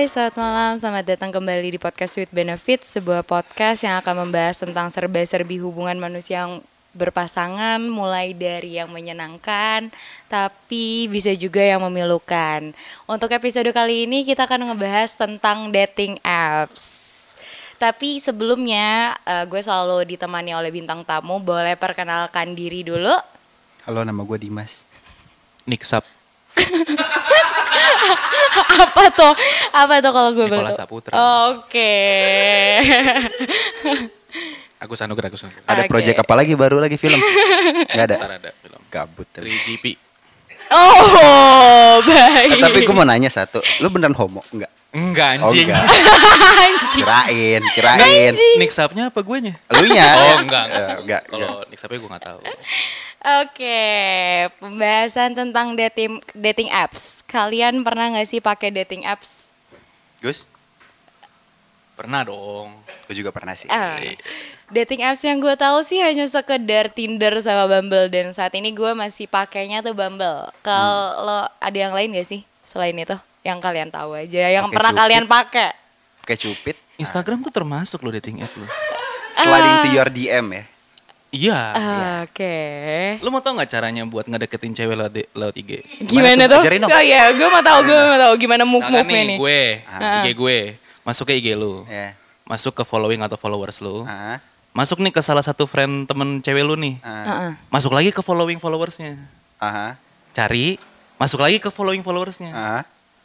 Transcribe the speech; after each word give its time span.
Hai, 0.00 0.08
selamat 0.08 0.36
malam. 0.40 0.72
Selamat 0.80 1.04
datang 1.12 1.28
kembali 1.28 1.76
di 1.76 1.76
podcast 1.76 2.16
With 2.16 2.32
Benefit, 2.32 2.88
sebuah 2.88 3.20
podcast 3.20 3.84
yang 3.84 4.00
akan 4.00 4.24
membahas 4.24 4.64
tentang 4.64 4.88
serba-serbi 4.88 5.60
hubungan 5.60 6.00
manusia 6.00 6.40
yang 6.40 6.64
berpasangan, 6.96 7.84
mulai 7.84 8.32
dari 8.32 8.80
yang 8.80 8.88
menyenangkan, 8.88 9.92
tapi 10.24 11.04
bisa 11.12 11.36
juga 11.36 11.60
yang 11.60 11.84
memilukan. 11.84 12.72
Untuk 13.04 13.28
episode 13.28 13.68
kali 13.76 14.08
ini 14.08 14.24
kita 14.24 14.48
akan 14.48 14.72
ngebahas 14.72 15.20
tentang 15.20 15.68
dating 15.68 16.16
apps. 16.24 17.36
Tapi 17.76 18.24
sebelumnya 18.24 19.20
eh, 19.28 19.44
gue 19.44 19.60
selalu 19.60 20.16
ditemani 20.16 20.56
oleh 20.56 20.72
bintang 20.72 21.04
tamu. 21.04 21.44
Boleh 21.44 21.76
perkenalkan 21.76 22.56
diri 22.56 22.88
dulu. 22.88 23.12
Halo, 23.84 24.00
nama 24.00 24.24
gue 24.24 24.48
Dimas. 24.48 24.88
Niksap 25.68 26.19
Apa 28.80 29.04
tuh? 29.12 29.32
Apa 29.70 29.94
tuh 30.00 30.12
kalau 30.12 30.30
gue 30.32 30.46
tahu? 30.46 30.64
Saputra. 30.72 31.12
Oke. 31.50 31.92
Agus 34.80 35.00
Anugrah 35.04 35.28
Agus 35.28 35.44
Anugrah 35.44 35.64
Ada 35.68 35.82
Oke. 35.84 35.90
project 35.92 36.16
apa 36.16 36.34
lagi 36.34 36.52
baru 36.56 36.80
lagi 36.80 36.96
film? 36.96 37.20
Gak 37.86 38.04
ada. 38.08 38.16
Ntar 38.16 38.32
ada 38.38 38.50
film 38.56 38.80
Gabut. 38.88 39.26
tapi. 39.28 39.52
3GP 39.52 39.84
oh, 40.70 41.98
baik. 42.06 42.50
Eh, 42.54 42.62
tapi 42.62 42.78
gue 42.86 42.94
mau 42.94 43.02
nanya 43.02 43.26
satu. 43.26 43.58
Lu 43.82 43.90
beneran 43.90 44.14
homo? 44.14 44.38
Enggak. 44.50 44.70
Enggak 44.90 45.38
Oh 45.38 45.50
anjing 45.50 45.70
enggak. 45.70 45.86
Anjing. 45.86 47.02
Kirain, 47.02 47.62
kirain. 47.74 48.34
Niksapnya 48.58 49.10
apa 49.10 49.22
guenya? 49.22 49.54
Lu 49.70 49.86
nya? 49.86 50.08
Oh 50.14 50.36
enggak 50.42 50.64
Eh, 50.66 50.74
enggak. 50.74 50.98
enggak. 51.02 51.22
Kalau 51.26 51.62
Niksapnya 51.66 51.98
gue 51.98 52.10
gak 52.10 52.24
tahu 52.26 52.40
Oke, 53.20 53.84
pembahasan 54.56 55.36
tentang 55.36 55.76
dating 55.76 56.24
dating 56.32 56.68
apps. 56.68 57.20
Kalian 57.24 57.84
pernah 57.84 58.08
nggak 58.08 58.24
sih 58.26 58.40
pakai 58.40 58.72
dating 58.74 59.04
apps? 59.04 59.44
Gus, 60.18 60.48
Pernah 61.92 62.24
dong 62.24 62.80
gue 63.04 63.12
juga 63.12 63.28
pernah 63.28 63.52
sih. 63.52 63.68
Ah, 63.68 64.00
dating 64.72 65.04
apps 65.04 65.20
yang 65.20 65.36
gue 65.36 65.52
tahu 65.52 65.84
sih 65.84 66.00
hanya 66.00 66.24
sekedar 66.24 66.88
Tinder 66.88 67.36
sama 67.42 67.68
Bumble 67.68 68.08
dan 68.08 68.32
saat 68.32 68.54
ini 68.54 68.72
gue 68.72 68.96
masih 68.96 69.28
pakainya 69.28 69.84
tuh 69.84 69.92
Bumble. 69.92 70.48
Kalau 70.62 71.44
ada 71.44 71.76
yang 71.76 71.92
lain 71.92 72.16
gak 72.16 72.24
sih 72.24 72.40
selain 72.62 72.96
itu? 72.96 73.12
Yang 73.42 73.58
kalian 73.60 73.88
tahu 73.90 74.16
aja, 74.16 74.48
yang 74.48 74.64
Pakai 74.64 74.76
pernah 74.80 74.92
cupid. 74.92 75.02
kalian 75.04 75.24
pakai? 75.26 75.70
Oke, 76.20 76.34
cupid. 76.38 76.76
Instagram 76.96 77.40
tuh 77.40 77.52
termasuk 77.52 78.00
loh 78.00 78.08
dating 78.10 78.40
app 78.40 78.52
lo 78.56 78.64
Sliding 79.30 79.76
to 79.84 79.88
Ah. 79.88 79.94
your 79.94 80.08
DM 80.08 80.46
ya. 80.50 80.64
Iya 81.30 81.60
Oke. 82.26 82.54
Lu 83.22 83.30
mau 83.30 83.38
tau 83.38 83.54
gak 83.54 83.70
caranya 83.70 84.02
buat 84.02 84.26
ngedeketin 84.26 84.74
cewek 84.74 84.98
lewat, 84.98 85.12
di- 85.14 85.30
lewat 85.30 85.54
IG? 85.54 85.70
Gimana 86.04 86.44
tuh? 86.44 86.58
tuh? 86.58 86.60
Ajarin 86.60 86.80
dong. 86.82 86.90
Oh 86.90 86.98
iya, 87.00 87.30
gue 87.30 87.46
mau 87.46 87.62
tahu, 87.62 87.78
gue 87.86 87.94
mau 87.96 88.18
tahu 88.18 88.32
gimana 88.36 88.62
move 88.66 88.82
move 88.84 89.06
nih 89.06 89.22
nih. 89.24 89.38
gue 89.38 89.60
Ah. 89.86 90.20
IG 90.20 90.34
gue 90.34 90.58
Masuk 91.00 91.30
ke 91.30 91.38
IG 91.38 91.54
lu 91.54 91.86
Ya. 91.86 92.18
Masuk 92.42 92.74
ke 92.74 92.82
following 92.82 93.22
atau 93.22 93.38
followers 93.38 93.78
lu 93.78 94.02
Ah, 94.04 94.42
Masuk 94.70 94.98
nih 94.98 95.10
ke 95.10 95.22
salah 95.22 95.42
satu 95.42 95.70
friend 95.70 96.10
temen 96.10 96.42
cewek 96.42 96.66
lu 96.66 96.74
nih 96.74 96.98
ah, 97.00 97.22
Heeh. 97.22 97.52
Masuk 97.70 97.94
lagi 97.94 98.10
ke 98.10 98.20
following 98.20 98.58
followersnya 98.58 99.14
ah, 99.56 99.94
Cari 100.30 100.82
Masuk 101.14 101.38
lagi 101.38 101.62
ke 101.62 101.70
following 101.70 102.02
followersnya 102.02 102.50
ah. 102.50 102.82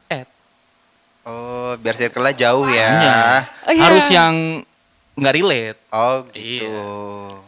Add 0.07 0.29
Oh, 1.25 1.73
biar 1.81 1.97
circle-nya 1.97 2.37
jauh 2.37 2.69
ya. 2.69 2.85
Iya. 2.85 3.17
Oh, 3.65 3.73
iya. 3.73 3.81
Harus 3.81 4.05
yang 4.13 4.61
nggak 5.17 5.33
relate. 5.33 5.79
Oh, 5.89 6.21
gitu. 6.29 6.69
Iya. 6.69 6.85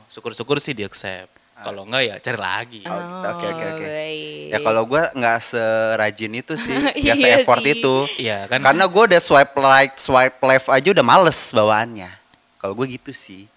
Syukur-syukur 0.08 0.58
sih 0.58 0.72
di 0.72 0.82
accept. 0.82 1.30
Kalau 1.58 1.84
enggak 1.84 2.04
ya 2.04 2.16
cari 2.18 2.38
lagi. 2.38 2.82
Oh, 2.84 2.94
oke, 3.26 3.46
oke, 3.48 3.66
oke. 3.68 3.82
baik. 3.84 4.48
Ya 4.48 4.60
kalau 4.60 4.86
gue 4.86 5.02
nggak 5.12 5.38
serajin 5.42 6.34
itu 6.36 6.54
sih, 6.56 6.70
nggak 6.96 6.96
Iya 6.96 7.14
se-effort 7.18 7.60
sih. 7.60 7.74
itu. 7.74 7.96
Iya 8.20 8.38
kan? 8.46 8.62
Karena 8.62 8.86
gue 8.86 9.04
udah 9.08 9.20
swipe 9.20 9.58
right, 9.58 9.94
swipe 9.96 10.38
left 10.40 10.68
aja 10.68 10.88
udah 10.92 11.02
males 11.04 11.40
bawaannya. 11.50 12.14
Kalau 12.58 12.74
gue 12.74 12.88
gitu 12.92 13.10
sih. 13.10 13.50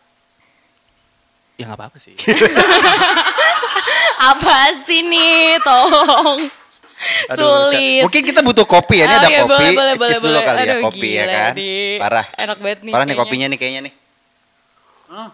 ya 1.54 1.68
nggak 1.68 1.76
apa-apa 1.76 1.98
sih. 1.98 2.16
Apa 4.22 4.56
sih 4.84 5.00
nih, 5.02 5.56
tolong. 5.60 6.40
Aduh, 7.30 7.72
Sulit. 7.72 8.04
Mungkin 8.04 8.20
kita 8.22 8.40
butuh 8.40 8.64
kopi 8.64 9.00
ya, 9.00 9.08
ini 9.08 9.14
Oh, 9.14 9.18
ada 9.18 9.28
iya, 9.28 9.40
kopi. 9.40 9.48
boleh, 9.50 9.70
boleh, 9.72 9.94
boleh, 9.96 10.16
dulu 10.18 10.28
boleh. 10.30 10.44
kali 10.44 10.58
ya 10.58 10.64
Aduh, 10.66 10.82
kopi 10.84 11.08
ya 11.10 11.24
kan. 11.26 11.52
nih. 11.56 11.96
Parah. 11.96 12.26
Enak 12.34 12.58
banget 12.60 12.78
nih 12.80 12.92
Parah 12.92 13.04
nih 13.04 13.08
kayaknya. 13.10 13.24
kopinya 13.24 13.46
nih 13.48 13.58
kayaknya 13.58 13.80
nih. 13.82 13.94
Hmm, 15.10 15.28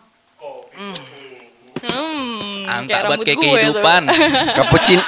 Angkat 2.66 3.00
buat 3.06 3.20
rambut 3.20 3.26
kayak 3.26 3.38
kehidupan. 3.40 4.02
Cappuccino, 4.58 5.02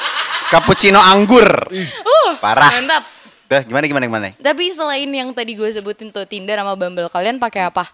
cappuccino 0.48 1.00
anggur. 1.02 1.48
Uh, 1.68 2.32
Parah. 2.40 2.70
Mantap. 2.72 3.04
Dah, 3.48 3.64
gimana 3.64 3.84
gimana 3.88 4.04
gimana? 4.04 4.26
Tapi 4.36 4.68
selain 4.68 5.08
yang 5.08 5.32
tadi 5.32 5.56
gue 5.56 5.68
sebutin 5.72 6.12
tuh 6.12 6.28
Tinder 6.28 6.60
sama 6.60 6.76
Bumble, 6.76 7.08
kalian 7.08 7.40
pakai 7.40 7.72
apa? 7.72 7.88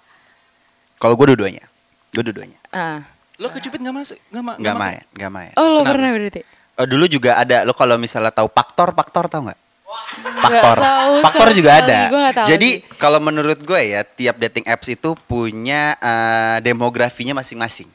Kalau 0.98 1.14
gue 1.14 1.34
dua-duanya. 1.34 1.62
Gue 2.10 2.26
dua-duanya. 2.26 2.58
Ah. 2.74 3.06
Lo 3.38 3.50
kecupit 3.50 3.78
nggak 3.82 3.94
masuk? 3.94 4.18
Nggak 4.30 4.42
ma 4.42 4.52
Nggak 4.58 4.74
make? 4.74 4.82
main, 4.82 5.02
nggak 5.14 5.30
main. 5.30 5.52
Oh, 5.54 5.66
lo 5.66 5.82
Kenapa? 5.82 5.90
pernah 5.94 6.10
berarti? 6.14 6.40
Oh, 6.74 6.86
dulu 6.90 7.04
juga 7.06 7.30
ada 7.38 7.62
lo 7.62 7.70
kalau 7.74 7.94
misalnya 7.98 8.34
tahu 8.34 8.50
faktor, 8.50 8.90
faktor 8.94 9.30
tahu 9.30 9.50
nggak? 9.50 9.60
Faktor, 10.40 10.76
tahu 10.80 11.12
faktor 11.22 11.48
juga 11.52 11.70
ada. 11.82 12.00
Jadi 12.46 12.84
kalau 12.96 13.18
menurut 13.20 13.60
gue 13.60 13.80
ya 13.80 14.00
tiap 14.04 14.40
dating 14.40 14.64
apps 14.66 14.88
itu 14.88 15.12
punya 15.28 15.98
eh, 15.98 16.56
demografinya 16.64 17.36
masing-masing. 17.36 17.90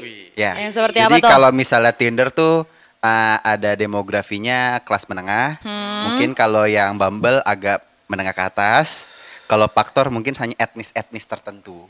Wih. 0.00 0.32
Ya. 0.36 0.54
Yang 0.60 0.76
seperti 0.76 0.96
Jadi 1.00 1.18
kalau 1.24 1.50
misalnya 1.50 1.92
Tinder 1.96 2.28
tuh 2.28 2.68
uh, 3.02 3.36
ada 3.40 3.74
demografinya 3.74 4.78
kelas 4.84 5.08
menengah. 5.08 5.58
Hmm. 5.64 6.12
Mungkin 6.12 6.36
kalau 6.36 6.68
yang 6.68 7.00
Bumble 7.00 7.40
agak 7.42 7.82
menengah 8.06 8.36
ke 8.36 8.44
atas. 8.44 9.08
Kalau 9.48 9.64
faktor 9.64 10.12
mungkin 10.12 10.36
hanya 10.36 10.52
etnis-etnis 10.60 11.24
tertentu. 11.24 11.88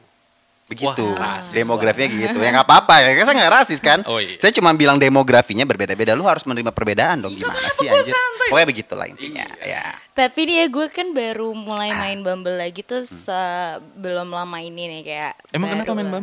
Begitu. 0.69 1.05
Wah, 1.17 1.41
rasis 1.41 1.57
demografinya 1.57 2.09
gitu. 2.13 2.39
Ya 2.45 2.53
nggak 2.53 2.69
apa-apa 2.69 3.01
ya. 3.01 3.25
Saya 3.25 3.37
nggak 3.41 3.53
rasis 3.57 3.81
kan. 3.81 4.05
Oh, 4.05 4.21
iya. 4.21 4.37
Saya 4.37 4.53
cuma 4.53 4.77
bilang 4.77 5.01
demografinya 5.01 5.65
berbeda-beda. 5.65 6.13
Lu 6.13 6.29
harus 6.29 6.45
menerima 6.45 6.71
perbedaan 6.77 7.25
dong. 7.25 7.33
Gimana 7.33 7.69
sih 7.73 7.89
anjir? 7.89 8.13
Pokoknya 8.53 8.69
begitulah 8.69 9.07
intinya. 9.09 9.49
Ya. 9.65 9.97
Tapi 10.13 10.41
dia 10.45 10.69
gue 10.69 10.87
kan 10.93 11.17
baru 11.17 11.57
mulai 11.57 11.97
main 11.97 12.21
Bumble 12.21 12.61
lagi 12.61 12.85
tuh 12.85 13.09
sebelum 13.09 14.29
lama 14.29 14.59
ini 14.61 15.01
nih 15.01 15.03
kayak. 15.09 15.33
Emang 15.57 15.73
kenapa 15.73 15.93
main 15.97 16.09
lah. 16.13 16.23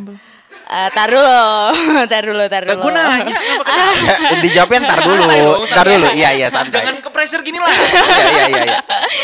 Eh, 0.66 0.90
tar 0.90 1.06
dulu, 1.06 1.30
tar 2.12 2.22
dulu, 2.24 2.44
tar 2.50 2.62
Lah 2.64 2.74
dulu. 2.74 2.82
gue 2.82 2.92
nanya 2.92 3.36
kenapa? 3.62 4.02
Ya, 4.34 4.36
dijawabnya 4.42 4.78
ntar 4.84 5.00
dulu. 5.00 5.24
Santai. 5.62 5.94
dulu. 5.94 6.06
Iya, 6.10 6.30
iya 6.34 6.48
santai. 6.50 6.82
Jangan 6.82 6.96
ke 6.98 7.10
pressure 7.10 7.42
gini 7.42 7.58
lah. 7.62 7.70
Iya, 7.70 8.02
iya, 8.26 8.44
iya. 8.50 8.62
iya. 8.66 8.78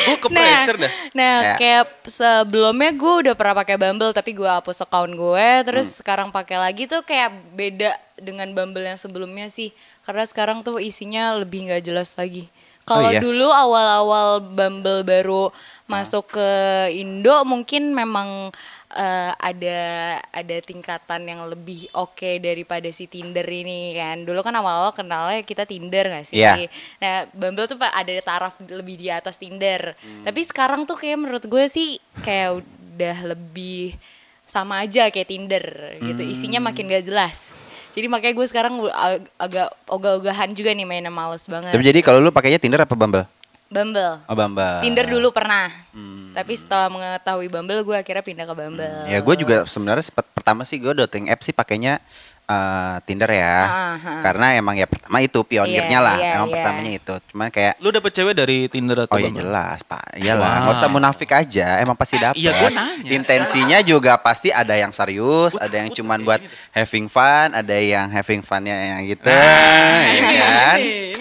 gue 0.07 0.17
ke 0.17 0.29
pressure 0.29 0.79
dah. 0.79 0.91
Nah, 1.13 1.35
Ya. 1.43 1.55
kayak 1.59 1.85
sebelumnya 2.07 2.91
gue 2.93 3.15
udah 3.27 3.35
pernah 3.35 3.55
pakai 3.59 3.75
Bumble 3.75 4.13
tapi 4.13 4.31
gue 4.33 4.47
hapus 4.47 4.83
account 4.83 5.13
gue, 5.13 5.49
terus 5.67 5.89
Hmm. 5.91 5.99
sekarang 5.99 6.29
pakai 6.31 6.57
lagi 6.57 6.87
tuh 6.87 7.03
kayak 7.03 7.31
beda 7.53 7.91
dengan 8.17 8.55
Bumble 8.55 8.87
yang 8.87 8.97
sebelumnya 8.97 9.51
sih. 9.51 9.75
Karena 10.03 10.23
sekarang 10.23 10.63
tuh 10.63 10.79
isinya 10.79 11.35
lebih 11.35 11.67
nggak 11.67 11.83
jelas 11.83 12.15
lagi. 12.15 12.47
Kalau 12.83 13.11
iya? 13.11 13.19
dulu 13.19 13.47
awal-awal 13.47 14.39
Bumble 14.43 15.03
baru 15.03 15.51
masuk 15.87 16.35
ke 16.35 16.49
Indo 16.93 17.43
mungkin 17.43 17.95
memang 17.95 18.51
eh, 18.93 19.33
ada 19.33 19.81
ada 20.23 20.57
tingkatan 20.61 21.25
yang 21.25 21.45
lebih 21.45 21.89
oke 21.93 22.39
daripada 22.39 22.89
si 22.89 23.05
Tinder 23.05 23.45
ini 23.45 23.97
kan. 23.97 24.23
Dulu 24.23 24.41
kan 24.41 24.53
awal-awal 24.53 24.93
kenalnya 24.93 25.41
kita 25.43 25.65
Tinder 25.65 26.07
gak 26.07 26.29
sih? 26.29 26.39
Iya. 26.39 26.69
Nah, 26.99 27.27
Bumble 27.33 27.67
tuh 27.67 27.77
ada 27.77 28.13
taraf 28.21 28.55
lebih 28.63 28.97
di 28.97 29.09
atas 29.09 29.37
Tinder. 29.37 29.97
Hmm. 29.97 30.25
Tapi 30.25 30.41
sekarang 30.43 30.85
tuh 30.85 30.95
kayak 30.95 31.19
menurut 31.19 31.45
gue 31.45 31.65
sih 31.67 31.97
kayak 32.21 32.61
udah 32.61 33.17
lebih 33.33 33.97
sama 34.45 34.85
aja 34.85 35.09
kayak 35.09 35.29
Tinder 35.29 35.65
gitu. 35.99 36.23
Isinya 36.23 36.61
Hmm. 36.61 36.69
makin 36.69 36.93
gak 36.93 37.07
jelas. 37.09 37.57
Jadi 37.93 38.09
makanya 38.09 38.35
gue 38.37 38.47
sekarang 38.49 38.73
ag- 38.81 38.93
ag- 38.93 39.29
agak 39.37 39.69
ogah-ogahan 39.85 40.57
juga 40.57 40.73
nih 40.73 40.89
mainnya 40.89 41.13
males 41.13 41.45
banget. 41.45 41.77
Tapi 41.77 41.85
jadi 41.85 42.01
kalau 42.01 42.25
lu 42.25 42.33
pakainya 42.33 42.57
Tinder 42.57 42.81
apa 42.81 42.97
Bumble? 42.97 43.29
Bumble. 43.73 44.21
Oh, 44.23 44.35
Bumble. 44.35 44.79
Tinder 44.81 45.07
dulu 45.07 45.29
pernah. 45.31 45.73
Hmm. 45.91 46.31
Tapi 46.31 46.53
setelah 46.53 46.87
mengetahui 46.87 47.49
Bumble 47.49 47.81
gue 47.83 47.97
akhirnya 47.97 48.21
pindah 48.21 48.45
ke 48.45 48.55
Bumble. 48.55 48.97
Ya 49.05 49.19
gue 49.19 49.35
juga 49.35 49.65
sebenarnya 49.65 50.05
sempat 50.05 50.29
pertama 50.31 50.63
sih 50.63 50.77
gue 50.77 50.93
dating 50.95 51.27
app 51.27 51.41
sih 51.41 51.51
pakainya 51.51 51.97
eh, 52.43 52.97
Tinder 53.03 53.29
ya. 53.29 53.57
Ah. 53.63 53.97
Karena 54.21 54.53
emang 54.53 54.75
ya 54.75 54.85
pertama 54.85 55.19
itu 55.19 55.41
pionirnya 55.41 55.89
Iya, 55.95 56.01
lah. 56.03 56.17
iya, 56.19 56.31
emang 56.35 56.49
iya. 56.49 56.55
pertamanya 56.55 56.93
itu. 56.93 57.15
Cuman 57.31 57.49
kayak 57.49 57.75
Lu 57.79 57.89
dapet 57.89 58.11
cewek 58.11 58.35
dari 58.35 58.59
Tinder 58.67 58.99
atau 58.99 59.13
Oh 59.13 59.19
ya 59.19 59.31
jelas 59.31 59.81
pak, 59.83 60.05
iyalah 60.17 60.53
Wow. 60.53 60.63
nggak 60.63 60.77
usah 60.77 60.91
munafik 60.91 61.31
aja, 61.31 61.79
emang 61.79 61.95
pasti 61.95 62.17
Eh, 62.17 62.21
dapat. 62.21 62.37
iya, 62.37 62.51
gua 62.53 62.71
nanya. 62.71 63.09
Intensinya 63.09 63.79
juga 63.81 64.13
pasti 64.17 64.51
ada 64.51 64.75
yang 64.75 64.91
serius, 64.91 65.55
ada 65.55 65.73
yang 65.73 65.89
cuman 65.91 66.21
buat 66.21 66.41
having 66.71 67.07
fun, 67.07 67.53
ada 67.53 67.77
yang 67.77 68.11
having 68.11 68.43
funnya 68.43 68.75
yang 68.75 69.01
gitu, 69.07 69.25
Nah, 69.25 70.03
ya 70.03 70.13
ini, 70.19 70.37
kan. 70.37 70.77
ini. 70.77 70.93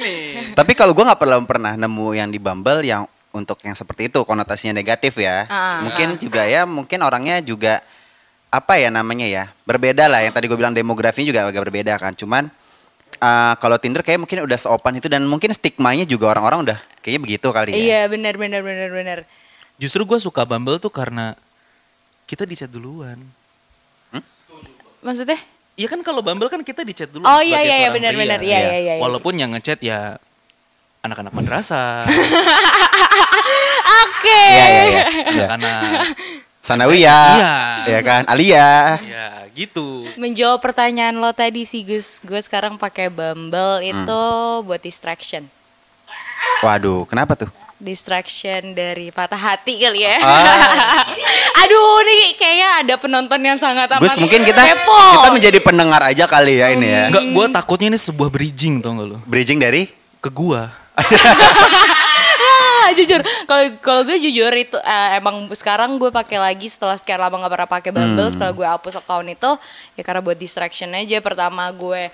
Tapi 0.52 0.72
kalau 0.74 0.92
gua 0.92 1.12
nggak 1.12 1.22
pernah 1.22 1.40
pernah 1.44 1.74
nemu 1.76 2.08
yang 2.14 2.30
di 2.30 2.40
Bumble 2.40 2.82
yang 2.82 3.04
untuk 3.32 3.60
yang 3.64 3.74
seperti 3.74 4.12
itu 4.12 4.20
konotasinya 4.24 4.76
negatif 4.76 5.16
ya. 5.18 5.48
Ah, 5.48 5.80
mungkin 5.82 6.20
juga 6.20 6.44
ya, 6.44 6.68
mungkin 6.68 7.00
orangnya 7.00 7.40
juga 7.40 7.80
apa 8.52 8.76
ya 8.76 8.92
namanya 8.92 9.24
ya 9.24 9.44
berbeda 9.64 10.12
lah. 10.12 10.20
Yang 10.24 10.34
tadi 10.36 10.46
gue 10.52 10.58
bilang 10.60 10.76
demografinya 10.76 11.28
juga 11.32 11.48
agak 11.48 11.64
berbeda 11.64 11.96
kan. 11.96 12.12
Cuman 12.12 12.52
eh, 13.16 13.54
kalau 13.58 13.80
Tinder 13.80 14.04
kayak 14.04 14.20
mungkin 14.20 14.44
udah 14.44 14.60
seopan 14.60 15.00
itu 15.00 15.08
dan 15.08 15.24
mungkin 15.24 15.56
stigmanya 15.56 16.04
juga 16.04 16.28
orang-orang 16.36 16.68
udah 16.68 16.78
kayaknya 17.00 17.22
begitu 17.24 17.48
kali 17.50 17.72
ya. 17.72 17.78
Iya 17.80 18.00
benar 18.12 18.36
benar 18.36 18.60
benar 18.62 18.90
benar. 18.92 19.18
Justru 19.80 20.04
gue 20.04 20.20
suka 20.20 20.44
Bumble 20.44 20.78
tuh 20.78 20.92
karena 20.92 21.34
kita 22.28 22.44
di 22.44 22.54
chat 22.54 22.68
duluan. 22.68 23.18
Maksudnya? 25.02 25.40
Iya 25.74 25.88
kan 25.90 26.04
kalau 26.06 26.22
Bumble 26.22 26.52
kan 26.52 26.62
kita 26.62 26.86
di 26.86 26.94
chat 26.94 27.10
dulu 27.10 27.24
Oh 27.24 27.42
iya 27.42 27.58
sebagai 27.58 27.66
iya 27.66 27.74
iya 27.74 27.80
seorang 27.80 27.96
benar-benar 27.98 28.38
pria. 28.38 28.50
iya 28.52 28.60
Iya. 28.60 28.62
iya 28.62 28.78
iya. 28.78 28.94
iya. 29.00 29.02
Walaupun 29.02 29.34
yang 29.40 29.50
ngechat 29.56 29.80
ya 29.82 30.20
anak-anak 31.02 31.34
madrasah, 31.34 32.06
Oke. 34.02 34.44
Iya 34.54 34.66
iya 34.66 34.84
iya. 34.86 35.04
Iya. 35.34 35.46
anak 35.58 35.82
Sanawiyah. 36.66 37.30
Iya. 37.36 37.54
Ya 37.90 38.00
kan? 38.06 38.22
Alia. 38.30 39.02
ya 39.02 39.28
gitu. 39.52 40.06
Menjawab 40.16 40.62
pertanyaan 40.62 41.18
lo 41.18 41.34
tadi 41.34 41.66
sih 41.66 41.82
Gus, 41.82 42.22
gue 42.22 42.38
sekarang 42.38 42.78
pakai 42.78 43.10
Bumble 43.10 43.82
Hmm. 43.82 44.06
itu 44.06 44.24
buat 44.64 44.78
distraction. 44.78 45.50
Waduh, 46.62 47.10
kenapa 47.10 47.34
tuh? 47.34 47.50
Distraction 47.82 48.78
dari 48.78 49.10
patah 49.10 49.42
hati 49.42 49.82
kali 49.82 50.06
ya. 50.06 50.22
Ah. 50.22 51.02
Aduh, 51.66 52.06
nih 52.06 52.38
kayaknya 52.38 52.70
ada 52.86 52.94
penonton 52.96 53.42
yang 53.42 53.58
sangat 53.58 53.90
amat 53.90 54.06
Gus, 54.06 54.14
mungkin 54.22 54.46
kita 54.46 54.62
kepo. 54.62 55.02
kita 55.18 55.30
menjadi 55.34 55.60
pendengar 55.60 56.02
aja 56.06 56.30
kali 56.30 56.62
ya 56.62 56.70
ini 56.72 56.86
ya. 56.86 57.04
Enggak, 57.10 57.26
gue 57.26 57.46
takutnya 57.50 57.88
ini 57.90 57.98
sebuah 57.98 58.30
bridging 58.30 58.86
tau 58.86 58.94
gak 58.94 59.08
lo? 59.10 59.18
Bridging 59.26 59.58
dari 59.58 59.90
Ke 60.22 60.30
gua. 60.30 60.70
Jujur 62.92 63.20
kalau 63.46 63.64
kalau 63.80 64.02
gue 64.04 64.20
jujur 64.20 64.52
itu 64.52 64.76
eh, 64.76 65.10
emang 65.16 65.48
sekarang 65.52 65.96
gue 65.96 66.10
pakai 66.10 66.38
lagi 66.38 66.68
setelah 66.68 66.94
sekian 66.94 67.18
lama 67.18 67.38
nggak 67.38 67.54
pernah 67.54 67.70
pakai 67.70 67.90
Bumble 67.90 68.20
Hmm. 68.22 68.34
setelah 68.34 68.52
gue 68.52 68.68
hapus 68.68 68.96
account 68.98 69.28
itu 69.28 69.52
ya 69.94 70.02
karena 70.02 70.20
buat 70.20 70.36
distraction 70.36 70.92
aja 70.92 71.18
pertama 71.20 71.64
gue 71.72 72.12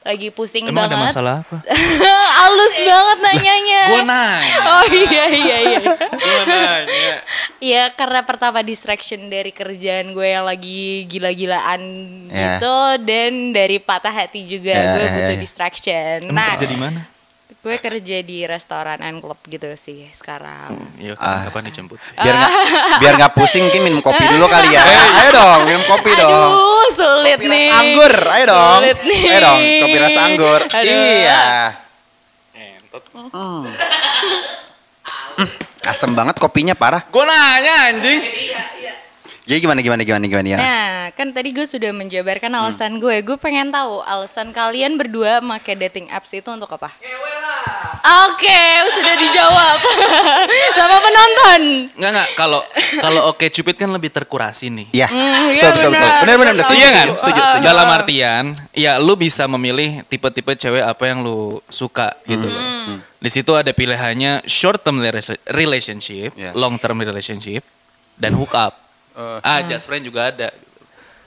lagi 0.00 0.30
pusing 0.30 0.64
Emang 0.64 0.86
ada 0.86 0.96
banget 0.96 1.12
masalah 1.12 1.34
apa? 1.42 1.56
halus 2.38 2.76
banget 2.78 3.18
nanyanya 3.20 3.82
Gue 3.86 4.02
nanya. 4.02 4.56
oh 4.72 4.84
iya 4.88 5.24
iya 5.28 5.56
iya 5.66 5.78
Gue 6.08 6.42
nanya. 6.46 7.14
ya 7.60 7.82
karena 7.90 8.20
pertama 8.22 8.62
distraction 8.62 9.26
dari 9.26 9.50
kerjaan 9.50 10.10
gue 10.10 10.24
yang 10.26 10.46
lagi 10.46 11.04
gila-gilaan 11.04 11.82
Ya. 12.30 12.56
gitu 12.56 12.76
dan 13.02 13.50
dari 13.50 13.76
patah 13.76 14.14
hati 14.14 14.46
juga 14.46 14.72
Ya, 14.72 14.94
gue 14.94 15.02
ya, 15.02 15.12
butuh 15.12 15.34
ya. 15.34 15.40
distraction 15.40 16.16
Emang 16.24 16.36
nah 16.38 16.54
kerja 16.54 16.64
di 16.64 16.78
mana? 16.78 17.00
Gue 17.60 17.76
kerja 17.76 18.16
di 18.20 18.38
restoran 18.42 18.96
and 18.98 19.20
club 19.20 19.36
gitu 19.44 19.68
sih 19.74 20.08
sekarang 20.10 20.80
Iya, 20.96 21.12
Ah. 21.14 21.44
kapan 21.44 21.68
dijemput? 21.68 22.00
biar 22.14 22.34
nggak 22.34 22.52
biar 22.96 23.12
nggak 23.14 23.32
pusing 23.34 23.62
mungkin 23.62 23.82
minum 23.84 24.00
kopi 24.00 24.24
dulu 24.26 24.46
kali 24.46 24.68
ya. 24.70 24.80
Ayo 25.20 25.30
dong, 25.30 25.60
minum 25.64 25.84
kopi 25.84 26.10
dong. 26.14 26.50
Aduh, 26.50 26.88
sulit 26.90 27.36
Kopi 27.36 27.46
nih. 27.46 27.64
rasa 27.66 27.76
anggur, 27.78 28.14
ayo 28.26 28.44
dong. 28.46 28.80
Sulit 28.80 28.98
nih. 29.02 29.20
Ayo 29.26 29.38
dong, 29.42 29.60
kopi 29.78 29.96
rasa 29.98 30.20
anggur. 30.22 30.60
Aduh. 30.62 30.88
Iya. 30.88 31.44
Entot. 32.56 33.04
Asem 35.82 36.12
banget 36.12 36.36
kopinya 36.36 36.72
parah. 36.72 37.04
Gue 37.06 37.24
nanya 37.24 37.74
anjing. 37.88 38.20
Jadi 39.50 39.58
gimana 39.60 39.82
gimana 39.82 40.02
gimana 40.06 40.24
gimana 40.24 40.46
ya? 40.46 40.56
Nah, 40.56 40.94
kan 41.10 41.34
tadi 41.34 41.50
gue 41.50 41.66
sudah 41.66 41.90
menjabarkan 41.90 42.46
Hmm. 42.48 42.60
alasan 42.62 43.02
gue. 43.02 43.18
Gue 43.20 43.34
pengen 43.34 43.74
tahu 43.74 43.98
alasan 44.00 44.54
kalian 44.54 44.94
berdua 44.94 45.42
make 45.42 45.74
dating 45.74 46.06
apps 46.06 46.30
itu 46.30 46.46
untuk 46.46 46.70
apa? 46.70 46.94
Oke, 48.30 48.62
sudah 48.94 49.14
dijawab 49.18 49.78
sama 50.78 50.96
penonton. 51.00 51.60
Enggak 51.92 52.10
enggak, 52.10 52.28
kalau 52.32 52.60
kalau 52.96 53.20
Oke 53.28 53.50
Cupid 53.50 53.74
kan 53.74 53.90
lebih 53.90 54.08
terkurasi 54.08 54.70
nih. 54.70 54.86
Iya. 54.94 55.06
Hmm, 55.10 55.18
betul, 55.20 55.52
iya 55.52 55.62
betul, 55.68 55.74
betul. 55.74 55.90
benar. 55.92 56.20
Benar 56.22 56.36
benar 56.38 56.52
benar. 56.54 56.64
Setuju, 56.64 56.78
Iya 56.78 56.88
kan? 56.88 56.94
setuju, 56.96 57.20
setuju, 57.20 57.40
setuju. 57.42 57.64
Dalam 57.66 57.86
artian, 57.90 58.44
ya 58.72 58.92
lu 58.96 59.14
bisa 59.14 59.44
memilih 59.46 59.90
tipe-tipe 60.06 60.52
cewek 60.54 60.80
apa 60.80 61.02
yang 61.04 61.20
lu 61.20 61.38
suka 61.66 62.16
gitu 62.24 62.46
loh. 62.46 62.56
Hmm. 62.56 62.96
Di 63.18 63.28
situ 63.28 63.52
ada 63.52 63.68
pilihannya 63.68 64.46
short 64.48 64.80
term 64.80 65.02
relationship, 65.50 66.32
Iya. 66.32 66.56
long 66.56 66.80
term 66.80 66.96
relationship, 66.96 67.60
dan 68.14 68.32
hook 68.32 68.56
up. 68.56 68.79
Oh. 69.20 69.36
Ah, 69.44 69.60
just 69.68 69.84
friend 69.84 70.00
juga 70.00 70.32
ada. 70.32 70.48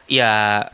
Ya 0.09 0.65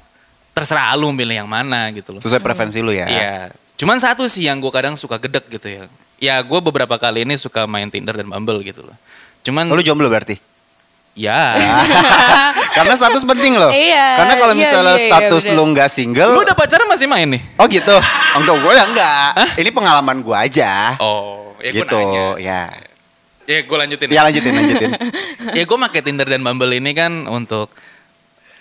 terserah 0.55 0.95
lu 0.95 1.11
milih 1.11 1.43
yang 1.43 1.49
mana 1.49 1.91
gitu 1.91 2.15
loh. 2.15 2.21
Sesuai 2.23 2.39
preferensi 2.39 2.79
lu 2.79 2.95
ya. 2.95 3.07
Iya. 3.07 3.35
Cuman 3.75 3.99
satu 3.99 4.27
sih 4.27 4.47
yang 4.47 4.59
gue 4.59 4.71
kadang 4.71 4.95
suka 4.95 5.19
gedek 5.19 5.47
gitu 5.51 5.67
ya. 5.67 5.83
Ya 6.19 6.35
gue 6.39 6.59
beberapa 6.59 6.95
kali 6.95 7.23
ini 7.23 7.35
suka 7.35 7.63
main 7.63 7.87
Tinder 7.87 8.11
dan 8.15 8.27
Bumble 8.27 8.59
gitu 8.63 8.83
loh. 8.83 8.95
Cuman 9.43 9.67
Oh, 9.67 9.75
lu 9.75 9.83
jomblo 9.83 10.07
berarti? 10.07 10.35
ya 11.19 11.35
Karena 12.79 12.93
status 12.95 13.27
penting 13.27 13.59
loh. 13.59 13.71
Iya, 13.75 14.23
Karena 14.23 14.35
kalau 14.39 14.53
iya, 14.55 14.61
misalnya 14.63 14.95
iya, 14.95 15.03
iya, 15.03 15.07
status 15.11 15.43
bener. 15.43 15.57
lu 15.57 15.63
nggak 15.75 15.89
single, 15.91 16.31
lu 16.31 16.41
udah 16.47 16.55
pacaran 16.55 16.87
masih 16.87 17.07
main 17.11 17.27
nih? 17.27 17.41
oh 17.59 17.67
gitu. 17.67 17.95
Enggak, 18.39 18.55
gue 18.55 18.71
enggak. 18.71 19.29
Ini 19.59 19.69
pengalaman 19.73 20.17
gue 20.23 20.35
aja. 20.37 20.95
Oh, 21.03 21.55
ya 21.59 21.75
gue 21.75 21.83
gitu, 21.83 21.97
nanya. 21.99 22.23
ya. 22.39 22.61
Ya 23.49 23.65
gue 23.65 23.77
lanjutin. 23.81 24.07
Ya 24.13 24.21
lanjutin, 24.21 24.53
lanjutin. 24.53 24.91
ya 25.57 25.63
gue 25.65 25.77
pakai 25.89 26.05
Tinder 26.05 26.29
dan 26.29 26.45
Bumble 26.45 26.69
ini 26.77 26.93
kan 26.93 27.25
untuk 27.25 27.73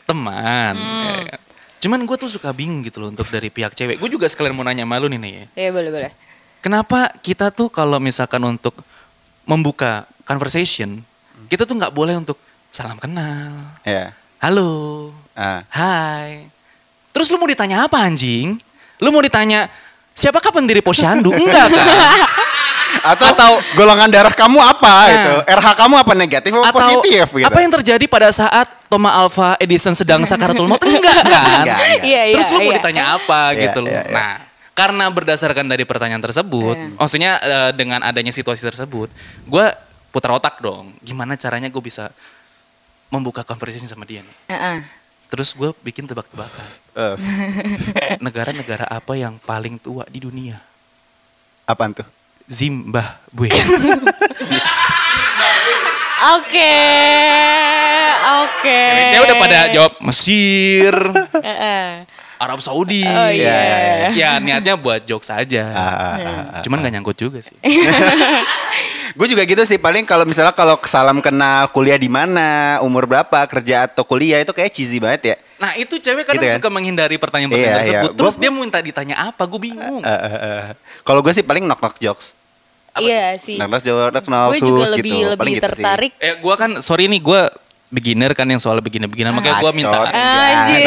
teman. 0.09 0.73
Hmm. 0.73 1.29
ya. 1.29 1.37
Cuman 1.85 2.09
gue 2.09 2.17
tuh 2.17 2.33
suka 2.33 2.57
bingung 2.57 2.81
gitu 2.81 3.05
loh 3.05 3.13
untuk 3.13 3.29
dari 3.29 3.53
pihak 3.53 3.77
cewek. 3.77 4.01
Gue 4.01 4.09
juga 4.09 4.25
sekalian 4.25 4.57
mau 4.57 4.65
nanya 4.65 4.89
malu 4.89 5.13
nih 5.13 5.21
nih 5.21 5.33
ya. 5.37 5.45
Iya 5.69 5.71
boleh 5.77 5.91
boleh. 5.93 6.13
Kenapa 6.65 7.13
kita 7.21 7.53
tuh 7.53 7.69
kalau 7.69 8.01
misalkan 8.01 8.41
untuk 8.49 8.81
membuka 9.45 10.09
conversation, 10.25 11.05
kita 11.53 11.69
tuh 11.69 11.77
nggak 11.77 11.93
boleh 11.93 12.17
untuk 12.17 12.41
salam 12.73 12.97
kenal, 12.97 13.53
ya. 13.81 14.13
halo, 14.41 15.09
Ah. 15.33 15.65
hai. 15.73 16.49
Terus 17.15 17.31
lu 17.31 17.39
mau 17.39 17.49
ditanya 17.49 17.85
apa 17.87 17.97
anjing? 18.03 18.59
Lu 19.01 19.09
mau 19.09 19.23
ditanya 19.23 19.71
siapakah 20.13 20.51
pendiri 20.51 20.83
posyandu? 20.83 21.31
Enggak 21.31 21.67
kan? 21.73 21.87
Atau, 22.99 23.27
atau 23.31 23.51
golongan 23.73 24.09
darah 24.09 24.33
kamu 24.33 24.59
apa 24.59 24.91
Nah. 24.91 25.07
itu? 25.09 25.35
RH 25.55 25.69
kamu 25.77 25.95
apa 25.97 26.13
negatif 26.13 26.51
atau 26.51 26.65
Atau 26.67 26.79
positif 26.81 27.27
gitu? 27.31 27.47
apa 27.47 27.59
yang 27.59 27.73
terjadi 27.73 28.05
pada 28.05 28.29
saat 28.29 28.67
Thomas 28.87 29.13
Alva 29.15 29.55
Edison 29.57 29.93
sedang 29.93 30.25
sakaratul 30.25 30.67
maut? 30.67 30.81
Enggak 30.89 31.01
kan? 31.15 31.25
Enggak, 31.25 31.45
enggak. 31.63 31.79
Iya 32.03 32.23
iya. 32.25 32.35
Terus 32.35 32.49
lu 32.49 32.59
mau 32.59 32.65
iya. 32.67 32.77
ditanya 32.77 33.05
apa 33.15 33.41
Iya, 33.49 33.61
gitu 33.63 33.79
loh. 33.81 33.91
iya, 33.91 34.03
iya. 34.03 34.13
Nah, 34.13 34.33
karena 34.73 35.05
berdasarkan 35.09 35.67
dari 35.67 35.85
pertanyaan 35.85 36.21
tersebut, 36.21 36.75
Iya. 36.75 36.89
maksudnya 36.97 37.33
eh, 37.39 37.71
dengan 37.73 38.01
adanya 38.01 38.31
situasi 38.31 38.63
tersebut, 38.63 39.09
gue 39.45 39.67
putar 40.09 40.33
otak 40.33 40.59
dong. 40.59 40.97
Gimana 40.99 41.35
caranya 41.35 41.69
gue 41.69 41.81
bisa 41.81 42.09
membuka 43.09 43.41
conversation 43.43 43.87
sama 43.87 44.05
dia 44.05 44.21
nih? 44.21 44.37
Heeh. 44.49 44.79
Terus 45.29 45.53
gue 45.53 45.71
bikin 45.83 46.05
tebak-tebakan. 46.05 46.67
Eh, 46.95 47.15
Negara-negara 48.25 48.85
apa 48.85 49.13
yang 49.13 49.37
paling 49.39 49.77
tua 49.77 50.03
di 50.05 50.19
dunia? 50.19 50.57
apaan 51.65 51.93
tuh? 51.93 52.09
Zimbabwe. 52.49 53.49
Oke. 56.35 56.75
Oke. 58.43 58.79
Cewek-cewek 58.83 59.25
udah 59.25 59.37
pada 59.39 59.59
jawab 59.71 59.93
Mesir, 60.03 60.95
Heeh. 61.39 62.03
Arab 62.39 62.59
Saudi. 62.59 63.03
Oh 63.03 63.31
iya. 63.31 63.51
Iya, 63.51 63.59
iya, 63.59 63.79
iya. 63.83 64.09
Ya 64.15 64.31
niatnya 64.39 64.75
buat 64.75 65.03
jokes 65.03 65.29
aja. 65.29 65.63
Ah, 65.69 65.79
ah, 65.79 65.91
ah, 65.91 66.15
ah. 66.59 66.63
Cuman 66.63 66.79
gak 66.81 66.93
nyangkut 66.93 67.15
juga 67.15 67.39
sih. 67.39 67.55
Gue 69.19 69.27
juga 69.27 69.43
gitu 69.43 69.59
sih 69.65 69.75
paling 69.77 70.07
kalau 70.07 70.23
misalnya 70.23 70.55
kalau 70.55 70.79
salam 70.87 71.19
kenal 71.19 71.67
kuliah 71.69 71.99
di 71.99 72.07
mana, 72.07 72.79
umur 72.79 73.03
berapa, 73.03 73.43
kerja 73.51 73.91
atau 73.91 74.07
kuliah 74.07 74.39
itu 74.39 74.55
kayak 74.55 74.71
cheesy 74.71 75.03
banget 75.03 75.35
ya. 75.35 75.37
Nah 75.59 75.75
itu 75.75 75.99
cewek 75.99 76.23
kadang 76.23 76.39
Gitu 76.39 76.47
kan? 76.47 76.57
suka 76.63 76.69
menghindari 76.71 77.19
pertanyaan-pertanyaan 77.19 77.75
Iya, 77.75 77.83
iya. 77.83 77.83
tersebut. 77.99 78.11
Gua- 78.15 78.19
Terus 78.23 78.35
dia 78.39 78.51
mau 78.55 78.63
minta 78.63 78.79
ditanya 78.79 79.17
apa, 79.27 79.43
gue 79.43 79.59
bingung. 79.61 80.03
Eh, 80.03 80.11
eh, 80.15 80.39
eh. 80.39 80.63
Kalau 81.03 81.19
gue 81.19 81.35
sih 81.35 81.43
paling 81.43 81.67
knock 81.67 81.83
knock 81.83 81.99
jokes. 81.99 82.38
Iya 83.01 83.27
sih. 83.37 83.57
Knock 83.57 83.69
knock 83.71 83.83
jokes, 83.83 84.11
knock 84.13 84.27
knock 84.27 84.49
Gue 84.51 84.61
juga 84.61 84.83
sus 84.85 84.93
lebih 84.95 85.13
gitu. 85.13 85.29
lebih 85.29 85.39
Paling 85.39 85.55
gitu 85.55 85.63
sih. 85.63 85.75
tertarik. 85.75 86.13
Eh 86.19 86.35
gue 86.37 86.55
kan, 86.55 86.71
sorry 86.79 87.05
nih 87.07 87.21
gue 87.21 87.41
beginner 87.89 88.33
kan 88.37 88.45
yang 88.45 88.61
soal 88.61 88.79
beginner-beginner. 88.79 89.33
Makanya 89.33 89.59
gue 89.59 89.73
minta 89.73 89.99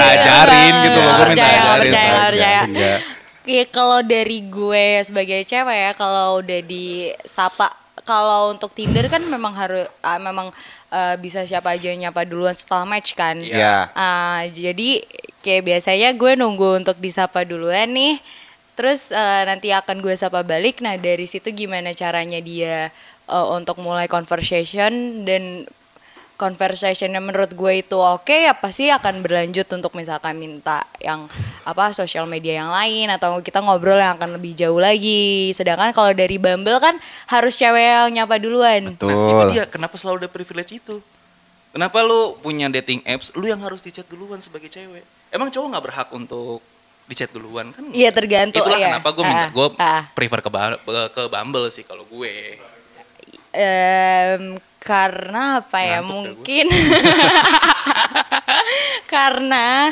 ajarin 0.06 0.74
gitu 0.86 1.00
loh. 1.00 1.12
Gue 1.18 1.26
minta 1.34 1.46
Percaya, 1.46 1.62
ajarin. 1.62 1.92
percaya, 1.92 2.14
percaya. 2.28 2.98
Iya 3.42 3.66
kalau 3.74 4.06
dari 4.06 4.46
gue 4.46 5.02
sebagai 5.02 5.42
cewek 5.42 5.78
ya 5.82 5.92
kalau 5.98 6.46
udah 6.46 6.62
disapa 6.62 7.74
kalau 8.06 8.54
untuk 8.54 8.70
Tinder 8.74 9.10
kan 9.10 9.22
memang 9.26 9.54
harus 9.54 9.90
ah, 10.02 10.22
memang 10.22 10.54
eh, 10.90 11.16
bisa 11.18 11.42
siapa 11.46 11.74
aja 11.74 11.90
yang 11.90 12.10
nyapa 12.10 12.22
duluan 12.22 12.54
setelah 12.54 12.86
match 12.86 13.18
kan. 13.18 13.42
Iya. 13.42 13.90
Ah, 13.94 14.46
jadi 14.46 15.02
kayak 15.42 15.64
biasanya 15.66 16.14
gue 16.14 16.32
nunggu 16.38 16.86
untuk 16.86 17.02
disapa 17.02 17.42
duluan 17.42 17.90
nih. 17.90 18.22
Terus 18.82 19.14
eh, 19.14 19.44
nanti 19.46 19.70
akan 19.70 20.02
gue 20.02 20.18
sapa 20.18 20.42
balik. 20.42 20.82
Nah, 20.82 20.98
dari 20.98 21.30
situ 21.30 21.54
gimana 21.54 21.94
caranya 21.94 22.42
dia 22.42 22.90
eh, 23.30 23.48
untuk 23.54 23.78
mulai 23.78 24.10
conversation 24.10 25.22
dan 25.22 25.70
conversationnya 26.42 27.22
menurut 27.22 27.54
gue 27.54 27.86
itu 27.86 27.94
oke 28.02 28.34
ya 28.34 28.58
pasti 28.58 28.90
akan 28.90 29.22
berlanjut 29.22 29.70
untuk 29.78 29.94
misalkan 29.94 30.42
minta 30.42 30.82
yang 30.98 31.30
apa 31.62 31.94
sosial 31.94 32.26
media 32.26 32.66
yang 32.66 32.74
lain 32.74 33.14
atau 33.14 33.38
kita 33.46 33.62
ngobrol 33.62 34.02
yang 34.02 34.18
akan 34.18 34.42
lebih 34.42 34.58
jauh 34.58 34.82
lagi 34.82 35.54
sedangkan 35.54 35.94
kalau 35.94 36.10
dari 36.18 36.42
Bumble 36.42 36.82
kan 36.82 36.98
harus 37.30 37.54
cewek 37.54 37.86
yang 37.86 38.10
nyapa 38.18 38.42
duluan 38.42 38.90
Nah 38.90 38.98
itu 38.98 39.06
Betul. 39.06 39.48
dia, 39.54 39.70
kenapa 39.70 39.94
selalu 40.02 40.26
ada 40.26 40.30
privilege 40.34 40.82
itu? 40.82 40.98
Kenapa 41.72 42.02
lu 42.02 42.36
punya 42.42 42.68
dating 42.74 43.06
apps, 43.06 43.30
lu 43.38 43.46
yang 43.46 43.62
harus 43.62 43.86
dicat 43.86 44.10
duluan 44.10 44.42
sebagai 44.42 44.68
cewek? 44.68 45.06
Emang 45.30 45.54
cowok 45.54 45.68
nggak 45.78 45.86
berhak 45.86 46.10
untuk 46.10 46.60
dicat 47.12 47.30
duluan 47.30 47.70
kan? 47.70 47.84
Iya, 47.90 48.10
tergantung, 48.10 48.64
Itulah 48.64 48.78
iya. 48.78 48.88
kenapa 48.90 49.10
gue 49.12 49.22
minta, 49.22 49.44
Ah, 49.44 49.50
gue 49.50 49.68
ah. 49.76 50.04
prefer 50.10 50.40
ke, 50.40 50.50
ke 51.12 51.22
Bumble 51.28 51.68
sih 51.68 51.84
kalau 51.84 52.04
gue. 52.04 52.56
Em, 53.52 54.56
karena 54.78 55.60
apa 55.60 55.78
ya? 55.78 56.00
Ngantuk 56.00 56.08
dah 56.08 56.10
Mungkin 56.10 56.66
karena 59.06 59.92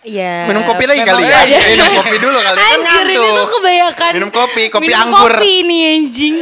ya 0.00 0.44
Minum 0.44 0.64
kopi 0.64 0.84
lagi 0.84 1.02
kali 1.02 1.22
ya. 1.22 1.40
ada- 1.40 1.60
Minum 1.66 1.88
kopi 1.94 2.16
dulu 2.16 2.38
kali 2.38 2.56
kan 2.56 2.68
Anjir 2.70 3.04
ini 3.06 3.16
ngantuk. 3.16 3.36
tuh 3.36 3.46
kebanyakan 3.50 4.10
Minum 4.12 4.30
kopi, 4.30 4.62
kopi 4.68 4.86
minum 4.86 5.00
anggur. 5.02 5.32
kopi 5.34 5.50
ini 5.62 5.78
anjing. 5.90 6.34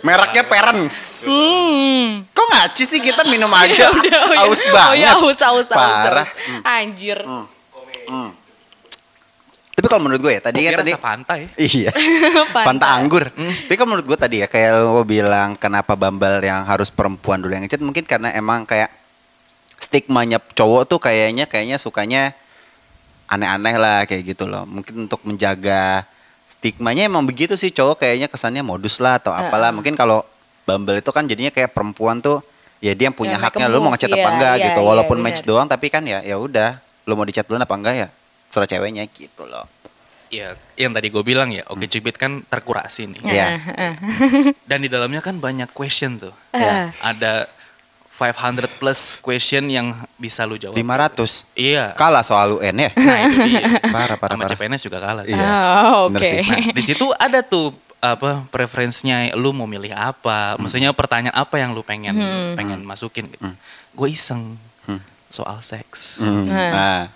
Mereknya 0.00 0.44
Parents. 0.44 0.96
Hmm. 1.26 2.22
Kok 2.26 2.46
ngaci 2.46 2.84
sih 2.86 3.00
kita 3.00 3.26
minum 3.26 3.50
aja? 3.58 3.90
Oh 3.90 4.00
ya, 4.30 4.44
Aus 4.44 4.62
Oh 4.62 4.70
banget. 4.70 4.96
ya, 4.98 5.10
aus, 5.14 5.40
aus, 5.42 5.66
aus, 5.66 5.68
Parah. 5.68 6.28
Anjir. 6.62 7.18
Hmm. 7.20 8.30
Tapi 9.76 9.92
kalau 9.92 10.08
menurut 10.08 10.24
gue 10.24 10.32
ya 10.32 10.40
tadi 10.40 10.64
kan 10.64 10.80
tadi 10.80 10.92
Fanta 10.96 11.34
ya. 11.36 11.48
Iya. 11.68 11.90
Fanta 12.48 12.96
anggur. 12.96 13.28
Tapi 13.28 13.74
kalau 13.76 13.92
menurut 13.92 14.08
gue 14.08 14.18
tadi 14.18 14.36
ya 14.40 14.48
kayak 14.48 14.80
lo 14.80 15.04
bilang 15.04 15.52
kenapa 15.60 15.92
Bumble 15.92 16.40
yang 16.40 16.64
harus 16.64 16.88
perempuan 16.88 17.44
dulu 17.44 17.52
yang 17.52 17.68
ngechat 17.68 17.84
mungkin 17.84 18.08
karena 18.08 18.32
emang 18.32 18.64
kayak 18.64 18.88
stigmanya 19.76 20.40
cowok 20.40 20.88
tuh 20.88 20.96
kayaknya 20.96 21.44
kayaknya 21.44 21.76
sukanya 21.76 22.32
aneh-aneh 23.28 23.76
lah 23.76 24.08
kayak 24.08 24.32
gitu 24.32 24.48
loh. 24.48 24.64
Mungkin 24.64 25.04
untuk 25.12 25.20
menjaga 25.28 26.08
stigmanya 26.48 27.04
emang 27.12 27.28
begitu 27.28 27.52
sih 27.52 27.68
cowok 27.68 28.00
kayaknya 28.00 28.32
kesannya 28.32 28.64
modus 28.64 28.96
lah 28.96 29.20
atau 29.20 29.36
apalah. 29.36 29.76
Mungkin 29.76 29.92
kalau 29.92 30.24
Bumble 30.64 31.04
itu 31.04 31.12
kan 31.12 31.28
jadinya 31.28 31.52
kayak 31.52 31.76
perempuan 31.76 32.24
tuh 32.24 32.40
ya 32.80 32.96
dia 32.96 33.12
yang 33.12 33.16
punya 33.16 33.36
Ya, 33.36 33.44
haknya 33.44 33.68
lu 33.68 33.84
mau 33.84 33.92
ngechat 33.92 34.08
apa 34.08 34.18
iya, 34.18 34.32
enggak 34.32 34.54
iya, 34.56 34.64
gitu. 34.72 34.80
iya, 34.80 34.88
Walaupun 34.88 35.16
benar. 35.20 35.26
match 35.36 35.40
doang 35.44 35.68
tapi 35.68 35.86
kan 35.92 36.00
ya 36.08 36.24
ya 36.24 36.40
udah 36.40 36.80
lu 37.06 37.12
mau 37.12 37.28
dicat 37.28 37.44
duluan 37.44 37.60
apa 37.60 37.76
enggak 37.76 37.94
ya 37.94 38.08
serah 38.56 38.64
ceweknya 38.66 39.04
gitu 39.06 39.44
loh. 39.44 39.68
Ya, 40.26 40.56
yang 40.74 40.90
tadi 40.90 41.06
gue 41.06 41.20
bilang 41.20 41.52
ya, 41.52 41.62
oke 41.68 41.84
cubit 41.86 42.16
kan 42.16 42.40
terkurasi 42.42 43.06
nih. 43.06 43.20
Iya. 43.22 43.46
Dan 44.68 44.80
di 44.80 44.88
dalamnya 44.88 45.20
kan 45.20 45.36
banyak 45.36 45.68
question 45.70 46.16
tuh. 46.16 46.32
Ya. 46.50 46.90
Ada 46.98 47.46
500 48.10 48.80
plus 48.80 49.20
question 49.20 49.68
yang 49.68 49.92
bisa 50.16 50.42
lu 50.42 50.56
jawab. 50.56 50.72
500. 50.74 51.44
Iya. 51.52 51.92
Kalah 51.92 52.24
soal 52.24 52.56
UN 52.56 52.74
ya. 52.74 52.90
Nah, 52.96 53.18
itu 53.22 53.38
dia. 53.44 53.68
Parah, 53.94 54.16
parah, 54.16 54.34
Sama 54.34 54.42
parah. 54.42 54.56
CPNS 54.56 54.82
juga 54.82 54.98
kalah. 54.98 55.24
Iya. 55.28 55.36
Oh, 55.84 56.08
oke. 56.08 56.18
sih. 56.18 56.40
Nah, 56.40 56.72
di 56.72 56.82
situ 56.82 57.06
ada 57.14 57.44
tuh 57.44 57.70
apa 57.96 58.44
preferensinya 58.48 59.30
lu 59.34 59.50
mau 59.50 59.64
milih 59.64 59.88
apa 59.90 60.54
maksudnya 60.56 60.92
pertanyaan 60.92 61.32
apa 61.32 61.56
yang 61.56 61.72
lu 61.72 61.80
pengen 61.80 62.12
pengen 62.52 62.84
masukin 62.84 63.24
gitu 63.26 63.50
gue 63.90 64.08
iseng 64.08 64.54
Hmm. 64.84 65.00
soal 65.26 65.58
seks 65.58 66.20
Hmm. 66.20 66.44
Nah. 66.46 67.08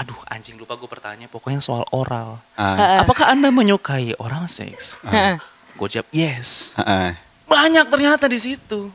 Aduh 0.00 0.16
anjing 0.26 0.56
lupa 0.56 0.74
gue 0.74 0.88
pertanyaan 0.88 1.28
pokoknya 1.28 1.60
soal 1.60 1.84
oral 1.92 2.40
ah, 2.56 3.04
apakah 3.04 3.28
anda 3.28 3.52
menyukai 3.52 4.16
oral 4.16 4.48
seks 4.48 4.96
Heeh. 5.04 5.36
gue 5.76 5.88
jawab 5.90 6.08
yes 6.08 6.72
ah. 6.74 7.12
banyak 7.44 7.84
ternyata 7.84 8.24
di 8.24 8.40
situ 8.40 8.88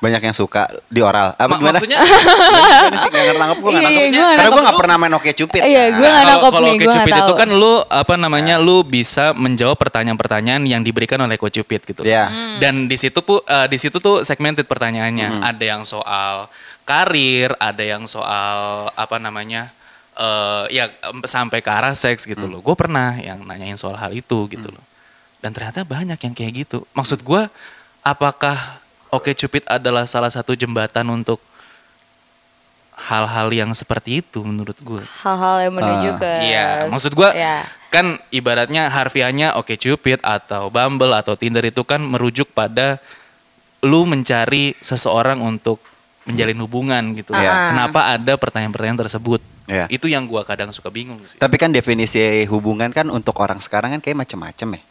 Banyak 0.00 0.24
yang 0.24 0.32
suka 0.32 0.64
di 0.88 1.04
oral. 1.04 1.36
Apa 1.36 1.44
Ma- 1.44 1.60
gimana? 1.60 1.76
maksudnya 1.76 2.00
Gimana 2.00 2.96
sih 2.96 3.10
gak 3.12 3.20
ngerti 3.20 3.36
nangkep 3.36 3.58
gue 3.60 3.68
gak 3.68 3.76
Iya, 3.76 3.84
nangkep. 3.84 4.06
iya, 4.08 4.28
Karena 4.32 4.48
gue 4.48 4.62
gak 4.64 4.80
pernah 4.80 4.96
main 4.96 5.12
oke 5.12 5.30
cupid. 5.36 5.60
Iya, 5.60 5.82
nggak 5.92 6.00
kalau 6.00 6.24
nangkep 6.24 6.52
kalau 6.56 6.64
nih, 6.64 6.72
gua 6.72 6.88
Cupid 6.88 7.12
nggak 7.12 7.20
itu 7.20 7.34
kan 7.36 7.48
lu 7.52 7.72
apa 7.84 8.14
namanya 8.16 8.54
lu 8.56 8.76
bisa 8.80 9.36
menjawab 9.36 9.76
pertanyaan-pertanyaan 9.76 10.64
yang 10.64 10.80
diberikan 10.80 11.20
oleh 11.20 11.36
Coach 11.36 11.60
Cupid 11.60 11.84
gitu. 11.84 12.00
Iya. 12.00 12.32
Hmm. 12.32 12.56
Dan 12.56 12.88
di 12.88 12.96
situ 12.96 13.20
pu, 13.20 13.44
eh, 13.44 13.68
di 13.68 13.76
situ 13.76 14.00
tuh 14.00 14.24
segmented 14.24 14.64
pertanyaannya. 14.64 15.44
Ada 15.44 15.64
yang 15.68 15.82
soal 15.84 16.48
karir, 16.88 17.52
ada 17.60 17.84
yang 17.84 18.08
soal 18.08 18.88
apa 18.96 19.20
namanya 19.20 19.68
eh 20.16 20.64
ya 20.72 20.84
sampai 21.24 21.60
ke 21.60 21.70
arah 21.70 21.94
seks 21.94 22.26
gitu 22.26 22.46
loh. 22.46 22.58
Gue 22.60 22.74
pernah 22.74 23.14
yang 23.16 23.42
nanyain 23.44 23.78
soal 23.78 23.94
hal 23.94 24.10
itu 24.10 24.48
gitu 24.50 24.68
loh. 24.68 24.84
Dan 25.40 25.56
ternyata 25.56 25.82
banyak 25.82 26.18
yang 26.20 26.34
kayak 26.36 26.52
gitu. 26.66 26.84
Maksud 26.92 27.22
gue 27.22 27.48
apakah 28.02 28.80
Oke 29.10 29.34
Cupid 29.34 29.66
adalah 29.66 30.06
salah 30.06 30.30
satu 30.30 30.54
jembatan 30.54 31.02
untuk 31.10 31.42
hal-hal 32.94 33.48
yang 33.50 33.72
seperti 33.72 34.20
itu 34.22 34.44
menurut 34.44 34.76
gue. 34.78 35.02
Hal-hal 35.24 35.66
yang 35.66 35.74
menuju 35.74 36.08
Ah. 36.14 36.18
ke 36.20 36.30
Iya, 36.46 36.66
maksud 36.86 37.16
gua 37.16 37.32
Iya. 37.34 37.64
kan 37.90 38.22
ibaratnya 38.30 38.86
harfiahnya 38.86 39.58
oke 39.58 39.74
Cupid 39.74 40.22
atau 40.22 40.70
Bumble 40.70 41.10
atau 41.16 41.34
Tinder 41.34 41.64
itu 41.64 41.82
kan 41.82 41.98
merujuk 41.98 42.54
pada 42.54 43.02
lu 43.80 44.04
mencari 44.06 44.76
seseorang 44.78 45.40
untuk 45.42 45.80
menjalin 46.30 46.58
hubungan 46.60 47.02
gitu. 47.12 47.30
Iya. 47.32 47.70
Kenapa 47.70 48.14
ada 48.14 48.32
pertanyaan-pertanyaan 48.34 49.00
tersebut? 49.04 49.40
Iya. 49.66 49.86
Itu 49.86 50.06
yang 50.06 50.26
gua 50.26 50.42
kadang 50.42 50.70
suka 50.70 50.88
bingung 50.88 51.18
sih. 51.26 51.36
Tapi 51.36 51.54
kan 51.54 51.70
definisi 51.70 52.18
hubungan 52.46 52.90
kan 52.90 53.06
untuk 53.06 53.34
orang 53.38 53.58
sekarang 53.58 53.94
kan 53.94 54.00
kayak 54.00 54.22
macam-macam 54.22 54.78
ya. 54.78 54.82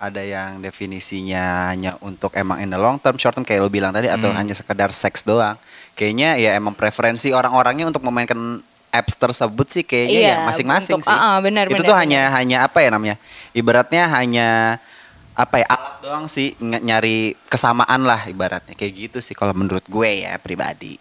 Ada 0.00 0.22
yang 0.24 0.50
definisinya 0.60 1.68
hanya 1.68 1.92
untuk 2.00 2.32
emang 2.32 2.58
in 2.58 2.68
the 2.68 2.80
long 2.80 2.96
term, 2.96 3.14
short 3.14 3.36
term 3.36 3.44
kayak 3.44 3.60
lo 3.60 3.68
bilang 3.68 3.92
tadi 3.92 4.08
atau 4.08 4.32
Hmm. 4.32 4.38
hanya 4.40 4.56
sekedar 4.56 4.88
seks 4.90 5.22
doang. 5.22 5.60
Kayaknya 5.92 6.40
ya 6.40 6.56
emang 6.56 6.72
preferensi 6.72 7.30
orang-orangnya 7.30 7.84
untuk 7.84 8.00
memainkan 8.02 8.64
apps 8.90 9.14
tersebut 9.14 9.70
sih 9.70 9.84
kayaknya 9.84 10.18
Iya, 10.18 10.34
ya 10.34 10.36
masing-masing 10.42 10.98
untuk- 10.98 11.06
sih. 11.06 11.14
ah, 11.14 11.36
ah, 11.36 11.38
benar, 11.38 11.68
Itu 11.68 11.78
benar, 11.78 11.84
tuh 11.84 11.94
benar. 11.94 12.02
hanya 12.02 12.22
hanya 12.34 12.56
apa 12.64 12.78
ya 12.80 12.90
namanya? 12.90 13.16
Ibaratnya 13.52 14.02
hanya 14.10 14.48
apa 15.40 15.56
ya 15.58 15.66
alat 15.66 15.94
doang 16.00 16.26
sih 16.26 16.52
ng- 16.56 16.84
nyari 16.84 17.18
kesamaan 17.48 18.04
lah 18.04 18.28
ibaratnya 18.28 18.76
kayak 18.76 18.92
gitu 19.08 19.18
sih 19.18 19.32
kalau 19.32 19.56
menurut 19.56 19.82
gue 19.88 20.24
ya 20.24 20.36
pribadi. 20.36 21.00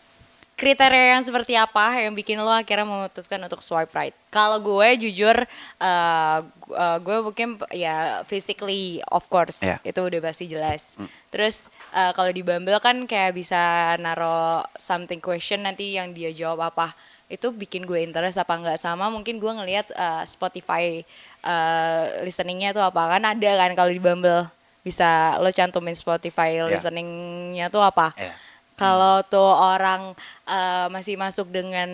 kriteria 0.55 1.15
yang 1.15 1.24
seperti 1.24 1.55
apa 1.55 2.03
yang 2.03 2.12
bikin 2.12 2.36
lo 2.36 2.51
akhirnya 2.51 2.84
memutuskan 2.84 3.39
untuk 3.39 3.63
swipe 3.63 3.96
right? 3.96 4.12
Kalau 4.27 4.60
gue 4.60 5.08
jujur, 5.08 5.48
uh, 5.79 6.38
uh, 6.67 6.98
gue 7.00 7.17
mungkin 7.24 7.55
ya 7.72 8.19
physically 8.27 9.00
of 9.08 9.24
course 9.31 9.63
Iya. 9.63 9.79
itu 9.88 10.00
udah 10.03 10.19
pasti 10.19 10.51
jelas. 10.51 11.00
Terus 11.31 11.72
uh, 11.96 12.12
kalau 12.12 12.36
di 12.36 12.43
Bumble 12.43 12.75
kan 12.84 13.08
kayak 13.08 13.39
bisa 13.39 13.55
naro 13.98 14.60
something 14.75 15.24
question 15.24 15.63
nanti 15.63 15.96
yang 15.96 16.12
dia 16.12 16.36
jawab 16.36 16.60
apa 16.60 16.91
itu 17.29 17.53
bikin 17.53 17.86
gue 17.86 18.01
interest 18.01 18.36
apa 18.36 18.58
nggak 18.58 18.81
sama 18.81 19.08
mungkin 19.08 19.39
gue 19.39 19.51
ngelihat 19.53 19.93
uh, 19.93 20.25
Spotify 20.25 21.05
uh, 21.41 22.03
listeningnya 22.22 22.72
tuh 22.72 22.81
apa 22.81 23.10
kan 23.10 23.24
ada 23.24 23.51
kan 23.58 23.72
kalau 23.74 23.89
di 23.89 23.98
Bumble 23.98 24.48
bisa 24.79 25.36
lo 25.38 25.50
cantumin 25.50 25.93
Spotify 25.93 26.55
Iya. 26.55 26.65
listeningnya 26.69 27.67
tuh 27.67 27.81
apa 27.81 28.15
Iya. 28.15 28.31
kalau 28.74 29.19
tuh 29.24 29.43
orang 29.43 30.15
uh, 30.46 30.88
masih 30.88 31.13
masuk 31.13 31.51
dengan 31.51 31.89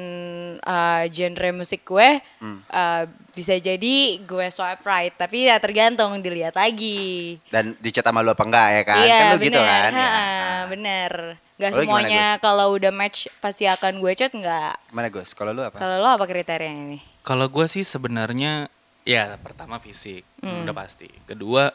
uh, 0.62 1.02
genre 1.10 1.50
musik 1.52 1.82
gue, 1.82 2.22
Hmm. 2.38 2.62
uh, 2.68 3.04
bisa 3.34 3.58
jadi 3.58 3.96
gue 4.22 4.46
swipe 4.48 4.86
right. 4.86 5.10
Tapi 5.12 5.50
ya 5.50 5.58
tergantung 5.58 6.22
dilihat 6.22 6.54
lagi. 6.54 7.42
Dan 7.50 7.74
dicat 7.82 8.06
sama 8.06 8.22
lu 8.22 8.30
apa 8.30 8.46
enggak 8.46 8.68
ya 8.72 8.84
kan? 8.86 9.02
iya 9.02 9.18
kan 9.18 9.26
bener, 9.34 9.44
gitu 9.44 9.60
kan. 9.60 9.90
ya. 9.90 9.98
ha-ha, 9.98 10.22
Ah. 10.22 10.62
bener. 10.70 11.12
Gak 11.56 11.72
semuanya 11.74 12.38
kalau 12.38 12.76
udah 12.76 12.92
match 12.92 13.34
pasti 13.40 13.66
akan 13.66 13.98
gue 13.98 14.12
chat 14.14 14.30
nggak. 14.30 14.92
Gimana 14.94 15.08
Gus? 15.10 15.34
Kalau 15.34 15.58
lu 15.58 15.66
apa? 15.66 15.76
Kalau 15.76 15.98
lo 15.98 16.10
apa 16.12 16.30
kriterianya 16.30 16.84
ini? 16.86 17.00
Kalau 17.24 17.50
gua 17.50 17.66
sih 17.66 17.82
sebenarnya 17.82 18.70
ya 19.06 19.38
pertama 19.38 19.78
fisik 19.78 20.26
Hmm. 20.42 20.66
udah 20.66 20.76
pasti. 20.76 21.08
Kedua 21.24 21.70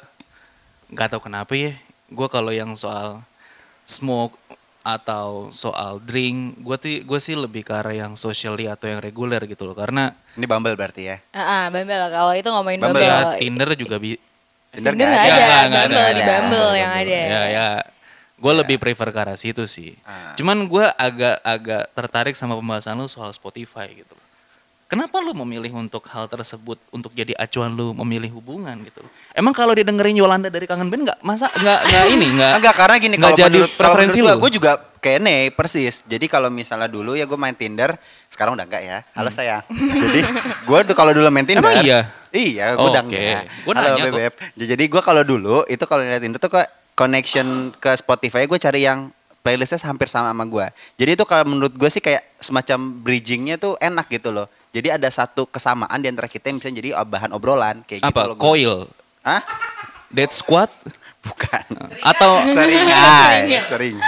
nggak 0.89 1.09
tahu 1.11 1.23
kenapa 1.25 1.55
ya. 1.55 1.73
Gua 2.07 2.27
kalau 2.27 2.51
yang 2.51 2.75
soal 2.75 3.23
smoke 3.83 4.35
atau 4.81 5.51
soal 5.51 6.01
drink, 6.01 6.57
gue 6.59 6.77
sih 6.81 6.97
gue 7.03 7.21
sih 7.21 7.37
lebih 7.37 7.63
ke 7.63 7.71
arah 7.71 7.93
yang 7.93 8.17
socially 8.17 8.65
atau 8.65 8.89
yang 8.89 8.99
reguler 8.99 9.45
gitu 9.45 9.63
loh. 9.63 9.77
Karena 9.77 10.11
Ini 10.35 10.47
Bumble 10.47 10.73
berarti 10.73 11.03
ya. 11.05 11.17
Ah, 11.31 11.39
ah, 11.39 11.65
Bumble. 11.69 12.01
Kalau 12.09 12.33
itu 12.33 12.49
ngomongin 12.49 12.81
Bumble 12.81 12.99
Bumble. 12.99 13.37
ya 13.37 13.37
Tinder 13.37 13.69
juga 13.77 13.97
bi 13.99 14.17
Tinder 14.71 14.95
Tinder 14.95 15.07
nggak 15.07 15.21
ada. 15.21 15.35
ada, 15.35 15.59
nggak 15.69 15.85
Bumble 15.85 16.01
ada, 16.01 16.15
di 16.15 16.23
Bumble 16.25 16.65
ada. 16.65 16.79
yang 16.79 16.93
ada. 16.97 17.19
Ya 17.21 17.43
ya. 17.47 17.69
Gue 18.41 18.53
lebih 18.57 18.77
prefer 18.81 19.13
ke 19.13 19.19
arah 19.21 19.37
situ 19.37 19.69
sih. 19.69 20.01
Ah. 20.01 20.33
Cuman 20.33 20.65
gue 20.65 20.87
agak-agak 20.89 21.83
tertarik 21.93 22.35
sama 22.35 22.57
pembahasan 22.57 22.97
lu 22.97 23.05
soal 23.05 23.29
Spotify 23.31 23.85
gitu. 23.93 24.17
Kenapa 24.91 25.23
lu 25.23 25.31
memilih 25.47 25.71
untuk 25.79 26.03
hal 26.11 26.27
tersebut 26.27 26.75
untuk 26.91 27.15
jadi 27.15 27.31
acuan 27.39 27.79
lu 27.79 27.95
memilih 28.03 28.35
hubungan 28.35 28.75
gitu? 28.83 28.99
Emang 29.39 29.55
kalau 29.55 29.71
didengerin 29.71 30.19
Yolanda 30.19 30.51
dari 30.51 30.67
Kangen 30.67 30.91
Band 30.91 31.07
nggak 31.07 31.19
masa 31.23 31.47
nggak 31.47 31.81
nggak 31.87 32.05
ini 32.11 32.27
nggak 32.35 32.53
Enggak 32.59 32.75
karena 32.75 32.97
gini 32.99 33.15
kalau 33.15 33.39
jadi 33.39 33.55
menurut 33.55 33.71
kalau 33.71 33.79
preferensi 33.95 34.19
menurut 34.19 34.35
lu? 34.35 34.43
gue 34.43 34.51
juga 34.59 34.73
nih 35.01 35.55
persis. 35.55 36.03
Jadi 36.11 36.27
kalau 36.27 36.51
misalnya 36.51 36.91
dulu 36.91 37.15
ya 37.15 37.23
gue 37.23 37.39
main 37.39 37.55
Tinder, 37.55 37.95
sekarang 38.27 38.59
udah 38.59 38.67
enggak 38.67 38.83
ya. 38.83 38.99
Halo 39.15 39.31
sayang. 39.31 39.63
Jadi 39.71 40.21
gue 40.67 40.79
kalau 40.99 41.15
dulu 41.15 41.31
main 41.31 41.47
Tinder. 41.47 41.63
Hmm. 41.63 41.71
Emang 41.71 41.87
iya? 41.87 42.01
Iya, 42.35 42.75
gue 42.75 42.83
Oh, 42.83 42.91
udah 42.91 43.03
oke. 43.07 43.15
enggak. 43.15 43.43
Gua 43.63 43.73
Halo 43.79 43.89
bebek. 44.11 44.33
Jadi 44.59 44.85
gue 44.91 45.03
kalau 45.07 45.23
dulu 45.23 45.63
itu 45.71 45.85
kalau 45.87 46.03
lihat 46.03 46.19
Tinder 46.19 46.43
tuh 46.43 46.51
kok 46.51 46.67
connection 46.99 47.71
ke 47.79 47.95
Spotify 47.95 48.51
gue 48.51 48.59
cari 48.59 48.91
yang 48.91 49.15
playlistnya 49.47 49.79
hampir 49.87 50.11
sama 50.11 50.35
sama 50.35 50.45
gue. 50.51 50.67
Jadi 50.99 51.11
itu 51.15 51.25
kalau 51.25 51.47
menurut 51.47 51.79
gue 51.79 51.87
sih 51.87 52.03
kayak 52.03 52.27
semacam 52.43 52.91
bridgingnya 53.07 53.55
tuh 53.55 53.79
enak 53.79 54.11
gitu 54.11 54.35
loh. 54.35 54.51
Jadi 54.71 54.89
ada 54.89 55.09
satu 55.09 55.45
kesamaan 55.45 55.99
di 55.99 56.07
antara 56.07 56.27
kita 56.27 56.47
yang 56.47 56.59
bisa 56.59 56.71
jadi 56.71 56.95
bahan 56.97 57.31
obrolan 57.31 57.83
kayak 57.83 58.01
gitu 58.01 58.11
apa 58.11 58.21
loh. 58.25 58.35
Gus. 58.35 58.41
coil, 58.41 58.75
Hah? 59.21 59.43
dead 60.09 60.31
squad 60.31 60.71
Bukan. 61.21 61.65
atau 62.11 62.41
Seringai, 62.55 63.61
sering. 63.63 63.99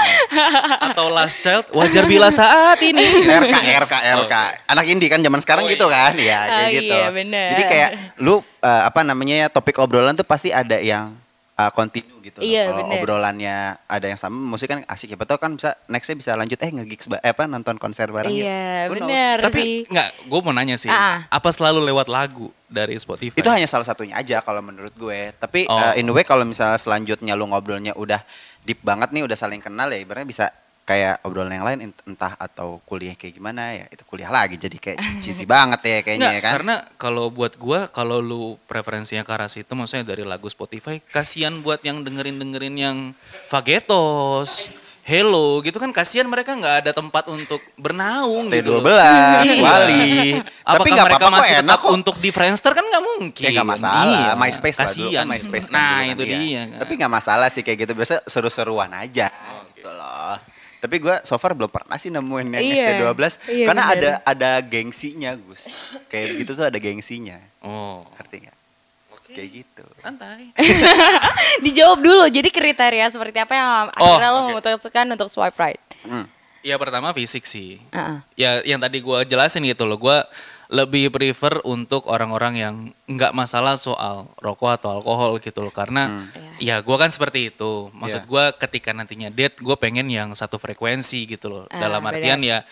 atau 0.82 1.12
last 1.12 1.38
child 1.38 1.68
wajar 1.70 2.06
bila 2.06 2.30
saat 2.30 2.80
ini. 2.80 3.04
RK, 3.42 3.56
RK, 3.84 3.94
RK. 4.16 4.34
Anak 4.64 4.84
indie 4.86 5.06
kan 5.06 5.20
zaman 5.20 5.36
sekarang 5.38 5.66
Oh, 5.66 5.68
gitu 5.68 5.84
iya. 5.84 5.96
kan, 5.98 6.12
ya 6.16 6.40
kayak 6.42 6.64
Oh, 6.64 6.72
gitu. 6.72 6.94
iya, 6.94 7.08
bener. 7.10 7.46
Jadi 7.52 7.62
kayak 7.64 7.90
lu 8.16 8.34
eh, 8.40 8.82
apa 8.82 9.00
namanya 9.02 9.34
ya 9.36 9.48
topik 9.48 9.76
obrolan 9.76 10.14
tuh 10.14 10.24
pasti 10.24 10.48
ada 10.48 10.80
yang 10.80 11.12
uh, 11.56 11.70
continue 11.72 12.18
gitu 12.22 12.38
loh. 12.40 12.46
Iya, 12.46 12.62
Kalau 12.70 12.86
obrolannya 12.96 13.56
ada 13.84 14.06
yang 14.06 14.16
sama, 14.16 14.36
maksudnya 14.36 14.78
kan 14.78 14.82
asik 14.88 15.12
siapa 15.12 15.24
tahu 15.26 15.38
kan 15.38 15.50
bisa 15.58 15.74
nextnya 15.86 16.16
bisa 16.16 16.30
lanjut 16.38 16.58
eh 16.58 16.70
nge-gigs 16.70 17.06
eh, 17.18 17.32
apa 17.32 17.44
nonton 17.44 17.76
konser 17.76 18.08
bareng 18.08 18.32
gitu. 18.32 18.46
Iya, 18.46 18.88
Who 18.88 18.94
knows? 18.96 19.08
bener 19.10 19.36
Tapi 19.42 19.62
nggak, 19.90 20.08
gue 20.28 20.40
mau 20.40 20.52
nanya 20.54 20.76
sih, 20.78 20.88
Ah. 20.88 21.26
apa 21.28 21.48
selalu 21.50 21.82
lewat 21.84 22.06
lagu 22.08 22.48
dari 22.66 22.96
Spotify? 22.96 23.36
Itu 23.36 23.50
hanya 23.50 23.66
salah 23.66 23.84
satunya 23.84 24.16
aja 24.16 24.40
kalau 24.40 24.62
menurut 24.62 24.94
gue. 24.94 25.34
Tapi 25.36 25.66
Oh. 25.68 25.76
uh, 25.76 25.94
in 25.98 26.08
a 26.08 26.12
way 26.14 26.24
kalau 26.24 26.46
misalnya 26.46 26.78
selanjutnya 26.78 27.34
lu 27.34 27.44
ngobrolnya 27.50 27.92
udah 27.98 28.22
deep 28.62 28.78
banget 28.80 29.10
nih, 29.10 29.26
udah 29.26 29.34
saling 29.34 29.58
kenal 29.58 29.90
ya 29.90 29.98
ibaratnya 29.98 30.28
bisa 30.28 30.46
kayak 30.82 31.22
obrolan 31.22 31.52
yang 31.52 31.62
lain 31.62 31.78
ent- 31.84 32.02
entah 32.04 32.34
atau 32.36 32.82
kuliah 32.82 33.14
kayak 33.14 33.34
gimana 33.34 33.70
ya 33.72 33.86
itu 33.86 34.02
kuliah 34.02 34.26
lagi 34.28 34.56
jadi 34.56 34.74
kayak 34.74 34.98
cheesy 35.20 35.46
banget 35.46 35.78
ya 35.80 35.98
kayaknya 36.00 36.18
Nggak, 36.20 36.34
ya 36.34 36.40
kan. 36.40 36.52
karena 36.52 36.74
kalau 36.96 37.26
buat 37.28 37.54
gua 37.54 37.86
kalau 37.86 38.18
lu 38.18 38.42
preferensinya 38.64 39.22
ke 39.22 39.30
arah 39.30 39.46
situ 39.46 39.70
maksudnya 39.70 40.02
dari 40.04 40.22
lagu 40.22 40.46
Spotify 40.46 40.98
kasihan 41.04 41.54
buat 41.56 41.78
yang 41.80 42.02
dengerin-dengerin 42.02 42.74
yang 42.74 42.96
Fagetos, 43.46 44.66
Hello 45.02 45.58
gitu 45.60 45.76
kan 45.76 45.90
kasihan 45.90 46.24
mereka 46.24 46.50
nggak 46.52 46.76
ada 46.82 46.92
tempat 46.92 47.26
untuk 47.26 47.58
bernaung 47.74 48.42
Stay 48.44 48.58
gitu. 48.58 48.78
12, 48.78 48.90
Iya. 49.44 49.58
Wali. 49.60 50.10
Tapi 50.62 50.88
nggak 50.88 51.06
mereka 51.06 51.18
apa-apa 51.18 51.26
kok 51.28 51.40
masih 51.40 51.56
enak 51.60 51.78
kok. 51.78 51.90
untuk 51.90 52.16
di 52.18 52.30
Friendster 52.30 52.70
kan 52.70 52.82
nggak 52.82 53.04
mungkin. 53.04 53.42
Ya 53.42 53.50
nggak 53.52 53.66
masalah, 53.68 54.06
Iya. 54.06 54.32
MySpace 54.36 54.76
lah 54.76 54.88
dulu 54.88 55.10
kan 55.12 55.26
MySpace 55.26 55.68
kan 55.68 55.74
Nah 55.74 55.90
kan, 55.96 56.12
itu 56.12 56.22
iya. 56.24 56.36
dia. 56.36 56.62
kan. 56.64 56.78
Tapi 56.82 56.92
nggak 56.96 57.12
masalah 57.12 57.48
sih 57.48 57.60
kayak 57.60 57.78
gitu, 57.80 57.92
biasa 57.92 58.22
seru-seruan 58.24 58.90
aja 58.92 59.26
gitu 59.74 59.90
loh. 59.90 60.38
Tapi 60.82 60.98
gue 60.98 61.14
so 61.22 61.38
far 61.38 61.54
belum 61.54 61.70
pernah 61.70 61.94
sih 61.94 62.10
nemuin 62.10 62.48
yang 62.50 62.62
Iya, 62.64 62.74
ST12 62.98 63.22
iya 63.54 63.66
karena 63.70 63.82
bener. 63.86 63.94
ada 63.94 64.10
ada 64.26 64.50
gengsinya 64.60 65.30
Gus. 65.38 65.70
Kayak 66.10 66.42
gitu 66.42 66.50
tuh 66.52 66.66
ada 66.66 66.74
gengsinya. 66.74 67.38
oh, 67.62 68.02
Ngerti 68.18 68.36
nggak? 68.42 68.56
Kayak 69.30 69.48
gitu. 69.54 69.86
santai. 69.96 70.50
Dijawab 71.64 71.98
dulu. 71.98 72.24
Jadi 72.26 72.48
kriteria 72.48 73.06
seperti 73.08 73.38
apa 73.38 73.54
yang 73.54 73.68
Oh, 73.94 74.12
akhirnya 74.12 74.28
lo 74.28 74.40
oke. 74.42 74.48
memutuskan 74.52 75.06
untuk 75.08 75.28
swipe 75.28 75.56
right? 75.56 75.80
Hmm. 76.02 76.26
Ya 76.60 76.76
pertama 76.76 77.10
fisik 77.10 77.42
sih. 77.42 77.78
Heeh. 77.88 78.16
Ya 78.36 78.50
yang 78.66 78.78
tadi 78.78 78.98
gua 78.98 79.22
jelasin 79.22 79.62
gitu 79.62 79.82
loh, 79.82 79.96
gua 79.96 80.26
lebih 80.72 81.12
prefer 81.12 81.60
untuk 81.68 82.08
orang-orang 82.08 82.54
yang 82.56 82.74
nggak 83.04 83.36
masalah 83.36 83.76
soal 83.76 84.32
rokok 84.40 84.80
atau 84.80 84.88
alkohol 84.96 85.36
gitu 85.36 85.60
loh, 85.60 85.68
karena 85.68 86.24
ya 86.56 86.80
gua 86.80 86.96
kan 86.96 87.12
seperti 87.12 87.52
itu. 87.52 87.92
Maksud 87.92 88.24
Iya. 88.24 88.28
gua 88.32 88.44
ketika 88.56 88.96
nantinya 88.96 89.28
date, 89.28 89.60
gue 89.60 89.76
pengen 89.76 90.08
yang 90.08 90.32
satu 90.32 90.56
frekuensi 90.56 91.28
gitu 91.28 91.52
loh. 91.52 91.64
Ah, 91.68 91.76
Dalam 91.76 92.00
artian 92.08 92.40
ya 92.40 92.64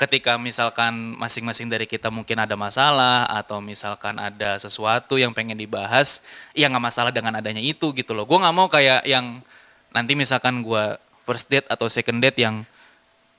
ketika 0.00 0.40
misalkan 0.40 1.14
masing-masing 1.20 1.68
dari 1.68 1.84
kita 1.84 2.08
mungkin 2.08 2.40
ada 2.40 2.56
masalah 2.56 3.28
atau 3.28 3.60
misalkan 3.60 4.16
ada 4.16 4.56
sesuatu 4.56 5.20
yang 5.20 5.36
pengen 5.36 5.60
dibahas, 5.60 6.24
ya 6.56 6.66
nggak 6.72 6.80
masalah 6.82 7.12
dengan 7.12 7.36
adanya 7.36 7.60
itu 7.60 7.92
gitu 7.92 8.16
loh. 8.16 8.24
Gue 8.24 8.40
nggak 8.40 8.56
mau 8.56 8.72
kayak 8.72 9.04
yang 9.04 9.44
nanti 9.92 10.16
misalkan 10.16 10.64
gua 10.64 10.96
first 11.28 11.52
date 11.52 11.68
atau 11.68 11.92
second 11.92 12.24
date 12.24 12.40
yang 12.40 12.64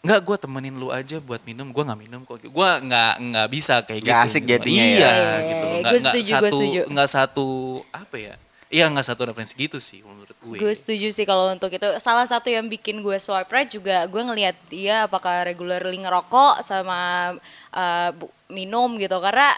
nggak 0.06 0.20
gue 0.22 0.36
temenin 0.38 0.76
lu 0.76 0.88
aja 0.90 1.18
buat 1.18 1.42
minum 1.42 1.68
gue 1.70 1.84
nggak 1.84 2.00
minum 2.00 2.22
kok 2.22 2.38
gue 2.40 2.70
nggak 2.86 3.14
nggak 3.20 3.48
bisa 3.50 3.82
kayak 3.82 4.02
Nggak 4.06 4.20
gitu 4.22 4.30
asik 4.30 4.44
gitu. 4.46 4.52
jadinya 4.54 4.86
ya. 4.86 4.86
iya 4.86 4.96
Iya, 4.96 5.12
iya, 5.12 5.36
gitu 5.50 5.66
loh 5.66 5.74
iya. 5.74 5.82
nggak 5.82 5.92
Gue 5.92 6.00
nggak 6.00 6.14
setuju, 6.14 6.32
gue 6.32 6.40
satu 6.46 6.58
setuju. 6.62 6.82
nggak 6.94 7.10
satu 7.10 7.48
apa 7.90 8.16
ya 8.18 8.36
iya 8.68 8.86
nggak 8.90 9.06
satu 9.06 9.22
referensi 9.26 9.54
gitu 9.56 9.78
sih 9.78 10.00
menurut 10.02 10.36
gue 10.36 10.58
Gue 10.58 10.74
setuju 10.74 11.10
sih 11.10 11.26
kalau 11.26 11.50
untuk 11.50 11.74
itu. 11.74 11.90
Salah 11.98 12.30
satu 12.30 12.54
yang 12.54 12.70
bikin 12.70 13.02
gue 13.02 13.18
swipe 13.18 13.50
right 13.50 13.66
juga 13.66 14.06
gue 14.06 14.22
ngelihat 14.22 14.54
dia 14.70 15.10
apakah 15.10 15.42
regularly 15.42 15.98
ngerokok 15.98 16.62
sama 16.62 17.34
uh, 17.72 18.10
minum 18.46 18.94
gitu. 18.96 19.18
Karena 19.18 19.50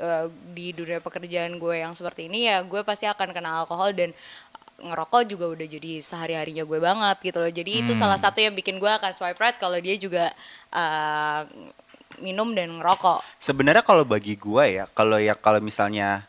uh, 0.00 0.32
di 0.56 0.72
dunia 0.72 0.96
pekerjaan 0.98 1.60
gue 1.60 1.74
yang 1.76 1.92
seperti 1.92 2.32
ini 2.32 2.48
ya 2.48 2.64
gue 2.64 2.80
pasti 2.80 3.04
akan 3.04 3.36
kena 3.36 3.60
alkohol 3.60 3.92
dan 3.92 4.16
ngerokok 4.80 5.22
juga 5.28 5.46
udah 5.52 5.66
jadi 5.68 6.00
sehari-harinya 6.00 6.64
gue 6.64 6.78
banget 6.80 7.16
gitu 7.20 7.38
loh. 7.38 7.52
Jadi 7.52 7.70
itu 7.84 7.92
salah 7.92 8.16
satu 8.16 8.40
yang 8.40 8.56
bikin 8.56 8.80
gue 8.80 8.88
akan 8.90 9.12
swipe 9.12 9.38
right 9.38 9.56
kalau 9.60 9.76
dia 9.76 9.94
juga 10.00 10.32
uh, 10.72 11.44
minum 12.20 12.52
dan 12.52 12.74
ngerokok. 12.78 13.24
Sebenarnya 13.40 13.82
kalau 13.82 14.04
bagi 14.04 14.36
gua 14.36 14.68
ya, 14.68 14.84
kalau 14.92 15.16
ya 15.16 15.34
kalau 15.34 15.58
misalnya 15.58 16.26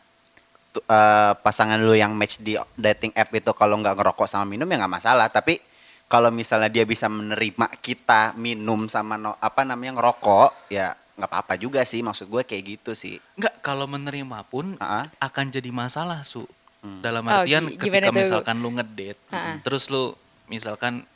eh, 0.74 1.32
pasangan 1.36 1.76
lu 1.78 1.92
yang 1.92 2.16
match 2.16 2.40
di 2.40 2.56
dating 2.74 3.12
app 3.12 3.30
itu 3.30 3.52
kalau 3.52 3.78
nggak 3.78 3.98
ngerokok 3.98 4.26
sama 4.26 4.48
minum 4.48 4.66
ya 4.66 4.80
nggak 4.82 4.94
masalah. 5.02 5.28
Tapi 5.28 5.60
kalau 6.08 6.32
misalnya 6.32 6.68
dia 6.68 6.84
bisa 6.84 7.08
menerima 7.08 7.72
kita 7.80 8.36
minum 8.36 8.88
sama 8.88 9.16
no, 9.16 9.36
apa 9.40 9.64
namanya 9.64 10.00
ngerokok, 10.00 10.72
ya 10.72 10.96
nggak 11.16 11.28
apa-apa 11.28 11.54
juga 11.60 11.84
sih. 11.84 12.00
Maksud 12.00 12.26
gue 12.28 12.42
kayak 12.42 12.64
gitu 12.80 12.92
sih. 12.96 13.20
nggak 13.36 13.60
kalau 13.60 13.84
menerima 13.84 14.44
pun 14.48 14.76
Ah. 14.80 15.08
akan 15.20 15.52
jadi 15.52 15.68
masalah 15.70 16.24
su 16.24 16.48
dalam 16.82 17.22
Oh, 17.24 17.30
artian 17.32 17.70
gimana 17.72 18.10
ketika 18.10 18.10
misalkan 18.12 18.56
lu 18.58 18.74
ngedate 18.74 19.20
Ah. 19.30 19.56
terus 19.62 19.86
lu 19.86 20.18
misalkan 20.46 21.06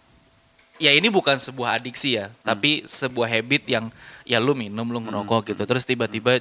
ya 0.79 0.95
ini 0.95 1.11
bukan 1.11 1.37
sebuah 1.37 1.77
adiksi 1.77 2.17
ya 2.17 2.31
tapi 2.41 2.87
sebuah 2.87 3.27
habit 3.27 3.67
yang 3.67 3.91
ya 4.23 4.39
lu 4.39 4.55
minum 4.55 4.87
lu 4.87 5.03
ngerokok 5.03 5.53
gitu 5.53 5.63
terus 5.67 5.83
tiba-tiba 5.83 6.39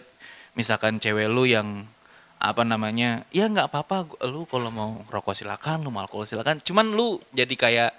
misalkan 0.54 1.02
cewek 1.02 1.26
lu 1.26 1.50
yang 1.50 1.90
apa 2.38 2.62
namanya 2.62 3.26
ya 3.32 3.48
nggak 3.48 3.72
apa-apa 3.72 4.06
lu 4.30 4.46
kalau 4.46 4.70
mau 4.70 5.02
rokok 5.08 5.34
silakan 5.34 5.82
lu 5.82 5.90
mau 5.90 6.06
alkohol 6.06 6.28
silakan 6.28 6.62
cuman 6.62 6.94
lu 6.94 7.18
jadi 7.34 7.56
kayak 7.56 7.92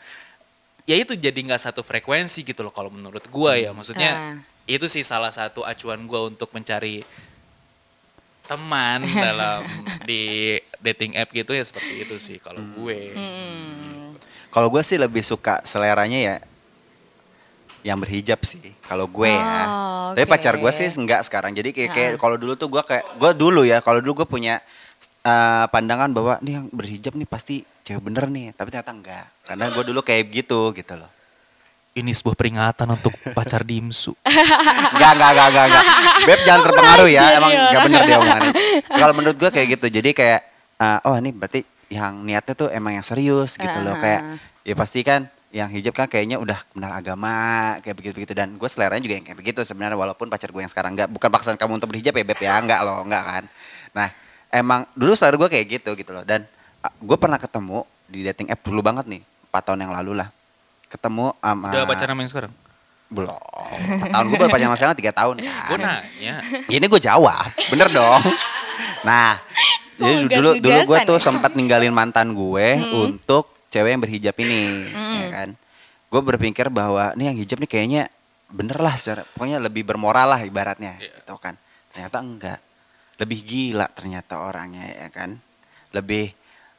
ya 0.87 0.95
itu 0.95 1.19
jadi 1.19 1.35
nggak 1.35 1.59
satu 1.59 1.83
frekuensi 1.83 2.47
gitu 2.47 2.62
loh 2.62 2.71
kalau 2.71 2.93
menurut 2.93 3.27
gua 3.27 3.59
ya 3.59 3.75
maksudnya 3.75 4.12
Ah. 4.15 4.35
itu 4.69 4.87
sih 4.87 5.03
salah 5.03 5.35
satu 5.35 5.67
acuan 5.67 6.07
gua 6.07 6.31
untuk 6.31 6.53
mencari 6.55 7.03
teman 8.47 9.03
dalam 9.27 9.67
di 10.07 10.57
dating 10.79 11.19
app 11.19 11.31
gitu 11.31 11.53
ya 11.53 11.63
seperti 11.63 12.07
itu 12.07 12.17
sih 12.17 12.39
kalau 12.39 12.63
gue 12.63 12.99
Hmm. 13.13 14.15
Kalau 14.49 14.73
gue 14.73 14.81
sih 14.81 14.97
lebih 14.97 15.21
suka 15.21 15.61
seleranya 15.69 16.17
ya 16.17 16.37
yang 17.85 18.03
berhijab 18.03 18.41
sih. 18.43 18.73
Kalau 18.83 19.07
gue 19.07 19.31
ya. 19.31 19.39
Oh, 19.69 20.11
Tapi 20.17 20.25
oke. 20.27 20.33
pacar 20.33 20.59
gue 20.59 20.71
sih 20.75 20.89
enggak 20.97 21.23
sekarang. 21.23 21.55
Jadi 21.55 21.71
kayak, 21.71 21.91
kayak 21.93 22.11
kalau 22.19 22.35
dulu 22.35 22.59
tuh 22.59 22.67
gue 22.67 22.83
kayak 22.83 23.05
gue 23.15 23.31
dulu 23.39 23.63
ya. 23.63 23.79
Kalau 23.79 24.03
dulu 24.03 24.25
gue 24.25 24.29
punya 24.29 24.59
eh, 25.23 25.65
pandangan 25.71 26.11
bahwa 26.11 26.41
nih 26.43 26.59
yang 26.59 26.67
berhijab 26.75 27.15
nih 27.15 27.29
pasti 27.29 27.63
cewek 27.85 28.03
bener 28.03 28.27
nih. 28.27 28.57
Tapi 28.59 28.69
ternyata 28.75 28.91
enggak. 28.91 29.27
Karena 29.47 29.65
gue 29.71 29.85
dulu 29.87 30.01
kayak 30.03 30.25
gitu 30.35 30.75
gitu 30.75 30.95
loh. 30.99 31.11
Ini 31.97 32.13
sebuah 32.13 32.37
peringatan 32.37 32.87
untuk 32.93 33.17
pacar 33.33 33.65
dimsu 33.65 34.13
Enggak, 34.97 35.13
enggak, 35.17 35.31
enggak, 35.33 35.47
enggak, 35.49 35.67
enggak. 35.67 35.85
Beb 36.25 36.41
jangan 36.47 36.63
terpengaruh 36.63 37.09
ya. 37.11 37.25
Emang 37.37 37.51
enggak 37.53 37.83
bener 37.85 38.01
dia 38.07 38.17
omongannya. 38.17 38.53
Kalau 39.01 39.15
menurut 39.17 39.37
gue 39.37 39.51
kayak 39.51 39.67
gitu. 39.77 39.87
Jadi 39.93 40.11
kayak 40.15 40.41
eh, 40.79 40.99
oh 41.09 41.15
ini 41.19 41.31
berarti 41.35 41.61
yang 41.93 42.23
niatnya 42.23 42.55
tuh 42.55 42.69
emang 42.71 42.93
yang 42.97 43.05
serius 43.07 43.59
gitu 43.59 43.79
loh. 43.83 43.95
Ah. 43.97 44.01
Kayak 44.01 44.23
ya 44.67 44.75
pasti 44.79 45.01
kan 45.03 45.29
yang 45.55 45.73
hijab 45.73 45.95
kan 45.97 46.05
kayaknya 46.11 46.37
udah 46.37 46.59
kenal 46.75 46.93
agama 46.93 47.33
kayak 47.81 47.97
begitu-begitu 47.97 48.37
dan 48.37 48.61
gue 48.61 48.69
seleranya 48.69 49.01
juga 49.01 49.15
yang 49.17 49.25
kayak 49.25 49.39
begitu 49.41 49.61
sebenarnya 49.65 49.97
walaupun 49.97 50.29
pacar 50.29 50.53
gue 50.53 50.61
yang 50.61 50.69
sekarang 50.69 50.93
enggak 50.93 51.09
bukan 51.09 51.33
paksaan 51.33 51.57
kamu 51.57 51.81
untuk 51.81 51.89
berhijab 51.95 52.13
ya 52.13 52.25
beb 52.27 52.41
ya 52.45 52.61
enggak 52.61 52.81
loh 52.85 53.01
enggak 53.07 53.25
kan 53.25 53.45
nah 53.97 54.09
emang 54.53 54.85
dulu 54.93 55.17
selera 55.17 55.41
gue 55.41 55.49
kayak 55.49 55.81
gitu 55.81 55.97
gitu 55.97 56.13
loh 56.13 56.27
dan 56.29 56.45
ah, 56.85 56.93
gue 56.93 57.17
pernah 57.17 57.41
ketemu 57.41 57.89
di 58.05 58.21
dating 58.27 58.53
app 58.53 58.61
dulu 58.69 58.85
banget 58.85 59.07
nih 59.09 59.23
4 59.49 59.65
tahun 59.65 59.81
yang 59.87 59.93
lalu 59.97 60.13
lah 60.21 60.29
ketemu 60.87 61.35
sama 61.38 61.68
udah 61.75 61.87
pacaran 61.87 62.12
sama 62.14 62.20
yang 62.22 62.31
sekarang? 62.31 62.53
Belum. 63.07 63.38
4 63.38 64.11
tahun. 64.11 64.25
Gue 64.27 64.38
baru 64.38 64.51
pacaran 64.51 64.68
sama 64.75 64.79
sekarang 64.79 64.96
3 64.99 65.14
tahun 65.14 65.35
kan. 65.42 65.66
gue 65.70 65.79
nanya. 65.79 66.35
Ya, 66.66 66.77
ini 66.79 66.87
gue 66.90 67.01
jawab, 67.03 67.46
bener 67.70 67.88
dong. 67.94 68.22
Nah, 69.07 69.38
jadi 69.99 70.27
dulu 70.27 70.51
dulu 70.59 70.79
gue 70.90 70.99
tuh 71.07 71.18
sempat 71.22 71.55
ninggalin 71.55 71.94
mantan 71.94 72.35
gue 72.35 72.68
untuk 73.07 73.55
cewek 73.70 73.94
yang 73.94 74.03
berhijab 74.03 74.35
ini, 74.42 74.90
ya 74.90 75.27
kan. 75.31 75.49
Gue 76.07 76.20
berpikir 76.22 76.70
bahwa 76.70 77.14
nih 77.18 77.31
yang 77.31 77.37
hijab 77.38 77.59
nih 77.62 77.70
kayaknya 77.70 78.03
bener 78.46 78.79
lah 78.79 78.94
secara, 78.94 79.27
pokoknya 79.35 79.59
lebih 79.59 79.83
bermoral 79.83 80.31
lah 80.31 80.40
ibaratnya, 80.42 80.99
Iya. 81.03 81.18
gitu 81.18 81.35
kan. 81.38 81.59
Ternyata 81.90 82.16
enggak, 82.22 82.59
lebih 83.18 83.38
gila 83.42 83.90
ternyata 83.90 84.38
orangnya 84.38 84.87
ya 84.87 85.11
kan, 85.11 85.35
lebih 85.90 86.31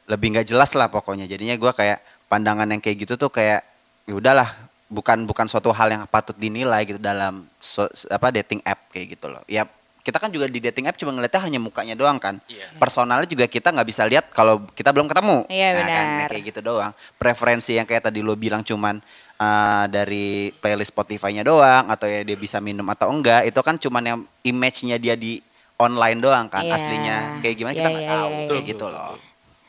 lebih 0.08 0.26
nggak 0.32 0.48
jelas 0.48 0.72
lah 0.72 0.88
pokoknya. 0.88 1.28
Jadinya 1.28 1.52
gue 1.60 1.72
kayak 1.76 2.00
pandangan 2.32 2.68
yang 2.72 2.80
kayak 2.80 3.04
gitu 3.04 3.20
tuh 3.20 3.28
kayak 3.28 3.67
ya 4.08 4.14
udahlah 4.16 4.48
bukan 4.88 5.28
bukan 5.28 5.44
suatu 5.44 5.68
hal 5.68 5.92
yang 5.92 6.02
patut 6.08 6.32
dinilai 6.32 6.88
gitu 6.88 6.96
dalam 6.96 7.44
so- 7.60 7.92
apa 8.08 8.32
dating 8.32 8.64
app 8.64 8.88
kayak 8.88 9.14
gitu 9.14 9.28
loh. 9.28 9.44
Ya 9.44 9.68
kita 10.00 10.16
kan 10.16 10.32
juga 10.32 10.48
di 10.48 10.56
dating 10.56 10.88
app 10.88 10.96
cuma 10.96 11.12
ngeliatnya 11.12 11.44
hanya 11.44 11.60
mukanya 11.60 11.92
doang 11.92 12.16
kan. 12.16 12.40
Iya. 12.48 12.64
Personalnya 12.80 13.28
juga 13.28 13.44
kita 13.44 13.68
nggak 13.68 13.84
bisa 13.84 14.08
lihat 14.08 14.32
kalau 14.32 14.64
kita 14.72 14.88
belum 14.88 15.04
ketemu. 15.04 15.44
Iya, 15.52 15.68
Nah, 15.76 15.84
kan, 15.84 16.06
benar. 16.08 16.28
kayak 16.32 16.44
gitu 16.48 16.60
doang. 16.64 16.92
Preferensi 17.20 17.76
yang 17.76 17.84
kayak 17.84 18.08
tadi 18.08 18.24
lo 18.24 18.32
bilang 18.32 18.64
cuman 18.64 18.96
uh, 19.36 19.84
dari 19.86 20.48
playlist 20.56 20.96
Spotify-nya 20.96 21.44
doang 21.44 21.92
atau 21.92 22.08
ya 22.08 22.24
dia 22.24 22.40
bisa 22.40 22.56
minum 22.56 22.88
atau 22.88 23.12
enggak 23.12 23.44
itu 23.44 23.60
kan 23.60 23.76
cuman 23.76 24.02
yang 24.02 24.18
image-nya 24.40 24.96
dia 24.96 25.12
di 25.12 25.44
online 25.76 26.18
doang 26.18 26.48
kan. 26.48 26.64
Iya. 26.64 26.72
Aslinya 26.72 27.16
kayak 27.44 27.54
gimana 27.54 27.72
Iya, 27.72 27.78
kita 27.78 27.88
nggak 27.92 28.00
iya, 28.02 28.12
tahu. 28.16 28.28
iya, 28.32 28.46
Kayak 28.48 28.62
iya. 28.64 28.70
gitu 28.72 28.86
loh. 28.88 29.12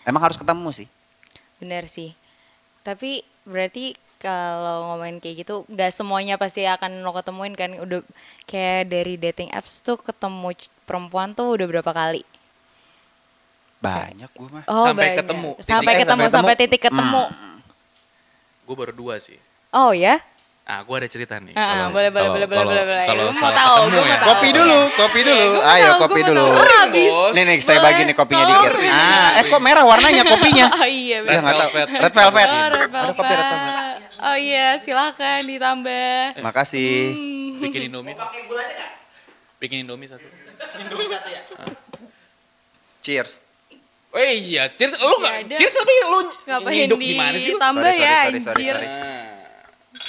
Emang 0.08 0.22
harus 0.24 0.38
ketemu 0.40 0.70
sih. 0.72 0.88
Bener 1.60 1.84
sih. 1.92 2.16
Tapi 2.82 3.28
berarti 3.44 3.92
kalau 4.20 4.92
ngomongin 4.92 5.18
kayak 5.18 5.36
gitu, 5.40 5.64
nggak 5.66 5.90
semuanya 5.90 6.36
pasti 6.36 6.64
akan 6.64 7.02
lo 7.02 7.12
ketemuin 7.12 7.56
kan. 7.56 7.72
Udah 7.74 8.04
kayak 8.44 8.88
dari 8.88 9.16
dating 9.16 9.50
apps 9.50 9.80
tuh 9.80 9.96
ketemu 9.96 10.52
perempuan 10.84 11.32
tuh 11.32 11.56
udah 11.56 11.66
berapa 11.66 11.88
kali? 11.90 12.22
Banyak 13.80 14.30
gue 14.30 14.48
mah. 14.50 14.64
Oh, 14.66 14.84
Sampai 14.86 15.04
banyak. 15.08 15.18
ketemu. 15.24 15.50
Sampai 15.58 15.80
Titik- 15.88 16.02
ketemu, 16.04 16.20
sampai 16.22 16.30
sampai 16.30 16.54
ketemu. 16.54 16.64
titik 16.68 16.82
ketemu. 16.84 17.24
Gue 18.62 18.76
baru 18.76 18.94
dua 18.94 19.16
sih. 19.18 19.40
Oh 19.72 19.96
ya? 19.96 20.20
Ah, 20.64 20.86
gue 20.86 20.94
ada 20.94 21.10
cerita 21.10 21.34
nih. 21.42 21.58
Ah, 21.58 21.66
Kalau- 21.82 21.90
boleh, 21.90 22.10
boleh, 22.14 22.22
kalau- 22.22 22.30
boleh, 22.30 22.46
boleh, 22.46 22.60
kalau- 22.62 22.70
boleh, 22.70 22.86
boleh. 22.86 23.06
Kalau 23.10 23.24
soal 23.34 23.54
tahu, 23.56 23.74
ketemu 23.80 23.98
ya. 23.98 24.14
tahu. 24.14 24.28
Kopi 24.30 24.50
dulu, 24.54 24.80
kopi 24.94 25.20
dulu. 25.26 25.48
Eh, 25.58 25.72
Ayo 25.72 25.88
tahu, 25.88 26.02
kopi 26.06 26.20
dulu. 26.22 26.46
Ah, 26.46 26.78
habis. 26.84 27.14
Nih 27.34 27.44
nih 27.48 27.58
saya 27.58 27.74
Boleh. 27.74 27.86
bagi 27.90 28.02
nih 28.04 28.14
kopinya 28.14 28.44
Tolong. 28.46 28.62
dikit. 28.70 28.92
Ah, 28.94 29.30
eh 29.34 29.44
kok 29.48 29.62
merah 29.64 29.84
warnanya 29.84 30.24
kopinya? 30.28 30.66
Oh 30.70 30.86
iya, 31.02 31.18
Ya 31.26 31.40
velvet. 31.42 31.88
Red 31.90 32.14
velvet. 32.14 32.50
Oh, 32.52 32.68
red 32.70 32.90
Ada 32.92 33.14
kopi 33.16 33.34
red 33.34 33.48
velvet. 33.48 33.89
Oh 34.20 34.36
iya, 34.36 34.76
silakan 34.76 35.48
ditambah. 35.48 36.44
Makasih. 36.44 37.16
Bikin 37.64 37.88
Indomie. 37.88 38.16
Pakai 38.16 38.44
gulanya 38.48 38.74
nggak? 38.76 38.92
Bikin 39.60 39.78
Indomie 39.88 40.08
satu. 40.12 40.28
Cheers. 43.00 43.44
Oh 44.10 44.20
iya, 44.20 44.68
cheers 44.74 44.98
lu 44.98 45.16
nggak? 45.22 45.34
Ya 45.34 45.42
ada. 45.46 45.56
cheers 45.56 45.74
tapi 45.78 45.94
lu 46.02 46.20
Ngapain 46.50 46.76
hidup 46.90 46.98
gimana 46.98 47.36
sih 47.38 47.54
lu? 47.54 47.62
ditambah 47.62 47.92
Sorry, 47.94 48.02
ya, 48.02 48.18
sorry, 48.26 48.40
sorry, 48.42 48.64
anjir. 48.66 48.76
sorry. 48.76 48.88
Nah, 48.90 49.30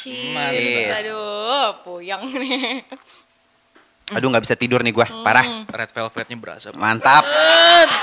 Cheers. 0.00 0.50
Cheers. 0.50 0.96
Aduh, 1.04 1.68
puyang 1.84 2.22
nih. 2.24 2.80
Aduh 4.10 4.26
nggak 4.26 4.42
bisa 4.42 4.56
tidur 4.58 4.82
nih 4.82 4.90
gua, 4.90 5.06
parah. 5.22 5.46
red 5.70 5.90
velvetnya 5.94 6.34
berasa. 6.34 6.74
Mantap. 6.74 7.22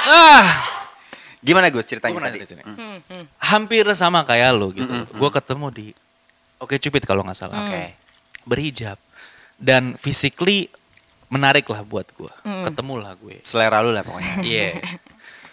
Ah. 0.08 0.87
Gimana 1.48 1.72
Gus 1.72 1.88
ceritanya 1.88 2.12
pernah 2.14 2.28
tadi? 2.30 2.44
di 2.44 2.48
sini. 2.48 2.62
Hmm, 2.62 3.00
hmm. 3.00 3.24
Hampir 3.40 3.88
sama 3.96 4.22
kayak 4.22 4.52
lu 4.52 4.76
gitu. 4.76 4.92
Gue 5.16 5.30
ketemu 5.32 5.68
di 5.72 5.88
Oke 6.60 6.76
Cupid 6.76 7.08
kalau 7.08 7.24
nggak 7.24 7.38
salah. 7.38 7.56
Oke. 7.64 7.96
Berhijab 8.44 9.00
dan 9.56 9.96
physically 9.96 10.68
menarik 11.28 11.64
lah 11.68 11.82
buat 11.82 12.06
gue. 12.12 12.34
Ketemulah 12.68 13.16
gue. 13.16 13.40
Selera 13.42 13.80
lu 13.80 13.90
lah 13.90 14.04
pokoknya. 14.04 14.44
Iya. 14.48 14.84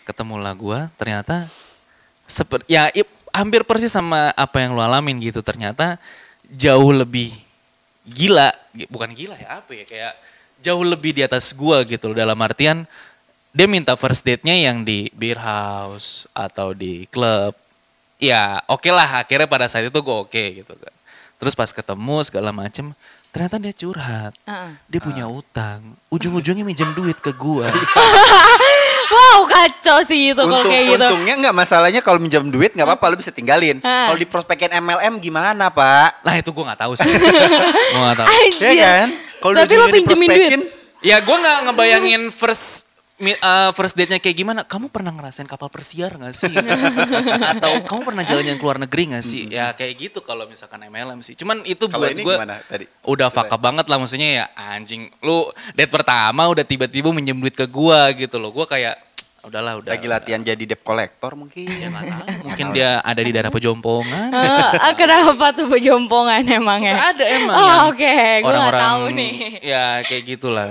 Ketemulah 0.02 0.52
gue, 0.52 0.78
ternyata 0.96 1.48
seperti 2.24 2.68
ya 2.68 2.90
i- 2.90 3.08
hampir 3.30 3.62
persis 3.62 3.88
sama 3.88 4.34
apa 4.34 4.60
yang 4.60 4.74
lu 4.74 4.82
alamin 4.82 5.16
gitu. 5.22 5.40
Ternyata 5.40 5.96
jauh 6.44 6.92
lebih 6.92 7.32
gila, 8.04 8.52
Gi- 8.70 8.90
bukan 8.90 9.14
gila 9.14 9.32
ya 9.34 9.64
apa 9.64 9.70
ya 9.72 9.84
kayak 9.88 10.12
jauh 10.60 10.84
lebih 10.84 11.12
di 11.12 11.22
atas 11.24 11.52
gua 11.52 11.80
gitu 11.84 12.12
loh 12.12 12.16
dalam 12.16 12.36
artian 12.36 12.84
dia 13.54 13.70
minta 13.70 13.94
first 13.94 14.26
date-nya 14.26 14.58
yang 14.58 14.82
di 14.82 15.06
beer 15.14 15.38
house 15.38 16.26
atau 16.34 16.74
di 16.74 17.06
klub. 17.06 17.54
Ya, 18.18 18.58
oke 18.66 18.90
lah 18.90 19.22
akhirnya 19.22 19.46
pada 19.46 19.70
saat 19.70 19.86
itu 19.86 19.94
gue 19.94 20.16
oke 20.26 20.44
gitu 20.58 20.74
kan. 20.74 20.94
Terus 21.38 21.54
pas 21.54 21.70
ketemu 21.70 22.16
segala 22.26 22.50
macem, 22.50 22.90
ternyata 23.30 23.62
dia 23.62 23.70
curhat. 23.70 24.34
Ah. 24.42 24.74
Dia 24.90 24.98
punya 24.98 25.30
utang. 25.30 25.94
Ujung-ujungnya 26.10 26.66
minjem 26.66 26.90
duit 26.92 27.18
ke 27.22 27.30
gua. 27.30 27.70
Wow, 29.04 29.44
kacau 29.46 30.00
sih 30.08 30.32
itu 30.32 30.40
kalau 30.40 30.64
Untung, 30.64 30.72
kayak 30.72 30.84
gitu. 30.88 30.96
untungnya 30.96 31.34
nggak 31.36 31.54
masalahnya 31.54 32.00
kalau 32.00 32.16
minjam 32.18 32.40
duit 32.48 32.72
nggak 32.72 32.88
apa-apa 32.88 33.12
lu 33.12 33.16
bisa 33.20 33.28
tinggalin. 33.30 33.78
Hah. 33.84 34.10
Kalau 34.10 34.18
di 34.18 34.24
prospekin 34.26 34.72
MLM 34.72 35.20
gimana 35.20 35.68
pak? 35.68 36.24
Nah 36.24 36.34
itu 36.40 36.48
gue 36.50 36.64
nggak 36.64 36.80
tahu 36.80 36.92
sih. 36.96 37.06
gue 37.12 38.00
nggak 38.00 38.18
tahu. 38.18 38.26
Anjir. 38.32 38.72
Ya 38.74 38.74
kan? 39.04 39.08
Kalau 39.38 39.54
Tapi 39.54 39.74
lo 39.76 39.84
ujungnya 39.84 39.92
pinjemin 39.92 40.28
duit. 40.32 40.40
diprospekin, 40.40 40.62
Ya 41.04 41.16
gue 41.20 41.36
nggak 41.36 41.58
ngebayangin 41.68 42.22
first 42.32 42.93
uh, 43.20 43.70
first 43.74 43.94
date-nya 43.94 44.18
kayak 44.18 44.36
gimana. 44.36 44.60
Kamu 44.66 44.90
pernah 44.90 45.14
ngerasain 45.14 45.46
kapal 45.46 45.70
persiar 45.70 46.18
gak 46.18 46.34
sih? 46.34 46.54
Atau 47.54 47.86
kamu 47.86 48.02
pernah 48.02 48.24
jalan-jalan 48.26 48.58
ke 48.58 48.64
luar 48.64 48.78
negeri 48.82 49.02
gak 49.14 49.24
sih? 49.24 49.46
Ya 49.50 49.70
kayak 49.76 49.94
gitu 49.98 50.18
kalau 50.24 50.48
misalkan 50.50 50.82
MLM 50.82 51.22
sih. 51.22 51.38
Cuman 51.38 51.62
itu 51.62 51.86
Kalau 51.86 52.02
buat 52.02 52.16
gue 52.16 52.36
udah 53.06 53.28
fuck 53.30 53.50
up 53.50 53.60
banget 53.60 53.86
lah 53.86 53.98
maksudnya 54.02 54.28
ya 54.42 54.44
anjing. 54.58 55.12
Lu 55.22 55.50
date 55.78 55.92
pertama 55.92 56.50
udah 56.50 56.66
tiba-tiba 56.66 57.14
minjem 57.14 57.38
duit 57.38 57.54
ke 57.54 57.66
gua 57.70 58.10
gitu 58.16 58.40
loh. 58.42 58.50
Gue 58.50 58.66
kayak 58.66 59.13
udahlah 59.44 59.72
udah. 59.78 59.90
Lagi 59.92 60.06
latihan 60.06 60.40
jadi 60.40 60.64
debt 60.64 60.80
collector 60.80 61.32
mungkin. 61.34 61.68
Ya. 61.68 61.88
Mungkin 62.40 62.66
dia 62.72 62.98
ada 63.00 63.18
di 63.18 63.30
daerah 63.30 63.48
pejompongan. 63.48 64.28
Ah, 64.32 64.92
kenapa 64.92 65.52
tuh 65.52 65.68
pejompongan 65.68 66.40
emangnya? 66.42 67.12
ada 67.12 67.24
emang. 67.24 67.54
Oh, 67.54 67.78
oke. 67.92 68.00
Gue 68.00 68.40
nggak 68.40 68.48
orang-orang- 68.48 68.82
tahu 68.82 69.04
nih. 69.12 69.34
Ya 69.60 69.86
kayak 70.02 70.22
gitulah. 70.26 70.68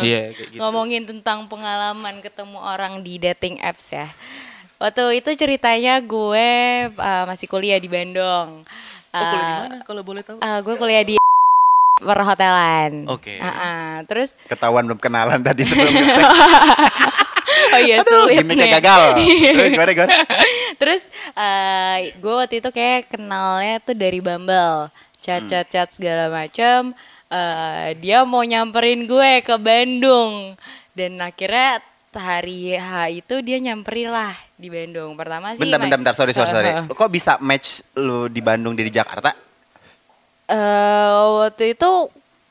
Iya 0.00 0.32
kayak 0.32 0.48
gitu. 0.52 0.60
Ngomongin 0.60 1.02
tentang 1.04 1.46
pengalaman 1.46 2.18
ketemu 2.18 2.58
orang 2.58 3.00
di 3.00 3.16
dating 3.16 3.60
apps 3.60 3.92
ya. 3.92 4.08
Waktu 4.76 5.22
itu 5.22 5.30
ceritanya 5.36 6.02
gue 6.02 6.48
uh, 6.90 7.24
masih 7.24 7.46
kuliah 7.46 7.78
di 7.78 7.86
Bandung. 7.86 8.66
Oh, 9.12 9.20
kuliah 9.20 9.38
di 9.38 9.54
Uh, 9.54 9.60
mana 9.68 9.84
kalau 9.84 10.02
boleh 10.02 10.24
tahu? 10.24 10.40
uh, 10.40 10.58
gue 10.58 10.74
kuliah 10.74 11.04
di 11.04 11.14
perhotelan. 11.96 13.06
Oke. 13.06 13.38
Uh, 13.38 13.46
uh, 13.46 13.92
terus 14.04 14.34
Ketahuan 14.44 14.82
belum 14.82 14.98
kenalan 14.98 15.38
tadi 15.38 15.62
sebelum. 15.62 15.92
oh 17.72 17.80
iya 17.80 17.96
sulit 18.04 18.36
Gimiknya 18.44 18.66
nih. 18.68 18.74
gagal. 18.78 19.02
Terus 19.56 19.70
gimana 19.72 19.90
gimana? 19.92 20.14
Terus 20.76 21.02
uh, 21.32 21.96
gue 22.16 22.34
waktu 22.36 22.54
itu 22.60 22.70
kayak 22.70 23.10
kenalnya 23.10 23.80
tuh 23.82 23.96
dari 23.96 24.20
Bumble, 24.20 24.92
chat 25.18 25.42
chat 25.48 25.66
chat 25.68 25.88
segala 25.90 26.28
macem. 26.28 26.92
Uh, 27.32 27.96
dia 27.96 28.28
mau 28.28 28.44
nyamperin 28.44 29.08
gue 29.08 29.40
ke 29.40 29.56
Bandung 29.56 30.52
dan 30.92 31.16
akhirnya 31.16 31.80
hari 32.12 32.76
H 32.76 33.08
itu 33.24 33.40
dia 33.40 33.56
nyamperin 33.56 34.12
lah 34.12 34.36
di 34.60 34.68
Bandung. 34.68 35.16
Pertama 35.16 35.56
sih. 35.56 35.64
Bentar, 35.64 35.80
bentar, 35.80 35.96
bentar. 35.96 36.14
Sorry, 36.14 36.36
sorry, 36.36 36.52
sorry. 36.52 36.70
Uh, 36.76 36.92
kok 36.98 37.08
bisa 37.08 37.40
match 37.40 37.80
lu 37.96 38.28
di 38.28 38.44
Bandung 38.44 38.76
di 38.76 38.84
Jakarta? 38.92 39.32
uh, 40.52 41.48
waktu 41.48 41.72
itu 41.72 41.90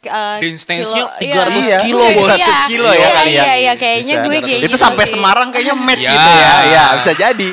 uh, 0.04 0.38
Distance-nya 0.40 1.04
kilo- 1.16 1.46
300 1.46 1.62
iya. 1.62 1.78
kilo, 1.80 2.02
Iya, 2.04 2.16
bos. 2.16 2.30
iya. 2.32 2.48
100 2.48 2.68
kilo 2.68 2.90
ya 2.90 2.98
Iya, 2.98 3.10
kali 3.12 3.32
ya. 3.32 3.44
Iya, 3.44 3.56
iya, 3.56 3.74
kayaknya 3.76 4.16
Bisa. 4.16 4.24
gue 4.24 4.38
kayak 4.40 4.60
Itu 4.60 4.68
gitu 4.68 4.78
sampai 4.78 5.06
sih. 5.06 5.14
Semarang 5.14 5.48
kayaknya 5.50 5.76
match 5.78 6.02
Ya. 6.02 6.12
gitu 6.12 6.30
ya. 6.32 6.54
Iya, 6.64 6.84
bisa 6.96 7.12
jadi. 7.14 7.50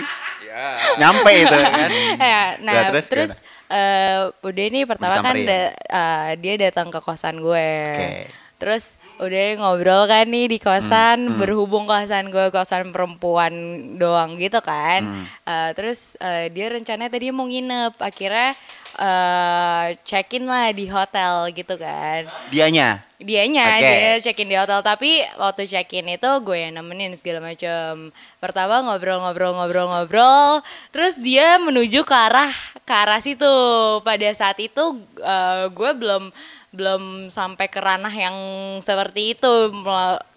Nyampe 0.96 1.30
itu 1.32 1.56
kan. 1.68 1.88
Ya, 2.18 2.42
nah 2.58 2.72
Ya, 2.74 2.82
terus, 2.90 3.06
terus 3.06 3.32
eh, 3.68 4.18
udah 4.40 4.66
nih 4.66 4.84
pertama 4.84 5.16
kan 5.20 5.36
da- 5.36 5.74
eh, 5.76 6.30
dia 6.36 6.54
datang 6.58 6.88
ke 6.88 6.98
kosan 6.98 7.38
gue. 7.38 7.70
Oke. 7.92 8.10
Terus 8.58 8.84
udah 9.18 9.38
ngobrol 9.56 10.02
kan 10.04 10.26
nih 10.26 10.46
di 10.48 10.58
kosan, 10.58 11.18
Hmm, 11.24 11.38
berhubung 11.38 11.86
kosan 11.86 12.26
gue 12.26 12.50
kosan 12.50 12.90
perempuan 12.90 13.54
doang 13.94 14.34
gitu 14.34 14.58
kan. 14.58 15.06
Hmm. 15.06 15.24
Eh, 15.44 15.70
terus 15.72 16.18
eh, 16.18 16.50
dia 16.50 16.66
rencananya 16.68 17.06
tadi 17.08 17.30
mau 17.30 17.46
nginep, 17.46 17.94
akhirnya 17.96 18.58
eh 18.98 19.94
check 20.02 20.34
in 20.34 20.50
lah 20.50 20.74
di 20.74 20.90
hotel 20.90 21.54
gitu 21.54 21.78
kan. 21.78 22.26
Dianya. 22.50 22.98
Dianya 23.18 23.66
Oke. 23.66 23.82
dia 23.82 24.14
check 24.22 24.38
in 24.42 24.50
di 24.50 24.58
hotel 24.58 24.82
tapi 24.82 25.22
waktu 25.38 25.66
check 25.66 25.90
in 25.94 26.06
itu 26.10 26.30
gue 26.42 26.58
yang 26.58 26.78
nemenin 26.78 27.14
segala 27.14 27.42
macam. 27.42 28.10
Pertama 28.42 28.82
ngobrol-ngobrol-ngobrol-ngobrol, 28.90 30.62
terus 30.90 31.18
dia 31.18 31.58
menuju 31.62 32.02
ke 32.02 32.14
arah 32.14 32.54
ke 32.82 32.94
arah 32.94 33.22
situ. 33.22 33.54
Pada 34.02 34.28
saat 34.34 34.58
itu 34.58 34.82
eh, 35.22 35.66
gue 35.70 35.90
belum 35.94 36.30
belum 36.68 37.02
sampai 37.26 37.64
ke 37.66 37.80
ranah 37.80 38.12
yang 38.12 38.36
seperti 38.78 39.32
itu 39.32 39.52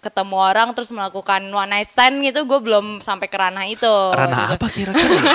ketemu 0.00 0.32
orang 0.34 0.72
terus 0.72 0.88
melakukan 0.88 1.44
one 1.46 1.68
night 1.68 1.86
stand 1.86 2.24
gitu 2.24 2.42
gue 2.42 2.56
belum 2.56 2.98
sampai 2.98 3.28
ke 3.28 3.36
ranah 3.36 3.68
itu 3.68 3.94
Ranah 4.10 4.56
apa 4.56 4.66
kira-kira? 4.66 5.28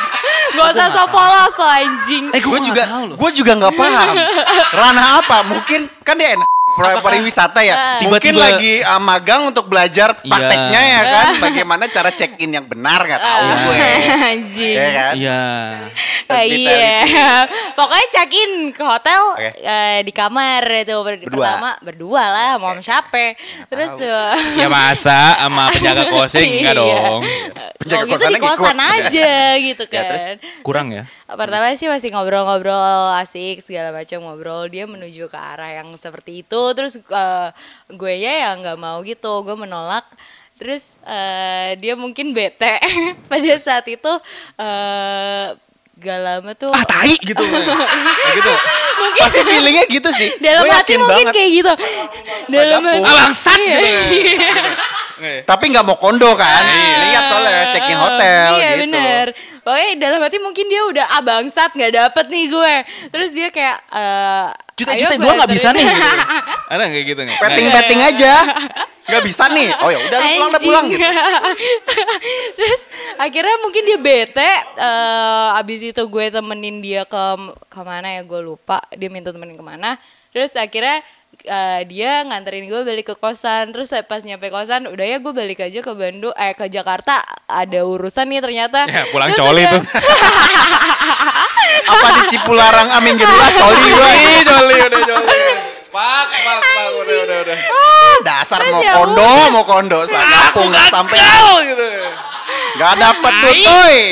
gak 0.56 0.68
usah 0.72 0.88
so 0.88 1.04
polos 1.06 1.54
lo, 1.54 1.68
anjing 1.68 2.24
Eh, 2.32 2.40
Gue 2.40 2.56
gua 2.56 2.60
juga, 2.64 2.80
nggak 2.80 2.88
tahu 2.90 3.04
loh. 3.04 3.16
gue 3.20 3.30
juga 3.36 3.52
nggak 3.54 3.74
paham. 3.76 4.14
Ranah 4.80 5.08
apa? 5.20 5.36
Mungkin 5.44 5.80
kan 6.00 6.16
dia 6.16 6.34
enak 6.34 6.48
pro- 6.78 7.02
pariwisata 7.02 7.60
ya. 7.60 7.74
Mungkin 8.00 8.32
Tiba-tiba- 8.32 8.40
lagi 8.40 8.72
uh, 8.80 8.98
magang 8.98 9.42
untuk 9.44 9.66
belajar 9.66 10.14
Iya. 10.16 10.30
prakteknya 10.30 10.80
ya 10.80 11.00
kan. 11.04 11.26
Bagaimana 11.40 11.84
cara 11.86 12.10
check 12.10 12.38
in 12.38 12.50
yang 12.52 12.64
benar 12.64 13.00
nggak 13.00 13.18
tahu 13.18 13.42
gue. 13.60 13.76
anjing 14.24 14.74
Ya 14.74 14.88
kan? 14.88 15.12
Iya. 15.14 15.42
Iya. 16.28 17.30
Pokoknya 17.78 18.06
check 18.08 18.30
in 18.30 18.52
ke 18.70 18.80
hotel 18.80 19.22
Oke. 19.34 19.50
eh, 19.56 19.98
di 20.02 20.12
kamar 20.12 20.62
itu 20.78 20.94
ber- 20.96 21.18
Berdua. 21.18 21.42
pertama 21.42 21.70
berdua 21.80 22.22
lah 22.24 22.50
mau 22.56 22.70
sama 22.70 22.80
siapa. 22.80 23.34
Terus 23.66 23.92
eh, 23.98 24.34
Ya 24.56 24.68
masa 24.68 25.34
sama 25.36 25.68
penjaga 25.70 26.06
kosnya 26.08 26.40
enggak 26.40 26.74
iya. 26.74 26.78
dong. 26.78 27.20
Penjaga 27.78 27.98
Kalau 27.98 28.12
gitu 28.12 28.24
di 28.28 28.40
kosan 28.40 28.78
aja 28.78 29.30
gitu 29.56 29.82
Ya, 29.84 29.90
kan. 29.90 30.04
terus 30.06 30.24
kurang 30.60 30.86
Terus, 30.88 30.98
ya? 31.00 31.04
Pertama 31.28 31.66
sih 31.72 31.86
masih 31.86 32.08
ngobrol-ngobrol 32.10 32.76
asik 33.16 33.60
segala 33.60 33.90
macam 33.90 34.18
ngobrol. 34.20 34.66
Dia 34.66 34.84
menuju 34.84 35.26
ke 35.26 35.38
arah 35.38 35.70
yang 35.74 35.92
seperti 35.94 36.40
itu. 36.40 36.62
Terus 36.72 36.96
eh, 36.98 37.48
gue 37.88 38.12
ya 38.14 38.52
nggak 38.54 38.76
mau 38.76 39.00
gitu. 39.02 39.42
Gue 39.42 39.54
menolak. 39.54 40.04
Terus 40.56 40.98
eh, 41.02 41.76
dia 41.76 41.94
mungkin 41.94 42.32
bete 42.32 42.82
pada 43.30 43.52
saat 43.56 43.86
itu 43.86 44.12
eh 44.56 45.54
gak 45.98 46.18
lama 46.18 46.54
tuh 46.54 46.70
Ah 46.70 46.82
tai 46.82 47.10
gitu. 47.10 47.42
Kayak 48.22 48.34
gitu. 48.36 48.52
Pasti 49.18 49.40
feelingnya 49.40 49.84
gitu 49.88 50.10
sih. 50.12 50.30
dalam 50.46 50.62
Gue 50.62 50.70
hati 50.72 50.94
mungkin 50.94 51.10
banget. 51.26 51.32
kayak 51.34 51.50
gitu 51.52 51.72
dalam 52.48 52.82
hati 52.82 53.00
Ah, 53.00 53.14
bangsat 53.18 53.58
Iya. 53.58 53.78
gitu. 53.78 54.70
Tapi 55.42 55.64
nggak 55.68 55.82
mau 55.82 55.98
kondo 55.98 56.30
kan. 56.32 56.62
Lihat 57.02 57.24
soalnya 57.26 57.62
check 57.68 57.82
in 57.84 57.98
hotel 57.98 58.50
iya 58.54 58.70
gitu. 58.72 58.82
bener 58.86 59.26
pokoknya 59.58 59.90
dalam 59.98 60.20
hati 60.22 60.38
mungkin 60.38 60.64
dia 60.64 60.82
udah 60.86 61.06
ah 61.10 61.20
bangsat 61.20 61.70
nggak 61.74 61.92
dapet 61.92 62.24
nih 62.30 62.44
gue 62.46 62.74
terus 63.10 63.30
dia 63.30 63.48
kayak 63.50 63.78
eh 63.90 64.48
Juta-juta 64.78 65.14
gue 65.18 65.32
nggak 65.42 65.50
bisa 65.50 65.68
nih. 65.74 65.82
Gitu. 65.82 66.06
Ada 66.72 66.82
nggak 66.86 66.90
kayak 66.94 67.06
gitu 67.10 67.20
nggak? 67.26 67.38
Petting-petting 67.42 68.00
aja. 68.00 68.34
nggak 69.08 69.24
bisa 69.24 69.44
nih. 69.48 69.68
Oh 69.80 69.88
ya 69.88 69.98
udah 70.04 70.18
lu 70.20 70.28
pulang 70.36 70.50
udah 70.52 70.62
pulang 70.62 70.84
gitu. 70.92 71.00
Terus 72.60 72.82
akhirnya 73.16 73.56
mungkin 73.64 73.82
dia 73.88 73.98
bete. 73.98 74.50
eh 74.78 75.48
abis 75.58 75.80
itu 75.80 76.02
gue 76.04 76.24
temenin 76.28 76.78
dia 76.84 77.02
ke 77.08 77.24
ke 77.72 77.80
mana 77.82 78.20
ya 78.20 78.22
gue 78.22 78.40
lupa. 78.44 78.84
Dia 78.94 79.08
minta 79.10 79.32
temenin 79.32 79.56
ke 79.56 79.64
mana. 79.64 79.96
Terus 80.28 80.54
akhirnya 80.54 81.00
eh, 81.44 81.82
dia 81.86 82.24
nganterin 82.26 82.66
gue 82.66 82.80
balik 82.82 83.06
ke 83.12 83.14
kosan. 83.18 83.70
Terus 83.70 83.92
pas 84.06 84.22
nyampe 84.24 84.48
kosan, 84.48 84.88
udah 84.90 85.04
ya 85.04 85.16
gue 85.20 85.32
balik 85.34 85.62
aja 85.62 85.78
ke 85.82 85.92
Bandung, 85.94 86.34
eh 86.34 86.54
ke 86.56 86.66
Jakarta. 86.66 87.22
Ada 87.46 87.84
urusan 87.84 88.26
nih 88.30 88.40
ternyata. 88.42 88.88
Ya, 88.88 89.04
pulang 89.12 89.30
Terus 89.34 89.42
coli 89.42 89.62
tuh. 89.66 89.82
Apa 91.92 92.08
di 92.20 92.22
Cipularang 92.32 92.88
Amin 92.96 93.14
gitu 93.16 93.34
lah 93.34 93.50
coli 93.54 93.88
gue. 93.92 94.10
Ih, 94.16 94.40
joli 94.44 94.76
udah 94.82 95.02
joli. 95.04 95.42
Pak, 95.88 96.26
pak, 96.30 96.58
pak, 96.60 96.88
udah, 97.00 97.16
udah, 97.24 97.38
udah. 97.48 97.58
Dasar 98.20 98.60
Terus 98.60 98.72
mau 98.76 98.82
ya 98.84 98.92
kondo, 98.92 99.30
mau 99.50 99.64
kondo. 99.64 99.98
Aku 100.04 100.60
nggak 100.68 100.86
sampai 100.92 101.18
gitu. 101.64 101.86
Nggak 102.78 102.94
dapet 102.96 103.32
tuh 103.34 103.52
toy. 103.60 103.98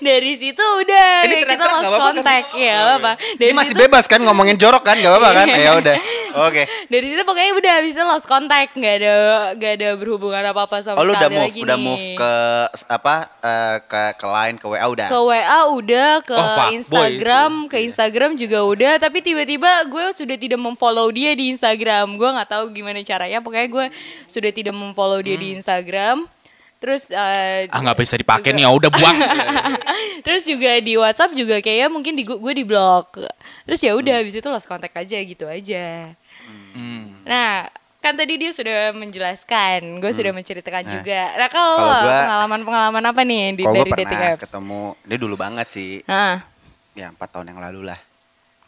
dari 0.00 0.32
situ 0.36 0.60
udah 0.62 1.08
Ini 1.24 1.34
kita 1.42 1.54
lost 1.58 1.82
apa-apa 1.82 1.96
kan? 1.96 2.04
contact 2.14 2.48
ya 2.54 2.76
Oh, 2.76 2.92
apa 2.96 3.12
Ini 3.16 3.38
dari 3.40 3.52
masih 3.52 3.74
situ, 3.74 3.80
bebas 3.80 4.04
kan 4.04 4.20
ngomongin 4.20 4.54
jorok 4.54 4.82
kan, 4.82 4.94
nggak 4.94 5.10
apa-apa 5.10 5.30
kan? 5.34 5.46
Ya 5.50 5.70
udah. 5.74 5.96
Oke. 6.46 6.66
dari 6.88 7.06
situ 7.08 7.22
pokoknya 7.22 7.52
udah 7.54 7.72
habis 7.74 7.90
itu 7.90 8.02
lost 8.02 8.26
contact 8.26 8.74
nggak 8.74 8.94
ada 8.96 9.14
nggak 9.54 9.72
ada 9.72 9.88
berhubungan 9.94 10.42
apa 10.44 10.66
apa 10.66 10.76
sama 10.78 10.98
Oh 10.98 11.04
lu 11.04 11.10
udah 11.12 11.26
move, 11.28 11.42
lagi 11.44 11.58
udah 11.62 11.76
nih. 11.76 11.84
move 11.84 12.06
ke 12.12 12.32
apa 12.88 13.14
eh, 13.38 13.76
ke 13.80 14.02
ke 14.14 14.26
line 14.28 14.56
ke 14.56 14.66
WA 14.66 14.82
udah. 14.84 15.06
ke 15.06 15.18
WA 15.20 15.60
udah 15.72 16.10
ke 16.20 16.34
Oh, 16.34 16.66
Instagram 16.72 17.52
ke 17.66 17.78
Instagram 17.80 18.30
juga 18.34 18.58
udah 18.62 18.92
tapi 18.98 19.22
tiba-tiba 19.22 19.70
gue 19.84 20.06
sudah 20.12 20.34
tidak 20.34 20.58
memfollow 20.58 21.06
dia 21.08 21.32
di 21.32 21.50
Instagram 21.50 22.14
gue 22.14 22.28
nggak 22.28 22.48
tahu 22.48 22.64
gimana 22.72 22.98
caranya 23.00 23.38
pokoknya 23.38 23.68
gue 23.68 23.86
sudah 24.26 24.50
tidak 24.50 24.74
memfollow 24.74 25.18
dia 25.18 25.34
di 25.34 25.54
Instagram 25.54 26.26
terus 26.84 27.08
eh, 27.08 27.64
Ah 27.66 27.80
nggak 27.80 27.96
bisa 27.96 28.14
dipakai 28.14 28.52
nih, 28.52 28.62
ya 28.62 28.70
udah 28.70 28.90
buang. 28.90 29.16
terus 30.24 30.44
juga 30.44 30.76
di 30.76 30.94
WhatsApp 30.94 31.32
juga 31.32 31.56
kayaknya 31.58 31.88
mungkin 31.88 32.12
di 32.12 32.22
gue 32.22 32.52
di 32.52 32.60
blok 32.62 33.24
terus 33.64 33.80
ya 33.80 33.92
udah 33.92 34.20
habis 34.20 34.34
itu 34.34 34.44
lost 34.46 34.64
contact 34.64 34.92
aja 34.94 35.16
gitu 35.16 35.46
aja 35.46 36.12
Hmm. 36.74 37.24
nah 37.24 37.70
kan 37.98 38.12
tadi 38.12 38.36
dia 38.36 38.50
sudah 38.50 38.92
menjelaskan 38.92 39.96
gue 39.96 40.12
sudah 40.12 40.28
menceritakan 40.30 40.82
Nah, 40.82 40.90
juga 40.92 41.20
nah 41.34 41.48
kalau 41.48 41.78
pengalaman-pengalaman 42.04 43.04
apa 43.06 43.20
nih 43.22 43.42
di, 43.54 43.62
dari 43.62 43.80
gue 43.80 43.84
dating 43.96 44.04
pernah 44.12 44.28
apps 44.28 44.42
ketemu, 44.44 44.82
dia 45.00 45.16
dulu 45.16 45.34
banget 45.34 45.68
sih, 45.70 45.92
Ah, 46.04 46.44
ya 46.92 47.08
empat 47.08 47.28
tahun 47.30 47.48
yang 47.48 47.60
lalu 47.62 47.86
lah. 47.86 47.96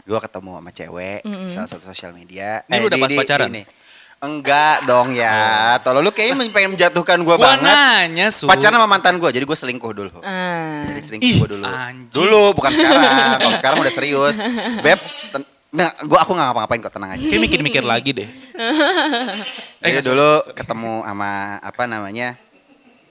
Gue 0.02 0.16
ketemu 0.16 0.50
sama 0.54 0.70
cewek, 0.70 1.20
Mm-mm. 1.20 1.50
salah 1.50 1.66
satu 1.66 1.84
sosial 1.84 2.14
media. 2.14 2.64
Ini 2.64 2.78
lu 2.78 2.86
udah 2.86 2.96
di- 2.96 3.02
pas 3.02 3.10
di- 3.10 3.18
pacaran? 3.18 3.48
ini. 3.50 3.62
Enggak 4.16 4.84
dong 4.84 5.12
ya. 5.12 5.76
Tolong 5.84 6.00
lu 6.00 6.08
kayaknya 6.08 6.40
pengen 6.48 6.72
menjatuhkan 6.72 7.20
gue 7.20 7.28
Gua 7.28 7.36
banget. 7.36 7.68
nanya, 7.68 8.26
Su. 8.32 8.48
Pacaran 8.48 8.74
sama 8.74 8.88
mantan 8.88 9.20
gue, 9.20 9.28
jadi 9.28 9.44
gue 9.44 9.52
selingkuh 9.54 9.92
dulu. 9.92 10.10
ah. 10.20 10.88
Jadi 10.88 11.00
selingkuh 11.04 11.28
Ih, 11.28 11.34
gue 11.36 11.48
dulu. 11.52 11.64
anjing. 11.64 12.10
Dulu, 12.10 12.42
bukan 12.56 12.70
sekarang. 12.72 13.04
Kalau 13.38 13.56
sekarang 13.60 13.78
udah 13.78 13.92
serius. 13.92 14.36
Beb, 14.80 14.98
ten- 15.30 15.44
nah, 15.68 15.92
gua 16.02 16.24
aku 16.24 16.32
nggak 16.32 16.46
ngapa-ngapain 16.48 16.80
kok 16.80 16.92
tenang 16.92 17.10
aja. 17.12 17.22
Kayak 17.22 17.42
mikir-mikir 17.44 17.82
lagi 17.84 18.10
deh. 18.14 18.28
Jadi 19.80 19.90
nggak, 19.92 20.04
dulu 20.04 20.30
ketemu 20.52 20.92
sama 21.04 21.30
apa 21.60 21.82
namanya 21.84 22.28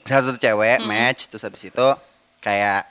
salah 0.02 0.24
satu 0.24 0.38
cewek 0.38 0.82
match 0.82 1.30
terus 1.30 1.42
habis 1.42 1.64
itu 1.64 1.88
kayak 2.40 2.82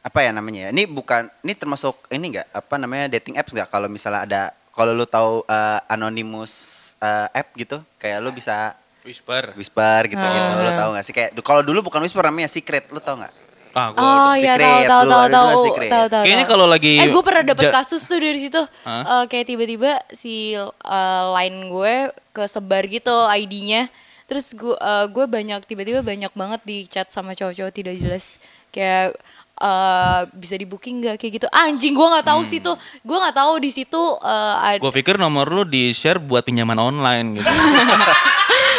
apa 0.00 0.18
ya 0.22 0.30
namanya 0.30 0.60
ya? 0.62 0.70
Ini 0.70 0.86
bukan 0.86 1.26
ini 1.42 1.52
termasuk 1.52 1.98
ini 2.08 2.30
enggak 2.30 2.46
apa 2.48 2.74
namanya 2.78 3.10
dating 3.10 3.34
apps 3.34 3.50
enggak 3.50 3.66
kalau 3.66 3.86
misalnya 3.86 4.22
ada 4.22 4.42
kalau 4.70 4.92
lu 4.92 5.02
tahu 5.04 5.42
eh, 5.44 5.78
anonymous 5.88 6.85
eh, 6.98 7.26
app 7.32 7.48
gitu 7.54 7.76
kayak 7.96 8.18
lu 8.18 8.30
bisa 8.30 8.72
Whisper. 9.00 9.54
whisper 9.54 10.00
gitu 10.08 10.18
Ah. 10.18 10.32
gitu 10.32 10.62
lu 10.62 10.72
tahu 10.72 10.90
nggak 10.92 11.04
sih 11.04 11.14
kayak 11.14 11.30
kalau 11.40 11.62
dulu 11.62 11.86
bukan 11.86 12.00
whisper 12.00 12.22
namanya 12.22 12.46
secret 12.46 12.88
lu 12.88 12.98
tahu 12.98 13.20
nggak 13.20 13.34
Ah, 13.76 13.92
gua 13.92 14.00
Oh 14.00 14.32
iya 14.32 14.56
tahu 14.56 14.64
secret, 14.64 14.88
tahu 14.88 15.02
tahu 15.04 15.26
tahu 15.28 15.48
tahu 15.84 16.06
tahu. 16.08 16.22
Kayaknya 16.24 16.46
kalau 16.48 16.64
lagi 16.64 16.96
Eh 16.96 17.12
gue 17.12 17.20
pernah 17.20 17.44
dapet 17.44 17.68
kasus 17.68 18.08
tuh 18.08 18.16
dari 18.16 18.40
situ. 18.40 18.56
Hah? 18.82 19.04
Eh, 19.04 19.24
kayak 19.28 19.46
tiba-tiba 19.46 20.00
si 20.08 20.56
eh, 20.56 21.24
line 21.36 21.68
gue 21.68 21.94
kesebar 22.32 22.88
gitu 22.88 23.12
ID-nya. 23.12 23.92
Terus 24.24 24.56
gue 24.56 24.72
eh, 24.72 25.06
gue 25.12 25.24
banyak 25.28 25.60
tiba-tiba 25.68 26.00
banyak 26.00 26.32
banget 26.32 26.60
di 26.64 26.88
chat 26.88 27.12
sama 27.12 27.36
cowok-cowok 27.36 27.68
tidak 27.70 28.00
jelas. 28.00 28.40
Kayak 28.72 29.12
eh, 29.60 30.20
bisa 30.32 30.54
di 30.56 30.66
booking 30.68 31.04
nggak 31.04 31.16
kayak 31.20 31.32
gitu. 31.42 31.46
Anjing 31.52 31.96
gue 31.96 32.06
nggak 32.06 32.26
tahu 32.26 32.40
situ. 32.44 32.72
Gue 33.00 33.16
nggak 33.16 33.36
tahu 33.36 33.52
di 33.60 33.70
situ 33.72 34.02
eh, 34.20 34.54
ada. 34.56 34.80
Gue 34.82 34.92
pikir 34.92 35.16
nomor 35.16 35.48
lu 35.48 35.62
di 35.64 35.92
share 35.96 36.20
buat 36.20 36.44
pinjaman 36.44 36.76
online 36.76 37.40
gitu. 37.40 37.50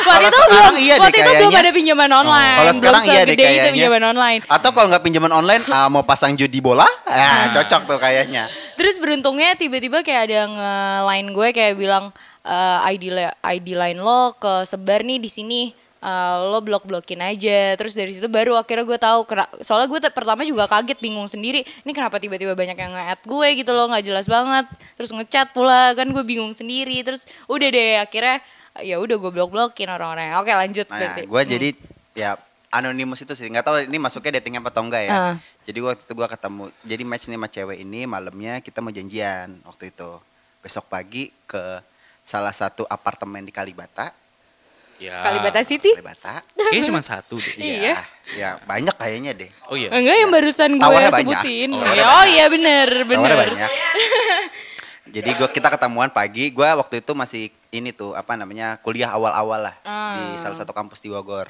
Waktu 0.08 0.24
Kalau 0.24 0.30
itu 0.32 0.44
belum 0.48 0.76
iya 0.80 0.96
waktu 0.98 1.20
itu 1.20 1.32
belum 1.36 1.54
ada 1.54 1.72
pinjaman 1.76 2.12
online. 2.12 2.58
Kalau 2.58 2.72
belum 2.72 2.80
sekarang 2.80 3.04
iya 3.04 3.22
deh 3.28 3.36
itu 3.36 3.44
kayaknya. 3.44 3.72
pinjaman 3.76 4.04
online. 4.16 4.42
Atau 4.48 4.70
kalau 4.72 4.88
nggak 4.88 5.04
pinjaman 5.04 5.32
online 5.36 5.64
ah, 5.68 5.88
mau 5.94 6.04
pasang 6.08 6.34
judi 6.40 6.60
bola, 6.64 6.88
ah, 7.04 7.52
cocok 7.52 7.82
tuh 7.84 8.00
kayaknya. 8.00 8.48
Terus 8.80 8.96
beruntungnya 9.02 9.60
tiba-tiba 9.60 10.06
kayak 10.06 10.22
ada 10.30 10.36
yang 10.46 10.54
nge-line 10.54 11.28
gue 11.36 11.48
kayak 11.52 11.74
bilang 11.76 12.06
eh, 12.48 12.92
ID 12.96 13.04
ID 13.44 13.68
line 13.76 14.00
lo 14.00 14.38
ke 14.40 14.64
sebar 14.64 15.04
nih 15.04 15.20
di 15.20 15.30
sini. 15.30 15.62
Eh, 15.98 16.38
lo 16.54 16.62
blok-blokin 16.62 17.18
aja 17.26 17.74
terus 17.74 17.98
dari 17.98 18.14
situ 18.14 18.30
baru 18.30 18.54
akhirnya 18.54 18.86
gue 18.86 19.00
tahu 19.02 19.26
soalnya 19.66 19.90
gue 19.90 20.00
pertama 20.14 20.46
juga 20.46 20.70
kaget 20.70 21.02
bingung 21.02 21.26
sendiri 21.26 21.66
ini 21.66 21.90
kenapa 21.90 22.22
tiba-tiba 22.22 22.54
banyak 22.54 22.78
yang 22.78 22.94
nge-add 22.94 23.26
gue 23.26 23.48
gitu 23.58 23.74
loh 23.74 23.90
nggak 23.90 24.06
jelas 24.06 24.30
banget 24.30 24.70
terus 24.94 25.10
ngechat 25.10 25.58
pula 25.58 25.98
kan 25.98 26.06
gue 26.06 26.22
bingung 26.22 26.54
sendiri 26.54 27.02
terus 27.02 27.26
udah 27.50 27.74
deh 27.74 27.98
akhirnya 27.98 28.46
ya 28.86 29.02
udah 29.02 29.18
gue 29.18 29.32
blok-blokin 29.42 29.90
orang-orang 29.90 30.38
oke 30.38 30.54
lanjut 30.54 30.86
Nah, 30.86 31.02
berarti 31.02 31.22
gue 31.26 31.42
jadi 31.50 31.70
ya 32.14 32.32
anonimus 32.70 33.26
itu 33.26 33.34
sih 33.34 33.50
nggak 33.50 33.66
tahu 33.66 33.76
ini 33.90 33.98
masuknya 33.98 34.38
dating 34.38 34.62
apa 34.62 34.70
atau 34.70 34.86
enggak 34.86 35.02
ya. 35.02 35.12
Ah. 35.18 35.36
Jadi 35.66 35.82
waktu 35.82 36.06
itu 36.06 36.14
gue 36.14 36.28
ketemu, 36.32 36.64
jadi 36.86 37.04
match 37.04 37.26
nih 37.28 37.36
sama 37.36 37.48
cewek 37.52 37.78
ini 37.84 38.08
malamnya 38.08 38.64
kita 38.64 38.80
mau 38.80 38.94
janjian 38.94 39.52
waktu 39.68 39.92
itu. 39.92 40.12
Besok 40.64 40.88
pagi 40.88 41.34
ke 41.44 41.84
salah 42.24 42.56
satu 42.56 42.86
apartemen 42.88 43.44
di 43.44 43.52
Kalibata. 43.52 44.16
Ya. 45.00 45.18
Kalibata 45.22 45.62
City 45.62 45.92
Kalibata. 45.92 46.42
Kayaknya 46.52 46.84
cuma 46.86 47.02
satu 47.02 47.36
deh. 47.38 47.54
Iya. 47.56 47.96
Ya 48.30 48.50
banyak 48.62 48.94
kayaknya 48.94 49.32
deh. 49.34 49.50
Oh 49.66 49.74
iya. 49.74 49.90
enggak 49.90 50.16
yang 50.16 50.30
barusan 50.30 50.70
gue 50.72 50.84
Tawarnya 50.84 51.10
banyak. 51.10 51.22
sebutin 51.40 51.70
Oh, 51.70 51.76
oh, 51.76 51.82
tawarnya 51.82 52.04
oh 52.04 52.12
banyak. 52.14 52.28
iya 52.30 52.46
bener 52.48 52.88
bener 53.04 53.30
Tawarnya 53.30 53.38
banyak. 53.66 53.72
Jadi 55.08 55.30
gua 55.34 55.48
kita 55.48 55.72
ketemuan 55.72 56.12
pagi, 56.12 56.52
gua 56.52 56.76
waktu 56.76 57.00
itu 57.00 57.12
masih 57.14 57.44
ini 57.70 57.90
tuh 57.90 58.12
apa 58.12 58.36
namanya 58.36 58.76
kuliah 58.78 59.08
awal-awal 59.08 59.64
lah 59.64 59.76
di 59.80 59.88
Ah. 59.88 60.36
salah 60.36 60.54
satu 60.54 60.76
kampus 60.76 61.00
di 61.00 61.08
Bogor. 61.08 61.48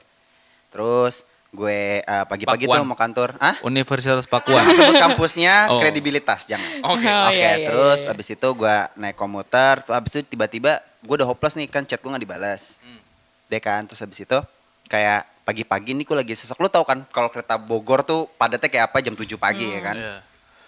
Terus 0.69 1.25
gue 1.49 1.99
eh, 1.99 2.25
pagi-pagi 2.27 2.67
tuh 2.67 2.83
mau 2.83 2.93
kantor, 2.93 3.33
ah? 3.39 3.57
Universitas 3.63 4.29
Pakuan. 4.29 4.61
Sebut 4.77 4.93
kampusnya 4.95 5.65
Oh. 5.73 5.81
kredibilitas 5.81 6.45
jangan. 6.45 6.69
Oke. 6.85 7.01
Oh, 7.01 7.25
Oke, 7.25 7.33
iya, 7.33 7.57
iya, 7.57 7.65
terus 7.65 7.99
iya. 8.03 8.13
abis 8.13 8.27
itu 8.29 8.47
gua 8.53 8.91
naik 8.93 9.15
komuter, 9.15 9.81
terus 9.81 9.95
abis 9.95 10.11
itu 10.13 10.27
tiba-tiba 10.27 10.77
gue 10.99 11.15
udah 11.15 11.25
hopeless 11.25 11.55
nih 11.55 11.65
kan 11.65 11.81
chat 11.81 11.97
gue 11.97 12.07
nggak 12.07 12.23
dibalas. 12.23 12.77
Hmm. 12.79 12.99
Deh 13.47 13.61
kan, 13.63 13.87
terus 13.87 14.03
abis 14.03 14.23
itu 14.23 14.39
kayak 14.87 15.23
pagi-pagi 15.43 15.95
nih 15.95 16.03
gue 16.03 16.17
lagi 16.19 16.33
sesek. 16.35 16.59
Lu 16.59 16.67
tau 16.67 16.83
kan 16.83 17.03
kalau 17.07 17.31
kereta 17.31 17.55
Bogor 17.55 18.03
tuh 18.03 18.27
padatnya 18.35 18.67
kayak 18.67 18.91
apa 18.91 18.99
jam 18.99 19.15
7 19.15 19.23
pagi 19.39 19.67
ya 19.67 19.81
kan. 19.81 19.95
Iya. 19.95 20.15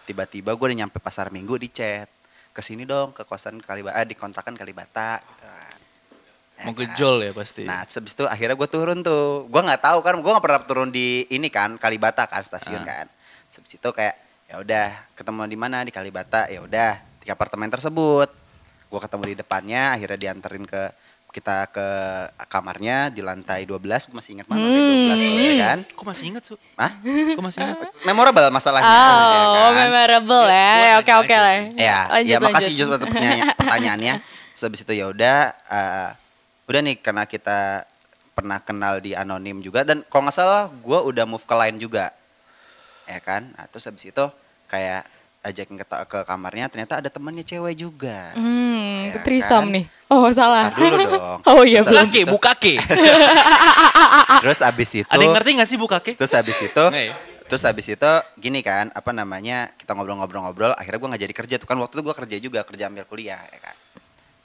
Tiba-tiba 0.07 0.55
gue 0.55 0.65
udah 0.71 0.79
nyampe 0.83 0.97
pasar 0.97 1.27
Minggu 1.29 1.59
di 1.59 1.67
chat. 1.67 2.07
Ke 2.49 2.65
sini 2.65 2.83
dong 2.83 3.11
ke 3.13 3.23
kosan 3.23 3.59
Kalibata, 3.61 3.99
eh, 3.99 4.07
di 4.07 4.15
kontrakan 4.15 4.55
Kalibata 4.55 5.19
gitu 5.21 5.43
kan. 5.43 5.77
Ya 6.59 6.63
Mau 6.67 6.73
kan? 6.73 6.79
gejol 6.87 7.15
ya 7.23 7.31
pasti. 7.31 7.63
Nah, 7.63 7.83
terus 7.87 7.99
abis 7.99 8.13
itu 8.15 8.25
akhirnya 8.25 8.55
gue 8.55 8.67
turun 8.67 8.99
tuh. 8.99 9.47
Gue 9.47 9.61
nggak 9.61 9.79
tahu 9.79 9.99
kan, 10.01 10.15
gue 10.17 10.31
nggak 10.31 10.43
pernah 10.43 10.61
turun 10.63 10.89
di 10.89 11.23
ini 11.29 11.47
kan 11.47 11.75
Kalibata 11.75 12.25
kan 12.25 12.43
stasiun 12.43 12.83
Ah. 12.83 12.87
kan. 12.87 13.05
Terus 13.51 13.63
Abis 13.63 13.73
itu 13.75 13.89
kayak 13.91 14.15
ya 14.49 14.55
udah 14.57 14.87
ketemu 15.13 15.45
di 15.45 15.57
mana 15.59 15.83
di 15.83 15.91
Kalibata 15.93 16.49
ya 16.49 16.63
udah 16.63 16.91
di 17.21 17.29
apartemen 17.29 17.69
tersebut. 17.69 18.27
Gue 18.89 18.99
ketemu 18.99 19.23
di 19.27 19.35
depannya, 19.37 19.93
akhirnya 19.93 20.17
dianterin 20.17 20.65
ke 20.65 20.89
kita 21.29 21.69
ke 21.69 21.87
kamarnya 22.45 23.13
di 23.13 23.21
lantai 23.21 23.61
12 23.61 23.77
gue 24.09 24.17
masih 24.17 24.31
ingat 24.33 24.49
mana 24.49 24.65
lantai 24.65 24.81
12 24.81 25.13
tuh, 25.13 25.33
ya 25.37 25.55
kan 25.61 25.79
Kok 25.93 26.05
masih 26.05 26.25
inget, 26.25 26.43
Su? 26.43 26.55
Hah? 26.73 26.91
Kok 27.37 27.43
masih 27.45 27.59
inget? 27.61 27.77
memorable 28.01 28.49
masalahnya 28.49 28.89
Oh, 28.89 28.97
ya 29.29 29.45
kan? 29.69 29.73
memorable 29.85 30.45
ya. 30.49 30.73
Oke 30.97 31.11
nanya 31.13 31.21
oke 31.21 31.29
aja 31.29 31.37
lah. 31.37 31.53
Ya, 31.77 31.99
Lanjut, 32.09 32.29
ya 32.33 32.37
makasih 32.41 32.71
lanjut. 32.73 32.87
Jus 32.89 33.01
pertanyaannya. 33.55 34.13
Terus 34.51 34.63
habis 34.65 34.81
itu 34.81 34.93
ya 34.97 35.05
udah 35.05 35.37
eh, 35.53 36.09
udah 36.65 36.79
nih 36.81 36.95
karena 36.97 37.23
kita 37.23 37.85
pernah 38.33 38.57
kenal 38.57 38.97
di 38.97 39.13
anonim 39.13 39.59
juga 39.59 39.85
dan 39.85 40.01
kalau 40.07 40.25
nggak 40.25 40.33
salah 40.33 40.65
gue 40.71 40.99
udah 41.05 41.25
move 41.29 41.45
ke 41.45 41.53
lain 41.53 41.77
juga. 41.77 42.09
Ya 43.05 43.21
kan? 43.21 43.53
Nah, 43.53 43.69
terus 43.69 43.85
habis 43.85 44.01
itu 44.01 44.25
kayak 44.65 45.05
ajakin 45.39 45.75
ke, 45.75 45.85
ke 45.85 46.19
kamarnya 46.23 46.67
ternyata 46.67 46.99
ada 46.99 47.07
temannya 47.07 47.41
cewek 47.41 47.75
juga. 47.75 48.35
Hmm, 48.35 49.07
Ya 49.09 49.19
trisam 49.23 49.63
kan? 49.65 49.75
nih. 49.75 49.85
Oh, 50.07 50.27
salah. 50.29 50.67
Ntar 50.67 50.77
dulu 50.77 51.03
dong. 51.15 51.39
Oh 51.45 51.61
iya, 51.63 51.79
Terus 51.79 51.87
belum. 51.87 52.03
Bukake, 52.03 52.19
itu- 52.19 52.29
bukake. 52.29 52.73
Terus 54.43 54.59
habis 54.59 54.89
itu 54.95 55.07
Ada 55.07 55.21
yang 55.21 55.33
ngerti 55.33 55.49
gak 55.55 55.69
sih 55.69 55.77
bukake? 55.77 56.11
Terus 56.15 56.31
habis 56.33 56.57
itu? 56.57 56.85
Terus 57.49 57.63
habis 57.65 57.85
itu 57.87 58.11
gini 58.35 58.61
kan, 58.61 58.91
apa 58.91 59.09
namanya, 59.09 59.73
kita 59.73 59.91
ngobrol-ngobrol-ngobrol, 59.91 60.69
akhirnya 60.71 60.99
gue 60.99 61.09
nggak 61.09 61.23
jadi 61.23 61.33
kerja 61.35 61.55
tuh 61.57 61.65
kan 61.65 61.77
waktu 61.77 61.97
itu 61.97 62.03
gue 62.03 62.15
kerja 62.15 62.37
juga, 62.39 62.59
kerja 62.61 62.83
ambil 62.85 63.05
kuliah 63.05 63.41
ya 63.41 63.59
kan. 63.59 63.75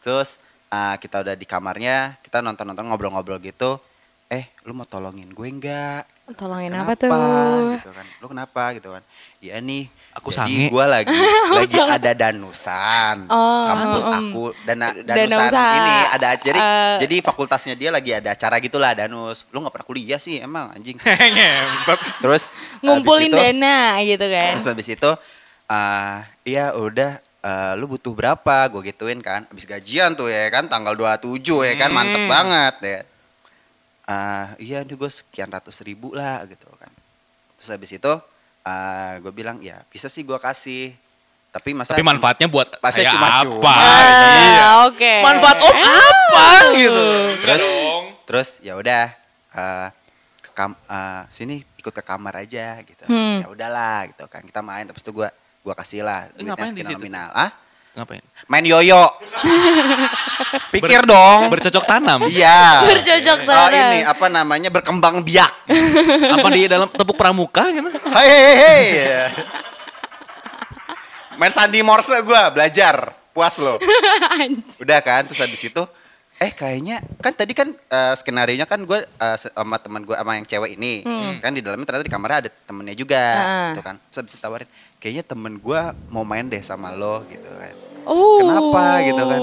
Terus 0.01 0.41
ah, 0.67 0.97
kita 0.97 1.21
udah 1.21 1.35
di 1.35 1.45
kamarnya 1.45 2.17
kita 2.19 2.41
nonton 2.41 2.65
nonton 2.65 2.85
ngobrol-ngobrol 2.85 3.39
gitu 3.39 3.77
eh 4.25 4.49
lu 4.65 4.73
mau 4.73 4.83
tolongin 4.83 5.29
gue 5.29 5.47
enggak 5.47 6.09
Tolongin 6.35 6.73
kenapa 6.73 6.97
apa 6.97 6.99
tuh? 6.99 7.77
gitu 7.77 7.91
kan 7.93 8.07
lu 8.19 8.27
kenapa 8.27 8.63
gitu 8.73 8.89
kan 8.91 9.03
iya 9.39 9.61
nih 9.61 9.85
Aku 10.15 10.31
jadi 10.31 10.47
sange. 10.47 10.71
gue 10.71 10.85
lagi 10.87 11.11
lagi 11.59 11.75
ada 11.75 12.11
danusan 12.15 13.27
Oh, 13.27 13.67
kampus 13.67 14.07
mm. 14.07 14.15
aku 14.15 14.43
dana 14.63 14.95
Dana 14.95 15.17
danusan 15.19 15.51
usaha, 15.51 15.75
ini 15.75 15.95
ada 16.09 16.29
jadi 16.37 16.55
eh, 16.57 16.95
jadi 17.03 17.15
fakultasnya 17.21 17.75
dia 17.75 17.91
lagi 17.91 18.11
ada 18.13 18.31
acara 18.31 18.57
gitulah 18.59 18.93
danus 18.93 19.43
lu 19.49 19.59
nggak 19.59 19.75
pernah 19.75 19.89
kuliah 19.89 20.17
sih 20.17 20.39
emang 20.39 20.71
anjing 20.71 20.95
terus 22.23 22.55
Ngumpulin 22.79 23.27
itu- 23.27 23.37
dana 23.37 23.99
gitu 24.01 24.23
kan. 24.25 24.53
Terus 24.53 24.65
habis 24.65 24.89
itu 24.89 25.11
ah 25.67 26.23
iya 26.43 26.71
udah 26.73 27.19
eh, 27.41 27.73
lu 27.75 27.89
butuh 27.89 28.13
berapa? 28.13 28.57
Gue 28.69 28.87
gituin 28.87 29.19
kan. 29.19 29.45
Habis 29.45 29.67
gajian 29.67 30.15
tuh 30.15 30.29
ya 30.29 30.47
kan 30.49 30.65
tanggal 30.65 30.95
27 30.95 31.43
ya 31.43 31.75
kan 31.75 31.91
mantep 31.91 32.21
Hmm. 32.21 32.31
banget 32.31 32.75
ya. 32.81 33.01
Ah 34.05 34.53
iya 34.59 34.79
nih 34.81 34.95
gue 34.95 35.11
sekian 35.11 35.49
ratus 35.49 35.81
ribu 35.81 36.13
lah 36.13 36.45
gitu 36.45 36.71
kan. 36.77 36.93
Terus 37.57 37.69
habis 37.69 37.91
itu 37.91 38.13
ah 38.65 39.21
gue 39.21 39.29
bilang 39.31 39.61
ya 39.61 39.85
bisa 39.87 40.09
sih 40.09 40.25
gue 40.25 40.37
kasih. 40.37 40.97
Tapi 41.55 41.71
masa 41.71 41.95
Tapi 41.95 42.03
manfaatnya 42.03 42.51
buat 42.51 42.67
saya 42.91 43.15
cuma-cuma. 43.15 43.71
apa? 43.71 43.75
Ah, 43.79 44.35
Iya. 44.43 44.67
oke. 44.91 45.13
Manfaat 45.23 45.59
om 45.63 45.77
apa 45.79 46.47
gitu. 46.75 47.07
terus 47.47 47.63
dong. 47.63 48.05
terus 48.27 48.49
ya 48.59 48.75
udah 48.75 49.05
eh, 49.55 49.89
ke 50.43 50.51
kam 50.51 50.75
eh, 50.75 51.23
sini 51.31 51.63
ikut 51.79 51.95
ke 51.95 52.03
kamar 52.03 52.43
aja 52.43 52.83
gitu. 52.83 53.07
Hmm. 53.07 53.39
Ya 53.39 53.47
udahlah 53.47 54.11
gitu 54.11 54.27
kan. 54.27 54.43
Kita 54.43 54.67
main 54.67 54.83
terus 54.91 55.07
itu 55.07 55.15
gue 55.15 55.31
gua 55.63 55.75
kasih 55.79 56.03
lah 56.03 56.27
duitnya 56.35 56.67
sekian 56.67 56.99
nominal. 56.99 57.31
Ah? 57.31 57.55
Ngapain? 57.95 58.23
Main 58.45 58.67
yoyo. 58.67 59.07
Pikir 60.75 61.07
dong. 61.07 61.47
Bercocok 61.47 61.85
tanam. 61.85 62.27
Iya. 62.27 62.83
Bercocok 62.85 63.39
Oh 63.41 63.47
tanam. 63.47 63.71
ini 63.71 63.99
apa 64.03 64.27
namanya 64.27 64.69
berkembang 64.69 65.23
biak. 65.23 65.53
apa 66.35 66.49
di 66.51 66.67
dalam 66.67 66.91
tepuk 66.91 67.15
pramuka 67.15 67.63
gitu? 67.71 67.87
Hei 68.11 68.29
hei 68.29 68.55
hei. 68.57 68.85
Main 71.35 71.51
sandi 71.51 71.81
morse 71.81 72.19
gua 72.23 72.51
belajar. 72.51 73.15
Puas 73.31 73.59
lo. 73.59 73.79
Udah 74.83 74.99
kan 74.99 75.23
terus 75.25 75.39
habis 75.39 75.59
itu 75.61 75.83
eh 76.35 76.51
kayaknya 76.51 76.99
kan 77.19 77.31
tadi 77.31 77.51
kan 77.51 77.71
eh, 77.71 78.15
skenario 78.15 78.55
nya 78.55 78.67
kan 78.67 78.83
gue 78.83 79.07
sama 79.39 79.79
teman 79.79 80.03
gue 80.03 80.13
sama 80.13 80.35
yang 80.35 80.43
cewek 80.45 80.75
ini 80.75 81.07
kan 81.39 81.55
di 81.55 81.63
dalamnya 81.63 81.87
ternyata 81.87 82.05
di 82.05 82.11
kamarnya 82.11 82.39
ada 82.43 82.51
temennya 82.51 82.93
juga 82.93 83.23
Ah. 83.23 83.71
gitu 83.71 83.81
kan 83.81 83.97
terus 84.03 84.19
habis 84.19 84.33
itu 84.35 84.43
tawarin 84.43 84.69
kayaknya 84.99 85.23
temen 85.23 85.57
gue 85.57 85.81
mau 86.11 86.27
main 86.27 86.43
deh 86.45 86.59
sama 86.59 86.91
lo 86.91 87.23
gitu 87.25 87.47
kan 87.49 87.71
Oh. 88.05 88.39
Kenapa 88.39 88.85
gitu 89.03 89.23
kan? 89.23 89.43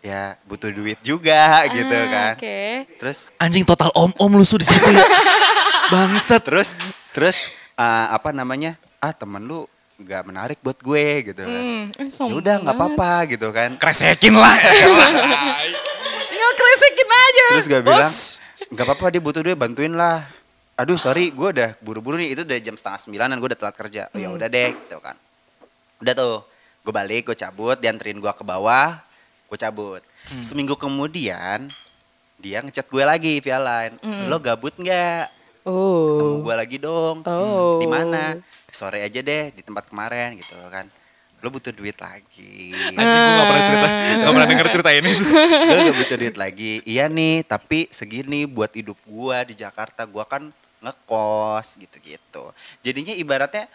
ya 0.00 0.36
butuh 0.44 0.68
duit 0.70 0.96
juga 1.00 1.40
gitu 1.68 1.92
Ah, 1.92 2.06
kan 2.06 2.34
Oke. 2.34 2.88
terus 2.96 3.28
Anjing 3.36 3.62
total 3.62 3.92
om-om 3.92 4.32
lu 4.32 4.42
su 4.42 4.54
di 4.54 4.64
situ 4.64 4.80
ya. 4.86 5.04
Bangsat. 5.92 6.40
terus 6.42 6.80
terus 7.10 7.48
eh, 7.74 8.06
apa 8.08 8.30
namanya 8.30 8.74
ah 8.98 9.10
temen 9.10 9.40
lu 9.40 9.64
nggak 9.96 10.22
menarik 10.24 10.58
buat 10.58 10.76
gue 10.76 11.04
gitu 11.26 11.42
kan 11.42 11.62
Hmm, 11.92 12.08
sombong 12.08 12.38
udah 12.38 12.54
nggak 12.58 12.72
apa-apa 12.74 13.12
gitu 13.28 13.48
kan 13.50 13.76
Kresekin 13.76 14.32
lah. 14.32 14.56
Nggak 16.30 16.52
kresekin 16.60 17.08
aja. 17.08 17.46
terus 17.50 17.66
gue 17.66 17.80
Bos. 17.80 17.88
bilang 17.90 18.12
nggak 18.70 18.86
apa-apa 18.86 19.06
dia 19.10 19.20
butuh 19.20 19.40
duit 19.42 19.58
bantuin 19.58 19.92
lah 19.92 20.24
aduh 20.74 20.96
sorry 20.96 21.28
gue 21.28 21.48
udah 21.50 21.76
buru-buru 21.78 22.16
nih 22.16 22.32
itu 22.32 22.42
udah 22.42 22.58
jam 22.58 22.72
setengah 22.72 23.00
sembilanan 23.00 23.36
gue 23.36 23.48
udah 23.50 23.58
telat 23.58 23.76
kerja 23.76 24.02
oh, 24.08 24.16
ya 24.16 24.28
udah 24.30 24.46
deh 24.46 24.70
gitu 24.72 24.96
kan 24.98 25.16
udah 25.98 26.14
tuh 26.14 26.40
gue 26.80 26.92
balik 26.92 27.32
gue 27.32 27.36
cabut 27.36 27.76
dianterin 27.76 28.16
gue 28.18 28.32
ke 28.32 28.44
bawah 28.44 28.98
gue 29.50 29.58
cabut. 29.58 30.02
Seminggu 30.40 30.78
kemudian 30.78 31.66
dia 32.38 32.62
ngechat 32.62 32.86
gue 32.86 33.02
lagi 33.02 33.42
via 33.42 33.58
line. 33.58 33.98
Lo 34.30 34.38
gabut 34.38 34.72
nggak? 34.78 35.40
Oh. 35.60 36.16
ketemu 36.16 36.36
gue 36.40 36.54
lagi 36.56 36.76
dong. 36.80 37.16
Oh. 37.28 37.76
di 37.82 37.86
mana? 37.90 38.40
Sore 38.70 39.04
aja 39.04 39.20
deh 39.20 39.52
di 39.52 39.60
tempat 39.60 39.90
kemarin 39.90 40.38
gitu 40.38 40.56
kan. 40.70 40.86
Lo 41.40 41.48
butuh 41.48 41.72
duit 41.72 41.96
lagi. 41.98 42.72
Anjing 42.94 43.00
gue 43.00 43.32
gak 43.34 43.48
pernah 43.48 43.64
cerita. 43.64 43.88
Gak 44.20 44.32
pernah 44.32 44.48
denger 44.48 44.66
cerita 44.70 44.90
ini. 44.92 45.12
Lo 45.74 45.80
gak 45.90 45.98
butuh 45.98 46.16
duit 46.16 46.36
lagi. 46.36 46.72
Iya 46.86 47.04
nih 47.10 47.44
tapi 47.44 47.88
segini 47.90 48.44
buat 48.44 48.72
hidup 48.72 48.96
gua 49.08 49.42
di 49.44 49.56
Jakarta 49.56 50.04
gua 50.04 50.24
kan 50.28 50.52
ngekos 50.80 51.80
gitu-gitu. 51.80 52.52
Jadinya 52.80 53.12
ibaratnya 53.12 53.68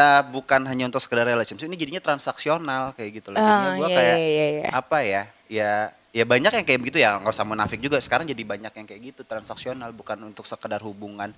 eh, 0.00 0.20
bukan 0.32 0.60
hanya 0.64 0.88
untuk 0.88 0.98
sekedar 0.98 1.28
relationship 1.28 1.68
ini 1.68 1.76
jadinya 1.76 2.00
transaksional 2.00 2.96
kayak 2.96 3.20
gitu 3.20 3.28
loh 3.30 3.38
jadinya 3.38 3.70
Ah, 3.70 3.76
gua 3.76 3.88
iya, 3.88 3.96
kayak 4.00 4.16
iya, 4.16 4.26
iya, 4.26 4.46
iya. 4.56 4.68
apa 4.72 4.98
ya 5.04 5.22
ya 5.46 5.72
ya 6.10 6.24
banyak 6.24 6.52
yang 6.56 6.64
kayak 6.64 6.80
begitu 6.80 6.98
ya 6.98 7.20
nggak 7.20 7.30
usah 7.30 7.46
munafik 7.46 7.78
juga 7.78 8.00
sekarang 8.00 8.24
jadi 8.24 8.42
banyak 8.42 8.72
yang 8.72 8.86
kayak 8.88 9.00
gitu 9.12 9.20
transaksional 9.22 9.92
bukan 9.92 10.18
untuk 10.24 10.42
sekedar 10.42 10.80
hubungan 10.80 11.30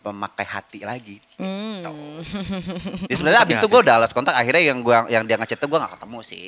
memakai 0.00 0.44
hati 0.44 0.80
lagi 0.82 1.20
Hmm. 1.36 1.84
Ya 3.04 3.14
sebenarnya 3.16 3.40
abis 3.44 3.56
itu 3.56 3.68
gue 3.68 3.80
udah 3.80 3.96
alas 3.96 4.12
kontak 4.12 4.32
akhirnya 4.32 4.72
yang 4.72 4.80
gua 4.80 5.04
yang 5.08 5.24
dia 5.24 5.36
ngechat 5.36 5.56
tuh 5.56 5.68
gue 5.68 5.76
gak 5.76 5.96
ketemu 5.96 6.18
sih. 6.20 6.46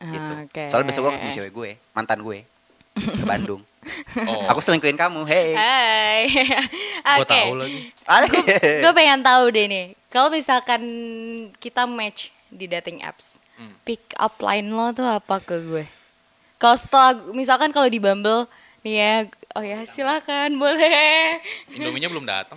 Gitu. 0.00 0.32
Ah, 0.32 0.44
Oke. 0.44 0.62
Soalnya 0.68 0.86
besok 0.88 1.00
gue 1.04 1.12
ketemu 1.16 1.32
cewek 1.36 1.52
gue, 1.52 1.70
mantan 1.92 2.20
gue 2.20 2.38
ke 2.96 3.24
Bandung. 3.24 3.60
Oh. 4.28 4.44
Aku 4.52 4.60
selingkuhin 4.60 4.94
kamu, 4.94 5.24
hey. 5.24 5.56
Hai. 5.56 6.20
Gue 7.16 7.24
Oke. 7.24 7.32
tahu 7.32 7.52
lagi. 7.56 7.80
Gue 8.84 8.92
pengen 8.92 9.24
tahu 9.24 9.44
deh 9.48 9.66
nih. 9.66 9.86
Kalau 10.12 10.28
misalkan 10.28 10.82
kita 11.56 11.88
match 11.88 12.28
di 12.48 12.66
dating 12.66 13.00
apps, 13.00 13.40
Hmm. 13.54 13.76
pick 13.84 14.00
up 14.16 14.40
line 14.40 14.72
lo 14.72 14.88
tuh 14.90 15.04
apa 15.04 15.36
ke 15.36 15.60
gue? 15.60 15.84
Kalau 16.56 16.76
setelah 16.76 17.12
misalkan 17.32 17.68
kalau 17.70 17.92
di 17.92 18.00
Bumble 18.00 18.48
nih 18.80 18.94
ya, 18.96 19.14
oh 19.52 19.60
ya 19.60 19.84
silakan 19.84 20.56
boleh. 20.56 21.36
Indominya 21.68 22.08
belum 22.08 22.24
datang. 22.24 22.56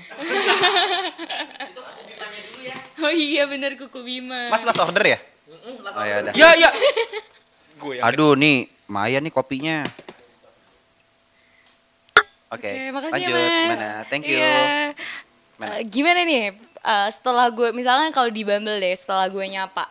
Oh 3.03 3.11
iya 3.11 3.43
bener 3.43 3.75
kuku 3.75 3.99
Bima. 3.99 4.47
Mas 4.47 4.63
last 4.63 4.79
order 4.79 5.03
ya? 5.03 5.19
Oh 5.91 6.05
ya 6.07 6.23
udah. 6.23 6.33
Ya 6.35 6.55
ya. 6.55 6.69
Gue 7.75 7.99
yang 7.99 8.07
Aduh 8.07 8.39
nih, 8.39 8.71
Maya 8.87 9.19
nih 9.19 9.31
kopinya. 9.31 9.83
Oke, 12.53 12.69
Oke, 12.69 12.83
makasih 12.91 13.13
lanjut. 13.19 13.33
ya, 13.33 13.41
Mas. 13.65 13.69
Mana? 13.73 13.91
Thank 14.07 14.23
you. 14.25 14.37
Iya. 14.37 14.93
Mana? 15.55 15.71
Eh, 15.71 15.81
gimana 15.85 16.19
nih? 16.21 16.43
eh, 16.83 17.07
setelah 17.09 17.47
gue, 17.47 17.69
misalkan 17.71 18.09
kalau 18.09 18.27
di 18.27 18.41
Bumble 18.41 18.77
deh, 18.77 18.93
setelah 18.93 19.25
gue 19.25 19.41
nyapa, 19.41 19.87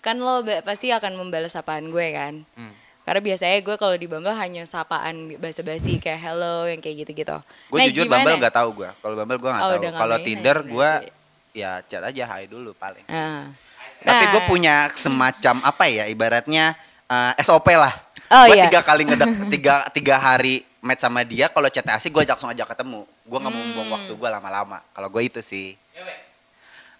kan 0.00 0.14
lo 0.14 0.40
pasti 0.60 0.88
akan 0.88 1.12
membalas 1.14 1.52
sapaan 1.52 1.86
gue 1.86 2.06
kan? 2.10 2.40
Hmm. 2.54 2.72
Karena 3.02 3.20
biasanya 3.20 3.60
gue 3.60 3.76
kalau 3.76 3.92
di 3.94 4.06
Bumble 4.06 4.32
hanya 4.32 4.64
sapaan 4.64 5.36
basa-basi 5.36 5.98
kayak 5.98 6.20
hello 6.22 6.64
yang 6.64 6.78
kayak 6.78 7.04
gitu-gitu. 7.04 7.36
Gue 7.68 7.78
Nah, 7.78 7.86
jujur 7.86 8.04
gimana? 8.06 8.24
Bumble 8.24 8.40
gak 8.40 8.54
tahu 8.54 8.70
gue. 8.74 8.90
Kalau 8.94 9.14
Bumble 9.14 9.36
gue 9.36 9.50
gak 9.50 9.60
Oh, 9.60 9.70
tahu. 9.74 9.92
Kalau 9.92 10.16
main 10.16 10.24
Tinder 10.24 10.56
ya, 10.56 10.64
gue 10.64 10.90
berarti. 11.04 11.10
ya 11.52 11.70
chat 11.82 12.02
aja 12.02 12.24
hai 12.26 12.44
dulu 12.46 12.72
paling. 12.72 13.04
Ah. 13.06 13.52
Tapi 14.00 14.24
gue 14.26 14.40
Nah, 14.40 14.48
punya 14.48 14.74
semacam 14.94 15.54
apa 15.62 15.84
ya 15.84 16.04
ibaratnya 16.06 16.72
eh, 17.04 17.32
SOP 17.40 17.68
lah. 17.70 17.92
Oh, 18.26 18.44
gue 18.46 18.56
iya. 18.56 18.64
tiga 18.64 18.80
kali 18.80 19.02
ngedek 19.04 19.30
tiga 19.54 19.74
tiga 19.90 20.16
hari 20.16 20.64
match 20.84 21.00
sama 21.00 21.24
dia. 21.24 21.48
Kalau 21.48 21.64
chat 21.66 21.88
asik 21.88 22.12
gue 22.12 22.22
langsung 22.22 22.52
ajak 22.52 22.76
ketemu. 22.76 23.08
Gue 23.24 23.38
nggak 23.40 23.50
mau 23.50 23.58
Hmm. 23.58 23.72
buang 23.72 23.90
waktu 23.96 24.12
gue 24.12 24.28
lama-lama. 24.28 24.78
Kalau 24.92 25.08
gue 25.08 25.22
itu 25.24 25.40
sih. 25.40 25.72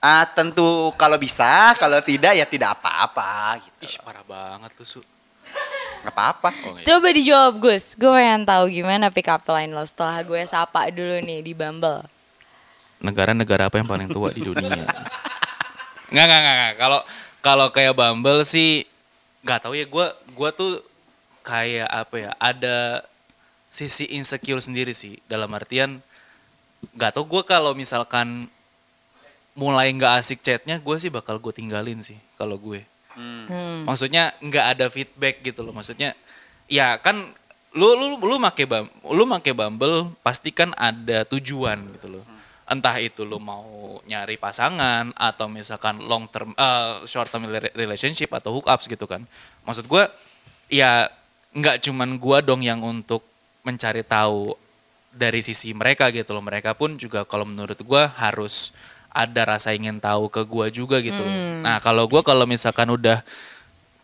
Ah 0.01 0.25
tentu 0.27 0.65
kalau 0.97 1.17
bisa, 1.17 1.73
kalau 1.77 2.01
tidak 2.01 2.33
ya 2.33 2.45
tidak 2.45 2.77
apa-apa 2.77 3.61
gitu. 3.61 3.85
Ih 3.85 3.97
parah 4.01 4.25
banget 4.25 4.73
lu 4.77 4.85
su. 4.85 5.01
Nggak 6.05 6.13
apa-apa. 6.13 6.49
Oh, 6.69 6.77
iya. 6.77 6.85
Coba 6.85 7.09
dijawab 7.09 7.55
Gus, 7.57 7.97
gue 7.97 8.11
pengen 8.11 8.45
tahu 8.45 8.69
gimana 8.69 9.09
pick 9.09 9.29
up 9.29 9.41
line 9.49 9.73
lo 9.73 9.81
setelah 9.81 10.21
gue 10.21 10.41
sapa 10.45 10.93
dulu 10.93 11.21
nih 11.21 11.41
di 11.41 11.53
Bumble. 11.57 12.05
Negara-negara 13.01 13.69
apa 13.69 13.77
yang 13.77 13.89
paling 13.89 14.09
tua 14.09 14.29
di 14.29 14.41
dunia? 14.41 14.85
Nggak 16.13 16.25
nggak 16.29 16.41
nggak. 16.41 16.73
Kalau 16.77 17.01
kalau 17.41 17.67
kayak 17.69 17.97
Bumble 17.97 18.45
sih 18.45 18.85
nggak 19.41 19.61
tahu 19.61 19.73
ya. 19.75 19.89
Gue 19.89 20.07
gua 20.33 20.53
tuh 20.53 20.85
kayak 21.41 21.89
apa 21.89 22.15
ya? 22.21 22.31
Ada 22.37 22.77
sisi 23.75 24.07
insecure 24.15 24.63
sendiri 24.63 24.95
sih. 24.95 25.19
Dalam 25.27 25.51
artian 25.51 25.99
nggak 26.95 27.19
tahu 27.19 27.27
gue 27.27 27.43
kalau 27.43 27.75
misalkan 27.75 28.47
mulai 29.59 29.91
nggak 29.91 30.23
asik 30.23 30.47
chatnya, 30.47 30.79
gue 30.79 30.97
sih 31.03 31.11
bakal 31.11 31.43
gue 31.43 31.51
tinggalin 31.51 31.99
sih 31.99 32.15
kalau 32.39 32.55
gue. 32.55 32.87
Hmm. 33.19 33.83
Maksudnya 33.83 34.31
nggak 34.39 34.67
ada 34.79 34.87
feedback 34.87 35.43
gitu 35.43 35.67
loh. 35.67 35.75
Maksudnya 35.75 36.15
ya 36.71 36.95
kan 37.03 37.35
lu 37.75 37.99
lu 37.99 38.07
lu 38.23 38.39
make 38.39 38.63
bam, 38.71 38.87
lu 39.11 39.27
make 39.27 39.51
Bumble 39.51 40.15
pasti 40.23 40.55
kan 40.55 40.71
ada 40.79 41.27
tujuan 41.27 41.83
gitu 41.99 42.19
loh. 42.19 42.25
Entah 42.71 42.97
itu 43.03 43.27
lu 43.27 43.43
mau 43.43 43.99
nyari 44.07 44.39
pasangan 44.39 45.11
atau 45.19 45.51
misalkan 45.51 45.99
long 45.99 46.31
term 46.31 46.55
eh, 46.55 47.03
short 47.11 47.27
term 47.27 47.51
rela- 47.51 47.75
relationship 47.75 48.31
atau 48.31 48.55
hookups 48.55 48.87
gitu 48.87 49.11
kan. 49.11 49.27
Maksud 49.67 49.91
gua 49.91 50.07
ya 50.71 51.11
nggak 51.55 51.87
cuman 51.87 52.19
gua 52.19 52.39
dong 52.39 52.63
yang 52.63 52.83
untuk 52.83 53.34
mencari 53.65 54.05
tahu 54.05 54.55
dari 55.11 55.41
sisi 55.41 55.73
mereka 55.73 56.13
gitu 56.13 56.37
loh. 56.37 56.45
Mereka 56.45 56.77
pun 56.77 56.95
juga 56.95 57.25
kalau 57.25 57.49
menurut 57.49 57.81
gua 57.83 58.07
harus 58.15 58.71
ada 59.11 59.47
rasa 59.47 59.73
ingin 59.73 59.99
tahu 59.99 60.29
ke 60.29 60.43
gua 60.45 60.69
juga 60.71 61.01
gitu 61.01 61.19
loh. 61.19 61.35
Nah, 61.65 61.81
kalau 61.81 62.05
gua 62.07 62.21
kalau 62.23 62.45
misalkan 62.45 62.87
udah 62.93 63.25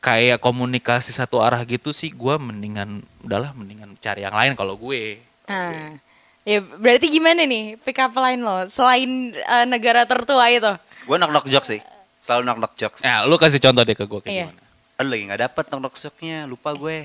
kayak 0.01 0.41
komunikasi 0.41 1.13
satu 1.13 1.45
arah 1.45 1.61
gitu 1.69 1.93
sih 1.93 2.09
gue 2.09 2.35
mendingan 2.41 3.05
udahlah 3.21 3.53
mendingan 3.53 3.93
cari 4.01 4.25
yang 4.25 4.33
lain 4.33 4.57
kalau 4.57 4.73
gue 4.73 5.21
Nah, 5.45 6.01
ya 6.41 6.65
berarti 6.65 7.13
gimana 7.13 7.45
nih 7.45 7.77
pick 7.85 8.01
up 8.01 8.17
line 8.17 8.41
lo 8.41 8.65
selain 8.65 9.37
eh, 9.37 9.67
negara 9.69 10.09
tertua 10.09 10.49
itu? 10.49 10.73
Gue 11.05 11.21
knock 11.21 11.37
knock 11.37 11.47
jokes 11.53 11.69
sih. 11.69 11.81
Selalu 12.25 12.43
knock 12.49 12.59
knock 12.65 12.75
jokes. 12.81 13.01
ya 13.05 13.29
lu 13.29 13.37
kasih 13.37 13.61
contoh 13.61 13.85
deh 13.85 13.93
ke 13.93 14.09
gue 14.09 14.21
kayak 14.25 14.33
Iya. 14.33 14.47
gimana 14.49 14.61
Aduh 14.97 15.11
lagi 15.13 15.23
nggak 15.29 15.41
dapet 15.45 15.65
knock 15.69 15.81
knock 15.85 15.97
jokesnya, 16.01 16.39
lupa 16.49 16.71
gue. 16.73 16.99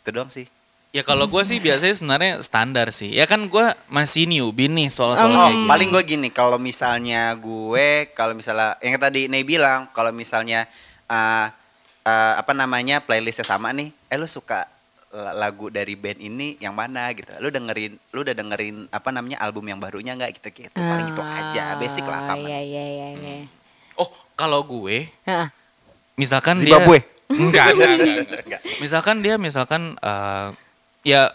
Itu 0.00 0.08
doang 0.08 0.32
sih. 0.32 0.48
Ya 0.90 1.02
kalau 1.02 1.24
gue 1.24 1.38
sih 1.40 1.58
biasanya 1.58 1.94
sebenarnya 1.94 2.32
standar 2.40 2.90
sih 2.90 3.10
ya 3.10 3.22
kan 3.24 3.44
gue 3.44 3.62
masih 3.86 4.26
newbie 4.26 4.66
nih 4.66 4.88
soal-soal 4.88 5.26
Hmm. 5.26 5.36
Oh, 5.36 5.42
kayak 5.44 5.54
gitu. 5.56 5.68
paling 5.68 5.88
gue 5.88 6.02
gini, 6.08 6.28
kalau 6.28 6.58
misalnya 6.58 7.30
gue, 7.32 7.88
kalau 8.10 8.32
misalnya 8.32 8.74
yang 8.78 8.96
tadi 8.96 9.26
Ney 9.26 9.42
bilang, 9.42 9.86
kalau 9.88 10.10
misalnya 10.10 10.66
uh, 11.06 11.46
uh, 12.02 12.32
apa 12.36 12.50
namanya 12.52 12.98
playlistnya 12.98 13.44
sama 13.44 13.70
nih, 13.70 13.94
eh 14.04 14.16
lu 14.16 14.26
suka 14.26 14.66
la- 15.08 15.34
lagu 15.36 15.66
dari 15.68 15.94
band 15.94 16.18
ini 16.18 16.58
yang 16.58 16.70
mana 16.72 17.10
gitu, 17.12 17.30
lu 17.38 17.48
dengerin, 17.48 17.94
lu 18.10 18.18
udah 18.20 18.30
dengerin 18.32 18.86
apa 18.88 19.08
namanya 19.08 19.38
album 19.40 19.62
yang 19.64 19.78
barunya 19.78 20.12
nggak 20.12 20.34
gitu 20.36 20.48
gitu, 20.60 20.74
paling 20.76 21.06
gitu 21.08 21.22
aja, 21.22 21.74
basic 21.76 22.02
lah 22.04 22.20
Ah, 22.20 22.26
common. 22.28 22.46
Iya 22.46 22.60
iya 22.60 22.84
iya. 22.84 23.08
iya. 23.12 23.36
oh 23.94 24.10
kalau 24.34 24.62
gue 24.62 25.06
Hah. 25.22 25.54
misalkan 26.14 26.56
Zimbabwe. 26.56 26.98
dia 26.98 27.08
enggak, 27.32 27.66
enggak, 27.68 27.90
enggak, 27.94 27.94
enggak. 27.94 28.38
Enggak. 28.42 28.60
misalkan 28.78 29.16
dia 29.20 29.34
misalkan 29.36 29.82
eh, 29.96 30.48
ya 31.00 31.32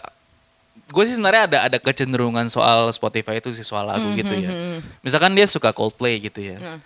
gue 0.86 1.04
sih 1.08 1.18
sebenarnya 1.18 1.44
ada 1.50 1.58
ada 1.72 1.78
kecenderungan 1.82 2.46
soal 2.48 2.92
Spotify 2.94 3.42
itu 3.42 3.50
sih 3.52 3.66
soal 3.66 3.90
lagu 3.90 4.06
gitu 4.14 4.34
ya. 4.34 4.80
misalkan 5.02 5.34
dia 5.34 5.50
suka 5.50 5.74
Coldplay 5.74 6.22
gitu 6.22 6.42
ya. 6.42 6.80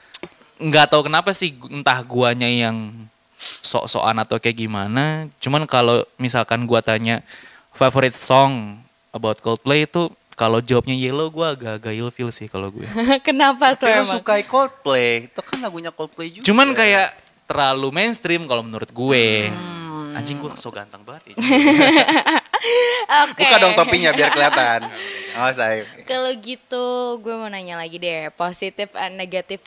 Nggak 0.59 0.91
tahu 0.91 1.07
kenapa 1.07 1.31
sih 1.35 1.55
entah 1.71 1.99
guanya 2.03 2.47
yang 2.47 2.91
sok-sokan 3.39 4.19
atau 4.23 4.35
kayak 4.39 4.67
gimana. 4.67 5.27
Cuman 5.39 5.63
kalau 5.67 6.03
misalkan 6.19 6.67
gua 6.67 6.83
tanya 6.83 7.23
favorite 7.71 8.15
song 8.15 8.79
about 9.15 9.39
Coldplay 9.39 9.87
itu 9.87 10.11
kalau 10.35 10.63
jawabnya 10.63 10.95
Yellow 10.95 11.27
gua 11.31 11.55
agak-agak 11.55 11.95
ilfeel 11.99 12.31
sih 12.31 12.47
kalau 12.47 12.71
gue 12.71 12.87
Kenapa 13.27 13.75
tuh 13.75 13.87
Tapi 13.91 14.03
emang? 14.03 14.15
suka 14.19 14.39
Coldplay, 14.47 15.27
itu 15.27 15.39
kan 15.43 15.59
lagunya 15.59 15.91
Coldplay 15.91 16.31
juga. 16.31 16.43
cuman 16.47 16.71
kayak 16.71 17.11
terlalu 17.49 17.87
mainstream 17.89 18.45
kalau 18.45 18.61
menurut 18.61 18.87
gue. 18.93 19.49
Hmm. 19.49 19.78
Anjing 20.15 20.37
gua 20.41 20.55
so 20.57 20.69
ganteng 20.73 21.01
banget 21.05 21.33
ya. 21.33 21.35
Oke. 23.29 23.41
Buka 23.41 23.55
dong 23.61 23.75
topinya 23.77 24.09
biar 24.13 24.29
kelihatan. 24.33 24.81
Oh 25.39 25.47
saya. 25.55 25.85
Kalau 26.03 26.33
gitu 26.41 27.15
gue 27.21 27.31
mau 27.37 27.47
nanya 27.47 27.79
lagi 27.79 27.95
deh, 28.01 28.27
positif 28.33 28.91
and 28.97 29.15
negative 29.15 29.61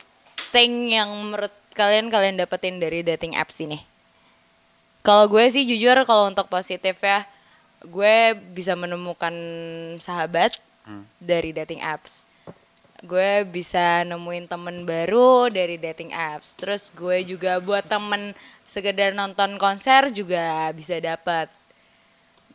thing 0.51 0.91
yang 0.91 1.09
menurut 1.09 1.49
kalian 1.73 2.13
kalian 2.13 2.37
dapetin 2.37 2.77
dari 2.77 3.01
dating 3.01 3.33
apps 3.33 3.63
ini. 3.63 3.81
Kalau 5.01 5.25
gue 5.31 5.41
sih 5.49 5.65
jujur 5.65 5.97
kalau 6.05 6.29
untuk 6.29 6.45
positif 6.51 6.99
ya, 6.99 7.25
gue 7.81 8.37
bisa 8.53 8.75
menemukan 8.77 9.33
sahabat 9.97 10.59
dari 11.17 11.55
dating 11.55 11.81
apps. 11.81 12.27
Gue 13.03 13.43
bisa 13.43 14.07
nemuin 14.07 14.47
temen 14.47 14.87
baru 14.87 15.51
dari 15.51 15.75
dating 15.75 16.15
apps. 16.15 16.55
Terus 16.55 16.87
gue 16.95 17.19
juga 17.27 17.59
buat 17.59 17.83
temen 17.83 18.31
sekedar 18.63 19.11
nonton 19.11 19.59
konser 19.59 20.07
juga 20.15 20.71
bisa 20.71 20.95
dapat 21.03 21.51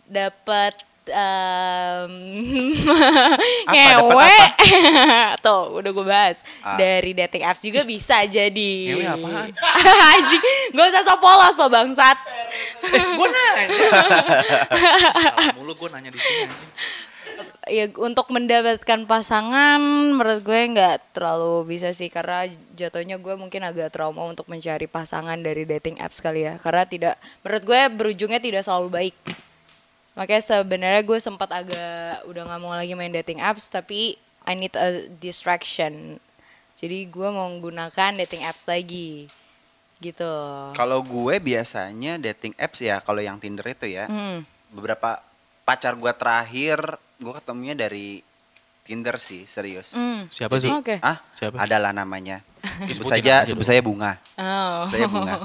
dapat 0.08 0.72
Apa, 1.08 2.04
ngewe. 3.72 4.36
Tuh 5.44 5.80
udah 5.80 5.90
gue 5.96 6.04
bahas. 6.04 6.44
Ah. 6.60 6.76
dari 6.76 7.16
dating 7.16 7.48
apps 7.48 7.64
juga 7.64 7.80
bisa 7.80 8.28
jadi. 8.28 8.72
Ngewe 8.92 9.04
apaan? 9.08 9.48
anjing. 10.12 10.42
Gak 10.76 10.86
usah 10.92 11.02
so 11.08 11.16
polos 11.16 11.56
so 11.56 11.64
bangsat. 11.72 12.18
Eh 12.92 13.04
gue 13.16 13.28
nanya. 13.32 13.76
Mulu 15.56 15.72
gue 15.80 15.88
nanya 15.88 16.12
di 16.12 16.20
sini. 16.20 16.52
Ya 17.68 17.86
untuk 18.00 18.28
mendapatkan 18.32 19.06
pasangan 19.06 19.80
menurut 20.16 20.40
gue 20.42 20.60
nggak 20.74 21.14
terlalu 21.14 21.68
bisa 21.70 21.92
sih 21.92 22.08
karena 22.08 22.48
jatuhnya 22.74 23.20
gue 23.20 23.34
mungkin 23.36 23.62
agak 23.62 23.92
trauma 23.94 24.24
untuk 24.26 24.48
mencari 24.48 24.88
pasangan 24.88 25.38
dari 25.38 25.68
dating 25.68 26.00
apps 26.00 26.18
kali 26.18 26.48
ya. 26.48 26.56
Karena 26.58 26.84
tidak 26.88 27.14
menurut 27.44 27.62
gue 27.64 27.80
berujungnya 27.94 28.40
tidak 28.40 28.66
selalu 28.66 28.88
baik. 28.88 29.16
Makanya 30.18 30.42
sebenarnya 30.42 31.02
gue 31.06 31.18
sempat 31.22 31.52
agak 31.54 32.26
udah 32.26 32.42
nggak 32.42 32.60
mau 32.60 32.74
lagi 32.74 32.92
main 32.98 33.14
dating 33.14 33.38
apps 33.38 33.70
tapi 33.70 34.18
I 34.42 34.56
need 34.56 34.74
a 34.74 35.06
distraction. 35.20 36.18
Jadi 36.78 37.06
gue 37.06 37.28
mau 37.28 37.46
menggunakan 37.52 38.16
dating 38.24 38.42
apps 38.48 38.66
lagi. 38.66 39.28
Gitu. 39.98 40.34
Kalau 40.78 41.02
gue 41.02 41.42
biasanya 41.42 42.22
dating 42.22 42.54
apps 42.54 42.78
ya, 42.78 43.02
kalau 43.02 43.18
yang 43.18 43.34
Tinder 43.42 43.66
itu 43.66 43.90
ya, 43.90 44.06
Hmm. 44.06 44.46
beberapa 44.70 45.18
pacar 45.66 45.98
gue 45.98 46.12
terakhir 46.14 46.78
gue 47.18 47.32
ketemunya 47.34 47.74
dari 47.74 48.22
Tinder 48.88 49.20
sih 49.20 49.44
serius. 49.44 49.92
Hmm. 49.92 50.24
siapa 50.32 50.56
sih 50.56 50.72
Oke. 50.72 50.96
Ah, 51.04 51.20
Siapa? 51.36 51.60
adalah 51.60 51.92
namanya. 51.92 52.40
Sebut 52.88 53.04
Sebutin 53.04 53.12
saja, 53.20 53.34
aja 53.44 53.46
sebut 53.46 53.66
saya 53.68 53.84
bunga. 53.84 54.16
Oh. 54.40 54.88
Saya 54.88 55.04
bunga. 55.04 55.36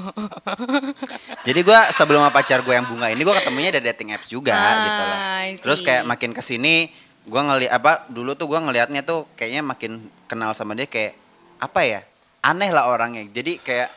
Jadi 1.46 1.60
gue 1.60 1.78
sebelum 1.92 2.24
pacar 2.32 2.64
gue 2.64 2.72
yang 2.72 2.88
bunga 2.88 3.12
ini 3.12 3.20
gue 3.20 3.34
ketemunya 3.36 3.68
dari 3.68 3.84
dating 3.92 4.16
apps 4.16 4.32
juga 4.32 4.56
Ah, 4.56 4.74
gitu 4.80 5.02
loh. 5.04 5.18
I 5.20 5.48
Terus 5.60 5.80
kayak 5.84 6.08
makin 6.08 6.32
ke 6.32 6.40
sini 6.40 6.88
gue 7.24 7.40
ngeliat 7.40 7.72
apa 7.72 8.08
dulu 8.08 8.32
tuh 8.32 8.48
gue 8.48 8.60
ngelihatnya 8.60 9.04
tuh 9.04 9.28
kayaknya 9.36 9.60
makin 9.60 10.00
kenal 10.24 10.56
sama 10.56 10.72
dia 10.72 10.88
kayak 10.88 11.12
apa 11.60 11.80
ya 11.84 12.00
aneh 12.40 12.72
lah 12.72 12.88
orangnya. 12.88 13.28
Jadi 13.28 13.60
kayak 13.60 13.92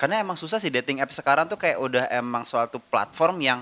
karena 0.00 0.24
emang 0.24 0.40
susah 0.40 0.56
sih 0.56 0.72
dating 0.72 1.04
apps 1.04 1.20
sekarang 1.20 1.52
tuh 1.52 1.60
kayak 1.60 1.76
udah 1.76 2.08
emang 2.08 2.48
suatu 2.48 2.80
platform 2.80 3.44
yang 3.44 3.60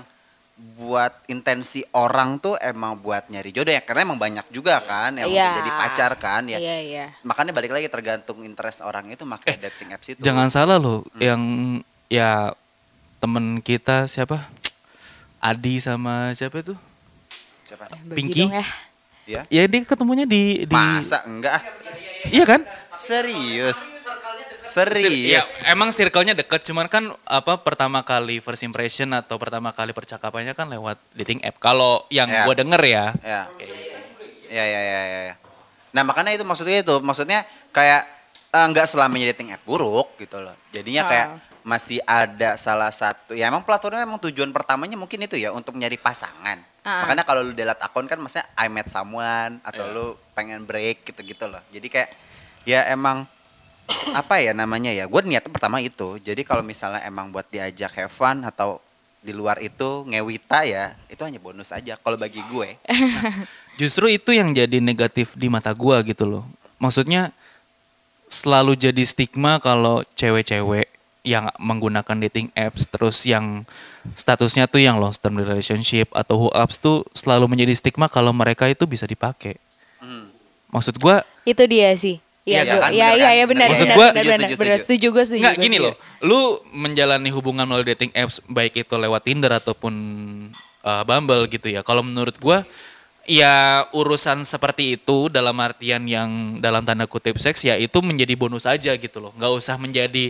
buat 0.55 1.11
intensi 1.27 1.83
orang 1.91 2.39
tuh 2.39 2.55
emang 2.63 2.95
buat 2.95 3.27
nyari 3.27 3.51
jodoh 3.51 3.75
ya 3.75 3.83
karena 3.83 4.07
emang 4.07 4.15
banyak 4.15 4.47
juga 4.55 4.79
kan 4.79 5.11
yang 5.19 5.27
udah 5.27 5.51
jadi 5.59 5.71
pacar 5.75 6.11
kan 6.15 6.47
ya. 6.47 6.55
Iya, 6.55 6.77
iya. 6.79 7.05
makanya 7.27 7.51
balik 7.51 7.75
lagi 7.75 7.91
tergantung 7.91 8.39
interest 8.47 8.79
orang 8.79 9.11
itu 9.11 9.27
pakai 9.27 9.59
dating 9.59 9.91
apps 9.91 10.07
itu. 10.15 10.19
jangan 10.23 10.47
salah 10.47 10.79
loh 10.79 11.03
yang 11.19 11.43
ya 12.07 12.55
temen 13.19 13.59
kita 13.59 14.07
siapa? 14.07 14.47
Adi 15.43 15.83
sama 15.83 16.31
siapa 16.31 16.63
itu? 16.63 16.73
Siapa? 17.67 17.91
Bagi 17.91 18.15
Pinky? 18.15 18.47
dong 18.47 18.55
ya. 18.55 18.65
ya 19.27 19.41
ya 19.51 19.63
dia 19.67 19.83
ketemunya 19.83 20.23
di 20.23 20.63
di 20.63 20.71
masa 20.71 21.19
enggak? 21.27 21.59
Iya 22.31 22.45
kan? 22.47 22.61
Serius 22.95 24.05
serius 24.65 25.13
ya, 25.55 25.69
emang 25.69 25.89
circle-nya 25.89 26.33
deket 26.33 26.65
cuman 26.65 26.85
kan 26.85 27.13
apa 27.23 27.57
pertama 27.57 28.01
kali 28.01 28.37
first 28.37 28.61
impression 28.61 29.07
atau 29.11 29.37
pertama 29.37 29.69
kali 29.69 29.91
percakapannya 29.91 30.51
kan 30.51 30.67
lewat 30.67 30.97
dating 31.13 31.39
app 31.41 31.57
kalau 31.57 32.03
yang 32.09 32.25
Ya. 32.25 32.43
gua 32.43 32.53
denger 32.53 32.81
ya 32.81 33.05
ya 33.17 33.41
ya 34.47 34.63
ya 34.65 34.81
ya 34.81 35.01
ya, 35.03 35.19
ya. 35.31 35.35
nah 35.91 36.03
makanya 36.03 36.33
itu 36.33 36.43
maksudnya 36.43 36.81
itu 36.81 36.95
maksudnya 36.99 37.43
kayak 37.71 38.03
eh, 38.49 38.65
enggak 38.65 38.85
selamanya 38.85 39.31
dating 39.31 39.51
app 39.51 39.63
buruk 39.63 40.15
gitu 40.17 40.39
loh 40.39 40.55
jadinya 40.69 41.03
kayak 41.05 41.27
Ah. 41.29 41.39
masih 41.65 41.97
ada 42.01 42.53
salah 42.55 42.89
satu 42.89 43.33
ya 43.33 43.49
emang 43.49 43.65
platformnya 43.65 44.05
emang 44.05 44.21
tujuan 44.21 44.49
pertamanya 44.49 44.93
mungkin 44.93 45.17
itu 45.19 45.33
ya 45.33 45.49
untuk 45.49 45.73
nyari 45.73 45.97
pasangan 45.97 46.61
Ah. 46.81 47.01
makanya 47.03 47.23
kalau 47.23 47.41
lu 47.41 47.51
delete 47.51 47.81
akun 47.81 48.05
kan 48.05 48.17
maksudnya 48.17 48.45
I 48.53 48.69
met 48.69 48.85
someone 48.85 49.57
atau 49.61 49.83
Iya. 49.83 49.93
lu 49.93 50.05
pengen 50.31 50.61
break 50.63 51.05
gitu-gitu 51.05 51.45
loh 51.45 51.61
jadi 51.69 51.87
kayak 51.87 52.09
ya 52.63 52.85
emang 52.87 53.25
apa 54.17 54.41
ya 54.41 54.51
namanya 54.55 54.89
ya 54.89 55.05
gue 55.05 55.21
niatnya 55.25 55.51
pertama 55.53 55.77
itu 55.81 56.17
jadi 56.21 56.41
kalau 56.41 56.65
misalnya 56.65 57.05
emang 57.05 57.29
buat 57.29 57.45
diajak 57.49 57.93
have 57.95 58.13
fun 58.13 58.41
atau 58.41 58.81
di 59.25 59.33
luar 59.33 59.57
itu 59.61 60.05
ngewita 60.05 60.65
ya 60.65 60.93
itu 61.09 61.21
hanya 61.21 61.41
bonus 61.41 61.73
aja 61.73 61.97
kalau 61.97 62.17
bagi 62.17 62.41
gue 62.49 62.77
Justru 63.75 64.07
itu 64.07 64.31
yang 64.31 64.55
jadi 64.55 64.79
negatif 64.79 65.35
di 65.35 65.51
mata 65.51 65.75
gua 65.75 65.99
gitu 66.07 66.23
loh. 66.23 66.43
Maksudnya 66.79 67.35
selalu 68.31 68.79
jadi 68.79 69.03
stigma 69.03 69.59
kalau 69.59 70.01
cewek-cewek 70.15 70.87
yang 71.25 71.51
menggunakan 71.59 72.17
dating 72.27 72.53
apps 72.55 72.87
terus 72.87 73.25
yang 73.25 73.65
statusnya 74.13 74.69
tuh 74.69 74.79
yang 74.79 75.01
long 75.01 75.11
term 75.11 75.41
relationship 75.41 76.07
atau 76.13 76.47
hookups 76.47 76.77
tuh 76.79 77.01
selalu 77.11 77.49
menjadi 77.49 77.73
stigma 77.75 78.07
kalau 78.07 78.31
mereka 78.31 78.69
itu 78.71 78.87
bisa 78.87 79.03
dipakai. 79.03 79.59
Hmm. 79.99 80.31
Maksud 80.71 80.95
gua 80.95 81.27
Itu 81.43 81.67
dia 81.67 81.91
sih. 81.99 82.23
Iya, 82.45 82.61
Iya 82.61 82.73
kan, 82.77 82.91
iya, 82.93 83.07
iya, 83.17 83.25
kan? 83.25 83.33
iya, 83.33 83.45
benar, 83.49 83.67
Maksud 83.73 83.87
benar, 83.89 83.97
benar, 83.97 84.13
benar, 84.13 84.37
setuju, 84.37 84.55
benar, 84.61 84.77
setuju. 84.77 85.07
gue 85.09 85.23
setuju. 85.25 85.41
Nggak 85.41 85.55
gua 85.57 85.65
gini 85.65 85.77
loh, 85.81 85.93
lu 86.21 86.39
menjalani 86.77 87.29
hubungan 87.33 87.65
melalui 87.65 87.89
dating 87.89 88.13
apps 88.13 88.37
baik 88.45 88.85
itu 88.85 88.93
lewat 88.93 89.21
Tinder 89.25 89.49
ataupun 89.57 89.93
uh, 90.85 91.01
Bumble 91.09 91.49
gitu 91.49 91.73
ya. 91.73 91.81
Kalau 91.81 92.05
menurut 92.05 92.37
gua 92.37 92.61
ya 93.25 93.89
urusan 93.97 94.45
seperti 94.45 95.01
itu 95.01 95.33
dalam 95.33 95.57
artian 95.57 96.05
yang 96.05 96.61
dalam 96.61 96.85
tanda 96.85 97.09
kutip 97.09 97.41
seks 97.41 97.65
ya 97.65 97.73
itu 97.81 97.97
menjadi 98.05 98.37
bonus 98.37 98.69
aja 98.69 98.93
gitu 98.93 99.17
loh. 99.17 99.33
Nggak 99.33 99.51
usah 99.65 99.75
menjadi 99.81 100.29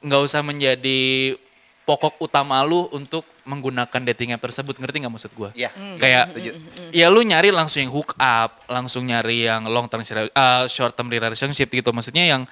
nggak 0.00 0.22
usah 0.24 0.40
menjadi 0.40 1.36
pokok 1.84 2.24
utama 2.24 2.64
lu 2.64 2.88
untuk 2.96 3.28
menggunakan 3.44 4.00
dating 4.12 4.32
app 4.32 4.42
tersebut 4.42 4.76
ngerti 4.80 5.04
nggak 5.04 5.14
maksud 5.14 5.32
gua? 5.36 5.52
Iya, 5.52 5.70
Kayak 6.00 6.32
setuju. 6.32 6.50
ya 6.90 7.06
lu 7.12 7.20
nyari 7.20 7.52
langsung 7.52 7.84
yang 7.84 7.92
hook 7.92 8.16
up, 8.16 8.64
langsung 8.66 9.04
nyari 9.04 9.48
yang 9.48 9.68
long 9.68 9.88
term 9.88 10.00
uh, 10.00 10.64
short 10.68 10.96
term 10.96 11.08
relationship 11.12 11.68
gitu. 11.68 11.92
Maksudnya 11.92 12.24
yang 12.24 12.42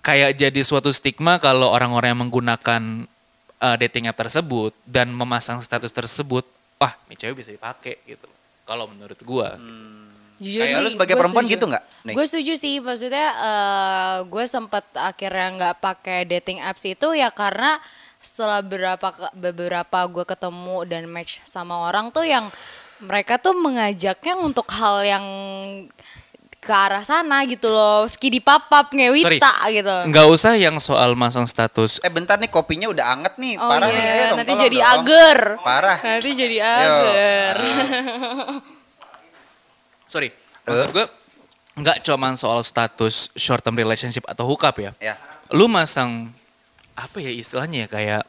kayak 0.00 0.36
jadi 0.36 0.60
suatu 0.64 0.88
stigma 0.92 1.36
kalau 1.36 1.68
orang-orang 1.72 2.16
yang 2.16 2.20
menggunakan 2.28 2.82
uh, 3.60 3.76
dating 3.76 4.08
app 4.08 4.20
tersebut 4.20 4.72
dan 4.88 5.12
memasang 5.12 5.60
status 5.60 5.92
tersebut, 5.92 6.44
wah, 6.76 6.92
ini 7.08 7.16
cewek 7.16 7.44
bisa 7.44 7.50
dipakai 7.52 8.00
gitu. 8.04 8.28
Kalau 8.64 8.88
menurut 8.88 9.18
gua. 9.24 9.56
Jujur 10.40 10.64
Kayak 10.64 10.72
sih, 10.80 10.84
lu 10.84 10.90
sebagai 10.96 11.14
perempuan 11.20 11.44
setuju. 11.44 11.56
gitu 11.60 11.64
nggak? 11.68 11.84
Gue 12.16 12.24
setuju 12.24 12.52
sih, 12.56 12.74
maksudnya 12.80 13.28
eh, 13.28 14.16
gue 14.24 14.44
sempet 14.48 14.84
akhirnya 14.96 15.48
nggak 15.52 15.74
pakai 15.84 16.24
dating 16.24 16.64
apps 16.64 16.88
itu 16.88 17.12
ya 17.12 17.28
karena 17.28 17.76
setelah 18.20 18.60
beberapa 18.60 19.08
beberapa 19.32 19.98
gue 20.12 20.24
ketemu 20.28 20.76
dan 20.84 21.08
match 21.08 21.40
sama 21.48 21.88
orang 21.88 22.12
tuh 22.12 22.28
yang 22.28 22.52
mereka 23.00 23.40
tuh 23.40 23.56
mengajaknya 23.56 24.36
untuk 24.36 24.68
hal 24.76 25.00
yang 25.08 25.24
ke 26.60 26.68
arah 26.68 27.00
sana 27.00 27.40
gitu 27.48 27.72
loh, 27.72 28.04
skidi 28.04 28.36
papap 28.36 28.92
ngewita 28.92 29.64
gitu. 29.72 29.96
Nggak 30.12 30.26
usah 30.28 30.52
yang 30.60 30.76
soal 30.76 31.16
masang 31.16 31.48
status. 31.48 31.96
Eh 32.04 32.12
bentar 32.12 32.36
nih 32.36 32.52
kopinya 32.52 32.92
udah 32.92 33.16
anget 33.16 33.34
nih, 33.40 33.56
Oh 33.56 33.64
parah 33.64 33.88
iya, 33.88 33.96
nih. 33.96 34.04
Ayo 34.04 34.24
dong, 34.28 34.36
nanti 34.36 34.52
tolong 34.52 34.64
jadi 34.68 34.78
dong. 34.78 34.92
ager. 34.92 35.38
Parah. 35.64 35.98
Nanti 36.04 36.30
jadi 36.36 36.56
ager. 36.60 37.56
Sorry, 40.12 40.28
maksud 40.68 40.90
gue 40.92 41.06
nggak 41.80 41.96
cuman 42.04 42.36
soal 42.36 42.60
status 42.60 43.32
short 43.32 43.64
term 43.64 43.72
relationship 43.72 44.28
atau 44.28 44.44
hookup 44.44 44.76
ya. 44.76 44.92
Ya. 45.00 45.16
Lu 45.48 45.64
masang 45.64 46.28
apa 47.00 47.18
ya 47.24 47.32
istilahnya 47.32 47.84
ya 47.84 47.88
kayak 47.88 48.22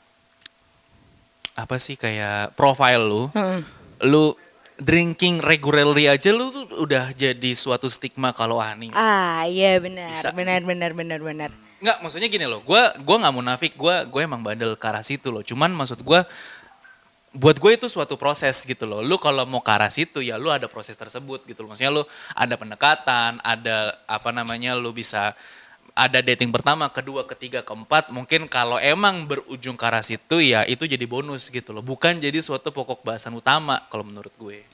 apa 1.51 1.75
sih 1.77 1.99
kayak 1.99 2.55
profile 2.55 3.03
lu, 3.03 3.23
Mm-mm. 3.35 3.59
lu 4.07 4.33
drinking 4.81 5.43
regularly 5.43 6.09
aja 6.09 6.33
lu 6.33 6.49
tuh 6.49 6.65
udah 6.81 7.13
jadi 7.13 7.51
suatu 7.53 7.85
stigma 7.91 8.33
kalau 8.33 8.57
nih. 8.57 8.89
Ah 8.97 9.45
iya 9.45 9.77
benar, 9.77 10.15
Bisa. 10.15 10.33
benar 10.33 10.63
benar 10.63 10.91
benar 10.95 11.19
benar. 11.21 11.51
Nggak, 11.81 11.97
maksudnya 12.05 12.29
gini 12.29 12.45
loh, 12.45 12.61
gua 12.65 12.93
gua 13.01 13.17
nggak 13.21 13.35
munafik, 13.35 13.73
gua 13.73 14.05
gue 14.05 14.21
emang 14.21 14.41
bandel 14.41 14.77
ke 14.77 14.85
arah 14.85 15.01
situ 15.01 15.33
loh. 15.33 15.41
Cuman 15.41 15.73
maksud 15.73 16.01
gua 16.05 16.25
buat 17.31 17.55
gue 17.55 17.71
itu 17.79 17.87
suatu 17.87 18.19
proses 18.19 18.67
gitu 18.67 18.83
loh. 18.83 18.99
Lu 18.99 19.15
kalau 19.15 19.47
mau 19.47 19.63
ke 19.63 19.71
arah 19.71 19.87
situ 19.87 20.19
ya 20.19 20.35
lu 20.35 20.51
ada 20.51 20.67
proses 20.67 20.99
tersebut 20.99 21.47
gitu 21.47 21.63
loh. 21.63 21.71
Maksudnya 21.71 21.93
lu 21.93 22.03
ada 22.35 22.55
pendekatan, 22.59 23.39
ada 23.39 23.95
apa 24.03 24.29
namanya 24.35 24.75
lu 24.75 24.91
bisa 24.91 25.31
ada 26.01 26.19
dating 26.25 26.49
pertama, 26.49 26.89
kedua, 26.89 27.21
ketiga, 27.29 27.61
keempat. 27.61 28.09
Mungkin 28.09 28.49
kalau 28.49 28.81
emang 28.81 29.29
berujung 29.29 29.77
ke 29.77 29.85
arah 29.85 30.01
situ 30.01 30.41
ya 30.41 30.65
itu 30.65 30.89
jadi 30.89 31.05
bonus 31.05 31.53
gitu 31.53 31.69
loh. 31.69 31.85
Bukan 31.85 32.17
jadi 32.17 32.41
suatu 32.41 32.73
pokok 32.73 33.05
bahasan 33.05 33.37
utama 33.37 33.85
kalau 33.93 34.01
menurut 34.01 34.33
gue. 34.41 34.65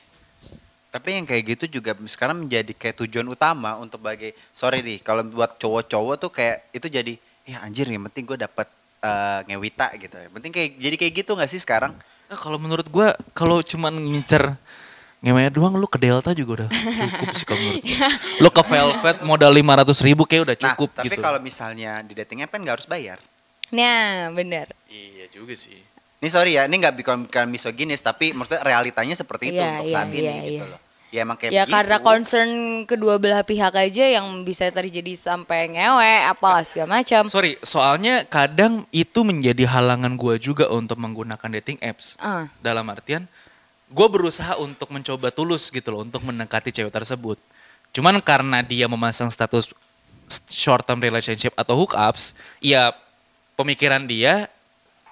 Tapi 0.88 1.20
yang 1.20 1.28
kayak 1.28 1.44
gitu 1.60 1.80
juga 1.80 1.92
sekarang 2.08 2.48
menjadi 2.48 2.72
kayak 2.72 3.04
tujuan 3.04 3.28
utama 3.28 3.76
untuk 3.76 4.00
bagi 4.00 4.32
sorry 4.56 4.80
nih 4.80 5.04
kalau 5.04 5.28
buat 5.28 5.60
cowok-cowok 5.60 6.16
tuh 6.16 6.32
kayak 6.32 6.72
itu 6.72 6.88
jadi 6.88 7.14
ya 7.44 7.60
anjir 7.68 7.92
yang 7.92 8.08
penting 8.08 8.24
gue 8.24 8.40
dapet 8.40 8.72
eh, 9.04 9.40
ngewita 9.52 9.92
gitu. 10.00 10.16
Yang 10.16 10.34
penting 10.34 10.52
kayak 10.56 10.70
jadi 10.80 10.96
kayak 10.96 11.14
gitu 11.22 11.32
nggak 11.36 11.52
sih 11.52 11.60
sekarang? 11.60 11.92
Nah, 12.28 12.36
kalau 12.40 12.60
menurut 12.60 12.88
gue 12.88 13.08
kalau 13.36 13.60
cuman 13.64 13.96
ngincer 13.96 14.56
ngewe 15.18 15.50
doang 15.50 15.74
lu 15.74 15.90
ke 15.90 15.98
Delta 15.98 16.30
juga 16.32 16.64
udah 16.64 16.70
cukup 16.70 17.30
sih 17.34 17.46
kalau 17.50 17.62
menurut 17.62 17.82
gue. 17.82 17.98
Lu 18.38 18.50
ke 18.54 18.64
Velvet 18.64 19.18
modal 19.26 19.52
500 19.52 20.06
ribu 20.06 20.24
kayak 20.30 20.44
udah 20.46 20.58
cukup 20.58 20.90
nah, 20.94 20.98
tapi 21.02 21.16
gitu. 21.18 21.22
kalau 21.26 21.40
misalnya 21.42 21.92
di 22.06 22.14
dating 22.14 22.46
app 22.46 22.54
kan 22.54 22.62
nggak 22.62 22.76
harus 22.78 22.88
bayar. 22.90 23.18
Nah, 23.74 24.32
benar. 24.32 24.72
Iya 24.88 25.28
juga 25.34 25.58
sih. 25.58 25.82
Ini 26.18 26.30
sorry 26.34 26.58
ya, 26.58 26.66
ini 26.66 26.82
nggak 26.82 26.96
bukan, 26.98 27.18
bukan 27.30 27.46
misoginis, 27.46 28.02
tapi 28.02 28.34
maksudnya 28.34 28.66
realitanya 28.66 29.14
seperti 29.14 29.54
itu 29.54 29.62
Iya, 29.62 29.70
untuk 29.78 29.86
iya, 29.86 29.94
saat 29.94 30.10
ini 30.10 30.26
iya, 30.26 30.42
gitu 30.42 30.66
iya. 30.66 30.74
loh. 30.74 30.82
Ya 31.08 31.20
emang 31.24 31.38
kayak 31.40 31.52
ya 31.56 31.64
begitu. 31.64 31.76
karena 31.80 31.98
concern 32.04 32.52
kedua 32.84 33.16
belah 33.16 33.40
pihak 33.40 33.72
aja 33.72 34.06
yang 34.20 34.44
bisa 34.44 34.68
terjadi 34.68 35.16
sampai 35.16 35.72
ngewe 35.72 36.14
apalah 36.28 36.68
segala 36.68 37.00
macam. 37.00 37.32
Sorry, 37.32 37.56
soalnya 37.64 38.28
kadang 38.28 38.84
itu 38.92 39.24
menjadi 39.24 39.72
halangan 39.72 40.20
gue 40.20 40.36
juga 40.36 40.68
untuk 40.68 41.00
menggunakan 41.00 41.50
dating 41.62 41.80
apps. 41.80 42.20
Ah. 42.20 42.52
Dalam 42.60 42.84
artian, 42.92 43.24
gue 43.88 44.08
berusaha 44.12 44.60
untuk 44.60 44.92
mencoba 44.92 45.32
tulus 45.32 45.72
gitu 45.72 45.96
loh, 45.96 46.04
untuk 46.04 46.20
mendekati 46.24 46.72
cewek 46.76 46.92
tersebut. 46.92 47.40
Cuman 47.96 48.20
karena 48.20 48.60
dia 48.60 48.86
memasang 48.86 49.32
status 49.32 49.72
short 50.52 50.84
term 50.84 51.00
relationship 51.00 51.56
atau 51.56 51.80
hookups, 51.80 52.36
ya 52.60 52.92
pemikiran 53.56 54.04
dia, 54.04 54.52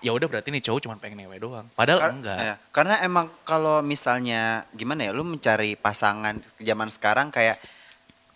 ya 0.04 0.12
udah 0.12 0.28
berarti 0.28 0.52
nih 0.52 0.62
cowok 0.62 0.80
cuma 0.84 0.96
pengen 1.00 1.24
newe 1.24 1.40
doang. 1.40 1.66
Padahal 1.72 2.00
Kar- 2.04 2.14
enggak. 2.14 2.38
ya, 2.38 2.54
karena 2.76 2.96
emang 3.02 3.32
kalau 3.48 3.80
misalnya 3.80 4.68
gimana 4.76 5.08
ya, 5.08 5.12
lu 5.16 5.24
mencari 5.24 5.80
pasangan 5.80 6.36
zaman 6.60 6.92
sekarang 6.92 7.32
kayak 7.32 7.58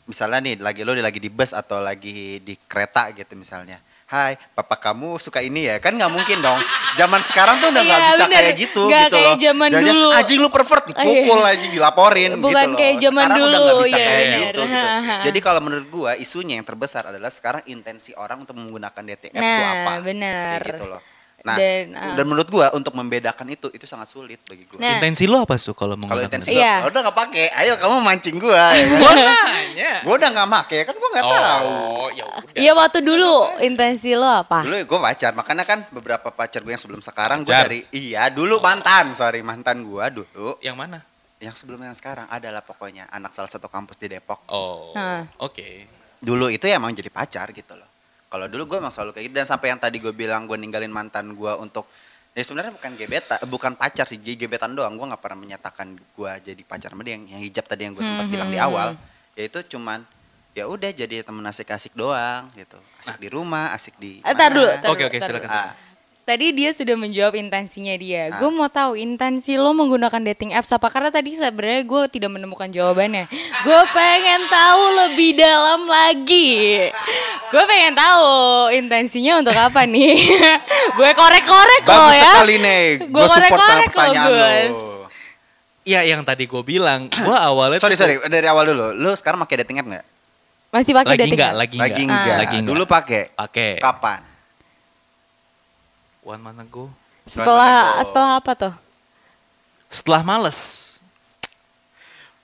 misalnya 0.07 0.39
nih 0.41 0.55
lagi 0.57 0.81
lu 0.81 0.97
lagi 0.97 1.19
di 1.21 1.29
bus 1.29 1.53
atau 1.53 1.83
lagi 1.83 2.39
di 2.39 2.55
kereta 2.55 3.11
gitu 3.11 3.35
misalnya. 3.35 3.83
Hai, 4.09 4.41
papa 4.57 4.73
kamu 4.73 5.21
suka 5.21 5.37
ini 5.37 5.69
ya? 5.69 5.77
Kan 5.77 5.93
nggak 5.93 6.09
mungkin 6.09 6.41
dong. 6.41 6.57
Zaman 6.97 7.21
sekarang 7.21 7.61
tuh 7.61 7.69
udah 7.69 7.83
nggak 7.85 8.01
Iya, 8.01 8.09
bisa 8.09 8.23
bener. 8.25 8.33
kayak 8.41 8.55
gitu 8.57 8.83
Nggak 8.89 9.03
gitu 9.05 9.13
kayak 9.13 9.29
loh. 9.29 9.37
zaman 9.37 9.67
Jangan-jangan, 9.69 9.93
dulu. 10.01 10.17
Anjing 10.17 10.39
lu 10.41 10.49
pervert 10.49 10.83
dipukul 10.89 11.39
aja 11.45 11.67
dilaporin 11.69 12.31
Bukan 12.33 12.49
gitu 12.49 12.65
loh. 12.73 12.77
kayak 12.81 12.95
zaman 12.97 13.21
sekarang 13.21 13.45
udah 13.45 13.59
nggak 13.61 13.77
bisa 13.77 13.93
iya, 13.93 14.01
kayak 14.01 14.25
bener. 14.25 14.41
gitu, 14.41 14.61
gitu. 14.65 14.87
Jadi 15.29 15.39
kalau 15.45 15.61
menurut 15.61 15.87
gua 15.93 16.11
isunya 16.17 16.53
yang 16.57 16.65
terbesar 16.65 17.03
adalah 17.05 17.29
sekarang 17.29 17.61
intensi 17.69 18.09
orang 18.17 18.37
untuk 18.41 18.57
menggunakan 18.57 19.03
dating 19.13 19.29
apps 19.31 19.45
itu 19.45 19.61
Nah, 19.61 19.73
apa. 19.77 19.93
benar. 20.01 20.57
Kayak 20.57 20.69
gitu 20.73 20.85
loh. 20.89 21.01
Nah, 21.49 21.57
Dan, 21.57 21.83
dan, 21.91 22.13
ah. 22.13 22.25
menurut 22.25 22.47
gua 22.47 22.67
untuk 22.71 22.93
membedakan 22.93 23.49
itu 23.49 23.67
itu 23.69 23.83
sangat 23.83 24.05
sulit 24.05 24.37
bagi 24.45 24.69
gua. 24.69 24.77
Nah. 24.77 25.01
Intensi 25.01 25.25
lo 25.25 25.41
apa 25.41 25.57
tuh 25.57 25.73
kalau 25.73 25.97
Kalau 25.97 25.97
menggunakan 25.97 26.29
intensi 26.29 26.49
itu? 26.49 26.55
lo, 26.55 26.61
Iya. 26.61 26.75
"Oh, 26.85 26.89
udah 26.93 27.01
nggak 27.03 27.17
pakai. 27.17 27.45
Ayo 27.57 27.73
kamu 27.75 27.95
mancing 27.99 28.37
gua. 28.37 28.53
Ya, 28.69 28.85
kan? 28.85 28.99
Gua 29.01 29.11
nanya. 29.17 29.91
gua 30.05 30.13
udah 30.15 30.29
nggak 30.29 30.49
pakai 30.55 30.79
kan 30.85 30.95
gua 30.95 31.09
nggak 31.09 31.25
tahu. 31.25 31.67
Oh, 31.73 32.07
ya 32.11 32.25
udah. 32.29 32.53
Iya 32.53 32.71
waktu 32.71 32.99
dulu 33.01 33.33
intensi 33.59 34.13
lo 34.13 34.29
apa? 34.29 34.61
Dulu 34.61 34.75
gua 34.85 34.99
pacar, 35.07 35.31
makanya 35.33 35.65
kan 35.65 35.79
beberapa 35.89 36.29
pacar 36.29 36.61
gua 36.61 36.71
yang 36.71 36.81
sebelum 36.81 37.01
sekarang 37.01 37.41
gua 37.41 37.51
Pacar? 37.51 37.65
dari 37.65 37.79
iya 37.89 38.29
dulu 38.29 38.61
mantan, 38.61 39.11
sorry 39.11 39.41
mantan 39.41 39.81
gua 39.81 40.07
dulu. 40.07 40.61
Yang 40.61 40.77
mana? 40.77 40.99
Yang 41.39 41.65
sebelum 41.65 41.81
yang 41.81 41.95
sekarang 41.95 42.27
adalah 42.27 42.61
pokoknya 42.61 43.09
anak 43.09 43.33
salah 43.33 43.47
satu 43.47 43.65
kampus 43.65 43.97
di 43.97 44.07
Depok. 44.07 44.45
Oh, 44.47 44.93
oke. 45.39 45.67
Dulu 46.19 46.47
itu 46.47 46.63
ya 46.63 46.77
emang 46.77 46.91
jadi 46.91 47.09
pacar 47.09 47.49
gitu 47.49 47.73
loh. 47.73 47.88
Kalau 48.29 48.45
dulu 48.45 48.63
gua 48.65 48.77
emang 48.79 48.93
selalu 48.93 49.11
kayak 49.11 49.25
gitu 49.25 49.35
dan 49.35 49.47
sampai 49.47 49.67
yang 49.69 49.81
tadi 49.81 49.97
gue 49.97 50.13
bilang 50.13 50.45
gue 50.45 50.53
ninggalin 50.53 50.89
mantan 50.89 51.33
gua 51.33 51.57
untuk 51.57 51.89
ya 52.29 52.45
sebenarnya 52.45 52.71
bukan 52.71 52.93
gebetan, 52.93 53.37
bukan 53.43 53.73
pacar 53.73 54.05
sih, 54.05 54.15
jadi 54.15 54.45
gebetan 54.45 54.71
doang. 54.71 54.93
Gua 54.93 55.09
nggak 55.09 55.19
pernah 55.19 55.39
menyatakan 55.39 55.97
gua 56.13 56.37
jadi 56.37 56.61
pacar 56.61 56.93
sama 56.93 57.01
dia 57.01 57.17
yang, 57.17 57.25
yang 57.25 57.41
hijab 57.41 57.65
tadi 57.65 57.89
yang 57.89 57.93
gue 57.93 58.05
sempat 58.05 58.25
Hmm, 58.25 58.31
bilang 58.31 58.49
di 58.49 58.55
hmm, 58.55 58.67
awal. 58.69 58.89
hmm. 58.93 59.33
Yaitu 59.33 59.59
cuman 59.67 60.05
ya 60.51 60.65
udah 60.65 60.89
jadi 60.91 61.21
temen 61.21 61.41
asik-asik 61.41 61.93
doang 61.93 62.45
gitu. 62.53 62.77
Asik 62.97 63.17
di 63.17 63.27
rumah, 63.27 63.73
asik 63.73 63.97
di 63.97 64.21
Eh, 64.21 64.33
tar 64.33 64.53
dulu, 64.53 64.67
tar 64.77 64.93
Oke, 64.93 65.03
dulu, 65.03 65.09
oke, 65.09 65.17
silakan. 65.19 65.49
Ah, 65.49 65.73
Tadi 66.29 66.53
dia 66.53 66.69
sudah 66.69 66.93
menjawab 66.93 67.33
intensinya 67.41 67.97
dia. 67.97 68.29
Ah. 68.29 68.37
Gue 68.37 68.53
mau 68.53 68.69
tahu 68.69 68.93
intensi 68.93 69.57
lo 69.57 69.73
menggunakan 69.73 70.21
dating 70.29 70.53
apps 70.53 70.69
apa? 70.69 70.85
Karena 70.93 71.09
tadi 71.09 71.33
sebenarnya 71.33 71.81
gue 71.81 72.01
tidak 72.05 72.29
menemukan 72.29 72.69
jawabannya. 72.69 73.25
Gue 73.65 73.81
pengen 73.89 74.45
tahu 74.45 74.83
lebih 74.93 75.33
dalam 75.33 75.89
lagi. 75.89 76.85
Gue 77.49 77.63
pengen 77.65 77.97
tahu 77.97 78.29
intensinya 78.77 79.41
untuk 79.41 79.57
apa 79.57 79.89
nih? 79.89 80.21
gue 81.01 81.11
korek-korek 81.17 81.83
lo 81.89 81.97
Bagus 81.97 82.13
ya. 82.13 82.29
sekali 82.29 82.55
nih. 82.61 82.85
Gue 83.09 83.25
korek-korek 83.25 83.91
lo 83.97 84.05
lo. 84.13 84.49
Iya 85.81 86.13
yang 86.13 86.21
tadi 86.21 86.45
gue 86.45 86.61
bilang, 86.61 87.09
gue 87.25 87.37
awalnya 87.41 87.81
Sorry 87.81 87.97
sorry 87.97 88.21
dari 88.29 88.45
awal 88.45 88.69
dulu. 88.69 88.93
Lu 88.93 89.17
sekarang 89.17 89.41
pakai 89.41 89.65
dating 89.65 89.81
app 89.81 89.89
nggak? 89.97 90.05
Masih 90.77 90.93
pakai 90.93 91.17
dating 91.17 91.41
enggak, 91.41 91.53
app? 91.57 91.61
lagi 91.65 91.73
enggak, 91.73 91.89
Lagi 91.89 92.03
enggak. 92.05 92.37
lagi 92.37 92.55
enggak. 92.61 92.69
Dulu 92.69 92.83
pakai. 92.85 93.23
pakai. 93.33 93.71
Kapan? 93.81 94.28
One 96.29 96.45
month 96.45 96.61
ago. 96.61 96.83
Setelah 97.25 97.97
setelah 98.05 98.37
apa 98.37 98.51
tuh? 98.53 98.73
Setelah 99.89 100.21
males. 100.21 100.85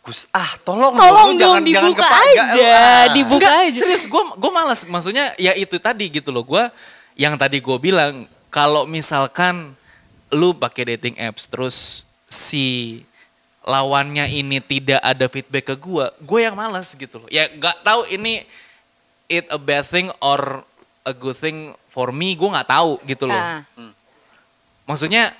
Gus, 0.01 0.25
ah 0.33 0.57
tolong, 0.65 0.93
Tolong 0.93 1.33
lu 1.33 1.37
dong 1.37 1.37
jangan, 1.37 1.61
jangan 1.65 1.89
dibuka 1.89 2.05
kepaga, 2.05 2.29
lu, 2.29 2.61
aja, 2.61 2.69
ah. 2.69 3.03
dibuka 3.09 3.49
Enggak, 3.49 3.69
aja. 3.69 3.79
serius 3.81 4.05
gue 4.05 4.23
gue 4.37 4.51
males. 4.53 4.81
Maksudnya 4.85 5.25
ya 5.37 5.53
itu 5.53 5.77
tadi 5.77 6.05
gitu 6.09 6.29
loh. 6.33 6.41
Gue 6.41 6.65
yang 7.13 7.37
tadi 7.37 7.61
gue 7.61 7.77
bilang 7.77 8.25
kalau 8.49 8.89
misalkan 8.89 9.77
lu 10.33 10.57
pakai 10.57 10.97
dating 10.97 11.21
apps 11.21 11.45
terus 11.45 12.05
si 12.25 13.01
lawannya 13.65 14.25
ini 14.29 14.61
tidak 14.61 15.01
ada 15.01 15.25
feedback 15.29 15.73
ke 15.73 15.75
gue, 15.77 16.05
gue 16.25 16.39
yang 16.41 16.57
malas 16.57 16.93
gitu 16.93 17.21
loh. 17.21 17.29
Ya 17.29 17.49
nggak 17.49 17.85
tahu 17.85 18.05
ini 18.13 18.45
it 19.29 19.45
a 19.49 19.57
bad 19.61 19.85
thing 19.85 20.09
or 20.21 20.65
a 21.05 21.13
good 21.13 21.37
thing 21.37 21.73
for 21.95 22.11
me, 22.11 22.35
gue 22.35 22.49
nggak 22.51 22.67
tahu 22.67 22.99
gitu 23.07 23.31
loh. 23.31 23.39
Ah. 23.39 23.63
Maksudnya 24.83 25.31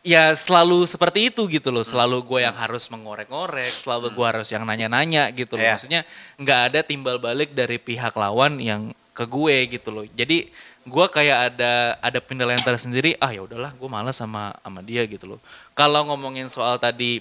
ya 0.00 0.32
selalu 0.32 0.88
seperti 0.88 1.28
itu 1.28 1.44
gitu 1.52 1.68
loh. 1.68 1.84
Selalu 1.84 2.24
gue 2.24 2.40
yang 2.40 2.56
harus 2.56 2.88
mengorek-ngorek, 2.88 3.68
selalu 3.68 4.16
gue 4.16 4.26
harus 4.26 4.48
yang 4.48 4.64
nanya-nanya 4.64 5.28
gitu 5.36 5.60
loh. 5.60 5.64
Iya. 5.68 5.76
Maksudnya 5.76 6.00
nggak 6.40 6.60
ada 6.72 6.80
timbal 6.80 7.20
balik 7.20 7.52
dari 7.52 7.76
pihak 7.76 8.16
lawan 8.16 8.56
yang 8.56 8.96
ke 9.12 9.28
gue 9.28 9.76
gitu 9.76 9.92
loh. 9.92 10.04
Jadi 10.08 10.48
gue 10.80 11.06
kayak 11.12 11.52
ada 11.52 12.00
ada 12.00 12.18
penilaian 12.24 12.64
tersendiri. 12.64 13.20
Ah 13.20 13.28
ya 13.28 13.44
udahlah, 13.44 13.76
gue 13.76 13.88
malas 13.92 14.16
sama 14.16 14.56
sama 14.64 14.80
dia 14.80 15.04
gitu 15.04 15.36
loh. 15.36 15.40
Kalau 15.76 16.08
ngomongin 16.08 16.48
soal 16.48 16.80
tadi 16.80 17.20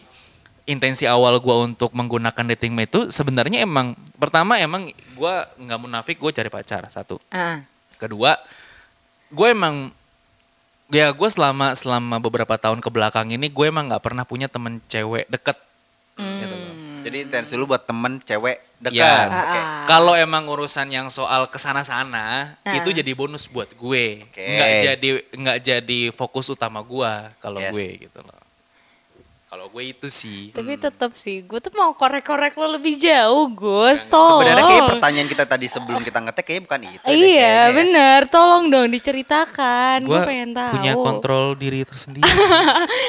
intensi 0.69 1.09
awal 1.09 1.41
gue 1.41 1.55
untuk 1.65 1.89
menggunakan 1.97 2.45
dating 2.53 2.77
app 2.77 2.93
itu 2.93 2.99
sebenarnya 3.09 3.65
emang 3.65 3.97
pertama 4.21 4.53
emang 4.61 4.85
gue 4.93 5.35
nggak 5.65 5.79
munafik 5.81 6.21
gue 6.21 6.29
cari 6.29 6.45
pacar 6.53 6.85
satu 6.93 7.17
Ah. 7.33 7.65
kedua 7.97 8.37
gue 9.29 9.47
emang 9.49 9.93
ya 10.89 11.13
gue 11.13 11.29
selama 11.29 11.77
selama 11.77 12.17
beberapa 12.17 12.57
tahun 12.57 12.81
ke 12.81 12.89
belakang 12.89 13.29
ini 13.29 13.45
gue 13.47 13.65
emang 13.69 13.89
nggak 13.89 14.01
pernah 14.01 14.25
punya 14.25 14.49
temen 14.49 14.81
cewek 14.89 15.29
deket. 15.29 15.57
Gitu 16.17 16.45
loh. 16.49 16.73
Jadi 16.99 17.17
intensi 17.23 17.55
lu 17.55 17.63
buat 17.63 17.87
temen 17.87 18.19
cewek 18.19 18.59
dekat. 18.83 18.99
Ya. 18.99 19.31
Oke. 19.31 19.59
Ah. 19.59 19.85
Kalau 19.87 20.13
emang 20.19 20.43
urusan 20.51 20.91
yang 20.91 21.07
soal 21.07 21.47
ke 21.47 21.55
sana-sana 21.55 22.57
Ah. 22.59 22.75
itu 22.75 22.91
jadi 22.91 23.11
bonus 23.15 23.47
buat 23.47 23.71
gue. 23.71 24.27
Oke. 24.27 24.43
Nggak 24.43 24.71
jadi 24.83 25.09
nggak 25.31 25.59
jadi 25.63 25.99
fokus 26.11 26.51
utama 26.51 26.83
gue 26.83 27.11
kalau 27.39 27.63
Yes. 27.63 27.71
gue 27.71 28.09
gitu 28.09 28.19
loh. 28.19 28.35
Kalau 29.49 29.65
gue 29.67 29.81
itu 29.83 30.07
sih. 30.07 30.53
Tapi 30.53 30.77
tetap 30.77 31.09
sih, 31.11 31.41
gue 31.41 31.57
tuh 31.57 31.73
mau 31.73 31.89
korek-korek 31.91 32.53
lo 32.53 32.69
lebih 32.69 32.93
jauh, 32.95 33.49
Gus. 33.49 34.05
Tolong. 34.05 34.45
Sebenarnya 34.45 34.61
kayak 34.63 34.89
pertanyaan 34.93 35.25
kita 35.27 35.43
tadi 35.43 35.65
sebelum 35.65 36.01
kita 36.01 36.21
ngetek 36.21 36.43
kayaknya 36.45 36.63
bukan 36.63 36.81
itu. 36.85 37.05
Iya, 37.09 37.33
ya. 37.41 37.73
bener. 37.73 38.19
Tolong 38.29 38.69
dong 38.69 38.87
diceritakan. 38.87 39.97
Gue 40.01 40.13
Gue 40.13 40.21
pengen 40.21 40.53
tahu. 40.53 40.73
punya 40.75 40.93
kontrol 40.93 41.45
diri 41.55 41.81
tersendiri. 41.81 42.29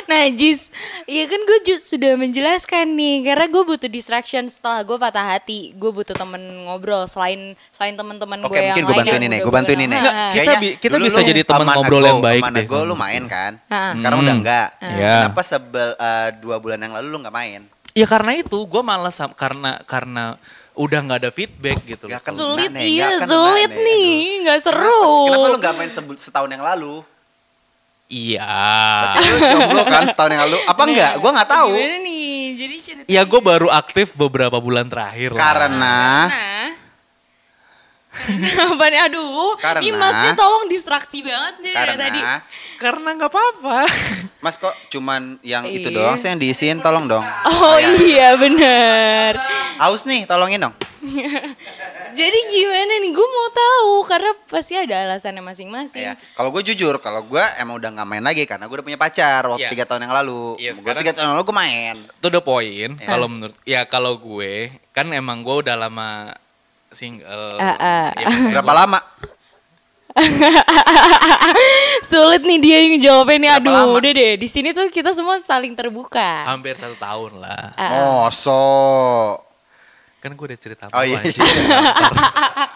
Nah, 0.03 0.27
Jis, 0.33 0.73
iya 1.05 1.25
kan 1.25 1.39
gue 1.39 1.59
sudah 1.77 2.17
menjelaskan 2.17 2.89
nih, 2.91 3.23
karena 3.23 3.47
gue 3.47 3.63
butuh 3.63 3.87
distraction 3.87 4.43
setelah 4.47 4.81
gue 4.81 4.97
patah 4.97 5.23
hati. 5.29 5.71
Gue 5.73 5.93
butuh 5.93 6.13
temen 6.13 6.41
ngobrol 6.65 7.05
selain 7.05 7.53
selain 7.71 7.95
temen-temen 7.95 8.43
Oke 8.43 8.49
gue 8.49 8.59
yang 8.59 8.67
mungkin 8.73 8.83
gue 8.83 8.91
lain 8.91 9.01
bantuin 9.05 9.23
ini, 9.23 9.37
gue 9.39 9.53
bantuin 9.53 9.81
ini. 9.81 9.95
Kita 9.95 10.11
Kayaknya 10.33 10.57
bi- 10.59 10.77
kita 10.79 10.95
dulu 10.97 11.05
bisa 11.05 11.21
jadi 11.23 11.41
teman 11.45 11.67
ngobrol 11.69 12.03
yang 12.03 12.19
baik 12.19 12.43
deh. 12.49 12.65
Ago 12.65 12.79
lu 12.83 12.95
main 12.97 13.23
kan? 13.27 13.53
Ah. 13.69 13.93
Sekarang 13.93 14.19
Hmm. 14.19 14.27
udah 14.27 14.35
enggak. 14.35 14.69
Iya. 14.81 15.15
Kenapa 15.23 15.43
sebel 15.45 15.89
eh, 15.95 16.30
dua 16.39 16.57
bulan 16.63 16.79
yang 16.79 16.95
lalu 16.95 17.07
lu 17.11 17.19
nggak 17.21 17.35
main? 17.35 17.63
ya 17.91 18.07
karena 18.07 18.39
itu 18.39 18.55
gue 18.55 18.83
malas 18.87 19.19
sam- 19.19 19.35
karena 19.35 19.83
karena 19.83 20.39
udah 20.79 20.99
nggak 21.03 21.19
ada 21.27 21.31
feedback 21.35 21.83
gitu 21.83 22.07
loh. 22.07 22.15
Nggak 22.15 22.23
kena 22.23 22.39
Sulit 22.39 22.71
nih, 22.71 22.87
iya, 22.87 23.07
nggak 23.11 23.19
kena 23.19 23.33
sulit 23.35 23.71
nih, 23.71 23.83
nih, 23.83 24.23
nggak 24.47 24.59
seru. 24.63 24.79
Kenapa? 24.79 25.27
Kenapa 25.27 25.47
lu 25.51 25.59
nggak 25.59 25.75
main 25.75 25.91
setahun 25.91 26.51
yang 26.51 26.65
lalu? 26.65 26.95
Iya. 28.11 28.59
Lu 29.23 29.37
jomblo 29.39 29.83
kan 29.87 30.03
setahun 30.07 30.31
yang 30.35 30.43
lalu? 30.51 30.59
Apa 30.67 30.83
enggak? 30.83 31.13
Gue 31.23 31.31
nggak 31.31 31.51
tahu. 31.51 31.71
Gimana 31.79 31.99
nih? 32.03 32.35
Jadi 32.59 32.77
cerita. 32.83 33.07
Ya 33.07 33.23
gue 33.23 33.41
baru 33.41 33.69
aktif 33.71 34.19
beberapa 34.19 34.59
bulan 34.59 34.91
terakhir 34.91 35.31
lah. 35.31 35.39
Karena. 35.39 35.99
Apa 38.71 38.85
nih? 38.87 39.01
Aduh, 39.03 39.57
Karena- 39.57 39.81
ini 39.81 39.93
masnya 39.93 40.33
tolong 40.35 40.67
distraksi 40.67 41.21
banget 41.21 41.55
nih 41.61 41.73
dari 41.73 41.79
karena 41.89 41.95
tadi. 41.99 42.21
Karena 42.77 43.09
nggak 43.13 43.29
apa-apa. 43.29 43.79
Mas 44.45 44.57
kok 44.57 44.73
cuman 44.89 45.37
yang 45.41 45.65
itu 45.65 45.87
Iya. 45.87 45.97
doang 46.01 46.17
sih 46.17 46.27
yang 46.27 46.37
diisiin 46.37 46.79
tolong 46.79 47.05
dong. 47.07 47.21
Oh 47.45 47.77
iya 47.99 48.33
bener. 48.35 49.37
Aus 49.77 50.05
nih 50.05 50.25
tolongin 50.25 50.61
dong. 50.61 50.75
Jadi 52.11 52.39
gimana 52.49 52.93
nih? 52.99 53.11
Gue 53.11 53.23
mau 53.25 53.49
tahu 53.49 53.93
karena 54.05 54.31
pasti 54.45 54.75
ada 54.75 55.07
alasannya 55.07 55.41
masing-masing. 55.41 56.03
Ya, 56.03 56.15
kalau 56.35 56.51
gue 56.51 56.65
jujur, 56.65 56.99
kalau 56.99 57.23
gue 57.23 57.41
emang 57.57 57.79
udah 57.79 57.91
nggak 57.91 58.09
main 58.09 58.21
lagi 58.21 58.45
karena 58.45 58.67
gue 58.67 58.75
udah 58.75 58.85
punya 58.85 58.99
pacar 58.99 59.47
waktu 59.47 59.63
Iya. 59.63 59.71
tiga 59.71 59.85
tahun 59.87 60.05
yang 60.05 60.15
lalu. 60.15 60.59
Iya, 60.59 60.73
gue 60.73 60.81
sekarang- 60.83 61.01
tiga 61.01 61.13
tahun 61.13 61.25
yang 61.25 61.35
lalu 61.37 61.45
gue 61.47 61.57
main. 61.57 61.97
Itu 62.11 62.29
the 62.29 62.43
point. 62.43 62.93
Ya. 62.97 63.07
Kalau 63.07 63.27
menurut 63.29 63.57
ya 63.63 63.81
kalau 63.85 64.13
gue 64.17 64.53
kan 64.91 65.07
emang 65.09 65.41
gue 65.41 65.57
udah 65.63 65.77
lama 65.79 66.35
single. 66.91 67.57
Ah, 67.59 67.77
ah. 67.77 68.07
Ya, 68.15 68.27
Berapa 68.59 68.73
lama? 68.77 69.01
Sulit 72.11 72.43
nih 72.43 72.59
dia 72.59 72.79
yang 72.83 72.95
jawabnya 73.01 73.37
nih. 73.39 73.51
Berapa 73.53 73.63
Aduh, 73.63 73.75
lama? 73.87 73.97
udah 73.97 74.13
deh. 74.13 74.33
Di 74.37 74.49
sini 74.51 74.71
tuh 74.71 74.91
kita 74.91 75.15
semua 75.15 75.39
saling 75.39 75.73
terbuka. 75.73 76.45
Hampir 76.47 76.75
satu 76.75 76.99
tahun 76.99 77.39
lah. 77.39 77.73
Ah, 77.75 78.27
Mosok. 78.27 79.49
Kan 80.21 80.37
gue 80.37 80.45
udah 80.45 80.59
cerita 80.61 80.85
Oh 80.85 80.93
apa 80.93 81.09
iya. 81.09 81.17
aja. 81.17 81.41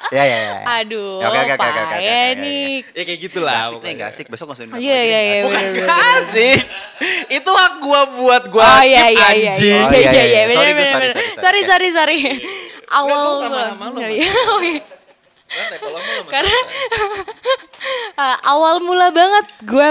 Ya 0.08 0.24
ya 0.24 0.38
ya. 0.40 0.56
Aduh, 0.80 1.20
Ya, 1.20 1.28
oke, 1.28 1.38
oke, 1.44 1.52
oke, 1.52 1.68
oke, 1.68 1.82
oke, 1.92 2.16
nih. 2.40 2.68
ya 2.88 3.02
kayak 3.04 3.20
gitulah. 3.20 3.52
Gak 3.52 3.68
asik 3.68 3.80
nih, 3.84 3.92
gak 3.92 4.08
asik. 4.08 4.26
Besok 4.32 4.46
langsung 4.48 4.64
Iya, 4.72 5.00
iya, 5.04 5.20
iya. 5.20 5.36
Bukan 5.44 5.60
bener, 5.60 5.72
bener. 5.76 5.84
gak 5.84 6.08
asik. 6.24 6.58
Itu 7.28 7.50
hak 7.52 7.74
gue 7.84 8.00
buat 8.16 8.44
gue 8.48 8.64
Oh 8.64 8.80
iya 8.80 8.80
iya 8.80 9.06
iya 9.12 9.28
iya 9.34 9.52
anjing. 9.52 9.76
Oh, 9.76 9.90
iya 9.92 10.08
iya, 10.08 10.24
iya 10.24 10.24
iya. 10.24 10.42
Sorry, 10.56 10.72
sorry, 10.72 10.88
sorry 10.88 11.08
sorry. 11.36 11.60
sorry 11.68 11.88
sorry 11.92 12.18
awal 12.90 13.44
iya. 14.10 14.28
Oh, 14.52 14.60
iya. 14.64 14.82
karena 16.26 16.58
uh, 18.18 18.38
awal 18.52 18.82
mula 18.82 19.14
banget 19.14 19.46
gue 19.62 19.88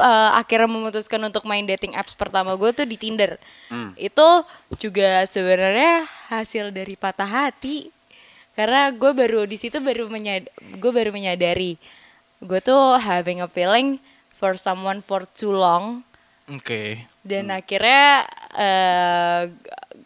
uh, 0.00 0.30
akhirnya 0.38 0.70
memutuskan 0.70 1.20
untuk 1.20 1.44
main 1.44 1.66
dating 1.66 1.92
apps 1.92 2.16
pertama 2.16 2.56
gue 2.56 2.70
tuh 2.72 2.86
di 2.88 2.96
Tinder 2.96 3.36
Hmm. 3.72 3.90
itu 3.98 4.28
juga 4.78 5.26
sebenarnya 5.26 6.06
hasil 6.30 6.70
dari 6.70 6.94
patah 6.94 7.26
hati 7.26 7.90
karena 8.54 8.92
gue 8.94 9.10
baru 9.10 9.48
di 9.50 9.58
situ 9.58 9.82
baru 9.82 10.06
menyad 10.06 10.46
gue 10.78 10.90
baru 10.94 11.10
menyadari 11.10 11.74
gue 12.38 12.60
tuh 12.62 13.00
having 13.02 13.42
a 13.42 13.48
feeling 13.50 13.98
for 14.36 14.54
someone 14.54 15.02
for 15.02 15.26
too 15.34 15.50
long 15.50 16.06
Oke. 16.46 17.02
dan 17.26 17.50
akhirnya 17.50 18.28
eh 18.54 19.42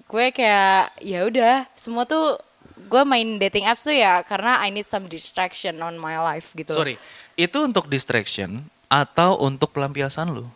gue 0.09 0.27
kayak 0.33 0.97
ya 1.05 1.29
udah 1.29 1.69
semua 1.77 2.09
tuh 2.09 2.41
gue 2.89 3.03
main 3.05 3.37
dating 3.37 3.69
apps 3.69 3.85
tuh 3.85 3.93
ya 3.93 4.25
karena 4.25 4.57
I 4.65 4.73
need 4.73 4.89
some 4.89 5.05
distraction 5.07 5.77
on 5.85 6.01
my 6.01 6.17
life 6.17 6.57
gitu 6.57 6.73
Sorry, 6.73 6.97
itu 7.37 7.59
untuk 7.61 7.87
distraction 7.93 8.65
atau 8.89 9.37
untuk 9.45 9.71
pelampiasan 9.77 10.33
lu? 10.33 10.49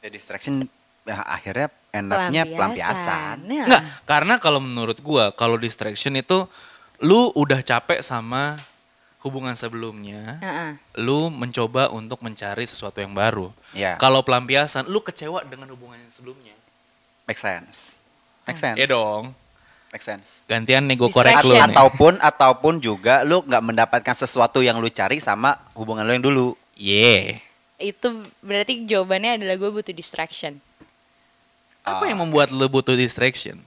Ya 0.00 0.08
distraction 0.08 0.70
ya, 1.02 1.18
akhirnya 1.26 1.68
enaknya 1.90 2.42
pelampiasan. 2.46 3.42
Ya. 3.50 3.64
Enggak, 3.66 3.82
karena 4.06 4.34
kalau 4.38 4.62
menurut 4.62 5.02
gua 5.02 5.34
kalau 5.34 5.58
distraction 5.58 6.14
itu 6.14 6.46
lu 7.02 7.34
udah 7.34 7.60
capek 7.60 8.00
sama 8.00 8.56
hubungan 9.20 9.58
sebelumnya, 9.58 10.38
Heeh. 10.38 10.70
lu 11.02 11.28
mencoba 11.28 11.90
untuk 11.90 12.22
mencari 12.22 12.62
sesuatu 12.62 13.02
yang 13.02 13.10
baru. 13.10 13.50
Ya, 13.74 13.98
Kalau 13.98 14.22
pelampiasan, 14.22 14.86
lu 14.86 15.02
kecewa 15.02 15.42
dengan 15.42 15.66
hubungan 15.74 15.98
yang 15.98 16.12
sebelumnya. 16.14 16.55
Make 17.26 17.36
sense. 17.36 17.98
Make 18.44 18.56
sense. 18.56 18.76
Iya 18.76 18.86
dong. 18.88 19.34
Make 19.88 20.02
sense. 20.02 20.42
Gantian 20.44 20.84
nih 20.84 20.94
gue 20.94 21.08
korek 21.08 21.30
lu 21.36 21.50
Distraction. 21.50 21.58
nih. 21.64 21.74
Ataupun 21.74 22.12
ataupun 22.18 22.74
juga 22.78 23.22
lu 23.22 23.40
nggak 23.40 23.62
mendapatkan 23.64 24.14
sesuatu 24.16 24.58
yang 24.58 24.78
lu 24.78 24.88
cari 24.88 25.18
sama 25.18 25.54
hubungan 25.72 26.02
lu 26.02 26.12
yang 26.12 26.24
dulu. 26.24 26.46
Yeah. 26.72 27.40
itu 27.76 28.08
berarti 28.40 28.84
jawabannya 28.84 29.36
adalah 29.36 29.52
gue 29.54 29.68
butuh 29.70 29.92
distraction 29.92 30.56
Apa 31.82 32.02
Ah. 32.02 32.08
yang 32.08 32.18
membuat 32.18 32.48
lu 32.48 32.64
butuh 32.66 32.92
distraction? 32.92 33.60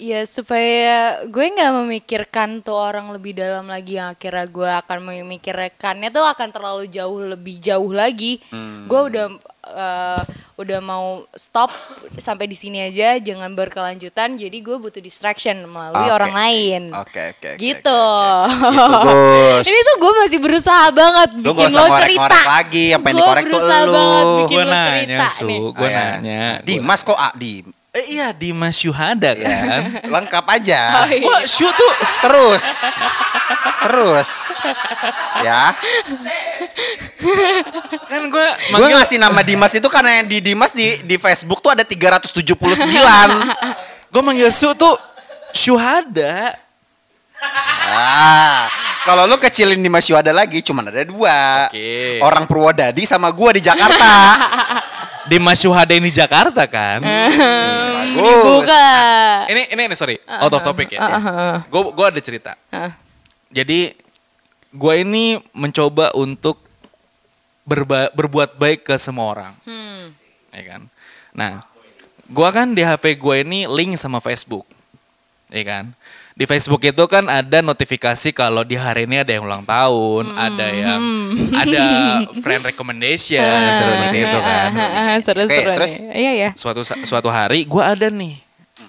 Ya 0.00 0.24
supaya 0.24 0.96
gue 1.22 1.44
nggak 1.46 1.72
memikirkan 1.76 2.48
tuh 2.58 2.72
orang 2.72 3.12
lebih 3.12 3.36
dalam 3.36 3.64
lagi 3.64 3.94
yang 3.94 4.10
akhirnya 4.10 4.46
gue 4.46 4.70
akan 4.74 4.98
memikirkannya 5.04 6.08
tuh 6.08 6.24
akan 6.24 6.48
terlalu 6.48 6.88
jauh 6.88 7.20
lebih 7.22 7.60
jauh 7.60 7.92
lagi 7.92 8.40
Hmm. 8.48 8.86
gue 8.86 9.00
udah 9.06 9.26
eh, 9.62 10.22
udah 10.56 10.80
mau 10.80 11.06
stop 11.30 11.68
sampai 12.16 12.44
di 12.44 12.54
sini 12.54 12.80
aja 12.82 13.16
jangan 13.16 13.52
berkelanjutan 13.52 14.34
jadi 14.34 14.56
gue 14.56 14.76
butuh 14.78 14.98
distraction 14.98 15.60
melalui 15.62 16.00
Oke. 16.02 16.14
orang 16.14 16.32
lain 16.34 16.82
Oke 16.90 17.20
oke. 17.30 17.48
oke, 17.50 17.60
gitu 17.60 18.00
oke, 18.40 18.56
oke. 18.56 19.60
Gitu, 19.60 19.68
ini 19.70 19.80
tuh 19.82 19.96
gue 19.98 20.12
masih 20.18 20.38
berusaha 20.38 20.86
banget 20.90 21.28
Lu 21.36 21.52
bikin 21.52 21.70
lo 21.70 21.84
cerita 21.94 22.38
lagi, 22.42 22.84
apa 22.90 23.04
yang 23.04 23.12
Gue 23.12 23.20
dikorek 23.20 23.42
tuh 23.42 23.52
berusaha 23.52 23.80
lu. 23.82 23.92
banget 23.92 24.24
bikin 24.24 24.48
Gue 24.50 24.64
lo 24.64 24.72
nanya, 24.72 25.18
Su. 25.28 25.44
Gue 25.44 25.60
Oh, 25.76 25.86
ya. 25.86 26.00
nanya. 26.16 26.42
Dimas 26.62 27.00
kok 27.02 27.14
ah, 27.14 27.32
di 27.34 27.52
Eh, 27.90 28.14
iya, 28.14 28.30
Dimas 28.30 28.78
Syuhada 28.78 29.34
ya, 29.34 29.50
kan. 29.66 29.82
lengkap 30.14 30.44
aja. 30.46 30.80
Oh, 31.02 31.08
iya. 31.10 31.26
Wah, 31.26 31.42
Syu 31.42 31.66
tuh 31.74 31.92
Terus. 32.22 32.64
Terus. 33.82 34.30
Ya. 35.42 35.74
kan 38.06 38.22
gue 38.30 38.48
Gue 38.78 38.88
ngasih 38.94 39.18
nama 39.18 39.42
Dimas 39.42 39.74
itu 39.74 39.90
karena 39.90 40.22
yang 40.22 40.26
di 40.30 40.38
Dimas 40.38 40.70
di 40.70 41.02
di 41.02 41.18
Facebook 41.18 41.58
tuh 41.58 41.74
ada 41.74 41.82
379. 41.82 42.30
gue 44.10 44.22
manggil 44.22 44.54
Su 44.54 44.70
tuh 44.78 44.94
Syuhada. 45.50 46.54
ah, 47.90 48.70
kalau 49.02 49.24
lu 49.26 49.34
kecilin 49.40 49.80
Dimas 49.82 50.06
Yuada 50.06 50.30
lagi 50.30 50.62
cuman 50.62 50.94
ada 50.94 51.02
dua. 51.02 51.66
Oke. 51.66 52.22
Orang 52.22 52.46
Purwodadi 52.46 53.02
sama 53.02 53.32
gua 53.34 53.50
di 53.56 53.64
Jakarta. 53.64 54.12
Dimas 55.30 55.62
Syuhada 55.62 55.94
ini 55.94 56.10
Jakarta 56.10 56.66
kan. 56.66 56.98
Bagus. 56.98 58.18
dibuka 58.18 58.86
ini 59.46 59.62
ini 59.70 59.82
ini 59.86 59.94
sorry, 59.94 60.18
out 60.26 60.50
of 60.50 60.66
topic 60.66 60.98
ya. 60.98 60.98
Gue 61.70 61.82
gue 61.94 62.06
ada 62.10 62.20
cerita. 62.20 62.52
Heeh. 62.74 62.92
Jadi 63.54 63.94
gue 64.74 64.94
ini 65.02 65.38
mencoba 65.54 66.10
untuk 66.18 66.58
berba- 67.62 68.10
berbuat 68.10 68.58
baik 68.58 68.90
ke 68.90 68.94
semua 68.98 69.30
orang, 69.30 69.52
hmm. 69.62 70.10
ya 70.50 70.62
kan. 70.74 70.82
Nah, 71.30 71.62
gue 72.26 72.48
kan 72.50 72.74
di 72.74 72.82
HP 72.82 73.14
gue 73.14 73.36
ini 73.46 73.70
link 73.70 73.94
sama 73.94 74.18
Facebook, 74.18 74.66
ya 75.50 75.62
kan. 75.62 75.84
Di 76.40 76.48
Facebook 76.48 76.80
itu 76.80 77.04
kan 77.04 77.28
ada 77.28 77.60
notifikasi 77.60 78.32
kalau 78.32 78.64
di 78.64 78.72
hari 78.72 79.04
ini 79.04 79.20
ada 79.20 79.28
yang 79.28 79.44
ulang 79.44 79.60
tahun, 79.60 80.24
ada 80.32 80.66
yang 80.72 81.02
ada 81.68 81.84
friend 82.40 82.64
recommendation 82.64 83.44
seperti 83.84 84.24
itu 84.24 84.38
kan. 84.40 84.68
seru-seru 85.20 85.60
Oke, 85.68 85.76
terus? 85.76 85.92
nih. 86.00 86.16
Iya 86.16 86.32
ya. 86.32 86.50
Suatu 86.56 86.80
suatu 86.80 87.28
hari 87.28 87.68
gue 87.68 87.84
ada 87.84 88.08
nih 88.08 88.40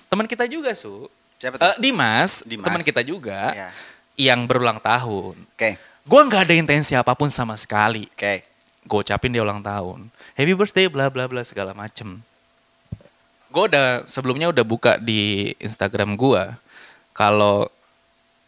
teman 0.08 0.28
kita 0.28 0.48
juga 0.48 0.72
su, 0.76 1.12
Siapa 1.40 1.60
tuh? 1.60 1.72
Eh, 1.72 1.76
Dimas, 1.80 2.44
Dimas. 2.48 2.68
teman 2.68 2.82
kita 2.84 3.04
juga 3.04 3.52
Ya. 3.52 3.68
yang 4.16 4.48
berulang 4.48 4.80
tahun. 4.80 5.36
Oke. 5.52 5.76
Gue 6.08 6.22
nggak 6.24 6.48
ada 6.48 6.56
intensi 6.56 6.96
apa 6.96 7.12
pun 7.16 7.28
sama 7.28 7.60
sekali. 7.60 8.08
Oke. 8.16 8.48
gue 8.82 8.98
ucapin 8.98 9.28
dia 9.28 9.44
ulang 9.44 9.60
tahun. 9.60 10.08
Happy 10.34 10.56
birthday 10.56 10.88
bla 10.88 11.12
bla 11.12 11.28
bla 11.28 11.44
segala 11.44 11.76
macem. 11.76 12.24
Gue 13.52 13.68
udah 13.68 14.08
sebelumnya 14.08 14.48
udah 14.48 14.64
buka 14.64 14.96
di 14.96 15.52
Instagram 15.60 16.16
gue 16.16 16.44
kalau 17.12 17.68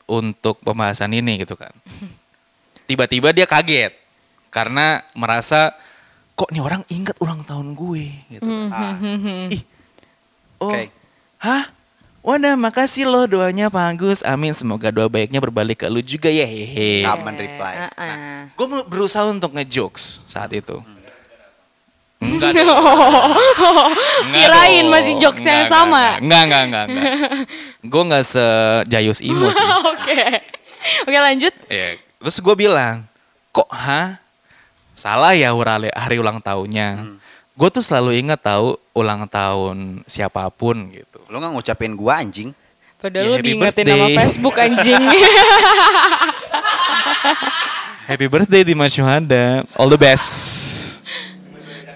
untuk 0.07 0.59
pembahasan 0.63 1.13
ini 1.15 1.43
gitu 1.43 1.55
kan. 1.55 1.71
Tiba-tiba 2.89 3.31
dia 3.31 3.47
kaget 3.47 3.95
karena 4.51 5.01
merasa 5.15 5.73
kok 6.33 6.49
nih 6.51 6.61
orang 6.61 6.81
ingat 6.89 7.15
ulang 7.21 7.41
tahun 7.45 7.73
gue 7.77 8.05
gitu. 8.37 8.43
kan. 8.43 8.69
Ah, 8.73 8.95
Ih, 9.55 9.63
oh, 10.59 10.69
Oke. 10.73 10.91
hah? 11.39 11.65
Wadah, 12.23 12.55
makasih 12.55 13.03
loh 13.03 13.27
doanya 13.27 13.67
Pak 13.67 13.99
Agus. 13.99 14.19
Amin, 14.23 14.55
semoga 14.55 14.87
doa 14.95 15.11
baiknya 15.11 15.43
berbalik 15.43 15.83
ke 15.83 15.91
lu 15.91 15.99
juga 15.99 16.31
ya. 16.31 16.47
Hehe. 16.47 17.03
Common 17.03 17.35
reply. 17.35 17.73
Eh. 17.99 18.47
Gue 18.55 18.67
berusaha 18.87 19.27
untuk 19.27 19.51
ngejokes 19.51 20.23
saat 20.23 20.55
itu. 20.55 20.79
Enggak 22.23 22.51
dong. 22.63 22.79
Enggak 24.23 24.39
Kirain 24.39 24.83
dong. 24.83 24.91
masih 24.95 25.13
jokes 25.19 25.43
yang 25.43 25.67
Enggak, 25.67 25.73
sama. 25.75 26.03
Enggak, 26.17 26.41
enggak, 26.47 26.63
enggak, 26.63 26.85
enggak. 26.87 27.05
Gue 27.83 28.01
enggak 28.07 28.23
sejayus 28.33 29.19
Imo 29.19 29.47
sih. 29.51 29.67
Oke. 29.91 30.21
Oke 31.03 31.17
lanjut. 31.17 31.53
Ya, 31.67 31.99
Terus 32.19 32.39
gue 32.39 32.55
bilang, 32.55 33.03
kok 33.51 33.67
ha? 33.67 34.17
Salah 34.93 35.33
ya 35.33 35.51
hari, 35.51 35.91
hari 35.91 36.15
ulang 36.17 36.39
tahunnya. 36.39 37.19
Gue 37.53 37.69
tuh 37.69 37.83
selalu 37.83 38.17
ingat 38.17 38.41
tahu 38.41 38.79
ulang 38.93 39.27
tahun 39.27 40.01
siapa 40.05 40.47
pun 40.49 40.89
gitu. 40.89 41.19
Lu 41.29 41.37
nggak 41.37 41.51
ngucapin 41.53 41.93
gua 41.93 42.21
anjing? 42.21 42.53
Padahal 43.01 43.25
Ya, 43.25 43.31
happy 43.35 43.45
diingetin 43.45 43.83
nama 43.83 44.05
birthday. 44.05 44.17
Facebook 44.21 44.55
anjing. 44.55 45.03
Happy 48.05 48.27
birthday 48.27 48.61
Dimas 48.63 48.91
Syuhada. 48.93 49.63
All 49.75 49.89
the 49.89 49.99
best. 49.99 50.29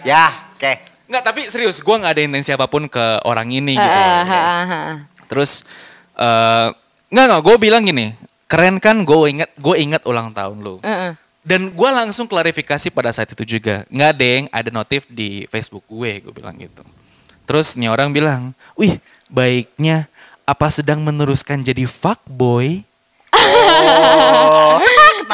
Ya, 0.07 0.31
oke. 0.55 0.73
Enggak, 1.11 1.23
tapi 1.27 1.41
serius, 1.51 1.83
gue 1.83 1.95
nggak 1.99 2.13
ada 2.15 2.23
intensi 2.23 2.55
apa 2.55 2.63
pun 2.71 2.87
ke 2.87 3.19
orang 3.27 3.51
ini 3.51 3.75
gitu. 3.75 3.83
Ah, 3.91 4.23
ah, 4.23 4.31
ah, 4.31 4.63
ah. 4.71 4.95
Terus 5.27 5.67
eh 6.15 6.67
nggak 7.11 7.25
nggak, 7.27 7.41
gue 7.43 7.55
bilang 7.59 7.83
gini, 7.83 8.15
keren 8.47 8.79
kan 8.79 9.03
gue 9.03 9.17
inget 9.27 9.51
gue 9.59 9.75
inget 9.75 10.07
ulang 10.07 10.31
tahun 10.31 10.63
lu. 10.63 10.79
Eh, 10.79 11.11
eh. 11.11 11.13
Dan 11.43 11.75
gue 11.75 11.89
langsung 11.91 12.27
klarifikasi 12.27 12.87
pada 12.91 13.11
saat 13.11 13.31
itu 13.31 13.43
juga, 13.59 13.83
nggak 13.91 14.13
deng, 14.15 14.43
ada 14.51 14.71
notif 14.71 15.07
di 15.11 15.43
Facebook 15.51 15.83
gue, 15.91 16.23
gue 16.23 16.31
bilang 16.31 16.55
gitu. 16.55 16.83
Terus 17.47 17.75
nih 17.79 17.91
orang 17.91 18.11
bilang, 18.11 18.51
wih 18.75 18.99
baiknya 19.27 20.07
apa 20.47 20.67
sedang 20.71 21.03
meneruskan 21.03 21.63
jadi 21.63 21.83
fuckboy? 21.87 22.83
Oh, 23.31 24.66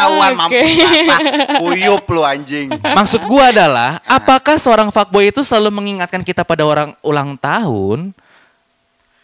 ketahuan 0.03 0.31
mampu 0.35 0.59
Oke. 0.59 0.75
basah. 0.75 1.19
Kuyup 1.63 2.03
lu 2.11 2.21
anjing. 2.21 2.67
Maksud 2.75 3.23
gue 3.23 3.43
adalah, 3.43 4.03
apakah 4.03 4.59
seorang 4.59 4.91
fuckboy 4.91 5.31
itu 5.31 5.41
selalu 5.41 5.71
mengingatkan 5.71 6.19
kita 6.21 6.43
pada 6.43 6.67
orang 6.67 6.91
ulang 6.99 7.39
tahun? 7.39 8.11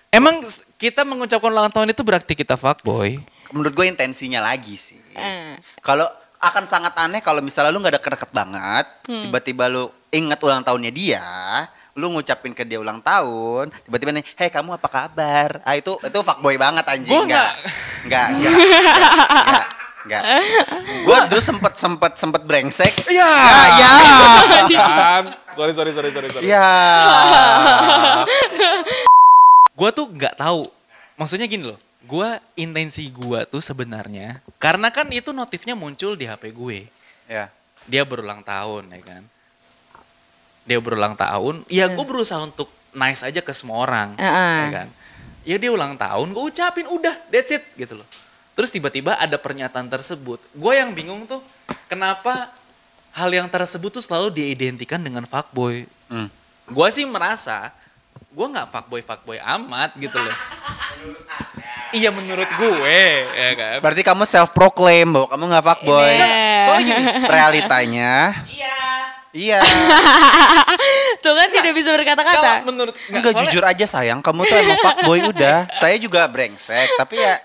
Emang 0.09 0.41
kita 0.79 1.05
mengucapkan 1.05 1.51
ulang 1.51 1.69
tahun 1.69 1.93
itu 1.93 2.01
berarti 2.01 2.33
kita 2.33 2.57
fuckboy? 2.57 3.21
Menurut 3.51 3.73
gue 3.73 3.85
intensinya 3.85 4.41
lagi 4.41 4.73
sih. 4.73 4.97
Eh. 5.13 5.59
Kalau 5.81 6.07
akan 6.39 6.63
sangat 6.63 6.95
aneh 6.95 7.19
kalau 7.19 7.43
misalnya 7.43 7.69
lu 7.69 7.83
nggak 7.83 7.99
deket-deket 7.99 8.31
banget, 8.31 8.85
Hmm. 9.05 9.27
tiba-tiba 9.27 9.67
lu 9.67 9.91
inget 10.09 10.39
ulang 10.39 10.63
tahunnya 10.63 10.89
dia, 10.89 11.25
lu 11.93 12.09
ngucapin 12.09 12.55
ke 12.55 12.63
dia 12.63 12.79
ulang 12.79 13.03
tahun, 13.03 13.67
tiba-tiba 13.83 14.15
nih, 14.15 14.23
hei 14.39 14.47
kamu 14.47 14.79
apa 14.79 14.87
kabar? 14.87 15.59
Ah 15.61 15.75
itu 15.75 15.99
itu 15.99 16.19
fuckboy 16.23 16.55
banget 16.55 16.85
anjing. 16.87 17.11
Gua 17.11 17.25
Enggak. 17.27 17.51
Enggak, 18.07 18.27
enggak. 18.31 18.53
Enggak. 20.09 20.25
Gue 21.05 21.17
dulu 21.29 21.41
sempet 21.45 21.73
sempet 21.77 22.11
sempet 22.17 22.41
brengsek. 22.41 23.05
Ya, 23.13 23.29
ya. 23.77 23.93
sorry, 25.53 25.69
sorry, 25.77 25.93
sorry, 25.93 26.09
sorry, 26.09 26.29
sorry. 26.33 26.45
Ya. 26.53 26.65
Gue 29.77 29.89
tuh 29.93 30.09
nggak 30.09 30.33
tahu. 30.33 30.65
Maksudnya 31.13 31.45
gini 31.45 31.69
loh. 31.69 31.77
Gue 32.09 32.41
intensi 32.57 33.05
gue 33.13 33.45
tuh 33.45 33.61
sebenarnya 33.61 34.41
karena 34.57 34.89
kan 34.89 35.05
itu 35.13 35.29
notifnya 35.29 35.77
muncul 35.77 36.17
di 36.17 36.25
HP 36.25 36.57
gue. 36.57 36.89
Ya. 37.29 37.53
Dia 37.85 38.01
berulang 38.01 38.41
tahun 38.41 38.89
ya 38.89 39.01
kan. 39.05 39.23
Dia 40.65 40.81
berulang 40.81 41.13
tahun. 41.13 41.69
Ya 41.69 41.85
gue 41.85 42.01
berusaha 42.01 42.41
untuk 42.41 42.73
nice 42.97 43.21
aja 43.21 43.45
ke 43.45 43.53
semua 43.53 43.85
orang. 43.85 44.17
Heeh. 44.17 44.57
Ya 44.57 44.69
kan. 44.73 44.87
Ya 45.45 45.55
dia 45.61 45.71
ulang 45.71 45.95
tahun, 45.95 46.35
gue 46.35 46.43
ucapin 46.51 46.85
udah, 46.85 47.15
that's 47.31 47.49
it 47.49 47.63
gitu 47.73 47.97
loh. 47.97 48.05
Terus 48.59 48.75
tiba-tiba 48.75 49.15
ada 49.15 49.39
pernyataan 49.39 49.87
tersebut. 49.87 50.43
Gue 50.51 50.75
yang 50.75 50.91
bingung 50.91 51.23
tuh, 51.23 51.39
kenapa 51.87 52.51
hal 53.15 53.31
yang 53.31 53.47
tersebut 53.47 53.87
tuh 53.87 54.03
selalu 54.03 54.35
diidentikan 54.35 54.99
dengan 54.99 55.23
fuckboy. 55.23 55.87
Hmm. 56.11 56.27
Gue 56.67 56.87
sih 56.91 57.07
merasa, 57.07 57.71
gue 58.35 58.43
nggak 58.51 58.67
fuckboy 58.67 58.99
fuckboy 58.99 59.39
amat 59.39 59.95
gitu 59.95 60.19
loh. 60.19 60.35
Iya 61.95 62.11
menurut 62.11 62.51
gue, 62.59 62.99
ya 63.31 63.51
kan. 63.55 63.77
Berarti 63.79 64.03
kamu 64.03 64.27
self 64.27 64.51
proclaim 64.51 65.07
bahwa 65.07 65.31
kamu 65.31 65.43
nggak 65.55 65.65
fuckboy. 65.65 66.11
Ini. 66.19 66.59
Soalnya 66.67 66.83
gini, 66.83 67.03
Realitanya. 67.31 68.11
Iya. 68.43 68.79
Iya. 69.31 69.59
Tuh 71.23 71.31
kan 71.31 71.47
tidak 71.47 71.73
bisa 71.79 71.95
kalau 71.95 71.97
berkata-kata. 72.03 72.51
menurut 72.67 72.91
Enggak 73.07 73.31
soalnya- 73.31 73.41
jujur 73.47 73.63
aja 73.63 73.85
sayang, 73.87 74.19
kamu 74.19 74.43
tuh 74.43 74.57
emang 74.59 74.79
fuckboy 74.83 75.19
udah. 75.31 75.57
Saya 75.79 75.95
juga 75.95 76.27
brengsek, 76.27 76.99
tapi 76.99 77.23
ya 77.23 77.39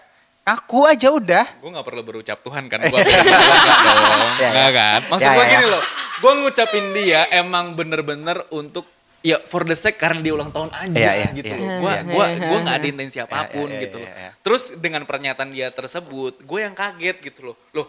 aku 0.44 0.84
aja 0.84 1.08
udah. 1.08 1.44
gue 1.58 1.70
nggak 1.72 1.86
perlu 1.88 2.02
berucap 2.04 2.38
Tuhan 2.44 2.68
kan 2.68 2.84
gue 2.84 3.00
Ya, 4.44 4.50
ya. 4.52 4.68
kan 4.70 5.00
maksud 5.08 5.24
Ya, 5.24 5.32
gue 5.34 5.44
ya, 5.44 5.52
gini 5.56 5.66
ya. 5.66 5.72
loh 5.72 5.82
gue 6.20 6.32
ngucapin 6.44 6.86
dia 6.94 7.20
emang 7.32 7.74
bener-bener 7.74 8.44
untuk 8.52 8.84
ya 9.24 9.40
for 9.40 9.64
the 9.64 9.72
sake 9.72 9.96
karena 9.96 10.20
dia 10.20 10.36
ulang 10.36 10.52
tahun 10.52 10.68
aja 10.68 10.92
Iya, 10.92 11.12
iya, 11.16 11.28
gitu 11.32 11.48
iya, 11.48 11.56
loh 11.56 11.68
gue 11.80 11.92
iya. 11.96 12.02
gua 12.12 12.24
gua 12.44 12.58
nggak 12.60 12.76
ada 12.76 12.86
intensi 12.92 13.16
apa 13.24 13.48
pun 13.48 13.72
iya, 13.72 13.76
iya, 13.80 13.82
gitu 13.88 13.96
loh 13.96 14.08
iya, 14.08 14.20
iya. 14.20 14.30
terus 14.44 14.62
dengan 14.76 15.02
pernyataan 15.08 15.50
dia 15.50 15.68
tersebut 15.72 16.44
gue 16.44 16.58
yang 16.60 16.76
kaget 16.76 17.16
gitu 17.24 17.40
loh 17.52 17.56
loh 17.72 17.88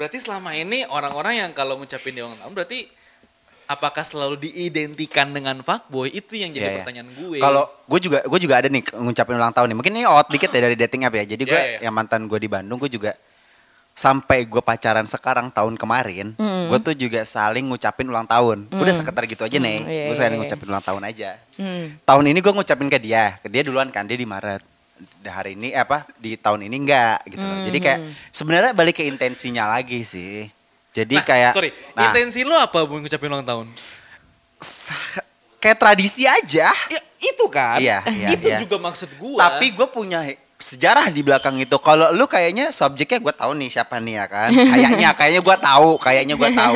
berarti 0.00 0.16
selama 0.16 0.56
ini 0.56 0.88
orang-orang 0.88 1.44
yang 1.44 1.50
kalau 1.52 1.76
ngucapin 1.76 2.16
dia 2.16 2.24
ulang 2.24 2.40
tahun 2.40 2.52
berarti 2.56 2.88
apakah 3.72 4.04
selalu 4.04 4.36
diidentikan 4.38 5.32
dengan 5.32 5.58
fuckboy 5.64 6.12
itu 6.12 6.36
yang 6.36 6.52
jadi 6.52 6.60
Iya, 6.62 6.70
iya. 6.70 6.78
pertanyaan 6.84 7.08
gue 7.16 7.38
Kalau 7.40 7.64
gue 7.88 8.00
juga 8.04 8.18
gue 8.22 8.38
juga 8.40 8.54
ada 8.60 8.68
nih 8.68 8.82
ngucapin 8.92 9.34
ulang 9.40 9.54
tahun 9.56 9.66
nih. 9.72 9.76
Mungkin 9.80 9.92
ini 9.96 10.04
out 10.04 10.28
dikit 10.28 10.52
ya 10.52 10.60
dari 10.68 10.76
dating 10.76 11.08
app 11.08 11.16
ya. 11.16 11.24
Jadi 11.24 11.42
gue 11.48 11.56
Iya, 11.56 11.64
iya, 11.64 11.72
iya. 11.80 11.88
yang 11.88 11.94
mantan 11.96 12.28
gue 12.28 12.38
di 12.38 12.48
Bandung 12.52 12.76
gue 12.76 12.92
juga 12.92 13.16
sampai 13.92 14.48
gue 14.48 14.62
pacaran 14.64 15.04
sekarang 15.04 15.52
tahun 15.52 15.76
kemarin, 15.76 16.32
gue 16.40 16.78
tuh 16.80 16.96
juga 16.96 17.28
saling 17.28 17.68
ngucapin 17.68 18.08
ulang 18.08 18.24
tahun. 18.24 18.64
Udah 18.72 18.94
sekitar 18.96 19.28
gitu 19.28 19.44
aja 19.44 19.60
nih. 19.60 19.78
iya, 19.84 20.02
gue 20.08 20.16
iya, 20.16 20.20
saling 20.20 20.40
ngucapin 20.40 20.66
ulang 20.72 20.80
tahun 20.84 21.02
aja. 21.04 21.36
Hmm. 21.60 22.00
Tahun 22.00 22.24
ini 22.24 22.38
gue 22.40 22.52
ngucapin 22.56 22.88
ke 22.88 22.96
dia, 22.96 23.36
ke 23.44 23.52
dia 23.52 23.60
duluan 23.60 23.92
kan 23.92 24.08
dia 24.08 24.16
di 24.16 24.24
Maret. 24.24 24.64
Di 25.20 25.28
hari 25.28 25.58
ini 25.58 25.74
eh, 25.76 25.82
apa 25.84 26.08
di 26.16 26.40
tahun 26.40 26.64
ini 26.72 26.76
enggak 26.88 27.18
gitu 27.28 27.44
loh. 27.44 27.58
Jadi 27.68 27.78
kayak 27.84 28.00
sebenarnya 28.32 28.72
balik 28.72 28.96
ke 28.96 29.04
intensinya 29.04 29.68
lagi 29.68 30.00
sih. 30.06 30.48
Jadi 30.92 31.16
Nah, 31.16 31.24
kayak 31.24 31.52
sorry 31.56 31.70
nah, 31.96 32.12
intensi 32.12 32.44
lo 32.44 32.52
apa 32.56 32.84
mau 32.84 33.00
ngucapin 33.00 33.32
ulang 33.32 33.48
tahun 33.48 33.66
kayak 35.62 35.78
tradisi 35.78 36.26
aja. 36.26 36.74
Ya 36.90 37.00
itu 37.22 37.44
kan. 37.46 37.78
Iya, 37.78 38.02
iya, 38.10 38.28
itu 38.34 38.50
iya. 38.50 38.58
juga 38.58 38.82
maksud 38.82 39.14
gua. 39.14 39.38
Tapi 39.46 39.70
gue 39.70 39.86
punya 39.86 40.26
sejarah 40.58 41.06
di 41.14 41.22
belakang 41.22 41.54
itu. 41.62 41.78
Kalau 41.78 42.10
lu 42.10 42.26
kayaknya 42.26 42.74
subjeknya 42.74 43.22
gue 43.22 43.34
tahu 43.34 43.54
nih 43.54 43.70
siapa 43.70 44.02
nih 44.02 44.14
ya 44.18 44.26
kan. 44.26 44.50
Kayaknya, 44.74 45.10
kayaknya 45.14 45.42
gue 45.42 45.56
tahu, 45.62 45.90
kayaknya 46.02 46.34
gue 46.34 46.50
tahu. 46.50 46.74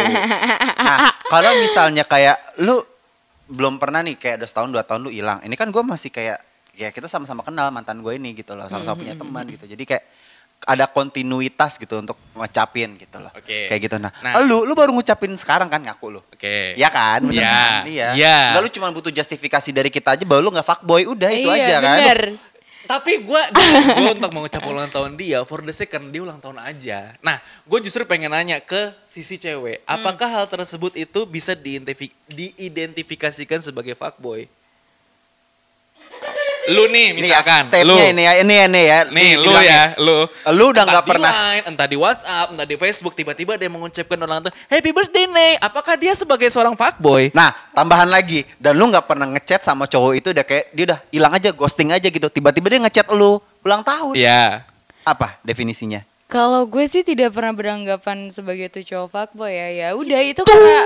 Nah, 0.86 0.98
kalau 1.26 1.50
misalnya 1.58 2.06
kayak 2.06 2.38
lu 2.62 2.82
belum 3.46 3.78
pernah 3.78 4.02
nih 4.02 4.18
kayak 4.18 4.42
udah 4.42 4.48
setahun 4.50 4.70
dua 4.70 4.82
tahun 4.86 5.06
lu 5.06 5.10
hilang. 5.10 5.42
Ini 5.42 5.54
kan 5.58 5.70
gue 5.70 5.82
masih 5.82 6.10
kayak 6.14 6.38
ya 6.76 6.90
kita 6.94 7.10
sama-sama 7.10 7.42
kenal 7.42 7.70
mantan 7.74 8.02
gue 8.02 8.12
ini 8.14 8.34
gitu 8.38 8.54
loh, 8.54 8.70
sama-sama 8.70 9.02
punya 9.02 9.18
teman 9.18 9.46
gitu. 9.50 9.66
Jadi 9.66 9.82
kayak 9.86 10.04
ada 10.64 10.88
kontinuitas 10.88 11.76
gitu 11.76 12.00
untuk 12.00 12.16
ngucapin 12.32 12.96
gitu 12.96 13.20
loh. 13.20 13.30
Oke. 13.36 13.68
Kayak 13.68 13.80
gitu 13.86 13.96
nah. 14.00 14.10
Nah. 14.24 14.40
Lu 14.42 14.64
lu 14.64 14.72
baru 14.72 14.90
ngucapin 14.90 15.30
sekarang 15.36 15.68
kan 15.68 15.78
ngaku 15.78 16.18
lu. 16.18 16.20
Oke. 16.32 16.74
Iya 16.74 16.88
kan? 16.88 17.20
Bener 17.22 17.42
Iya. 17.42 17.52
kan? 17.52 17.72
Iya. 17.86 18.08
Iya. 18.16 18.36
Enggak 18.50 18.62
lu 18.62 18.70
cuma 18.72 18.88
butuh 18.90 19.12
justifikasi 19.12 19.68
dari 19.70 19.90
kita 19.92 20.16
aja 20.16 20.24
bahwa 20.26 20.40
lu 20.42 20.50
nggak 20.56 20.66
fuckboy, 20.66 21.06
udah 21.06 21.30
itu 21.30 21.48
iya, 21.52 21.58
aja 21.62 21.76
kan. 21.78 21.98
bener. 22.02 22.20
Tapi 22.86 23.18
gue 23.18 23.42
gue 23.98 24.10
untuk 24.14 24.30
mengucap 24.30 24.62
ulang 24.62 24.86
tahun 24.86 25.18
dia 25.18 25.42
for 25.42 25.58
the 25.58 25.74
karena 25.86 26.06
dia 26.06 26.22
ulang 26.22 26.38
tahun 26.38 26.58
aja. 26.62 27.18
Nah, 27.18 27.42
gue 27.66 27.78
justru 27.82 28.06
pengen 28.06 28.30
nanya 28.30 28.62
ke 28.62 28.94
sisi 29.02 29.42
cewek, 29.42 29.82
Hmm. 29.82 29.98
apakah 29.98 30.30
hal 30.30 30.46
tersebut 30.46 30.94
itu 30.94 31.26
bisa 31.26 31.58
diidentifi- 31.58 32.14
diidentifikasikan 32.30 33.58
sebagai 33.58 33.98
fuckboy? 33.98 34.46
Lu 36.66 36.90
nih 36.90 37.14
Nih 37.14 37.30
ya, 37.30 37.42
misalkan, 37.42 37.60
stepnya 37.62 37.86
lu. 37.86 37.94
ini 37.98 38.22
ya, 38.22 38.32
ini 38.42 38.54
ya, 38.54 38.66
nih 38.66 38.84
ya. 38.84 38.98
Nih, 39.10 39.30
lu 39.38 39.50
ya, 39.62 39.82
lu. 39.98 40.16
Lu 40.54 40.64
udah 40.74 40.84
nggak 40.86 41.04
di 41.04 41.10
pernah. 41.10 41.32
Line, 41.32 41.64
entah 41.70 41.86
di 41.86 41.96
WhatsApp, 41.98 42.46
entah 42.50 42.66
di 42.66 42.76
Facebook, 42.76 43.14
tiba-tiba 43.14 43.54
dia 43.54 43.70
mengucapkan 43.70 44.18
ulang 44.18 44.42
tahun, 44.42 44.54
Happy 44.66 44.90
birthday, 44.90 45.26
Nek. 45.30 45.54
Apakah 45.62 45.94
dia 45.94 46.12
sebagai 46.18 46.48
seorang 46.50 46.74
fuckboy? 46.74 47.30
Nah, 47.30 47.54
tambahan 47.70 48.10
lagi, 48.10 48.42
dan 48.58 48.74
lu 48.74 48.90
nggak 48.90 49.06
pernah 49.06 49.30
ngechat 49.30 49.62
sama 49.62 49.86
cowok 49.86 50.12
itu 50.18 50.28
udah 50.34 50.44
kayak 50.44 50.64
dia 50.74 50.84
udah 50.92 50.98
hilang 51.14 51.32
aja, 51.34 51.48
ghosting 51.54 51.94
aja 51.94 52.08
gitu. 52.10 52.26
Tiba-tiba 52.26 52.66
dia 52.72 52.80
ngechat 52.82 53.06
lu 53.14 53.38
ulang 53.62 53.86
tahun. 53.86 54.14
Iya. 54.18 54.66
Apa 55.06 55.38
definisinya? 55.46 56.02
Kalau 56.26 56.66
gue 56.66 56.90
sih 56.90 57.06
tidak 57.06 57.38
pernah 57.38 57.54
beranggapan 57.54 58.34
sebagai 58.34 58.66
tuh 58.66 58.82
cowok 58.82 59.08
fuckboy 59.14 59.54
ya. 59.54 59.68
Ya 59.70 59.88
udah 59.94 60.20
itu 60.26 60.42
karena 60.42 60.78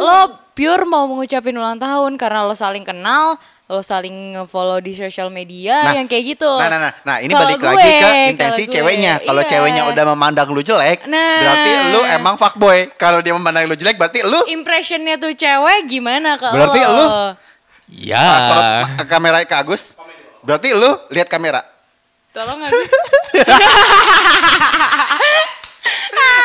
lo 0.00 0.20
pure 0.56 0.82
mau 0.82 1.04
mengucapin 1.04 1.52
ulang 1.52 1.76
tahun 1.76 2.16
karena 2.16 2.40
lo 2.42 2.56
saling 2.56 2.80
kenal, 2.80 3.36
lo 3.66 3.84
saling 3.84 4.32
nge-follow 4.32 4.80
di 4.80 4.96
sosial 4.96 5.28
media 5.28 5.84
Nah, 5.84 5.92
yang 5.92 6.08
kayak 6.08 6.32
gitu. 6.32 6.48
Nah, 6.48 6.66
nah, 6.66 6.80
nah, 6.80 6.92
nah 7.04 7.16
ini 7.20 7.28
Kalau 7.28 7.44
balik 7.44 7.60
gue, 7.60 7.68
lagi 7.68 7.84
ke 7.84 8.00
kalau 8.00 8.16
intensi 8.32 8.62
gue, 8.64 8.72
ceweknya. 8.72 9.12
Kalau 9.20 9.42
iya. 9.44 9.50
ceweknya 9.52 9.82
udah 9.86 10.04
memandang 10.08 10.48
lu 10.48 10.64
jelek, 10.64 11.04
Nah. 11.04 11.36
berarti 11.38 11.70
lu 11.92 12.00
emang 12.08 12.34
fuckboy. 12.34 12.88
Kalau 12.96 13.20
dia 13.20 13.36
memandang 13.36 13.68
lu 13.68 13.76
jelek, 13.76 14.00
berarti 14.00 14.24
lu 14.24 14.40
impressionnya 14.48 15.20
tuh 15.20 15.36
cewek 15.36 15.84
gimana 15.84 16.40
ke 16.40 16.48
Berarti 16.48 16.80
lo? 16.82 16.96
lu- 16.96 17.10
Ya. 17.86 18.24
Sorot 18.42 18.66
ke 18.96 19.04
kamera 19.06 19.44
ke 19.44 19.54
Agus. 19.54 19.94
Berarti 20.40 20.72
lu 20.72 20.90
lihat 21.08 21.28
kamera. 21.28 21.60
Tolong 22.32 22.64
Agus. 22.64 22.90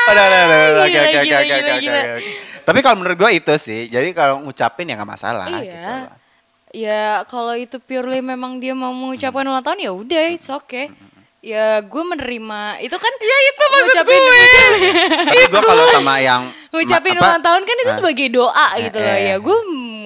Udah, 0.01 0.23
udah, 0.27 0.41
udah, 0.43 0.57
udah, 0.67 0.83
oke, 0.83 0.99
oke. 0.99 2.50
Tapi 2.61 2.79
kalau 2.85 3.01
menurut 3.01 3.17
gue 3.17 3.31
itu 3.37 3.53
sih, 3.57 3.89
jadi 3.91 4.13
kalau 4.13 4.41
ngucapin 4.45 4.89
ya 4.89 4.95
nggak 4.97 5.11
masalah. 5.11 5.47
Iya. 5.49 5.59
Gitu. 5.59 5.75
loh. 5.75 6.19
Ya 6.71 7.27
kalau 7.27 7.51
itu 7.59 7.77
purely 7.83 8.23
memang 8.23 8.63
dia 8.63 8.71
mau 8.71 8.95
mengucapkan 8.95 9.43
ulang 9.43 9.59
tahun 9.59 9.83
ya 9.83 9.91
udah 9.91 10.23
it's 10.31 10.47
okay. 10.47 10.87
Ya 11.41 11.81
gue 11.83 12.03
menerima 12.05 12.79
itu 12.85 12.95
kan 12.95 13.13
ya 13.19 13.37
itu 13.49 13.63
maksud 13.65 13.95
gue. 14.07 14.19
Tapi 15.25 15.43
gue 15.51 15.61
kalau 15.67 15.85
sama 15.91 16.21
yang 16.23 16.47
ngucapin 16.71 17.19
apa, 17.19 17.23
ulang 17.27 17.43
tahun 17.43 17.61
kan 17.67 17.75
itu 17.83 17.91
sebagai 17.91 18.27
doa 18.31 18.67
gitu 18.79 18.97
loh 19.03 19.15
eh. 19.19 19.21
ya 19.27 19.35
gue 19.43 19.57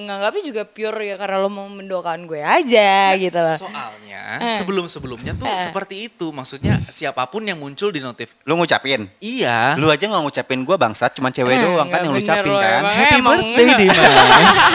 menganggapnya 0.06 0.42
juga 0.44 0.62
pure 0.62 1.02
ya 1.04 1.16
karena 1.16 1.36
lo 1.36 1.48
mau 1.48 1.66
mendoakan 1.66 2.24
gue 2.24 2.38
aja 2.38 2.90
gitu 3.12 3.34
loh 3.34 3.58
Soalnya 3.58 4.38
Eh. 4.38 4.54
sebelum-sebelumnya 4.54 5.34
tuh 5.34 5.44
Eh. 5.44 5.58
seperti 5.60 6.06
itu. 6.06 6.30
Maksudnya 6.30 6.78
siapa 6.88 7.26
pun 7.26 7.42
yang 7.42 7.56
muncul 7.56 7.90
di 7.90 7.98
notif. 7.98 8.38
lu 8.42 8.54
ngucapin. 8.54 9.10
Iya. 9.18 9.74
Lu 9.74 9.86
aja 9.86 10.02
nggak 10.02 10.22
ngucapin 10.22 10.62
gue 10.62 10.76
bangsat, 10.76 11.10
cuman 11.12 11.30
cewek 11.30 11.58
Eh, 11.58 11.60
doang 11.60 11.88
kan 11.88 11.98
yang 12.00 12.10
lu 12.10 12.18
ucapin 12.18 12.46
lo 12.46 12.56
kan. 12.56 12.70
emang. 12.80 12.94
Happy 12.94 13.16
Emang. 13.16 13.34
birthday 13.36 13.68
Dimas. 13.76 14.58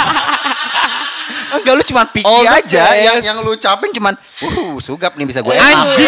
Enggak 1.51 1.73
lu 1.73 1.84
cuma 1.86 2.03
pikir 2.05 2.32
the 2.41 2.47
aja 2.47 2.84
best. 2.86 3.03
yang 3.03 3.17
yang 3.21 3.38
lu 3.39 3.51
ucapin 3.51 3.91
cuman 3.91 4.15
uh 4.15 4.75
sugap 4.79 5.11
nih 5.13 5.25
bisa 5.25 5.39
gue 5.41 5.51
Anjing. 5.51 6.07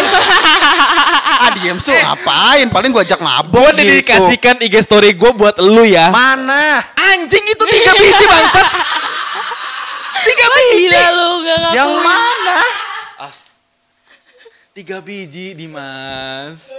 ah 1.36 1.52
diem 1.52 1.76
su 1.76 1.92
ngapain 1.92 2.64
paling 2.66 2.88
gue 2.88 3.02
ajak 3.02 3.20
mabok 3.20 3.52
Gue 3.52 3.76
gitu 3.76 3.92
dedikasikan 4.00 4.56
IG 4.58 4.80
story 4.80 5.12
gue 5.12 5.30
buat 5.30 5.60
lu 5.60 5.84
ya. 5.84 6.08
mana 6.08 6.80
Anjing 6.96 7.44
itu 7.44 7.60
tiga 7.62 7.92
biji 7.92 8.24
bangsat. 8.24 8.66
Tiga 10.24 10.46
biji. 10.50 10.76
gila 10.82 11.04
lu 11.10 11.28
gak 11.40 11.56
ngaku 11.58 11.74
yang 11.74 11.92
mana 11.96 12.58
Ast- 13.20 13.52
Tiga 14.72 14.98
biji 14.98 15.54
Dimas. 15.54 16.74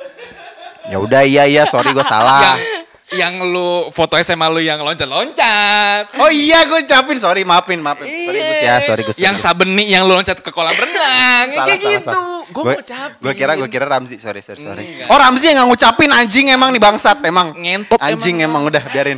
ya 0.85 0.97
udah 0.97 1.23
iya 1.23 1.43
iya 1.45 1.63
sorry 1.63 1.89
gue 1.89 2.03
salah 2.03 2.53
Yang 2.55 2.83
yang 3.07 3.33
lu 3.45 3.69
foto 3.89 4.17
SMA 4.17 4.45
lu 4.47 4.59
yang 4.59 4.81
loncat-loncat. 4.81 6.09
oh 6.15 6.27
iya 6.27 6.65
gue 6.65 6.83
ucapin 6.83 7.15
sorry 7.15 7.41
maafin 7.41 7.79
maafin 7.79 8.05
sorry 8.05 8.39
gus 8.39 8.59
ya 8.59 8.75
sorry 8.79 9.01
gus 9.03 9.15
Yang 9.15 9.39
sabeni 9.39 9.87
yang 9.87 10.03
lu 10.03 10.13
loncat 10.13 10.37
ke 10.37 10.49
kolam 10.49 10.73
renang. 10.73 11.47
kayak 11.47 11.79
gitu. 11.79 12.11
Gue 12.47 12.61
gue 12.65 12.73
ngucapin. 12.77 13.21
gue 13.21 13.33
kira 13.33 13.53
gue 13.55 13.69
kira 13.69 13.85
Ramzi 13.87 14.17
sorry 14.17 14.41
sorry 14.41 14.59
sorry 14.59 14.83
Enggak. 14.83 15.07
oh 15.07 15.17
Ramzi 15.17 15.45
yang 15.47 15.57
nggak 15.57 15.69
ngucapin 15.71 16.09
anjing 16.11 16.45
emang 16.49 16.69
nih 16.69 16.81
bangsat 16.81 17.17
emang 17.23 17.53
Ngentot 17.55 17.97
anjing 17.97 18.41
emang, 18.41 18.65
udah 18.65 18.83
biarin 18.87 19.17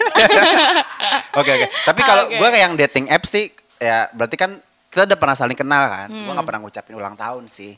oke 1.40 1.50
oke. 1.50 1.66
Tapi 1.84 2.00
kalau 2.00 2.24
Oke. 2.26 2.36
gue 2.36 2.48
kayak 2.48 2.62
yang 2.62 2.74
dating 2.76 3.06
app 3.08 3.24
sih 3.24 3.48
ya 3.76 4.08
berarti 4.10 4.36
kan 4.36 4.50
kita 4.86 5.06
udah 5.06 5.16
pernah 5.16 5.34
saling 5.34 5.54
kenal 5.54 5.86
kan? 5.86 6.08
Gue 6.08 6.20
Hmm. 6.20 6.32
nggak 6.32 6.44
pernah 6.44 6.60
ngucapin 6.60 6.94
ulang 6.94 7.14
tahun 7.14 7.46
sih. 7.46 7.74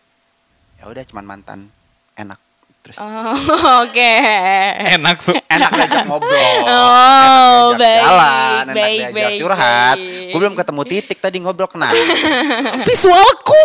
Ya 0.77 0.87
udah 0.87 1.03
cuman 1.05 1.25
mantan. 1.25 1.69
Enak. 2.15 2.41
Terus 2.83 2.99
Oh, 2.99 3.37
oke. 3.87 4.13
Enak 4.91 5.17
su. 5.19 5.31
enak 5.55 5.71
diajak 5.71 6.03
ngobrol. 6.05 6.35
Oh, 6.65 7.71
enak 7.71 7.79
diajak 7.79 7.79
baik, 7.79 8.03
jalan 8.03 8.63
enak 8.65 8.75
baik, 8.75 8.99
diajak 8.99 9.15
baik, 9.15 9.39
curhat. 9.39 9.97
gue 10.03 10.39
belum 10.41 10.55
ketemu 10.57 10.83
titik 10.85 11.19
tadi 11.21 11.37
ngobrol 11.39 11.69
kenapa 11.69 11.95
Visualku. 12.83 13.63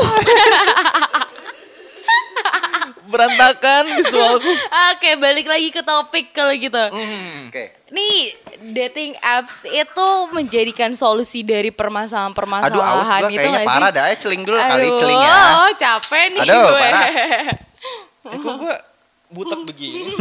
Berantakan 3.08 3.84
visualku. 3.96 4.52
Oke, 4.92 5.16
balik 5.16 5.48
lagi 5.48 5.70
ke 5.70 5.82
topik 5.82 6.32
kalau 6.32 6.52
gitu. 6.52 6.78
Hmm. 6.78 7.48
oke 7.48 7.64
Nih, 7.88 8.36
dating 8.76 9.16
apps 9.18 9.64
itu 9.64 10.08
menjadikan 10.30 10.92
solusi 10.92 11.40
dari 11.40 11.72
aduh 11.72 11.80
aus 11.80 12.36
permasalahan-permasalahan 12.36 13.22
gue 13.24 13.32
itu 13.32 13.40
kayaknya 13.40 13.64
parah 13.64 13.90
dah 13.90 14.06
celing 14.14 14.44
dulu 14.44 14.60
kali 14.60 14.84
Aduh, 14.84 15.00
celing 15.00 15.16
ya 15.18 15.36
Oh, 15.56 15.72
capek 15.72 16.24
nih 16.30 16.42
Aduh, 16.44 16.60
gue. 16.60 16.76
parah. 16.78 17.08
Eh 18.28 18.38
kok 18.38 18.54
gue 18.60 18.76
butek 19.30 19.62
begini? 19.64 20.12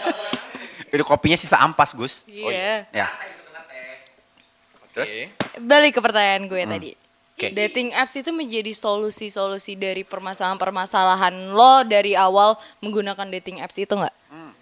Ini 0.96 1.02
kopinya 1.04 1.36
sisa 1.36 1.60
ampas 1.60 1.92
Gus 1.92 2.24
Iya. 2.24 2.88
ya 2.88 3.08
terus 4.96 5.28
Balik 5.60 5.92
ke 5.92 6.00
pertanyaan 6.00 6.48
gue 6.48 6.62
tadi. 6.64 6.90
Hmm. 7.36 7.52
Oke. 7.52 7.52
Dating 7.52 7.92
apps 7.92 8.16
itu 8.16 8.32
menjadi 8.32 8.72
solusi-solusi 8.72 9.76
dari 9.76 10.08
permasalahan-permasalahan 10.08 11.52
lo 11.52 11.84
dari 11.84 12.16
awal 12.16 12.56
menggunakan 12.80 13.28
dating 13.28 13.60
apps 13.60 13.76
itu 13.76 13.92
nggak? 13.92 14.16
Hmm. 14.32 14.52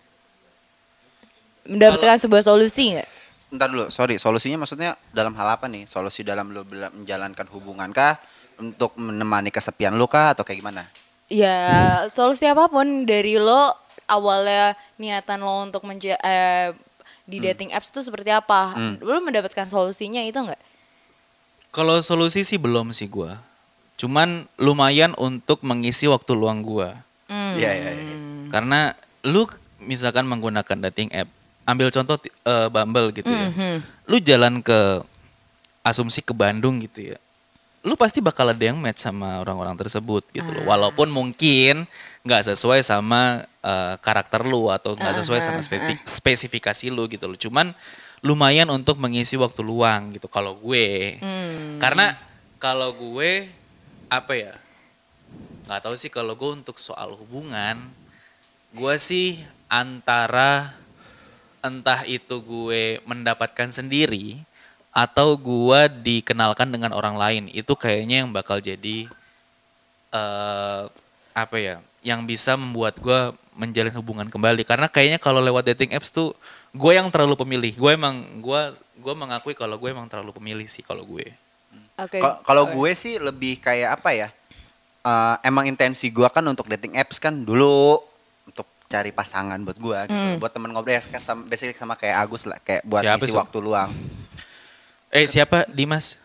Mendapatkan 1.70 2.18
sebuah 2.18 2.43
solusi 2.43 2.99
nggak? 2.99 3.09
Ntar 3.55 3.70
dulu, 3.70 3.87
sorry, 3.95 4.18
solusinya 4.18 4.66
maksudnya 4.66 4.99
dalam 5.14 5.31
hal 5.39 5.55
apa 5.55 5.70
nih? 5.70 5.87
Solusi 5.87 6.27
dalam 6.27 6.51
lo 6.51 6.66
menjalankan 6.66 7.47
hubungan 7.55 7.95
kah? 7.95 8.18
Untuk 8.59 8.99
menemani 8.99 9.55
kesepian 9.55 9.95
lo 9.95 10.11
kah? 10.11 10.35
Atau 10.35 10.43
kayak 10.43 10.59
gimana? 10.59 10.83
Ya, 11.31 12.03
solusi 12.11 12.43
apa 12.51 12.66
pun 12.66 13.07
dari 13.07 13.39
lo 13.39 13.70
awalnya 14.11 14.75
niatan 14.99 15.47
lo 15.47 15.62
untuk 15.62 15.87
menja- 15.87 16.18
eh, 16.27 16.75
di 17.22 17.39
dating 17.39 17.70
apps 17.70 17.95
itu 17.95 18.03
seperti 18.03 18.35
apa? 18.35 18.75
Hmm. 18.75 18.99
Lo 18.99 19.22
mendapatkan 19.22 19.70
solusinya 19.70 20.27
itu 20.27 20.43
nggak? 20.43 20.74
Kalau 21.75 21.99
solusi 22.01 22.47
sih 22.47 22.55
belum 22.55 22.95
sih 22.95 23.11
gue. 23.11 23.35
Cuman 23.99 24.47
lumayan 24.62 25.11
untuk 25.18 25.59
mengisi 25.66 26.07
waktu 26.07 26.31
luang 26.39 26.62
gue. 26.62 26.87
Hmm. 27.27 27.59
Iya, 27.59 27.70
iya, 27.75 27.91
iya. 27.91 28.16
Karena 28.47 28.95
lu 29.27 29.51
misalkan 29.83 30.22
menggunakan 30.31 30.79
dating 30.91 31.11
app, 31.11 31.27
ambil 31.66 31.91
contoh 31.91 32.14
eh, 32.22 32.68
Bumble 32.70 33.11
gitu 33.11 33.27
ya. 33.27 33.51
Mhm. 33.51 33.75
Lu 34.07 34.16
jalan 34.22 34.62
ke 34.62 35.03
asumsi 35.83 36.22
ke 36.22 36.31
Bandung 36.31 36.79
gitu 36.79 37.11
ya. 37.14 37.18
Lu 37.85 37.99
pasti 38.01 38.22
bakal 38.22 38.49
ada 38.55 38.64
yang 38.64 38.81
match 38.81 39.05
sama 39.05 39.43
orang-orang 39.45 39.77
tersebut 39.77 40.25
gitu 40.33 40.47
loh. 40.47 40.64
Walaupun 40.64 41.11
mungkin 41.11 41.85
nggak 42.22 42.55
sesuai 42.55 42.81
sama 42.81 43.45
eh, 43.61 43.95
karakter 43.99 44.47
lu 44.47 44.70
atau 44.70 44.95
nggak 44.95 45.20
sesuai 45.20 45.41
sama 45.43 45.61
spesifik- 45.61 46.07
spesifikasi 46.07 46.87
lu 46.89 47.05
gitu 47.11 47.27
loh. 47.29 47.37
Cuman 47.37 47.75
lumayan 48.25 48.72
untuk 48.72 48.97
mengisi 48.97 49.37
waktu 49.37 49.61
luang 49.61 50.16
gitu 50.16 50.33
kalau 50.33 50.57
gue. 50.57 51.20
Hmm. 51.20 51.77
Karena 51.77 52.16
kalau 52.57 52.97
gue 52.97 53.53
apa 54.09 54.33
ya? 54.33 54.55
nggak 55.64 55.81
tahu 55.81 55.97
sih 55.97 56.12
kalau 56.12 56.37
gue 56.37 56.61
untuk 56.61 56.77
soal 56.77 57.16
hubungan, 57.16 57.81
gue 58.72 58.95
sih 59.01 59.41
antara 59.68 60.77
entah 61.64 62.05
itu 62.05 62.37
gue 62.45 63.01
mendapatkan 63.09 63.72
sendiri 63.72 64.45
atau 64.93 65.37
gue 65.41 65.81
dikenalkan 66.05 66.68
dengan 66.68 66.93
orang 66.93 67.16
lain 67.16 67.45
itu 67.49 67.72
kayaknya 67.72 68.25
yang 68.25 68.31
bakal 68.33 68.61
jadi 68.61 69.09
eh 70.12 70.83
apa 71.35 71.57
ya? 71.61 71.77
Yang 72.05 72.20
bisa 72.37 72.57
membuat 72.57 73.01
gue 73.01 73.33
menjalin 73.57 73.97
hubungan 73.97 74.29
kembali 74.29 74.64
karena 74.64 74.89
kayaknya 74.89 75.20
kalau 75.20 75.41
lewat 75.41 75.64
dating 75.72 75.97
apps 75.97 76.12
tuh 76.12 76.37
gue 76.75 76.93
yang 76.93 77.07
terlalu 77.09 77.35
pemilih. 77.37 77.72
Gue 77.72 77.95
emang 77.95 78.14
gue 78.37 78.61
gue 78.75 79.14
mengakui 79.14 79.55
kalau 79.55 79.79
gue 79.79 79.89
emang 79.89 80.05
terlalu 80.05 80.35
pemilih 80.35 80.66
sih 80.66 80.83
kalau 80.83 81.07
gue. 81.07 81.25
Oke. 81.95 82.18
Ka- 82.18 82.43
Kalau 82.43 82.66
gue 82.68 82.91
sih 82.93 83.16
lebih 83.16 83.59
kayak 83.59 83.97
apa 83.97 84.11
ya? 84.11 84.29
Eh, 85.01 85.37
emang 85.43 85.64
intensi 85.64 86.11
gue 86.11 86.27
kan 86.27 86.43
untuk 86.43 86.66
dating 86.66 86.97
apps 86.97 87.16
kan 87.16 87.31
dulu 87.33 88.03
untuk 88.45 88.66
cari 88.85 89.11
pasangan 89.11 89.62
buat 89.62 89.79
gue 89.79 89.99
gitu. 90.05 90.18
Hmm. 90.18 90.37
Buat 90.37 90.53
temen 90.53 90.70
ngobrol 90.70 90.93
ya 90.93 91.03
sama, 91.16 91.47
basically 91.47 91.72
sama 91.72 91.95
kayak 91.95 92.18
Agus 92.18 92.45
lah. 92.45 92.59
Kayak 92.59 92.83
buat 92.83 93.01
Siapa 93.01 93.22
isi 93.22 93.31
sih? 93.31 93.39
waktu 93.39 93.59
luang. 93.61 93.91
Eh 95.09 95.31
siapa 95.31 95.70
Dimas? 95.70 96.18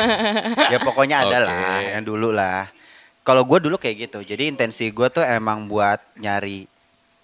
ya 0.72 0.78
pokoknya 0.78 1.24
ada 1.24 1.38
lah 1.40 1.80
yang 1.82 2.04
dulu 2.04 2.28
lah 2.30 2.68
kalau 3.22 3.42
gue 3.42 3.58
dulu 3.58 3.74
kayak 3.74 4.06
gitu 4.06 4.22
jadi 4.22 4.46
intensi 4.46 4.86
gue 4.86 5.08
tuh 5.08 5.24
emang 5.24 5.66
buat 5.66 5.98
nyari 6.14 6.68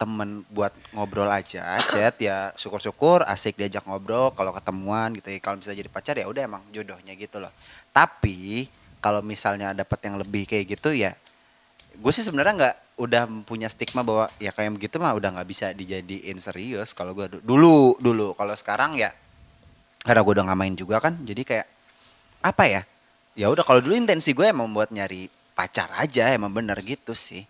temen 0.03 0.42
buat 0.50 0.74
ngobrol 0.90 1.30
aja 1.30 1.78
chat 1.78 2.18
ya 2.18 2.50
syukur-syukur 2.59 3.22
asik 3.30 3.55
diajak 3.55 3.86
ngobrol 3.86 4.34
kalau 4.34 4.50
ketemuan 4.50 5.14
gitu 5.14 5.30
ya. 5.30 5.38
Kalau 5.38 5.62
bisa 5.62 5.70
jadi 5.70 5.86
pacar 5.86 6.18
ya 6.18 6.26
udah 6.26 6.42
emang 6.42 6.62
jodohnya 6.74 7.14
gitu 7.14 7.38
loh. 7.38 7.55
Tapi 7.94 8.66
kalau 8.98 9.22
misalnya 9.22 9.70
dapet 9.70 10.03
yang 10.03 10.18
lebih 10.18 10.42
kayak 10.50 10.74
gitu 10.74 10.90
ya 10.90 11.14
gue 11.92 12.12
sih 12.12 12.24
sebenarnya 12.24 12.55
nggak 12.57 12.76
udah 13.03 13.22
punya 13.44 13.68
stigma 13.68 14.00
bahwa 14.00 14.30
ya 14.40 14.55
kayak 14.55 14.78
begitu 14.78 14.96
mah 14.96 15.12
udah 15.12 15.34
nggak 15.36 15.48
bisa 15.48 15.66
dijadiin 15.76 16.38
serius 16.40 16.96
kalau 16.96 17.12
gue 17.12 17.28
dulu 17.42 17.98
dulu. 18.00 18.32
Kalau 18.36 18.55
sekarang 18.57 18.96
ya 18.96 19.12
karena 20.03 20.20
gue 20.24 20.32
udah 20.32 20.44
nggak 20.48 20.59
main 20.59 20.74
juga 20.74 20.96
kan 21.03 21.14
jadi 21.20 21.42
kayak 21.44 21.66
apa 22.42 22.64
ya? 22.68 22.82
Ya 23.32 23.46
udah 23.48 23.64
kalau 23.64 23.80
dulu 23.80 23.96
intensi 23.96 24.36
gue 24.36 24.44
emang 24.48 24.68
buat 24.72 24.92
nyari 24.92 25.28
pacar 25.53 25.88
aja 26.00 26.32
emang 26.32 26.53
bener 26.53 26.76
gitu 26.84 27.12
sih. 27.16 27.44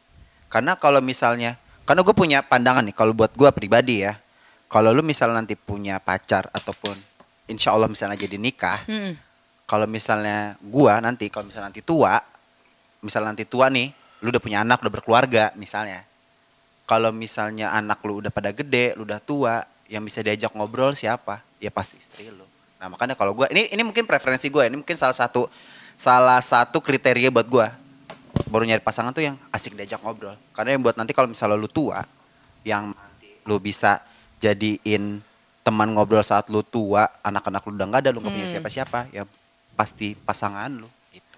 Karena 0.51 0.77
kalau 0.79 1.01
misalnya 1.01 1.59
karena 1.83 2.01
gue 2.07 2.15
punya 2.15 2.39
pandangan 2.43 2.85
nih 2.87 2.95
kalau 2.95 3.13
buat 3.13 3.35
gue 3.35 3.49
pribadi 3.55 4.07
ya 4.07 4.17
kalau 4.73 4.95
lu 4.95 5.05
misalnya 5.05 5.45
nanti 5.45 5.59
punya 5.59 6.01
pacar 6.01 6.49
ataupun 6.49 6.97
insya 7.51 7.77
Allah 7.77 7.91
misalnya 7.91 8.17
jadi 8.17 8.41
nikah 8.41 8.89
Mm-mm. 8.89 9.15
kalau 9.69 9.85
misalnya 9.85 10.57
gua 10.65 10.97
nanti 11.05 11.29
kalau 11.29 11.45
misalnya 11.45 11.69
nanti 11.69 11.85
tua 11.85 12.17
misalnya 13.03 13.35
nanti 13.35 13.45
tua 13.45 13.69
nih 13.69 13.91
lu 14.23 14.31
udah 14.31 14.43
punya 14.43 14.63
anak 14.63 14.79
udah 14.81 14.93
berkeluarga 14.95 15.51
misalnya. 15.59 16.07
Kalau 16.87 17.11
misalnya 17.11 17.75
anak 17.75 17.99
lu 18.07 18.23
udah 18.23 18.31
pada 18.31 18.55
gede 18.55 18.95
lu 18.95 19.03
udah 19.03 19.19
tua 19.19 19.67
yang 19.91 20.07
bisa 20.07 20.23
diajak 20.23 20.55
ngobrol 20.55 20.95
siapa? 20.95 21.43
Ya 21.59 21.75
pasti 21.75 21.99
istri 21.99 22.31
lu. 22.31 22.47
Nah 22.79 22.87
makanya 22.87 23.19
kalau 23.19 23.35
gua 23.35 23.51
ini 23.51 23.67
ini 23.75 23.83
mungkin 23.83 24.07
preferensi 24.07 24.47
gua 24.47 24.71
ini 24.71 24.79
mungkin 24.79 24.95
salah 24.95 25.15
satu 25.15 25.51
salah 25.99 26.39
satu 26.39 26.79
kriteria 26.79 27.35
buat 27.35 27.47
gua 27.51 27.69
baru 28.53 28.69
nyari 28.69 28.85
pasangan 28.85 29.11
tuh 29.11 29.25
yang 29.25 29.37
asik 29.49 29.73
diajak 29.73 30.05
ngobrol 30.05 30.37
karena 30.53 30.77
yang 30.77 30.85
buat 30.85 30.95
nanti 30.95 31.17
kalau 31.17 31.27
misalnya 31.27 31.57
lu 31.57 31.67
tua 31.67 32.05
yang 32.63 32.93
nanti 32.93 33.33
lu 33.43 33.57
bisa 33.57 34.05
jadiin 34.39 35.25
teman 35.63 35.89
ngobrol 35.91 36.21
saat 36.21 36.53
lu 36.53 36.61
tua 36.61 37.09
anak-anak 37.23 37.65
lu 37.65 37.73
udah 37.73 37.87
nggak 37.89 38.03
ada 38.05 38.11
lu 38.13 38.21
nggak 38.21 38.35
punya 38.35 38.45
Hmm. 38.45 38.55
siapa-siapa 38.59 39.01
ya 39.09 39.25
pasti 39.73 40.13
pasangan 40.13 40.69
lu 40.69 40.89
gitu 41.11 41.37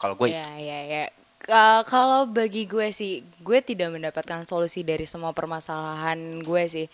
kalau 0.00 0.16
gue 0.16 0.32
Ya, 0.32 0.48
ya, 0.56 0.80
ya. 0.86 1.04
Ka- 1.36 1.84
kalau 1.86 2.26
bagi 2.26 2.66
gue 2.66 2.90
sih, 2.90 3.20
gue 3.38 3.58
tidak 3.60 3.92
mendapatkan 3.92 4.42
solusi 4.42 4.82
dari 4.82 5.06
semua 5.06 5.30
permasalahan 5.30 6.18
gue 6.42 6.62
sih. 6.66 6.86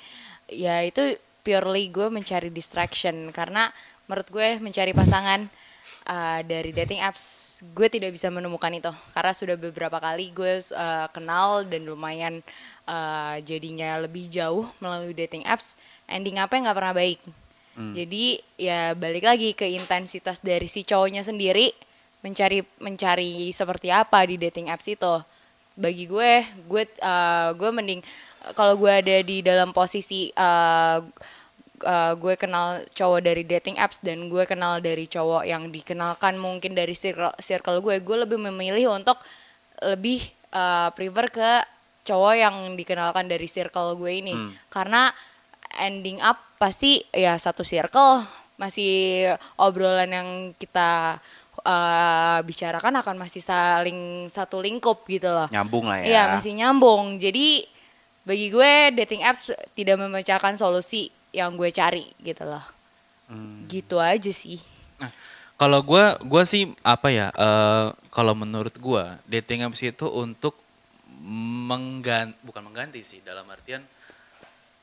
Ya 0.51 0.83
itu 0.83 1.01
purely 1.41 1.89
gue 1.89 2.11
mencari 2.11 2.51
distraction 2.51 3.31
karena 3.31 3.71
menurut 4.05 4.29
gue 4.29 4.49
mencari 4.61 4.93
pasangan 4.93 5.47
uh, 6.09 6.41
dari 6.43 6.71
dating 6.75 7.01
apps 7.03 7.59
gue 7.63 7.89
tidak 7.89 8.15
bisa 8.15 8.27
menemukan 8.29 8.73
itu. 8.75 8.93
Karena 9.15 9.33
sudah 9.33 9.57
beberapa 9.57 9.99
kali 10.03 10.35
gue 10.35 10.61
uh, 10.75 11.07
kenal 11.15 11.63
dan 11.67 11.87
lumayan 11.87 12.43
uh, 12.91 13.39
jadinya 13.43 13.99
lebih 14.03 14.27
jauh 14.27 14.67
melalui 14.83 15.15
dating 15.15 15.47
apps 15.47 15.79
ending 16.11 16.39
apa 16.43 16.59
nggak 16.59 16.77
pernah 16.77 16.95
baik. 16.95 17.21
Jadi 17.73 18.37
ya 18.61 18.93
balik 18.93 19.25
lagi 19.25 19.57
ke 19.57 19.65
intensitas 19.65 20.45
dari 20.45 20.69
si 20.69 20.85
cowoknya 20.85 21.25
sendiri 21.25 21.73
mencari 22.21 22.61
mencari 22.85 23.49
seperti 23.49 23.89
apa 23.89 24.29
di 24.29 24.37
dating 24.37 24.69
apps 24.69 24.93
itu. 24.93 25.15
Bagi 25.73 26.05
gue 26.05 26.45
gue 26.69 26.85
uh, 27.01 27.57
gue 27.57 27.71
mending 27.73 28.05
kalau 28.53 28.77
gue 28.77 28.93
ada 28.93 29.17
di 29.25 29.41
dalam 29.41 29.73
posisi 29.73 30.29
uh, 30.37 31.01
uh, 31.85 32.15
gue 32.17 32.35
kenal 32.39 32.83
cowok 32.95 33.21
dari 33.23 33.43
dating 33.47 33.77
apps 33.79 34.01
dan 34.01 34.27
gue 34.27 34.45
kenal 34.47 34.79
dari 34.79 35.07
cowok 35.07 35.43
yang 35.47 35.69
dikenalkan 35.69 36.39
mungkin 36.39 36.73
dari 36.75 36.95
circle, 36.97 37.35
circle 37.39 37.83
gue 37.83 38.01
gue 38.01 38.17
lebih 38.27 38.39
memilih 38.39 38.95
untuk 38.97 39.19
lebih 39.83 40.23
uh, 40.55 40.91
prefer 40.95 41.27
ke 41.31 41.51
cowok 42.03 42.35
yang 42.35 42.57
dikenalkan 42.75 43.27
dari 43.31 43.47
circle 43.47 43.95
gue 43.99 44.13
ini. 44.13 44.35
Karena 44.71 45.11
ending 45.79 46.19
up 46.21 46.39
pasti 46.59 47.01
ya 47.11 47.39
satu 47.39 47.65
circle 47.67 48.23
masih 48.61 49.27
obrolan 49.59 50.11
yang 50.13 50.29
kita 50.55 51.19
uh, 51.67 52.39
bicarakan 52.47 53.03
akan 53.03 53.17
masih 53.19 53.43
saling 53.43 54.31
satu 54.31 54.63
lingkup 54.63 55.03
gitu 55.09 55.31
loh. 55.31 55.49
Nyambung 55.51 55.91
lah 55.91 55.99
ya. 56.03 56.07
Iya 56.07 56.23
masih 56.39 56.53
nyambung. 56.59 57.19
Jadi 57.19 57.67
bagi 58.23 58.55
gue 58.55 58.73
dating 59.03 59.27
apps 59.27 59.51
tidak 59.75 59.99
memecahkan 59.99 60.55
solusi 60.55 61.11
yang 61.33 61.57
gue 61.57 61.69
cari 61.69 62.13
gitu 62.21 62.45
loh. 62.45 62.63
Hmm. 63.27 63.65
Gitu 63.67 63.97
aja 63.97 64.29
sih. 64.29 64.61
Nah, 65.01 65.09
kalau 65.57 65.81
gua 65.81 66.21
gua 66.21 66.45
sih 66.45 66.69
apa 66.85 67.09
ya? 67.09 67.33
eh, 67.33 67.87
kalau 68.13 68.37
menurut 68.37 68.75
gua 68.77 69.17
dating 69.25 69.65
apps 69.65 69.81
itu 69.81 70.05
untuk 70.07 70.53
mengganti 71.23 72.35
bukan 72.43 72.63
mengganti 72.67 73.01
sih 73.01 73.23
dalam 73.23 73.47
artian 73.47 73.81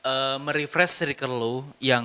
eh 0.00 0.36
merefresh 0.40 0.96
circle 0.96 1.28
lu 1.30 1.54
yang 1.78 2.02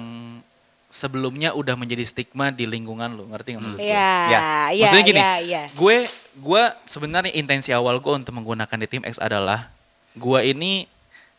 sebelumnya 0.91 1.51
udah 1.55 1.75
menjadi 1.75 2.03
stigma 2.03 2.51
di 2.51 2.63
lingkungan 2.63 3.11
lu, 3.15 3.27
ngerti 3.27 3.55
nggak 3.55 3.63
maksud 3.63 3.79
gue? 3.79 3.87
Iya, 3.87 4.11
Ya. 4.27 4.39
iya, 4.71 4.83
Maksudnya 4.85 5.03
gini, 5.03 5.19
iya, 5.19 5.33
iya. 5.43 5.63
gue 5.71 5.97
gue 6.35 6.63
sebenarnya 6.87 7.31
intensi 7.35 7.71
awal 7.71 7.99
gue 7.99 8.13
untuk 8.15 8.31
menggunakan 8.31 8.77
dating 8.83 9.03
apps 9.03 9.19
adalah 9.19 9.71
gue 10.15 10.39
ini 10.45 10.87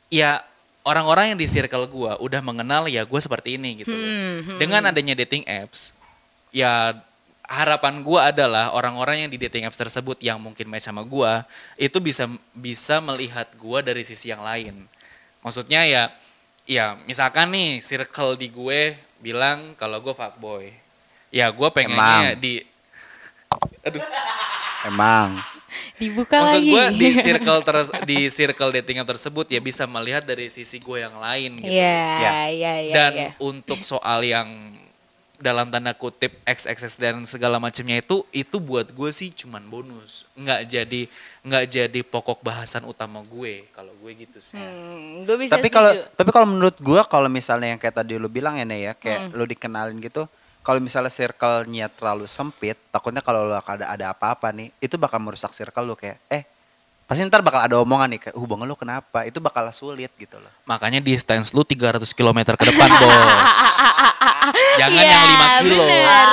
ya 0.08 0.40
orang-orang 0.86 1.34
yang 1.34 1.38
di 1.38 1.50
circle 1.50 1.90
gue 1.90 2.12
udah 2.22 2.40
mengenal 2.40 2.86
ya 2.86 3.02
gue 3.02 3.20
seperti 3.20 3.58
ini 3.58 3.82
gitu. 3.82 3.90
loh. 3.90 3.98
Hmm, 3.98 4.36
hmm. 4.46 4.58
Dengan 4.62 4.82
adanya 4.86 5.18
dating 5.18 5.42
apps, 5.50 5.90
ya 6.54 6.94
harapan 7.46 8.02
gue 8.06 8.20
adalah 8.22 8.70
orang-orang 8.70 9.26
yang 9.26 9.30
di 9.30 9.38
dating 9.38 9.66
apps 9.66 9.78
tersebut 9.78 10.18
yang 10.22 10.38
mungkin 10.38 10.66
match 10.66 10.86
sama 10.86 11.06
gue 11.06 11.32
itu 11.78 11.98
bisa 12.02 12.26
bisa 12.54 13.02
melihat 13.02 13.50
gue 13.58 13.78
dari 13.82 14.06
sisi 14.06 14.30
yang 14.30 14.46
lain. 14.46 14.86
Maksudnya 15.42 15.82
ya 15.86 16.02
ya 16.66 16.94
misalkan 17.06 17.50
nih 17.50 17.82
circle 17.82 18.38
di 18.38 18.50
gue 18.50 18.94
bilang 19.18 19.74
kalau 19.74 19.98
gue 19.98 20.14
fuckboy. 20.14 20.70
Ya 21.34 21.50
gue 21.50 21.68
pengennya 21.74 22.38
Emang. 22.38 22.38
di 22.38 22.62
emang 24.86 25.42
Dibuka 25.94 26.36
Maksud 26.38 26.60
lagi. 26.60 26.68
gue 26.68 26.84
di 26.94 27.08
circle 27.24 27.60
terus 27.62 27.88
di 28.02 28.18
circle 28.28 28.70
dating 28.74 28.98
app 28.98 29.08
tersebut 29.08 29.46
ya 29.46 29.58
bisa 29.58 29.84
melihat 29.84 30.22
dari 30.22 30.48
sisi 30.48 30.76
gue 30.76 30.98
yang 30.98 31.16
lain 31.16 31.56
gitu. 31.58 31.72
Iya, 31.72 32.00
Ya. 32.16 32.32
iya, 32.46 32.72
iya. 32.80 32.92
Dan 32.92 33.12
iya. 33.14 33.28
untuk 33.38 33.80
soal 33.80 34.20
yang 34.20 34.48
dalam 35.36 35.68
tanda 35.68 35.92
kutip 35.92 36.32
XXX 36.42 36.96
dan 36.96 37.14
segala 37.22 37.56
macamnya 37.56 38.00
itu 38.00 38.24
itu 38.32 38.56
buat 38.56 38.88
gue 38.88 39.10
sih 39.10 39.28
cuman 39.28 39.60
bonus 39.62 40.24
nggak 40.32 40.60
jadi 40.64 41.00
nggak 41.44 41.64
jadi 41.66 42.00
pokok 42.02 42.40
bahasan 42.40 42.80
utama 42.82 43.20
gue 43.22 43.68
kalau 43.70 43.92
gue 43.94 44.16
gitu 44.16 44.40
sih 44.40 44.56
Hmm, 44.56 45.28
gue 45.28 45.36
bisa 45.36 45.52
tapi 45.52 45.68
kalau 45.68 45.92
tapi 46.10 46.30
kalau 46.30 46.48
menurut 46.48 46.80
gua 46.80 47.04
kalau 47.04 47.28
misalnya 47.28 47.68
yang 47.68 47.76
kayak 47.76 47.92
tadi 47.94 48.16
lu 48.16 48.28
bilang 48.28 48.56
ya 48.56 48.64
Nek 48.64 48.80
ya 48.80 48.92
kayak 48.94 49.20
Hmm. 49.22 49.32
lu 49.32 49.44
dikenalin 49.44 50.00
gitu 50.00 50.24
kalau 50.66 50.82
misalnya 50.82 51.14
circle-nya 51.14 51.86
terlalu 51.94 52.26
sempit 52.26 52.74
takutnya 52.90 53.22
kalau 53.22 53.46
lu 53.46 53.54
ada 53.54 53.86
ada 53.86 54.10
apa-apa 54.10 54.50
nih 54.50 54.74
itu 54.82 54.98
bakal 54.98 55.22
merusak 55.22 55.54
circle 55.54 55.86
lu 55.86 55.94
kayak 55.94 56.18
eh 56.26 56.42
pasti 57.06 57.22
ntar 57.22 57.38
bakal 57.38 57.62
ada 57.62 57.78
omongan 57.78 58.10
nih 58.10 58.20
kayak 58.20 58.36
hubungan 58.36 58.66
lu 58.66 58.74
kenapa 58.74 59.22
itu 59.22 59.38
bakal 59.38 59.62
sulit 59.70 60.10
gitu 60.18 60.42
loh 60.42 60.50
makanya 60.66 60.98
distance 60.98 61.54
lu 61.54 61.62
300 61.62 62.02
km 62.02 62.38
ke 62.52 62.64
depan 62.66 62.90
bos 63.00 63.54
jangan 64.74 65.02
Iya, 65.02 65.06
yang 65.06 65.24
5 65.24 65.62
kilo 65.62 65.86
bener, 65.86 66.26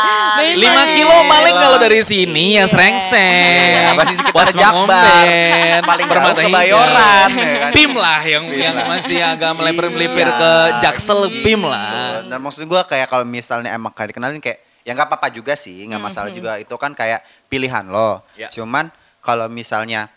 bener. 0.57 0.85
5 0.89 0.97
kilo 0.97 1.15
paling 1.25 1.55
kalau 1.55 1.77
dari 1.77 2.01
sini 2.01 2.57
ya 2.57 2.63
Iya. 2.63 2.63
serengseng 2.65 3.71
Ya, 3.73 3.91
masih 3.93 4.15
sekitar 4.17 4.49
Jakbar. 4.49 5.25
Paling 5.89 6.07
Permata 6.07 6.41
Kebayoran, 6.41 7.29
Hijau. 7.29 7.43
ya 7.43 7.57
kan? 7.59 7.71
Pim 7.73 7.91
lah 7.93 8.21
yang 8.23 8.45
yang 8.49 8.75
masih 8.87 9.17
agak 9.21 9.51
melipir-melipir 9.53 10.25
Iya, 10.25 10.37
ke 10.37 10.51
Jaksel 10.81 11.19
Pim 11.41 11.61
gitu. 11.61 11.69
lah 11.69 12.21
Dan 12.23 12.39
maksud 12.39 12.65
gua 12.65 12.81
kayak 12.81 13.09
kalau 13.09 13.25
misalnya 13.25 13.69
emang 13.69 13.93
kayak 13.93 14.13
dikenalin 14.13 14.41
kayak 14.41 14.61
ya 14.81 14.91
nggak 14.91 15.05
apa-apa 15.05 15.29
juga 15.29 15.53
sih, 15.53 15.85
nggak 15.85 16.01
masalah 16.01 16.29
juga 16.29 16.57
itu 16.57 16.73
kan 16.75 16.91
kayak 16.91 17.21
pilihan 17.47 17.85
lo. 17.85 18.21
Ya. 18.33 18.49
Cuman 18.49 18.89
kalau 19.19 19.45
misalnya 19.47 20.09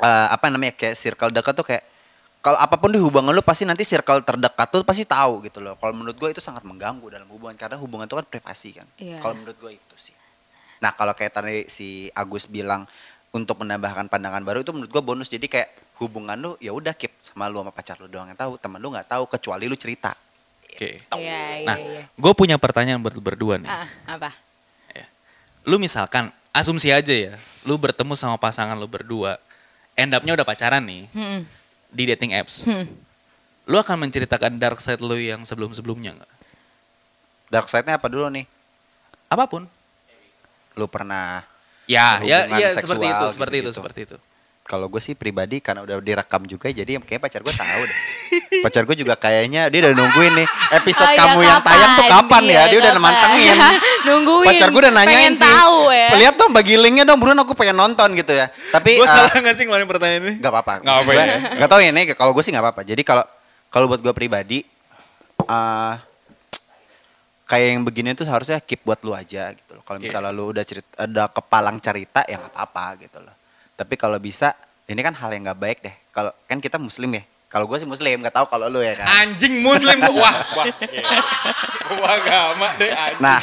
eh, 0.00 0.28
apa 0.30 0.50
namanya 0.50 0.74
kayak 0.74 0.96
circle 0.96 1.30
dekat 1.30 1.54
tuh 1.54 1.66
kayak 1.66 1.84
kalau 2.44 2.60
apa 2.60 2.76
pun 2.76 2.92
di 2.92 3.00
hubungan 3.00 3.32
lu 3.32 3.40
pasti 3.40 3.64
nanti 3.64 3.88
circle 3.88 4.20
terdekat 4.20 4.68
tuh 4.68 4.84
pasti 4.84 5.08
tahu 5.08 5.40
gitu 5.48 5.64
loh. 5.64 5.80
Kalau 5.80 5.96
menurut 5.96 6.12
gue 6.12 6.28
itu 6.36 6.44
sangat 6.44 6.60
mengganggu 6.68 7.08
dalam 7.08 7.24
hubungan 7.32 7.56
karena 7.56 7.80
hubungan 7.80 8.04
itu 8.04 8.20
kan 8.20 8.26
privasi 8.28 8.76
kan. 8.76 8.86
Iya. 9.00 9.16
Kalau 9.24 9.32
menurut 9.32 9.56
gue 9.56 9.72
itu 9.80 9.96
sih. 9.96 10.12
Nah 10.84 10.92
kalau 10.92 11.16
kayak 11.16 11.32
tadi 11.32 11.56
si 11.72 12.12
Agus 12.12 12.44
bilang 12.44 12.84
untuk 13.32 13.64
menambahkan 13.64 14.12
pandangan 14.12 14.44
baru 14.44 14.60
itu 14.60 14.76
menurut 14.76 14.92
gue 14.92 15.02
bonus. 15.02 15.32
Jadi 15.32 15.48
kayak 15.48 15.72
hubungan 16.04 16.36
lu 16.36 16.52
ya 16.60 16.76
udah 16.76 16.92
keep 16.92 17.16
sama 17.24 17.48
lu 17.48 17.64
sama 17.64 17.72
pacar 17.72 17.96
lu 17.96 18.12
doang 18.12 18.28
yang 18.28 18.36
tahu. 18.36 18.60
Temen 18.60 18.76
lu 18.76 18.92
nggak 18.92 19.08
tahu 19.08 19.24
kecuali 19.24 19.64
lu 19.64 19.76
cerita. 19.80 20.12
Oke. 20.68 21.00
Iya, 21.16 21.64
iya, 21.64 21.64
Nah, 21.64 21.76
iya. 21.80 22.02
gue 22.12 22.32
punya 22.36 22.60
pertanyaan 22.60 23.00
buat 23.00 23.16
lu 23.16 23.24
berdua 23.24 23.56
nih. 23.56 23.70
Ah, 23.70 23.88
apa? 24.20 24.34
Lu 25.64 25.80
misalkan, 25.80 26.28
asumsi 26.52 26.92
aja 26.92 27.12
ya, 27.16 27.40
lu 27.64 27.80
bertemu 27.80 28.12
sama 28.12 28.36
pasangan 28.36 28.76
lu 28.76 28.84
berdua, 28.84 29.40
end 29.94 30.12
up-nya 30.12 30.34
udah 30.34 30.46
pacaran 30.46 30.82
nih 30.82 31.06
Hmm, 31.10 31.40
di 31.88 32.02
dating 32.10 32.34
apps. 32.34 32.62
hmm. 32.62 32.86
Lu 33.64 33.80
akan 33.80 33.96
menceritakan 34.04 34.60
dark 34.60 34.76
side 34.78 35.00
lu 35.00 35.16
yang 35.16 35.40
sebelum-sebelumnya 35.42 36.20
nggak? 36.20 36.32
Dark 37.48 37.66
side-nya 37.66 37.96
apa 37.96 38.10
dulu 38.10 38.28
nih? 38.28 38.44
Apa 39.30 39.48
pun. 39.48 39.64
Lu 40.74 40.86
pernah 40.90 41.46
Ya, 41.84 42.18
ya, 42.24 42.48
Hubungan 42.48 42.60
ya 42.64 42.68
seksual 42.72 42.96
seperti 42.96 43.06
itu, 43.06 43.24
seperti 43.28 43.28
itu, 43.28 43.60
gitu-gitu. 43.60 43.76
seperti 43.76 44.00
itu. 44.08 44.16
Kalau 44.64 44.88
gue 44.88 44.96
sih 44.96 45.12
pribadi 45.12 45.60
karena 45.60 45.84
udah 45.84 46.00
direkam 46.00 46.40
juga 46.42 46.72
jadi 46.72 46.96
kayak 46.96 47.20
pacar 47.20 47.40
gue 47.40 47.52
tahu 47.52 47.82
deh. 47.84 47.98
pacar 48.58 48.82
gue 48.82 48.96
juga 48.96 49.12
kayaknya 49.14 49.68
dia 49.68 49.84
udah 49.84 49.92
nungguin 49.92 50.32
nih 50.34 50.46
episode 50.74 51.04
Oh 51.04 51.12
iya, 51.12 51.20
kamu 51.20 51.38
yang 51.42 51.60
tayang 51.60 51.92
tuh 51.92 52.06
kapan 52.08 52.42
ya? 52.46 52.62
Dia 52.66 52.78
udah 52.80 52.92
kapan? 52.92 53.04
mantengin. 53.04 53.56
Nungguin. 54.08 54.46
Pacar 54.48 54.68
gue 54.68 54.80
udah 54.80 54.94
nanyain 54.94 55.16
pengen 55.20 55.34
sih. 55.36 55.44
tahu 55.44 55.78
ya. 55.88 56.08
Lihat 56.16 56.34
dong 56.34 56.50
bagi 56.50 56.74
linknya 56.74 57.04
dong 57.04 57.20
Bruno 57.20 57.40
aku 57.40 57.52
pengen 57.52 57.76
nonton 57.76 58.08
gitu 58.12 58.32
ya. 58.32 58.48
Tapi 58.72 58.96
Gue 58.96 59.04
eh, 59.04 59.12
salah 59.12 59.30
nggak 59.30 59.52
sih 59.52 59.64
ngeluarin 59.64 59.84
pertanyaan 59.84 60.22
ini? 60.22 60.32
nggak 60.40 60.50
apa-apa. 60.50 60.72
Nggak 60.80 60.94
apa-apa 60.96 61.10
Maksud 61.10 61.20
ya? 61.20 61.36
gue, 61.36 61.56
Nggak 61.60 61.68
tahu 61.68 61.80
ya 61.80 61.90
nih 61.92 62.04
kalau 62.16 62.32
gue 62.32 62.42
sih 62.42 62.50
nggak 62.50 62.64
apa-apa. 62.64 62.80
Jadi 62.82 63.02
kalau 63.04 63.24
kalau 63.68 63.84
buat 63.86 64.00
gue 64.00 64.14
pribadi 64.16 64.58
eh 65.44 65.94
kayak 67.44 67.66
yang 67.70 67.82
begini 67.84 68.16
tuh 68.16 68.24
harusnya 68.24 68.56
keep 68.58 68.80
buat 68.80 68.96
lu 69.04 69.12
aja 69.12 69.52
gitu 69.52 69.70
loh. 69.70 69.84
Kalau 69.84 70.00
Oke. 70.00 70.08
misalnya 70.08 70.32
lu 70.32 70.48
udah 70.48 70.64
cerita 70.64 70.88
ada 70.96 71.28
kepalang 71.28 71.76
cerita 71.78 72.24
ya 72.24 72.40
nggak 72.40 72.52
apa-apa 72.56 72.86
gitu 73.04 73.20
loh. 73.20 73.34
Tapi 73.74 73.94
kalau 73.98 74.18
bisa 74.22 74.54
ini 74.86 75.00
kan 75.00 75.14
hal 75.16 75.30
yang 75.34 75.48
nggak 75.48 75.60
baik 75.60 75.78
deh. 75.82 75.94
kalau 76.14 76.30
kan 76.46 76.62
kita 76.62 76.78
muslim 76.78 77.10
ya. 77.18 77.24
Kalau 77.54 77.70
gue 77.70 77.78
sih 77.78 77.86
muslim, 77.86 78.18
nggak 78.18 78.34
tahu 78.34 78.46
kalau 78.50 78.66
lu 78.66 78.82
ya 78.82 78.98
kan. 78.98 79.06
Anjing 79.22 79.62
muslim 79.62 80.02
gua. 80.02 80.10
Wah, 80.26 80.34
wah. 80.58 80.66
Gua 81.86 82.08
agama 82.18 82.68
deh 82.74 82.90
anjing. 82.90 83.22
Nah, 83.22 83.38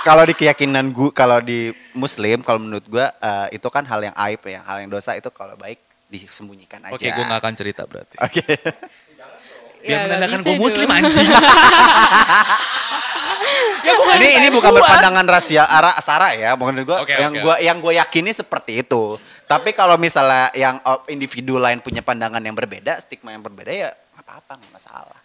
kalau 0.00 0.24
di 0.24 0.32
keyakinan 0.32 0.88
gue, 0.96 1.12
kalau 1.12 1.44
di 1.44 1.68
muslim, 1.92 2.40
kalau 2.40 2.56
menurut 2.56 2.88
gue 2.88 3.04
eh, 3.04 3.60
itu 3.60 3.68
kan 3.68 3.84
hal 3.84 4.00
yang 4.00 4.16
aib 4.16 4.40
ya, 4.48 4.64
hal 4.64 4.80
yang 4.80 4.88
dosa 4.88 5.12
itu 5.12 5.28
kalau 5.28 5.60
baik 5.60 5.76
disembunyikan 6.08 6.88
aja. 6.88 6.96
Oke, 6.96 7.12
gua 7.12 7.24
gak 7.28 7.40
akan 7.44 7.54
cerita 7.54 7.82
berarti. 7.84 8.16
Oke. 8.16 8.40
Biar 8.48 8.88
Ya, 9.80 9.96
nggak 9.96 10.08
menandakan 10.08 10.40
gue 10.40 10.56
muslim 10.56 10.88
anjing. 10.88 11.28
ini 14.20 14.28
ini 14.40 14.48
bukan 14.52 14.70
berpandangan 14.76 15.26
rasial 15.28 15.64
arah 15.68 15.96
sara 16.00 16.36
ya, 16.36 16.52
menurut 16.56 16.84
gue 16.84 16.98
Oke, 17.04 17.14
yang 17.16 17.32
oke. 17.32 17.42
gua 17.44 17.54
yang 17.60 17.76
gue 17.80 17.92
yakini 17.96 18.32
seperti 18.32 18.84
itu. 18.84 19.16
Tapi 19.50 19.74
kalau 19.74 19.98
misalnya 19.98 20.54
yang 20.54 20.78
uh, 20.86 21.02
individu 21.10 21.58
lain 21.58 21.82
punya 21.82 22.06
pandangan 22.06 22.38
yang 22.38 22.54
berbeda, 22.54 23.02
stigma 23.02 23.34
yang 23.34 23.42
berbeda 23.42 23.72
ya 23.74 23.90
nggak 23.90 24.22
apa-apa, 24.22 24.52
nggak 24.62 24.72
masalah. 24.78 25.18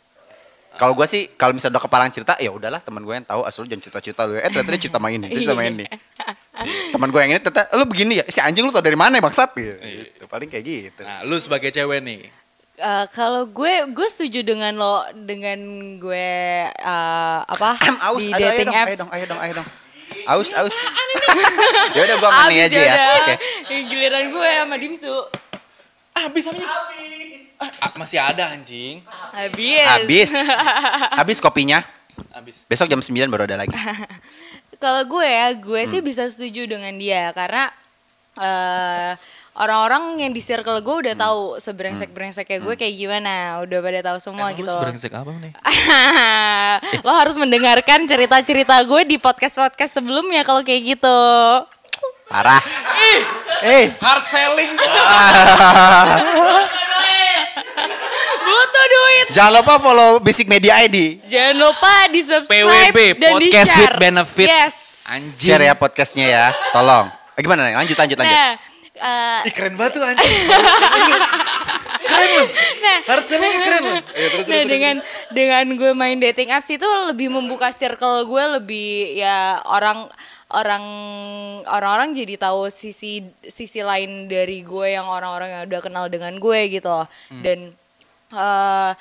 Kalau 0.75 0.91
gue 0.91 1.07
sih, 1.07 1.31
kalau 1.39 1.55
misalnya 1.55 1.79
udah 1.79 1.85
kepalang 1.87 2.11
cerita, 2.11 2.33
ya 2.35 2.51
udahlah 2.51 2.83
teman 2.83 2.99
gue 3.05 3.15
yang 3.15 3.23
tahu 3.23 3.47
asal 3.47 3.63
lu 3.63 3.71
jangan 3.71 3.87
cerita-cerita 3.87 4.27
lu. 4.27 4.35
ya. 4.35 4.43
Eh 4.43 4.51
ternyata 4.51 4.75
dia 4.75 4.81
cerita 4.81 4.99
sama 4.99 5.07
ini, 5.13 5.27
cerita 5.31 5.55
sama 5.55 5.63
ini. 5.63 5.85
teman 6.91 7.07
gue 7.13 7.21
yang 7.21 7.31
ini 7.31 7.39
ternyata 7.39 7.71
lu 7.79 7.85
begini 7.87 8.13
ya, 8.19 8.25
si 8.27 8.39
anjing 8.43 8.65
lu 8.67 8.75
tau 8.75 8.83
dari 8.83 8.97
mana 8.99 9.15
ya 9.15 9.23
bangsat 9.23 9.55
gitu. 9.55 9.71
Gitu, 9.79 10.25
Paling 10.27 10.49
kayak 10.51 10.63
gitu. 10.67 11.01
Nah, 11.05 11.23
lu 11.23 11.39
sebagai 11.39 11.71
cewek 11.71 12.01
nih. 12.03 12.27
Eh, 12.75 13.05
kalau 13.15 13.47
gue 13.47 13.87
gue 13.87 14.07
setuju 14.11 14.43
dengan 14.43 14.75
lo 14.75 14.99
dengan 15.15 15.55
gue 15.95 16.27
eh, 16.67 17.39
apa 17.47 17.79
aus, 18.11 18.19
di 18.19 18.35
aduh, 18.35 18.43
ayo 18.43 18.51
dating 18.51 18.67
dong, 18.67 18.75
apps. 18.75 18.89
ayo 18.89 18.95
dong, 18.99 19.11
ayo 19.15 19.25
dong, 19.31 19.39
ayo 19.39 19.53
dong. 19.63 19.67
Aus, 20.25 20.49
aus. 20.53 20.75
ya 21.95 22.01
udah 22.01 22.15
gue 22.17 22.29
mani 22.29 22.55
Abis 22.57 22.67
aja 22.67 22.79
ya. 22.81 22.95
Oke. 23.19 23.33
Giliran 23.85 24.25
gue 24.29 24.49
sama 24.55 24.75
Dimsu. 24.75 25.15
Habis 26.11 26.43
habis. 26.47 27.45
Ah, 27.55 27.91
masih 27.95 28.19
ada 28.19 28.51
anjing. 28.51 29.03
Habis. 29.31 29.85
Habis. 29.85 30.29
Habis 31.13 31.37
kopinya. 31.45 31.83
Habis. 32.31 32.63
Besok 32.65 32.87
jam 32.87 32.99
9 32.99 33.11
baru 33.27 33.45
ada 33.45 33.57
lagi. 33.57 33.75
Kalau 34.83 35.03
gue 35.05 35.23
ya, 35.23 35.55
gue 35.55 35.81
sih 35.85 35.99
Hmm. 35.99 36.07
bisa 36.07 36.27
setuju 36.27 36.67
dengan 36.67 36.91
dia 36.95 37.31
karena 37.31 37.71
eh 38.35 39.11
orang-orang 39.55 40.19
yang 40.19 40.31
di 40.31 40.39
circle 40.39 40.77
gue 40.77 40.95
udah 41.01 41.13
Hmm. 41.13 41.23
tahu 41.23 41.39
sebrengsek-brengseknya 41.57 42.59
gue 42.59 42.75
kayak 42.75 42.91
gimana, 42.93 43.33
udah 43.61 43.79
pada 43.79 43.99
tahu 44.03 44.17
semua 44.19 44.51
Emang 44.51 44.57
gitu. 44.57 44.63
lu 44.63 44.69
loh. 44.69 44.75
sebrengsek 44.77 45.11
apa 45.11 45.31
nih? 45.33 45.53
Lo 47.05 47.11
harus 47.11 47.35
mendengarkan 47.35 48.03
cerita-cerita 48.03 48.75
gue 48.81 49.01
di 49.05 49.15
podcast-podcast 49.15 49.95
sebelumnya 49.95 50.43
kalau 50.43 50.59
kayak 50.59 50.93
gitu. 50.93 51.19
Parah. 52.25 52.59
Eh, 53.61 53.93
Hard 53.95 54.25
selling. 54.25 54.75
Butuh 58.45 58.85
duit. 58.87 59.25
jangan 59.31 59.53
lupa 59.55 59.73
follow 59.77 60.11
Basic 60.19 60.45
Media 60.45 60.77
ID. 60.79 61.21
Jangan 61.23 61.55
lupa 61.55 61.93
di 62.07 62.21
subscribe 62.21 62.91
PWB 62.91 62.99
dan 63.15 63.31
di 63.35 63.49
Podcast 63.49 63.71
share. 63.71 63.81
with 63.87 63.95
Benefit. 63.99 64.47
Yes. 64.47 64.75
Anjing. 65.05 65.37
Share 65.39 65.63
ya 65.63 65.73
podcastnya 65.73 66.25
ya, 66.25 66.45
tolong. 66.71 67.09
Eh, 67.31 67.41
gimana 67.41 67.61
nih? 67.63 67.75
Lanjut, 67.75 67.93
lanjut, 67.95 68.17
lanjut. 68.17 68.33
Nah, 68.33 68.53
eh, 68.95 69.47
Ih, 69.47 69.53
keren 69.53 69.75
banget 69.75 69.99
tuh 69.99 70.03
anjing. 70.03 70.33
keren 72.05 72.29
lu. 72.31 72.45
nah, 72.83 73.19
selling 73.25 73.53
keren 73.61 73.81
lu. 73.83 73.95
nah 74.45 74.63
dengan 74.65 74.95
dengan 75.33 75.65
gue 75.75 75.91
main 75.97 76.17
dating 76.21 76.53
apps 76.53 76.69
itu 76.71 76.85
lebih 77.09 77.33
membuka 77.33 77.73
circle 77.73 78.23
gue 78.29 78.43
lebih 78.61 79.19
ya 79.19 79.59
orang 79.67 80.07
orang 80.53 80.85
orang-orang 81.65 82.13
jadi 82.13 82.37
tahu 82.37 82.69
sisi 82.69 83.25
sisi 83.41 83.81
lain 83.81 84.29
dari 84.29 84.61
gue 84.61 84.87
yang 84.93 85.09
orang-orang 85.09 85.49
yang 85.49 85.63
udah 85.65 85.81
kenal 85.81 86.05
dengan 86.07 86.37
gue 86.37 86.59
gitu 86.69 86.87
loh. 86.87 87.07
dan 87.41 87.73
eh 88.35 88.93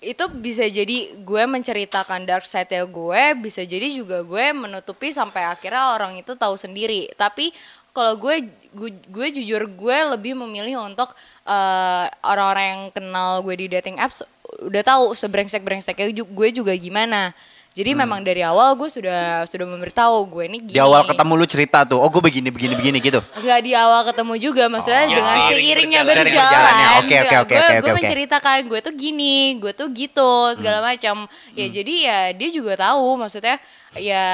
itu 0.00 0.24
bisa 0.32 0.64
jadi 0.64 1.12
gue 1.20 1.44
menceritakan 1.44 2.24
dark 2.24 2.48
side 2.48 2.72
ya 2.72 2.88
gue 2.88 3.22
bisa 3.36 3.60
jadi 3.68 3.84
juga 3.92 4.24
gue 4.24 4.46
menutupi 4.56 5.12
sampai 5.12 5.44
akhirnya 5.44 5.92
orang 5.92 6.16
itu 6.16 6.32
tahu 6.32 6.56
sendiri 6.56 7.12
tapi 7.20 7.52
kalau 7.90 8.16
gue, 8.18 8.48
gue 8.70 8.90
gue 9.10 9.26
jujur 9.40 9.66
gue 9.66 9.98
lebih 10.14 10.38
memilih 10.38 10.82
untuk 10.86 11.10
eh, 11.46 12.06
orang-orang 12.22 12.66
yang 12.66 12.82
kenal 12.94 13.42
gue 13.42 13.54
di 13.58 13.66
dating 13.66 13.98
apps 13.98 14.22
udah 14.62 14.82
tahu 14.82 15.14
sebrengsek 15.14 15.62
brengseknya 15.62 16.10
gue 16.10 16.48
juga 16.50 16.74
gimana 16.74 17.30
jadi 17.70 17.94
memang 17.94 18.20
dari 18.20 18.42
awal 18.42 18.74
gue 18.74 18.86
sudah 18.86 19.46
sudah 19.46 19.62
memberitahu 19.64 20.26
gue 20.26 20.44
ini 20.44 20.58
gini 20.60 20.74
Di 20.74 20.82
awal 20.82 21.06
ketemu 21.06 21.32
lu 21.32 21.46
cerita 21.46 21.78
tuh, 21.82 21.96
oh 21.96 22.06
gue 22.06 22.18
begini, 22.20 22.50
begini, 22.50 22.74
begini 22.74 22.98
gitu. 22.98 23.22
Enggak 23.38 23.60
di 23.62 23.72
awal 23.72 24.02
ketemu 24.04 24.34
juga 24.36 24.66
maksudnya 24.66 25.04
Oh, 25.04 25.10
dengan 25.12 25.24
seiring 25.38 25.62
seiringnya 25.62 26.00
berjalan. 26.02 26.24
berjalan. 26.26 26.44
Berjalannya. 26.50 26.86
Oke, 26.98 27.16
oke, 27.16 27.36
oke, 27.38 27.54
gue 27.54 27.62
oke, 27.62 27.74
gue 27.78 27.92
menceritakan 27.94 28.56
gue 28.66 28.80
tuh 28.82 28.94
gini, 28.94 29.34
gue 29.56 29.72
tuh 29.72 29.88
gitu 29.88 30.32
segala 30.54 30.78
Hmm. 30.78 30.86
macam. 30.90 31.16
Ya 31.54 31.66
jadi 31.68 31.94
ya 32.02 32.18
dia 32.34 32.48
juga 32.50 32.72
tahu 32.76 33.06
maksudnya 33.16 33.56
ya 33.94 34.26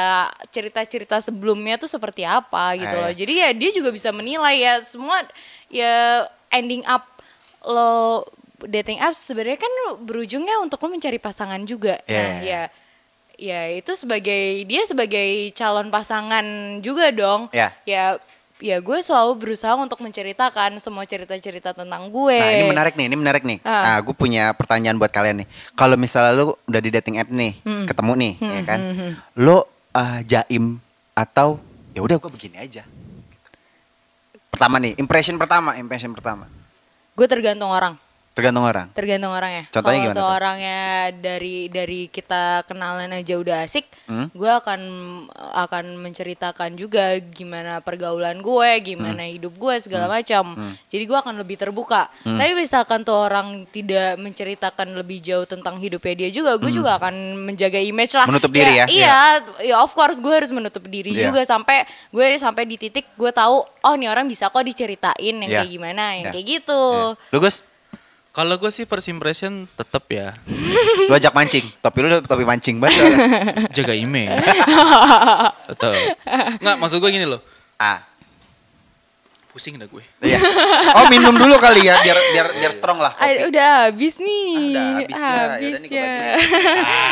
cerita-cerita 0.49 1.21
sebelumnya 1.21 1.77
tuh 1.77 1.89
seperti 1.89 2.25
apa 2.25 2.73
gitu 2.75 2.89
Ah, 2.91 3.01
loh. 3.05 3.11
ya. 3.13 3.17
Jadi 3.17 3.33
ya 3.37 3.49
dia 3.53 3.71
juga 3.71 3.89
bisa 3.89 4.11
menilai 4.11 4.57
ya 4.59 4.81
semua 4.81 5.21
ya 5.69 6.25
ending 6.49 6.81
up 6.85 7.05
lo 7.63 8.25
dating 8.65 8.97
apps 8.97 9.21
sebenarnya 9.21 9.61
kan 9.61 9.73
berujungnya 10.01 10.57
untuk 10.59 10.81
lo 10.81 10.89
mencari 10.89 11.21
pasangan 11.21 11.61
juga. 11.63 12.01
Iya, 12.07 12.17
Nah, 12.17 12.33
iya, 12.41 12.63
ya 12.65 12.85
ya 13.37 13.69
itu 13.71 13.93
sebagai 13.93 14.43
dia 14.65 14.83
sebagai 14.85 15.29
calon 15.53 15.89
pasangan 15.89 16.45
juga 16.81 17.09
dong 17.11 17.49
Ya. 17.53 17.73
ya 17.85 18.17
ya 18.57 18.81
gue 18.81 18.99
selalu 18.99 19.37
berusaha 19.37 19.77
untuk 19.77 20.01
menceritakan 20.01 20.81
semua 20.81 21.05
cerita-cerita 21.05 21.77
tentang 21.77 22.09
gue 22.09 22.41
Nah 22.41 22.53
ini 22.55 22.65
menarik 22.67 22.95
nih, 22.97 23.07
ini 23.07 23.17
menarik 23.17 23.43
nih. 23.45 23.61
Ah. 23.61 23.85
Nah 23.85 23.97
gue 24.01 24.17
punya 24.17 24.57
pertanyaan 24.57 24.97
buat 24.97 25.13
kalian 25.13 25.45
nih. 25.45 25.49
Kalau 25.73 25.95
misalnya 25.95 26.33
lu 26.35 26.57
udah 26.65 26.81
di 26.81 26.89
dating 26.89 27.21
app 27.21 27.29
nih, 27.29 27.53
Hmm. 27.61 27.85
ketemu 27.85 28.13
nih, 28.17 28.33
ya 28.41 28.63
kan, 28.65 28.81
lo 29.37 29.69
uh, 29.93 30.21
jaim 30.25 30.81
atau 31.13 31.61
ya 31.93 32.01
udah 32.01 32.17
gue 32.17 32.31
begini 32.31 32.57
aja. 32.57 32.89
Pertama 34.49 34.81
nih, 34.81 34.97
impression 34.97 35.37
pertama, 35.37 35.77
impression 35.77 36.13
pertama. 36.13 36.49
gue 37.13 37.25
tergantung 37.27 37.69
orang 37.69 37.97
Tergantung 38.37 38.63
orang. 38.63 38.93
tergantung 38.93 39.33
orangnya 39.33 39.65
Contohnya 39.67 39.97
kalau 39.99 40.13
gimana 40.13 40.21
tuh? 40.21 40.29
orangnya 40.31 40.81
dari 41.17 41.57
dari 41.67 42.01
kita 42.07 42.43
kenalan 42.63 43.09
aja 43.11 43.35
udah 43.35 43.65
asik 43.65 43.89
Hmm? 44.05 44.29
gue 44.31 44.47
akan 44.47 44.81
akan 45.57 45.85
menceritakan 45.97 46.77
juga 46.77 47.17
gimana 47.19 47.81
pergaulan 47.81 48.39
gue 48.39 48.71
gimana 48.85 49.19
Hmm. 49.19 49.33
hidup 49.33 49.51
gue 49.53 49.75
segala 49.81 50.07
macam 50.07 50.53
jadi 50.87 51.03
gue 51.03 51.17
akan 51.17 51.35
lebih 51.37 51.57
terbuka 51.57 52.13
Hmm. 52.23 52.37
tapi 52.37 52.53
misalkan 52.55 53.03
tuh 53.03 53.17
orang 53.17 53.65
tidak 53.67 54.15
menceritakan 54.17 54.93
lebih 54.95 55.19
jauh 55.19 55.43
tentang 55.45 55.77
hidupnya 55.77 56.15
dia 56.15 56.31
juga 56.31 56.55
gue 56.55 56.71
juga 56.71 57.01
akan 57.01 57.15
menjaga 57.43 57.81
image 57.81 58.13
lah 58.13 58.23
Hmm. 58.23 58.37
Menutup 58.37 58.53
diri 58.53 58.73
ya? 58.75 58.87
iya 58.87 59.19
ya 59.65 59.77
of 59.81 59.91
course 59.91 60.21
gue 60.21 60.35
harus 60.35 60.51
menutup 60.51 60.85
diri 60.85 61.11
Iya. 61.11 61.33
juga 61.33 61.41
sampai 61.43 61.83
gue 62.11 62.27
sampai 62.37 62.63
di 62.63 62.77
titik 62.77 63.09
gue 63.11 63.33
tahu 63.33 63.65
oh 63.65 63.95
nih 63.95 64.07
orang 64.07 64.29
bisa 64.29 64.47
kok 64.47 64.61
diceritain 64.61 65.09
yang 65.33 65.49
Iya. 65.49 65.59
kayak 65.63 65.73
gimana 65.73 66.05
yang 66.13 66.25
Iya. 66.27 66.33
kayak 66.33 66.47
gitu 66.53 66.83
Ya. 67.17 67.33
Lu 67.33 67.41
Gus, 67.41 67.57
Kalau 68.37 68.53
gue 68.55 68.69
sih 68.69 68.85
first 68.85 69.09
impression 69.09 69.65
tetep 69.73 70.05
ya 70.07 70.37
lu 71.03 71.13
ajak 71.13 71.33
mancing. 71.33 71.65
Topi 71.81 71.99
lu 71.99 72.21
topi 72.21 72.45
mancing 72.45 72.77
banget. 72.77 73.01
jaga 73.73 73.97
image. 73.97 74.29
Tetep. 75.73 76.21
Nggak, 76.61 76.77
maksud 76.77 77.01
gue 77.01 77.11
gini 77.11 77.25
loh. 77.25 77.41
ah, 77.77 78.05
Pusing 79.49 79.81
dah 79.81 79.89
gue. 79.89 80.05
iya. 80.21 80.37
Oh 80.93 81.09
minum 81.09 81.33
dulu 81.33 81.57
kali 81.57 81.81
ya, 81.81 81.97
biar 81.99 82.13
biar 82.13 82.47
biar 82.61 82.73
strong 82.77 83.01
lah. 83.01 83.17
Ah, 83.17 83.25
kopi. 83.25 83.49
udah 83.49 83.69
habis 83.89 84.15
nih. 84.21 84.53
Ah, 84.77 85.01
udah 85.01 85.33
habis 85.49 85.81
ya. 85.89 85.97
Ya. 85.97 86.13
bagi 86.37 86.37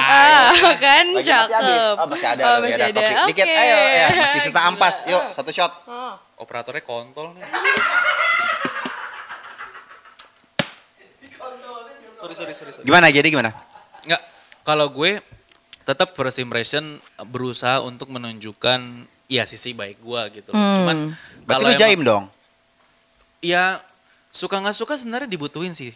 Ah, 0.05 0.77
kan 0.77 1.05
Lagi 1.09 1.25
masih 1.25 1.33
habis. 1.33 1.49
cakep. 1.49 1.95
Oh 1.97 2.07
masih 2.07 2.29
ada, 2.29 2.43
Oh, 2.45 2.57
masih 2.61 2.75
ada. 2.77 2.85
ada. 2.85 3.01
Kopi 3.01 3.15
dikit, 3.33 3.47
Oke. 3.49 3.57
ayo, 3.57 3.77
ya. 3.97 4.07
Masih 4.29 4.41
sisa 4.45 4.61
ampas. 4.61 4.95
Yuk, 5.09 5.25
satu 5.33 5.49
shot. 5.49 5.73
Operatornya 6.37 6.85
kontol 6.85 7.33
nih. 7.33 7.49
Sorry, 12.25 12.35
sorry, 12.35 12.55
sorry, 12.57 12.73
sorry. 12.81 12.87
Gimana 12.89 13.13
jadi 13.13 13.29
gimana? 13.29 13.53
Nggak, 14.09 14.23
kalau 14.65 14.87
gue 14.89 15.21
tetap 15.85 16.17
first 16.17 16.41
impression 16.41 16.97
berusaha 17.29 17.85
untuk 17.85 18.09
menunjukkan 18.09 19.05
ya 19.29 19.45
sisi 19.45 19.77
baik 19.77 20.01
gue 20.01 20.23
gitu. 20.41 20.49
loh. 20.53 20.59
Hmm. 20.59 20.77
Cuman 20.81 20.97
kalau 21.45 21.69
lu 21.69 21.77
jaim 21.77 22.01
dong. 22.01 22.25
ya 23.45 23.85
suka 24.33 24.57
nggak 24.57 24.73
suka 24.73 24.97
sebenarnya 24.97 25.29
dibutuhin 25.29 25.77
sih 25.77 25.93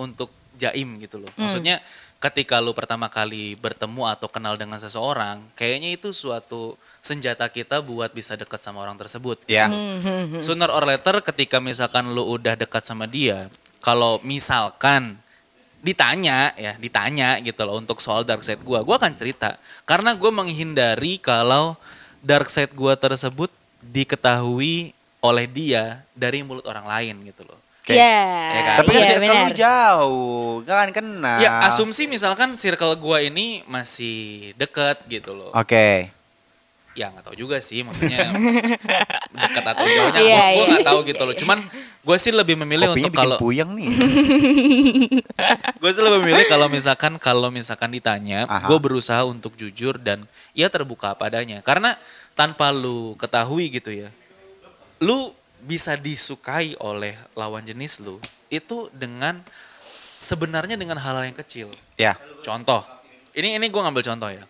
untuk 0.00 0.32
jaim 0.56 0.96
gitu 1.04 1.20
loh. 1.20 1.28
Hmm. 1.36 1.44
Maksudnya 1.44 1.84
ketika 2.16 2.56
lu 2.64 2.72
pertama 2.72 3.12
kali 3.12 3.52
bertemu 3.60 4.08
atau 4.08 4.28
kenal 4.32 4.56
dengan 4.56 4.80
seseorang, 4.80 5.44
kayaknya 5.52 6.00
itu 6.00 6.16
suatu 6.16 6.80
senjata 7.04 7.44
kita 7.52 7.84
buat 7.84 8.10
bisa 8.16 8.34
dekat 8.34 8.64
sama 8.64 8.80
orang 8.80 8.96
tersebut. 8.96 9.44
Ya. 9.44 9.68
Hmm, 9.68 10.40
Sooner 10.40 10.72
or 10.72 10.88
later 10.88 11.20
ketika 11.20 11.60
misalkan 11.60 12.16
lu 12.16 12.24
udah 12.24 12.56
dekat 12.56 12.88
sama 12.88 13.04
dia, 13.04 13.52
kalau 13.84 14.18
misalkan 14.24 15.20
ditanya 15.80 16.50
ya, 16.54 16.72
ditanya 16.76 17.38
gitu 17.40 17.62
loh 17.62 17.78
untuk 17.78 18.00
soal 18.00 18.22
dark 18.22 18.42
side 18.42 18.60
gua, 18.60 18.82
gua 18.82 18.96
akan 18.98 19.12
cerita. 19.14 19.56
Karena 19.84 20.12
gue 20.12 20.30
menghindari 20.30 21.16
kalau 21.16 21.76
dark 22.20 22.48
side 22.48 22.72
gua 22.72 22.94
tersebut 22.94 23.48
diketahui 23.80 24.92
oleh 25.20 25.46
dia 25.46 26.02
dari 26.12 26.42
mulut 26.42 26.66
orang 26.66 26.86
lain 26.86 27.14
gitu 27.26 27.42
loh. 27.42 27.58
Kayak- 27.86 28.02
Iya. 28.02 28.18
Ya 28.26 28.60
kan? 28.62 28.76
Tapi 28.82 28.88
kan 28.88 28.98
iya, 28.98 29.06
circle 29.06 29.22
lu 29.22 29.34
benar. 29.46 29.54
jauh, 29.54 30.52
kan 30.66 30.88
kenal. 30.90 31.38
Ya 31.38 31.50
asumsi 31.64 32.02
misalkan 32.06 32.50
circle 32.58 32.94
gua 32.98 33.22
ini 33.22 33.62
masih 33.66 34.50
deket 34.58 35.02
gitu 35.06 35.34
loh. 35.34 35.54
Oke. 35.54 36.10
Ya 36.96 37.12
nggak 37.12 37.28
tahu 37.28 37.36
juga 37.36 37.60
sih 37.60 37.84
maksudnya 37.84 38.32
dekat 39.44 39.64
atau 39.68 39.84
jauhnya. 39.84 40.20
Iya, 40.24 40.44
gue 40.48 40.64
iya. 40.64 40.70
nggak 40.80 40.88
tahu 40.88 40.98
gitu 41.04 41.22
loh. 41.28 41.36
Cuman 41.36 41.58
gue 41.76 42.16
sih 42.16 42.32
lebih 42.32 42.56
memilih 42.56 42.96
Kopinya 42.96 43.12
untuk 43.12 43.20
kalau 43.20 43.36
puyeng 43.36 43.70
nih. 43.76 43.88
gue 45.84 45.90
sih 45.92 46.02
lebih 46.02 46.18
memilih 46.24 46.44
kalau 46.48 46.66
misalkan 46.72 47.20
kalau 47.20 47.52
misalkan 47.52 47.92
ditanya, 47.92 48.48
gue 48.64 48.78
berusaha 48.80 49.28
untuk 49.28 49.52
jujur 49.60 50.00
dan 50.00 50.24
ya 50.56 50.72
terbuka 50.72 51.12
padanya. 51.12 51.60
Karena 51.60 52.00
tanpa 52.32 52.72
lu 52.72 53.12
ketahui 53.20 53.68
gitu 53.68 53.92
ya, 53.92 54.08
lu 55.04 55.36
bisa 55.60 56.00
disukai 56.00 56.72
oleh 56.80 57.18
lawan 57.36 57.60
jenis 57.60 58.00
lu 58.00 58.22
itu 58.48 58.88
dengan 58.94 59.42
sebenarnya 60.22 60.78
dengan 60.78 60.96
hal-hal 60.96 61.28
yang 61.28 61.36
kecil. 61.36 61.68
ya. 62.00 62.16
Contoh, 62.40 62.86
ini 63.34 63.58
ini 63.58 63.66
gue 63.66 63.80
ngambil 63.82 64.04
contoh 64.06 64.30
ya. 64.30 64.44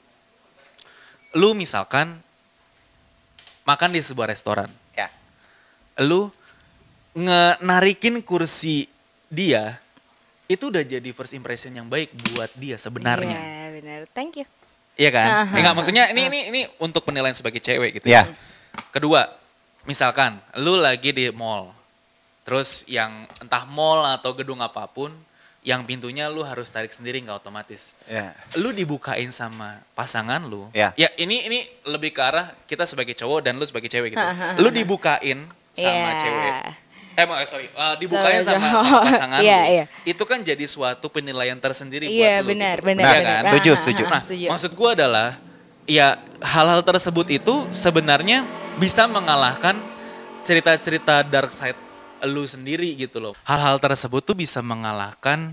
Lu 1.34 1.56
misalkan 1.56 2.20
makan 3.66 3.90
di 3.92 4.00
sebuah 4.00 4.30
restoran, 4.30 4.70
Ya. 4.94 5.10
lu 6.00 6.30
ngenarikin 7.12 8.22
kursi 8.22 8.86
dia, 9.26 9.82
itu 10.46 10.70
udah 10.70 10.86
jadi 10.86 11.10
first 11.10 11.34
impression 11.34 11.74
yang 11.74 11.90
baik 11.90 12.14
buat 12.32 12.54
dia 12.54 12.78
sebenarnya. 12.78 13.34
Iya, 13.34 13.66
benar. 13.82 14.00
Thank 14.14 14.38
you. 14.38 14.46
Iya 14.96 15.10
kan? 15.12 15.26
Aha. 15.28 15.54
Enggak, 15.60 15.74
maksudnya 15.76 16.04
ini 16.14 16.30
ini 16.30 16.40
ini 16.48 16.60
untuk 16.80 17.04
penilaian 17.04 17.34
sebagai 17.34 17.60
cewek 17.60 18.00
gitu. 18.00 18.06
Ya. 18.08 18.24
Kedua, 18.94 19.28
misalkan 19.84 20.40
lu 20.56 20.78
lagi 20.80 21.12
di 21.12 21.28
mall. 21.34 21.74
Terus 22.46 22.86
yang 22.86 23.26
entah 23.42 23.66
mall 23.66 24.06
atau 24.06 24.30
gedung 24.32 24.62
apa 24.62 24.86
pun, 24.86 25.10
yang 25.66 25.82
pintunya 25.82 26.30
lu 26.30 26.46
harus 26.46 26.70
tarik 26.70 26.94
sendiri 26.94 27.18
nggak 27.18 27.42
otomatis. 27.42 27.90
Ya. 28.06 28.38
Lu 28.54 28.70
dibukain 28.70 29.26
sama 29.34 29.82
pasangan 29.98 30.38
lu. 30.38 30.70
Ya. 30.70 30.94
ini 31.18 31.42
ini 31.42 31.58
lebih 31.82 32.14
ke 32.14 32.22
arah 32.22 32.54
kita 32.64 32.86
sebagai 32.86 33.18
cowok 33.18 33.50
dan 33.50 33.58
lu 33.58 33.66
sebagai 33.66 33.90
cewek 33.90 34.14
gitu. 34.14 34.22
Lu 34.62 34.70
dibukain 34.70 35.42
sama 35.74 36.08
Iya. 36.14 36.22
cewek. 36.22 36.54
Eh, 37.16 37.24
ma- 37.24 37.42
sorry, 37.48 37.66
uh, 37.72 37.96
dibukain 37.96 38.44
Sama 38.44 38.68
sama, 38.76 39.00
pasangan 39.10 39.40
Iya, 39.40 39.58
lu. 39.58 39.72
iya. 39.72 39.84
Itu 40.04 40.22
kan 40.22 40.38
jadi 40.38 40.60
suatu 40.68 41.08
penilaian 41.08 41.56
tersendiri 41.56 42.06
Iya, 42.06 42.38
buat 42.38 42.44
lu. 42.44 42.48
benar, 42.54 42.76
gitu. 42.78 42.86
benar, 42.86 43.02
Iya 43.02 43.18
benar. 43.18 43.34
kan? 43.34 43.42
Setuju, 43.50 43.70
Ah, 43.72 43.76
setuju. 43.80 44.02
ah, 44.02 44.06
ah, 44.06 44.12
Nah, 44.12 44.22
setuju. 44.22 44.46
maksud 44.52 44.70
gue 44.70 44.90
adalah 44.94 45.28
ya 45.88 46.08
hal-hal 46.38 46.82
tersebut 46.84 47.26
itu 47.32 47.54
sebenarnya 47.74 48.44
bisa 48.76 49.08
mengalahkan 49.08 49.74
cerita-cerita 50.42 51.24
dark 51.24 51.50
side 51.50 51.78
lu 52.24 52.44
sendiri 52.44 52.96
gitu 52.96 53.20
loh. 53.20 53.34
Hal-hal 53.44 53.76
tersebut 53.76 54.24
tuh 54.24 54.32
bisa 54.32 54.64
mengalahkan 54.64 55.52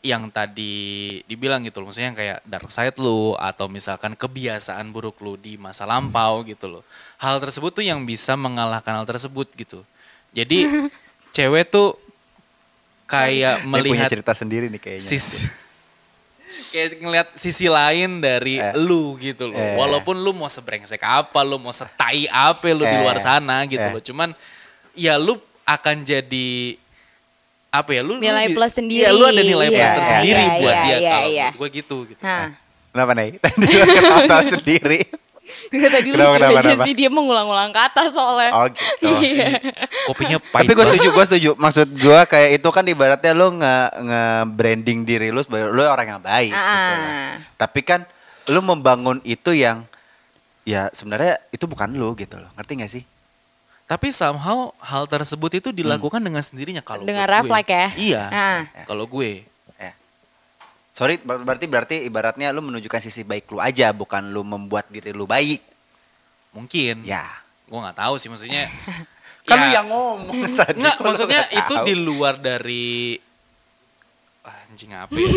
yang 0.00 0.32
tadi 0.32 1.20
dibilang 1.26 1.60
gitu 1.60 1.82
loh. 1.82 1.90
Maksudnya 1.90 2.08
yang 2.08 2.18
kayak 2.18 2.38
dark 2.44 2.70
side 2.70 2.96
lu 2.96 3.36
atau 3.36 3.66
misalkan 3.66 4.14
kebiasaan 4.14 4.88
buruk 4.88 5.20
lu 5.20 5.36
di 5.36 5.58
masa 5.58 5.84
lampau 5.84 6.40
gitu 6.46 6.70
loh. 6.70 6.82
Hal 7.20 7.36
tersebut 7.36 7.74
tuh 7.74 7.84
yang 7.84 8.00
bisa 8.04 8.32
mengalahkan 8.32 8.96
hal 8.96 9.04
tersebut 9.04 9.50
gitu. 9.52 9.84
Jadi 10.32 10.64
cewek 11.36 11.68
tuh 11.68 11.98
kayak 13.04 13.60
Dia 13.60 13.66
punya 13.66 13.82
melihat 13.82 14.08
cerita 14.08 14.32
sendiri 14.32 14.70
nih 14.70 14.80
kayaknya. 14.80 15.04
sisi 15.04 15.50
kayak 16.70 16.98
ngeliat 16.98 17.28
sisi 17.38 17.66
lain 17.70 18.18
dari 18.18 18.58
Eh. 18.58 18.74
lu 18.78 19.18
gitu 19.20 19.50
loh. 19.50 19.58
Eh. 19.58 19.76
Walaupun 19.76 20.16
lu 20.16 20.32
mau 20.32 20.48
sebrengsek 20.48 21.02
apa, 21.02 21.42
lu 21.44 21.58
mau 21.58 21.74
setai 21.74 22.24
apa 22.26 22.62
lu 22.70 22.82
di 22.82 22.90
Eh. 22.90 23.00
luar 23.02 23.18
sana 23.18 23.66
gitu 23.68 23.82
Eh. 23.82 23.92
loh. 23.92 24.02
Cuman 24.02 24.32
ya 24.96 25.20
lu 25.20 25.36
akan 25.70 25.96
jadi 26.02 26.50
apa 27.70 27.90
ya 27.94 28.02
lu 28.02 28.18
lu 28.18 28.22
Nilai 28.22 28.50
di- 28.50 28.54
plus 28.54 28.72
sendiri. 28.74 29.06
Iya, 29.06 29.10
lu 29.14 29.22
ada 29.22 29.38
nilai 29.40 29.68
plus 29.68 29.78
Iya, 29.80 29.94
tersendiri 29.94 30.42
iya, 30.42 30.58
buat 30.58 30.74
iya, 30.74 30.82
dia 30.82 30.96
iya, 30.98 31.10
kalau 31.10 31.30
iya. 31.30 31.48
gue 31.54 31.68
gitu 31.70 31.96
gitu. 32.10 32.22
Nah, 32.22 32.46
Kenapa 32.90 33.12
nih? 33.14 33.28
Tadi 33.46 33.66
lu 33.70 33.86
ketawa 34.18 34.42
sendiri. 34.44 35.00
tadi 35.50 35.82
Kenapa, 36.10 36.30
lucu 36.30 36.36
kenapa, 36.38 36.50
aja 36.52 36.62
kenapa? 36.62 36.84
sih 36.86 36.94
dia 36.94 37.10
mengulang-ulang 37.10 37.70
kata 37.70 38.06
soalnya. 38.08 38.50
Oh 38.52 38.66
gitu. 38.66 39.06
Iya. 39.18 39.58
Kopinya 40.06 40.38
pahit. 40.50 40.62
Tapi 40.62 40.72
gue 40.72 40.86
setuju, 40.86 41.08
gue 41.10 41.24
setuju. 41.26 41.50
Maksud 41.54 41.88
gue 41.90 42.20
kayak 42.24 42.50
itu 42.54 42.68
kan 42.68 42.84
ibaratnya 42.84 43.32
lo 43.32 43.50
nge, 43.52 43.74
nge 44.00 44.22
branding 44.48 44.98
diri 45.02 45.30
lo 45.30 45.42
sebagai 45.42 45.70
lo 45.70 45.82
orang 45.84 46.06
yang 46.08 46.22
baik. 46.22 46.50
Ah. 46.50 46.62
Gitu 46.62 46.94
lah. 46.96 47.10
Tapi 47.56 47.80
kan 47.82 48.00
lo 48.46 48.60
membangun 48.60 49.18
itu 49.22 49.50
yang 49.50 49.82
ya 50.62 50.86
sebenarnya 50.90 51.38
itu 51.50 51.66
bukan 51.66 51.94
lo 51.94 52.14
gitu 52.14 52.34
loh. 52.34 52.50
Ngerti 52.54 52.72
gak 52.76 52.90
sih? 52.90 53.02
Tapi 53.90 54.06
somehow 54.08 54.70
hal 54.78 55.04
tersebut 55.04 55.50
itu 55.52 55.68
dilakukan 55.72 56.22
dengan 56.22 56.38
sendirinya 56.38 56.78
kalau 56.78 57.02
Dengan 57.02 57.26
gue. 57.26 57.34
refleks 57.34 57.66
ya? 57.68 57.86
Iya. 57.92 58.22
Ah. 58.24 58.60
Kalau 58.84 59.02
gue 59.04 59.42
Ya. 59.74 59.92
Sorry, 60.92 61.18
ber- 61.18 61.40
berarti 61.40 61.66
berarti 61.66 61.96
ibaratnya 62.00 62.50
lo 62.50 62.60
menunjukkan 62.60 63.00
sisi 63.00 63.22
baik 63.22 63.48
lo 63.48 63.58
aja, 63.58 63.90
bukan 63.90 64.28
lo 64.28 64.42
membuat 64.42 64.86
diri 64.86 65.10
lo 65.10 65.26
baik. 65.26 65.58
mungkin 66.50 67.02
Ya. 67.02 67.26
gue 67.64 67.78
nggak 67.78 67.94
tahu 67.96 68.14
sih 68.16 68.26
maksudnya 68.26 68.66
Kan 69.48 69.56
ya- 69.56 69.62
lo 69.62 69.66
yang 69.72 69.86
ngomong 69.88 70.38
tadi. 70.60 70.78
Enggak, 70.78 70.96
maksudnya 71.00 71.42
itu 71.48 71.74
tahu. 71.74 71.84
di 71.84 71.94
luar 71.96 72.34
dari 72.36 73.18
anjing 74.80 74.96
apa 74.96 75.12
ya? 75.12 75.28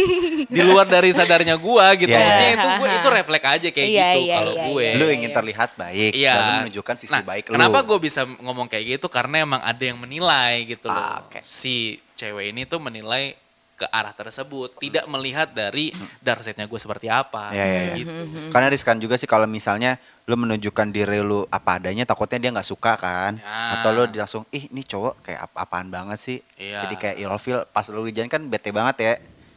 di 0.47 0.61
luar 0.63 0.87
dari 0.87 1.11
sadarnya 1.11 1.59
gua 1.59 1.91
gitu. 1.99 2.07
Iya, 2.07 2.15
iya. 2.15 2.23
Maksudnya 2.23 2.53
itu 2.55 2.67
gua 2.79 2.87
itu 2.95 3.07
refleks 3.11 3.47
aja 3.47 3.67
kayak 3.75 3.89
Iya, 3.91 4.07
gitu 4.07 4.21
iya, 4.23 4.35
kalau 4.39 4.53
iya, 4.55 4.65
gue. 4.71 4.85
iya, 4.87 4.95
Lo 4.95 5.05
iya. 5.05 5.13
ingin 5.19 5.31
terlihat 5.35 5.69
baik 5.75 6.11
Iya. 6.15 6.31
dan 6.31 6.39
lo 6.39 6.51
menunjukkan 6.63 6.95
sisi 6.95 7.11
nah, 7.11 7.23
baik 7.27 7.43
lo. 7.51 7.53
Kenapa 7.59 7.79
gue 7.83 7.99
bisa 7.99 8.21
ngomong 8.23 8.67
kayak 8.71 8.85
gitu? 8.97 9.07
Karena 9.11 9.35
emang 9.43 9.59
ada 9.59 9.83
yang 9.83 9.99
menilai 9.99 10.63
gitu 10.63 10.87
loh. 10.87 10.95
Ah, 10.95 11.27
oke. 11.27 11.43
Si 11.43 11.99
cewek 12.15 12.55
ini 12.55 12.63
tuh 12.63 12.79
menilai 12.79 13.35
ke 13.73 13.89
arah 13.89 14.13
tersebut, 14.13 14.77
tidak 14.77 15.03
melihat 15.09 15.49
dari 15.49 15.89
dark 16.21 16.45
side-nya 16.45 16.69
gue 16.69 16.77
seperti 16.77 17.09
apa. 17.09 17.49
Ya, 17.51 17.65
ya, 17.65 17.81
ya. 17.91 17.95
Gitu. 17.99 18.21
Karena 18.53 18.69
riskan 18.69 19.01
juga 19.01 19.17
sih 19.17 19.25
kalau 19.25 19.49
misalnya 19.49 19.97
lu 20.29 20.37
menunjukkan 20.39 20.93
diri 20.93 21.19
lu 21.19 21.43
apa 21.49 21.81
adanya, 21.81 22.05
takutnya 22.05 22.37
dia 22.39 22.51
nggak 22.53 22.69
suka 22.69 22.95
kan, 22.95 23.41
Ya. 23.41 23.81
atau 23.81 23.89
lu 23.91 24.05
langsung, 24.13 24.45
ih 24.53 24.69
ini 24.71 24.85
cowok 24.87 25.25
kayak 25.25 25.51
apa-apaan 25.51 25.89
banget 25.89 26.15
sih, 26.21 26.37
Iya. 26.55 26.85
jadi 26.87 26.95
kayak 26.95 27.17
ilfeel. 27.27 27.59
Pas 27.73 27.89
lu 27.89 28.07
jalan 28.13 28.29
kan 28.31 28.45
bete 28.45 28.69
banget 28.69 28.95
ya, 29.01 29.13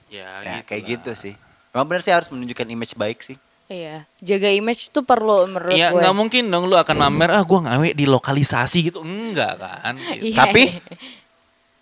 Ya, 0.07 0.29
ya 0.41 0.57
gitu 0.57 0.67
kayak 0.67 0.81
lah. 0.81 0.91
gitu 0.93 1.13
sih. 1.13 1.35
Emang 1.71 1.87
bener 1.87 2.01
sih 2.01 2.11
harus 2.11 2.29
menunjukkan 2.29 2.67
image 2.67 2.95
baik 2.95 3.19
sih. 3.21 3.37
Iya, 3.67 4.07
jaga 4.17 4.47
image 4.49 4.89
itu 4.89 5.01
perlu 5.01 5.43
menurut 5.45 5.75
Iya 5.75 5.91
gue. 5.91 5.99
nggak 5.99 6.15
mungkin 6.15 6.47
dong 6.47 6.65
lu 6.65 6.75
akan 6.75 6.97
mamer 6.97 7.31
ah 7.33 7.43
gue 7.43 7.59
ngawe 7.61 7.89
di 7.93 8.07
lokalisasi 8.07 8.79
gitu 8.85 9.03
enggak 9.03 9.59
kan 9.59 9.95
gitu. 10.07 10.23
Iya. 10.25 10.39
Tapi 10.39 10.63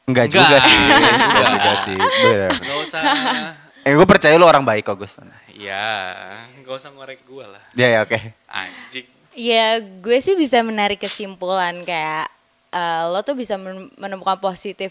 enggak 0.05 0.27
Enggak. 0.27 0.43
juga 0.43 0.57
sih, 0.59 0.75
enggak 0.75 1.13
Enggak. 1.29 1.49
juga 1.51 1.73
sih. 1.79 1.99
Bener. 1.99 2.51
Nggak 2.55 2.79
usah 2.81 3.03
Eh 3.85 3.93
gue 3.93 4.07
percaya 4.07 4.33
lu 4.35 4.45
orang 4.45 4.65
baik 4.65 4.85
kok 4.87 4.97
Gus. 4.97 5.21
ya 5.53 6.11
nggak 6.59 6.75
usah 6.75 6.91
ngorek 6.91 7.21
gue 7.23 7.45
lah 7.45 7.63
Ya 7.73 7.87
ya 7.87 7.99
oke. 8.01 8.17
anjing 8.49 9.07
Ya 9.37 9.77
gue 9.79 10.19
sih 10.19 10.35
bisa 10.35 10.59
menarik 10.61 10.99
kesimpulan 10.99 11.77
kayak 11.81 12.27
eh, 12.71 13.03
lo 13.07 13.21
tuh 13.21 13.35
bisa 13.35 13.55
men- 13.55 13.93
menemukan 13.95 14.35
positive 14.37 14.91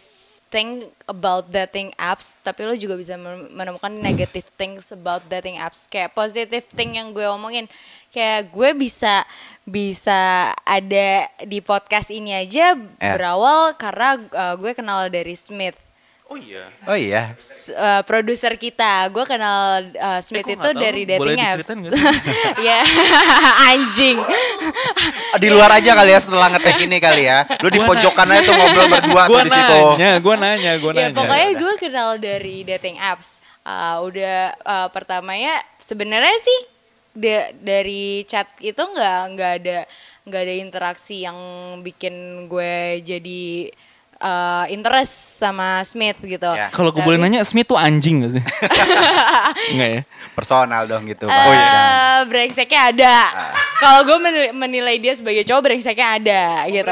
thing 0.53 0.85
about 1.09 1.49
dating 1.49 1.89
apps, 1.97 2.37
tapi 2.45 2.61
lo 2.61 2.77
juga 2.77 2.93
bisa 2.93 3.17
men- 3.17 3.49
menemukan 3.49 3.89
negative 3.89 4.45
things 4.53 4.93
about 4.93 5.25
dating 5.25 5.57
apps. 5.57 5.89
Kayak 5.89 6.13
positive 6.13 6.61
thing 6.69 7.01
yang 7.01 7.09
gue 7.09 7.25
omongin, 7.25 7.65
kayak 8.13 8.53
gue 8.53 8.69
bisa 8.77 9.25
bisa 9.65 10.53
ada 10.61 11.25
di 11.41 11.57
podcast 11.57 12.13
ini 12.13 12.37
aja 12.37 12.77
Ya. 12.77 13.17
berawal 13.17 13.73
karena 13.81 14.21
eh, 14.21 14.55
gue 14.61 14.71
kenal 14.77 15.09
dari 15.09 15.33
Smith. 15.33 15.75
Oh 16.25 16.35
iya 16.35 16.65
Oh 16.83 16.97
iya. 16.97 17.23
Eh, 17.65 18.01
produser 18.03 18.55
kita, 18.55 19.07
gue 19.07 19.23
kenal 19.23 19.87
eh, 19.87 20.19
Smith 20.19 20.43
gua 20.43 20.51
itu 20.51 20.59
nggak 20.59 20.73
tahu. 20.73 20.81
dari 20.81 21.01
Boleh 21.03 21.15
dating 21.15 21.39
apps. 21.39 21.57
diceritain 21.57 21.79
nggak 21.79 21.93
ya, 22.67 22.79
anjing. 23.69 24.17
Di 25.35 25.47
luar 25.47 25.69
aja 25.73 25.91
kali 25.93 26.09
ya 26.09 26.19
setelah 26.19 26.47
ngetek 26.49 26.77
ini 26.81 26.97
kali 26.97 27.23
ya. 27.23 27.45
Lu 27.59 27.67
di 27.67 27.79
pojokan 27.79 28.27
aja 28.29 28.41
tuh 28.41 28.53
ngobrol 28.53 28.87
berdua 28.89 29.23
tuh 29.23 29.31
gue 29.31 29.41
di 29.43 29.51
situ. 29.51 29.79
nanya 29.93 30.11
gue 30.17 30.35
nanya 30.35 30.71
gue 30.75 30.91
ya 30.91 30.97
nanya 31.05 31.15
pokoknya 31.15 31.49
gue 31.55 31.73
kenal 31.77 32.09
dari 32.17 32.55
dating 32.63 32.97
apps. 32.97 33.37
Uh, 33.63 34.03
udah 34.03 34.37
uh, 34.59 34.87
pertamanya 34.89 35.55
sebenarnya 35.77 36.35
sih 36.39 36.59
da- 37.13 37.55
dari 37.55 38.27
chat 38.27 38.51
itu 38.59 38.75
nggak 38.75 39.19
nggak 39.31 39.51
ada 39.63 39.77
nggak 40.23 40.41
ada 40.43 40.53
interaksi 40.59 41.23
yang 41.23 41.39
bikin 41.79 42.11
gue 42.45 42.75
jadi 42.99 43.71
uh, 44.23 44.65
interest 44.71 45.43
sama 45.43 45.83
Smith 45.83 46.17
gitu. 46.23 46.47
Ya. 46.47 46.71
kalau 46.71 46.95
gue 46.95 47.03
boleh 47.03 47.19
nanya 47.19 47.43
Smith 47.43 47.67
tuh 47.67 47.75
anjing 47.75 48.23
gak 48.23 48.39
sih 48.39 48.43
enggak 49.75 49.89
ya 49.91 50.01
Personal 50.33 50.89
dong 50.89 51.05
gitu. 51.05 51.29
Pak. 51.29 51.37
Oh 51.37 51.53
iya. 51.53 52.25
brengseknya 52.25 52.81
ada. 52.89 53.17
Kalau 53.77 54.01
gue 54.07 54.17
menil- 54.17 54.55
menilai 54.57 54.97
dia 54.97 55.13
sebagai 55.13 55.45
cowok 55.45 55.69
brengseknya 55.69 56.17
ada 56.17 56.43
gitu. 56.73 56.89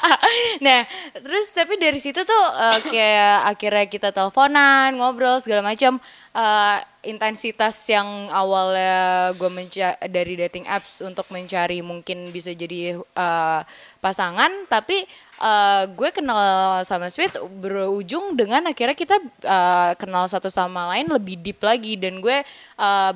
nah, 0.64 0.86
terus 1.18 1.50
tapi 1.50 1.74
dari 1.82 1.98
situ 1.98 2.22
tuh 2.22 2.44
eh, 2.54 2.78
kayak 2.86 3.36
akhirnya 3.50 3.86
kita 3.90 4.08
teleponan, 4.14 4.94
ngobrol 4.94 5.42
segala 5.42 5.66
macam. 5.66 5.98
Eh, 6.30 6.76
intensitas 7.10 7.74
yang 7.90 8.06
awalnya 8.30 9.32
gue 9.34 9.50
menca 9.50 9.98
dari 10.06 10.38
dating 10.38 10.68
apps 10.68 11.02
untuk 11.02 11.26
mencari 11.34 11.82
mungkin 11.82 12.30
bisa 12.30 12.54
jadi 12.54 13.02
eh, 13.02 13.60
pasangan 13.98 14.70
tapi 14.70 15.02
uh, 15.40 15.82
gue 15.88 16.10
kenal 16.12 16.40
sama 16.84 17.08
Sweet 17.08 17.34
berujung 17.58 18.36
dengan 18.36 18.68
akhirnya 18.68 18.94
kita 18.94 19.16
uh, 19.48 19.92
kenal 19.96 20.28
satu 20.28 20.52
sama 20.52 20.86
lain 20.94 21.08
lebih 21.08 21.40
deep 21.40 21.64
lagi 21.64 21.96
dan 21.96 22.20
gue 22.20 22.44
uh, 22.78 23.12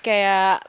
kayak 0.00 0.62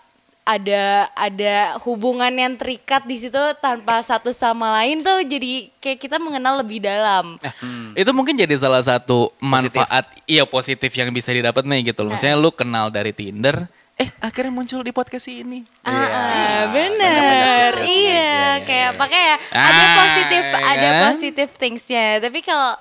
ada 0.49 1.05
ada 1.13 1.77
hubungan 1.85 2.33
yang 2.33 2.57
terikat 2.57 3.05
di 3.05 3.21
situ 3.21 3.37
tanpa 3.61 4.01
satu 4.01 4.33
sama 4.33 4.81
lain 4.81 5.05
tuh 5.05 5.21
jadi 5.21 5.69
kayak 5.77 5.99
kita 6.01 6.17
mengenal 6.17 6.65
lebih 6.65 6.81
dalam. 6.81 7.37
Nah, 7.37 7.53
hmm. 7.61 7.93
Itu 7.93 8.09
mungkin 8.17 8.33
jadi 8.33 8.57
salah 8.57 8.81
satu 8.81 9.29
manfaat 9.37 10.09
positif. 10.09 10.25
iya 10.25 10.43
positif 10.49 10.91
yang 10.97 11.13
bisa 11.13 11.29
didapat 11.29 11.61
nih 11.69 11.93
gitu 11.93 12.01
loh. 12.01 12.17
Misalnya 12.17 12.41
lu 12.41 12.49
kenal 12.49 12.89
dari 12.89 13.13
Tinder, 13.13 13.69
eh 13.99 14.09
akhirnya 14.23 14.55
muncul 14.55 14.79
di 14.79 14.95
podcast 14.95 15.27
ini. 15.27 15.67
Ah, 15.83 15.91
iya, 15.91 16.07
ah, 16.07 16.61
bener. 16.71 17.71
Iya, 17.83 17.85
iya, 17.85 18.39
kayak 18.63 18.91
iya. 18.95 18.99
pakai 18.99 19.21
ya 19.21 19.35
ada 19.51 19.83
ah, 19.83 19.95
positif 19.99 20.43
ada 20.55 20.89
kan? 20.89 21.03
positif 21.11 21.47
thingsnya. 21.59 22.05
Tapi 22.23 22.39
kalau 22.39 22.73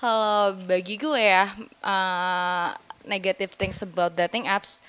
kalau 0.00 0.56
bagi 0.64 0.96
gue 0.96 1.20
ya 1.20 1.52
uh, 1.84 2.72
negative 3.04 3.52
things 3.54 3.84
about 3.84 4.16
dating 4.16 4.48
apps 4.48 4.82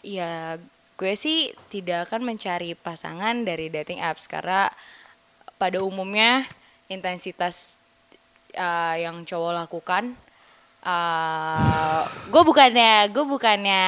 ya 0.00 0.58
gue 0.94 1.14
sih 1.18 1.50
tidak 1.70 2.10
akan 2.10 2.22
mencari 2.22 2.74
pasangan 2.78 3.42
dari 3.42 3.70
dating 3.70 3.98
apps 4.02 4.30
karena 4.30 4.70
pada 5.58 5.82
umumnya 5.82 6.46
intensitas 6.86 7.78
uh, 8.54 8.94
yang 8.98 9.22
cowok 9.26 9.52
lakukan 9.66 10.14
uh, 10.84 12.02
gue 12.28 12.42
bukannya 12.44 13.10
gue 13.10 13.24
bukannya 13.24 13.84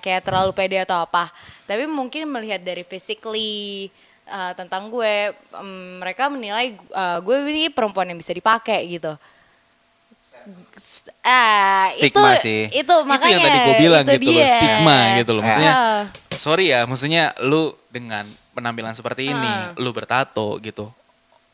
kayak 0.00 0.22
terlalu 0.22 0.54
pede 0.54 0.80
atau 0.80 1.02
apa 1.04 1.28
tapi 1.66 1.84
mungkin 1.90 2.30
melihat 2.30 2.62
dari 2.62 2.86
physically 2.86 3.90
uh, 4.30 4.54
tentang 4.54 4.88
gue 4.88 5.34
um, 5.52 6.00
mereka 6.00 6.30
menilai 6.30 6.78
uh, 6.94 7.18
gue 7.20 7.36
ini 7.50 7.68
perempuan 7.68 8.08
yang 8.08 8.18
bisa 8.18 8.32
dipakai 8.32 8.86
gitu 8.86 9.12
ah 11.26 11.90
stigma 11.90 12.38
itu, 12.38 12.46
sih 12.46 12.62
itu 12.70 12.94
makanya 13.02 13.34
itu 13.34 13.34
yang 13.34 13.46
tadi 13.50 13.58
gue 13.58 13.76
bilang 13.82 14.04
gitu 14.06 14.22
dia. 14.22 14.38
loh 14.38 14.46
stigma 14.46 14.98
gitu 15.18 15.30
loh 15.34 15.42
maksudnya 15.42 15.74
uh. 15.74 16.02
sorry 16.38 16.70
ya 16.70 16.86
maksudnya 16.86 17.34
lu 17.42 17.74
dengan 17.90 18.22
penampilan 18.54 18.94
seperti 18.94 19.34
ini 19.34 19.52
uh. 19.74 19.74
lu 19.74 19.90
bertato 19.90 20.62
gitu 20.62 20.86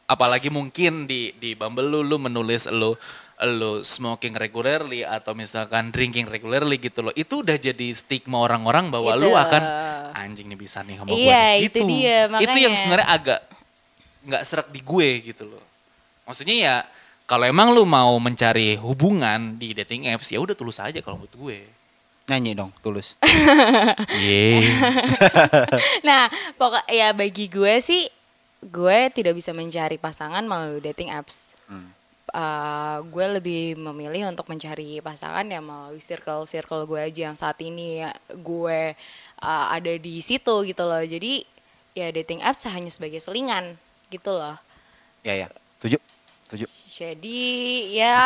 apalagi 0.04 0.52
mungkin 0.52 1.08
di 1.08 1.32
di 1.40 1.56
Bumble 1.56 1.88
lu 1.88 2.04
lu 2.04 2.20
menulis 2.20 2.68
lu 2.68 2.92
lu 3.46 3.82
smoking 3.82 4.38
regularly 4.38 5.02
atau 5.02 5.34
misalkan 5.34 5.90
drinking 5.90 6.30
regularly 6.30 6.78
gitu 6.78 7.02
loh 7.02 7.14
itu 7.18 7.42
udah 7.42 7.58
jadi 7.58 7.90
stigma 7.90 8.42
orang-orang 8.46 8.90
bahwa 8.90 9.18
itu. 9.18 9.22
lu 9.26 9.30
akan 9.34 9.62
anjing 10.14 10.46
nih 10.46 10.58
bisa 10.58 10.86
nih 10.86 10.98
sama 11.00 11.10
iya, 11.10 11.18
gue 11.18 11.42
itu, 11.66 11.66
itu 11.66 11.80
dia 11.90 12.18
makanya. 12.30 12.44
itu 12.46 12.58
yang 12.62 12.74
sebenarnya 12.78 13.08
agak 13.10 13.40
nggak 14.22 14.42
serak 14.46 14.68
di 14.70 14.80
gue 14.80 15.08
gitu 15.34 15.44
loh 15.50 15.64
maksudnya 16.22 16.56
ya 16.56 16.76
kalau 17.32 17.48
emang 17.48 17.72
lu 17.72 17.88
mau 17.88 18.12
mencari 18.20 18.76
hubungan 18.76 19.56
di 19.56 19.72
dating 19.72 20.10
apps 20.12 20.28
ya 20.34 20.42
udah 20.42 20.52
tulus 20.52 20.76
aja 20.82 21.00
kalau 21.00 21.24
buat 21.24 21.32
gue. 21.32 21.64
Nyanyi 22.28 22.52
dong, 22.52 22.70
tulus. 22.84 23.16
yeah. 24.20 24.60
nah, 26.06 26.28
pokok 26.60 26.84
ya 26.92 27.16
bagi 27.16 27.48
gue 27.48 27.80
sih 27.80 28.04
gue 28.62 28.98
tidak 29.16 29.32
bisa 29.32 29.56
mencari 29.56 29.96
pasangan 29.96 30.44
melalui 30.44 30.84
dating 30.84 31.08
apps. 31.08 31.56
Hmm. 31.66 31.88
Uh, 32.32 33.04
gue 33.12 33.26
lebih 33.36 33.76
memilih 33.76 34.32
untuk 34.32 34.48
mencari 34.48 35.04
pasangan 35.04 35.44
ya 35.44 35.60
melalui 35.60 36.00
circle 36.00 36.48
circle 36.48 36.88
gue 36.88 36.96
aja 36.96 37.28
yang 37.28 37.36
saat 37.36 37.60
ini 37.60 38.00
ya, 38.00 38.08
gue 38.32 38.96
uh, 39.44 39.66
ada 39.68 39.92
di 40.00 40.16
situ 40.24 40.64
gitu 40.64 40.80
loh. 40.80 41.04
Jadi 41.04 41.44
ya 41.92 42.08
dating 42.08 42.40
apps 42.40 42.64
hanya 42.72 42.88
sebagai 42.88 43.20
selingan 43.20 43.76
gitu 44.08 44.32
loh. 44.32 44.56
Ya 45.20 45.44
ya, 45.44 45.48
tujuh, 45.84 46.00
tujuh. 46.48 46.68
Jadi 46.88 47.40
ya 48.00 48.16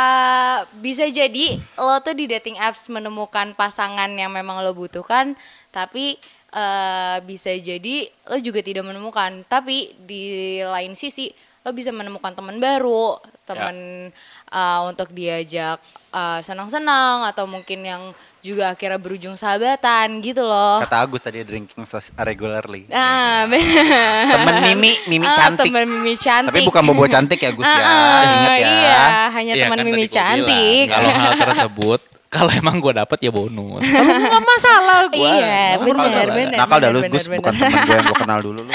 bisa 0.78 1.10
jadi 1.10 1.58
lo 1.74 1.98
tuh 1.98 2.14
di 2.14 2.30
dating 2.30 2.62
apps 2.62 2.86
menemukan 2.86 3.58
pasangan 3.58 4.14
yang 4.14 4.30
memang 4.30 4.62
lo 4.62 4.70
butuhkan, 4.70 5.34
tapi 5.74 6.14
uh, 6.54 7.18
bisa 7.26 7.50
jadi 7.58 8.06
lo 8.30 8.38
juga 8.38 8.62
tidak 8.62 8.86
menemukan. 8.86 9.42
Tapi 9.50 9.98
di 9.98 10.62
lain 10.62 10.94
sisi 10.94 11.34
lo 11.66 11.74
bisa 11.74 11.90
menemukan 11.90 12.30
teman 12.30 12.62
baru, 12.62 13.18
teman 13.42 13.74
ya. 13.74 14.54
uh, 14.54 14.80
untuk 14.86 15.10
diajak 15.10 15.82
uh, 16.14 16.38
senang-senang 16.38 17.26
atau 17.26 17.50
mungkin 17.50 17.82
yang 17.82 18.14
juga 18.38 18.70
akhirnya 18.70 19.02
berujung 19.02 19.34
sahabatan 19.34 20.22
gitu 20.22 20.46
loh. 20.46 20.78
Kata 20.86 21.02
Agus 21.02 21.26
tadi 21.26 21.42
drinking 21.42 21.82
sauce 21.82 22.14
regularly. 22.22 22.86
Ah, 22.94 23.50
ya. 23.50 23.50
benar. 23.50 24.30
Temen 24.30 24.54
Mimi, 24.62 24.92
Mimi 25.10 25.26
ah, 25.26 25.34
cantik. 25.34 25.66
Temen 25.66 25.90
Mimi 25.90 26.14
cantik. 26.14 26.54
Tapi 26.54 26.70
bukan 26.70 26.82
bobo 26.86 27.10
cantik 27.10 27.42
ya 27.42 27.50
Gus 27.50 27.66
ya. 27.66 27.82
Ah, 27.82 28.22
Ingat 28.22 28.58
ya. 28.62 28.70
Iya, 28.70 29.02
hanya 29.34 29.52
iya, 29.58 29.64
teman 29.66 29.78
kan 29.82 29.86
Mimi 29.90 30.06
cantik. 30.06 30.86
Kalau 30.86 31.10
hal 31.10 31.32
tersebut 31.50 32.00
kalau 32.30 32.50
emang 32.54 32.78
gue 32.78 32.92
dapet 32.94 33.18
ya 33.26 33.34
bonus. 33.34 33.82
Kalau 33.82 34.06
nggak 34.06 34.44
masalah 34.54 35.00
gue. 35.10 35.18
Iya, 35.18 35.82
benar, 35.82 36.26
benar. 36.30 36.58
Nakal 36.62 36.78
dah 36.78 36.90
lu 36.94 37.00
Gus, 37.10 37.26
bukan 37.26 37.52
teman 37.58 37.78
gue 37.82 37.96
yang 37.98 38.06
gue 38.06 38.18
kenal 38.22 38.38
dulu 38.38 38.60
lu. 38.62 38.74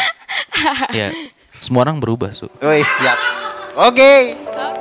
ya, 0.91 1.07
semua 1.61 1.85
orang 1.85 2.01
berubah, 2.01 2.33
Su. 2.33 2.49
Woi, 2.57 2.81
siap. 2.81 3.21
Oke. 3.77 3.93
Okay. 3.93 4.80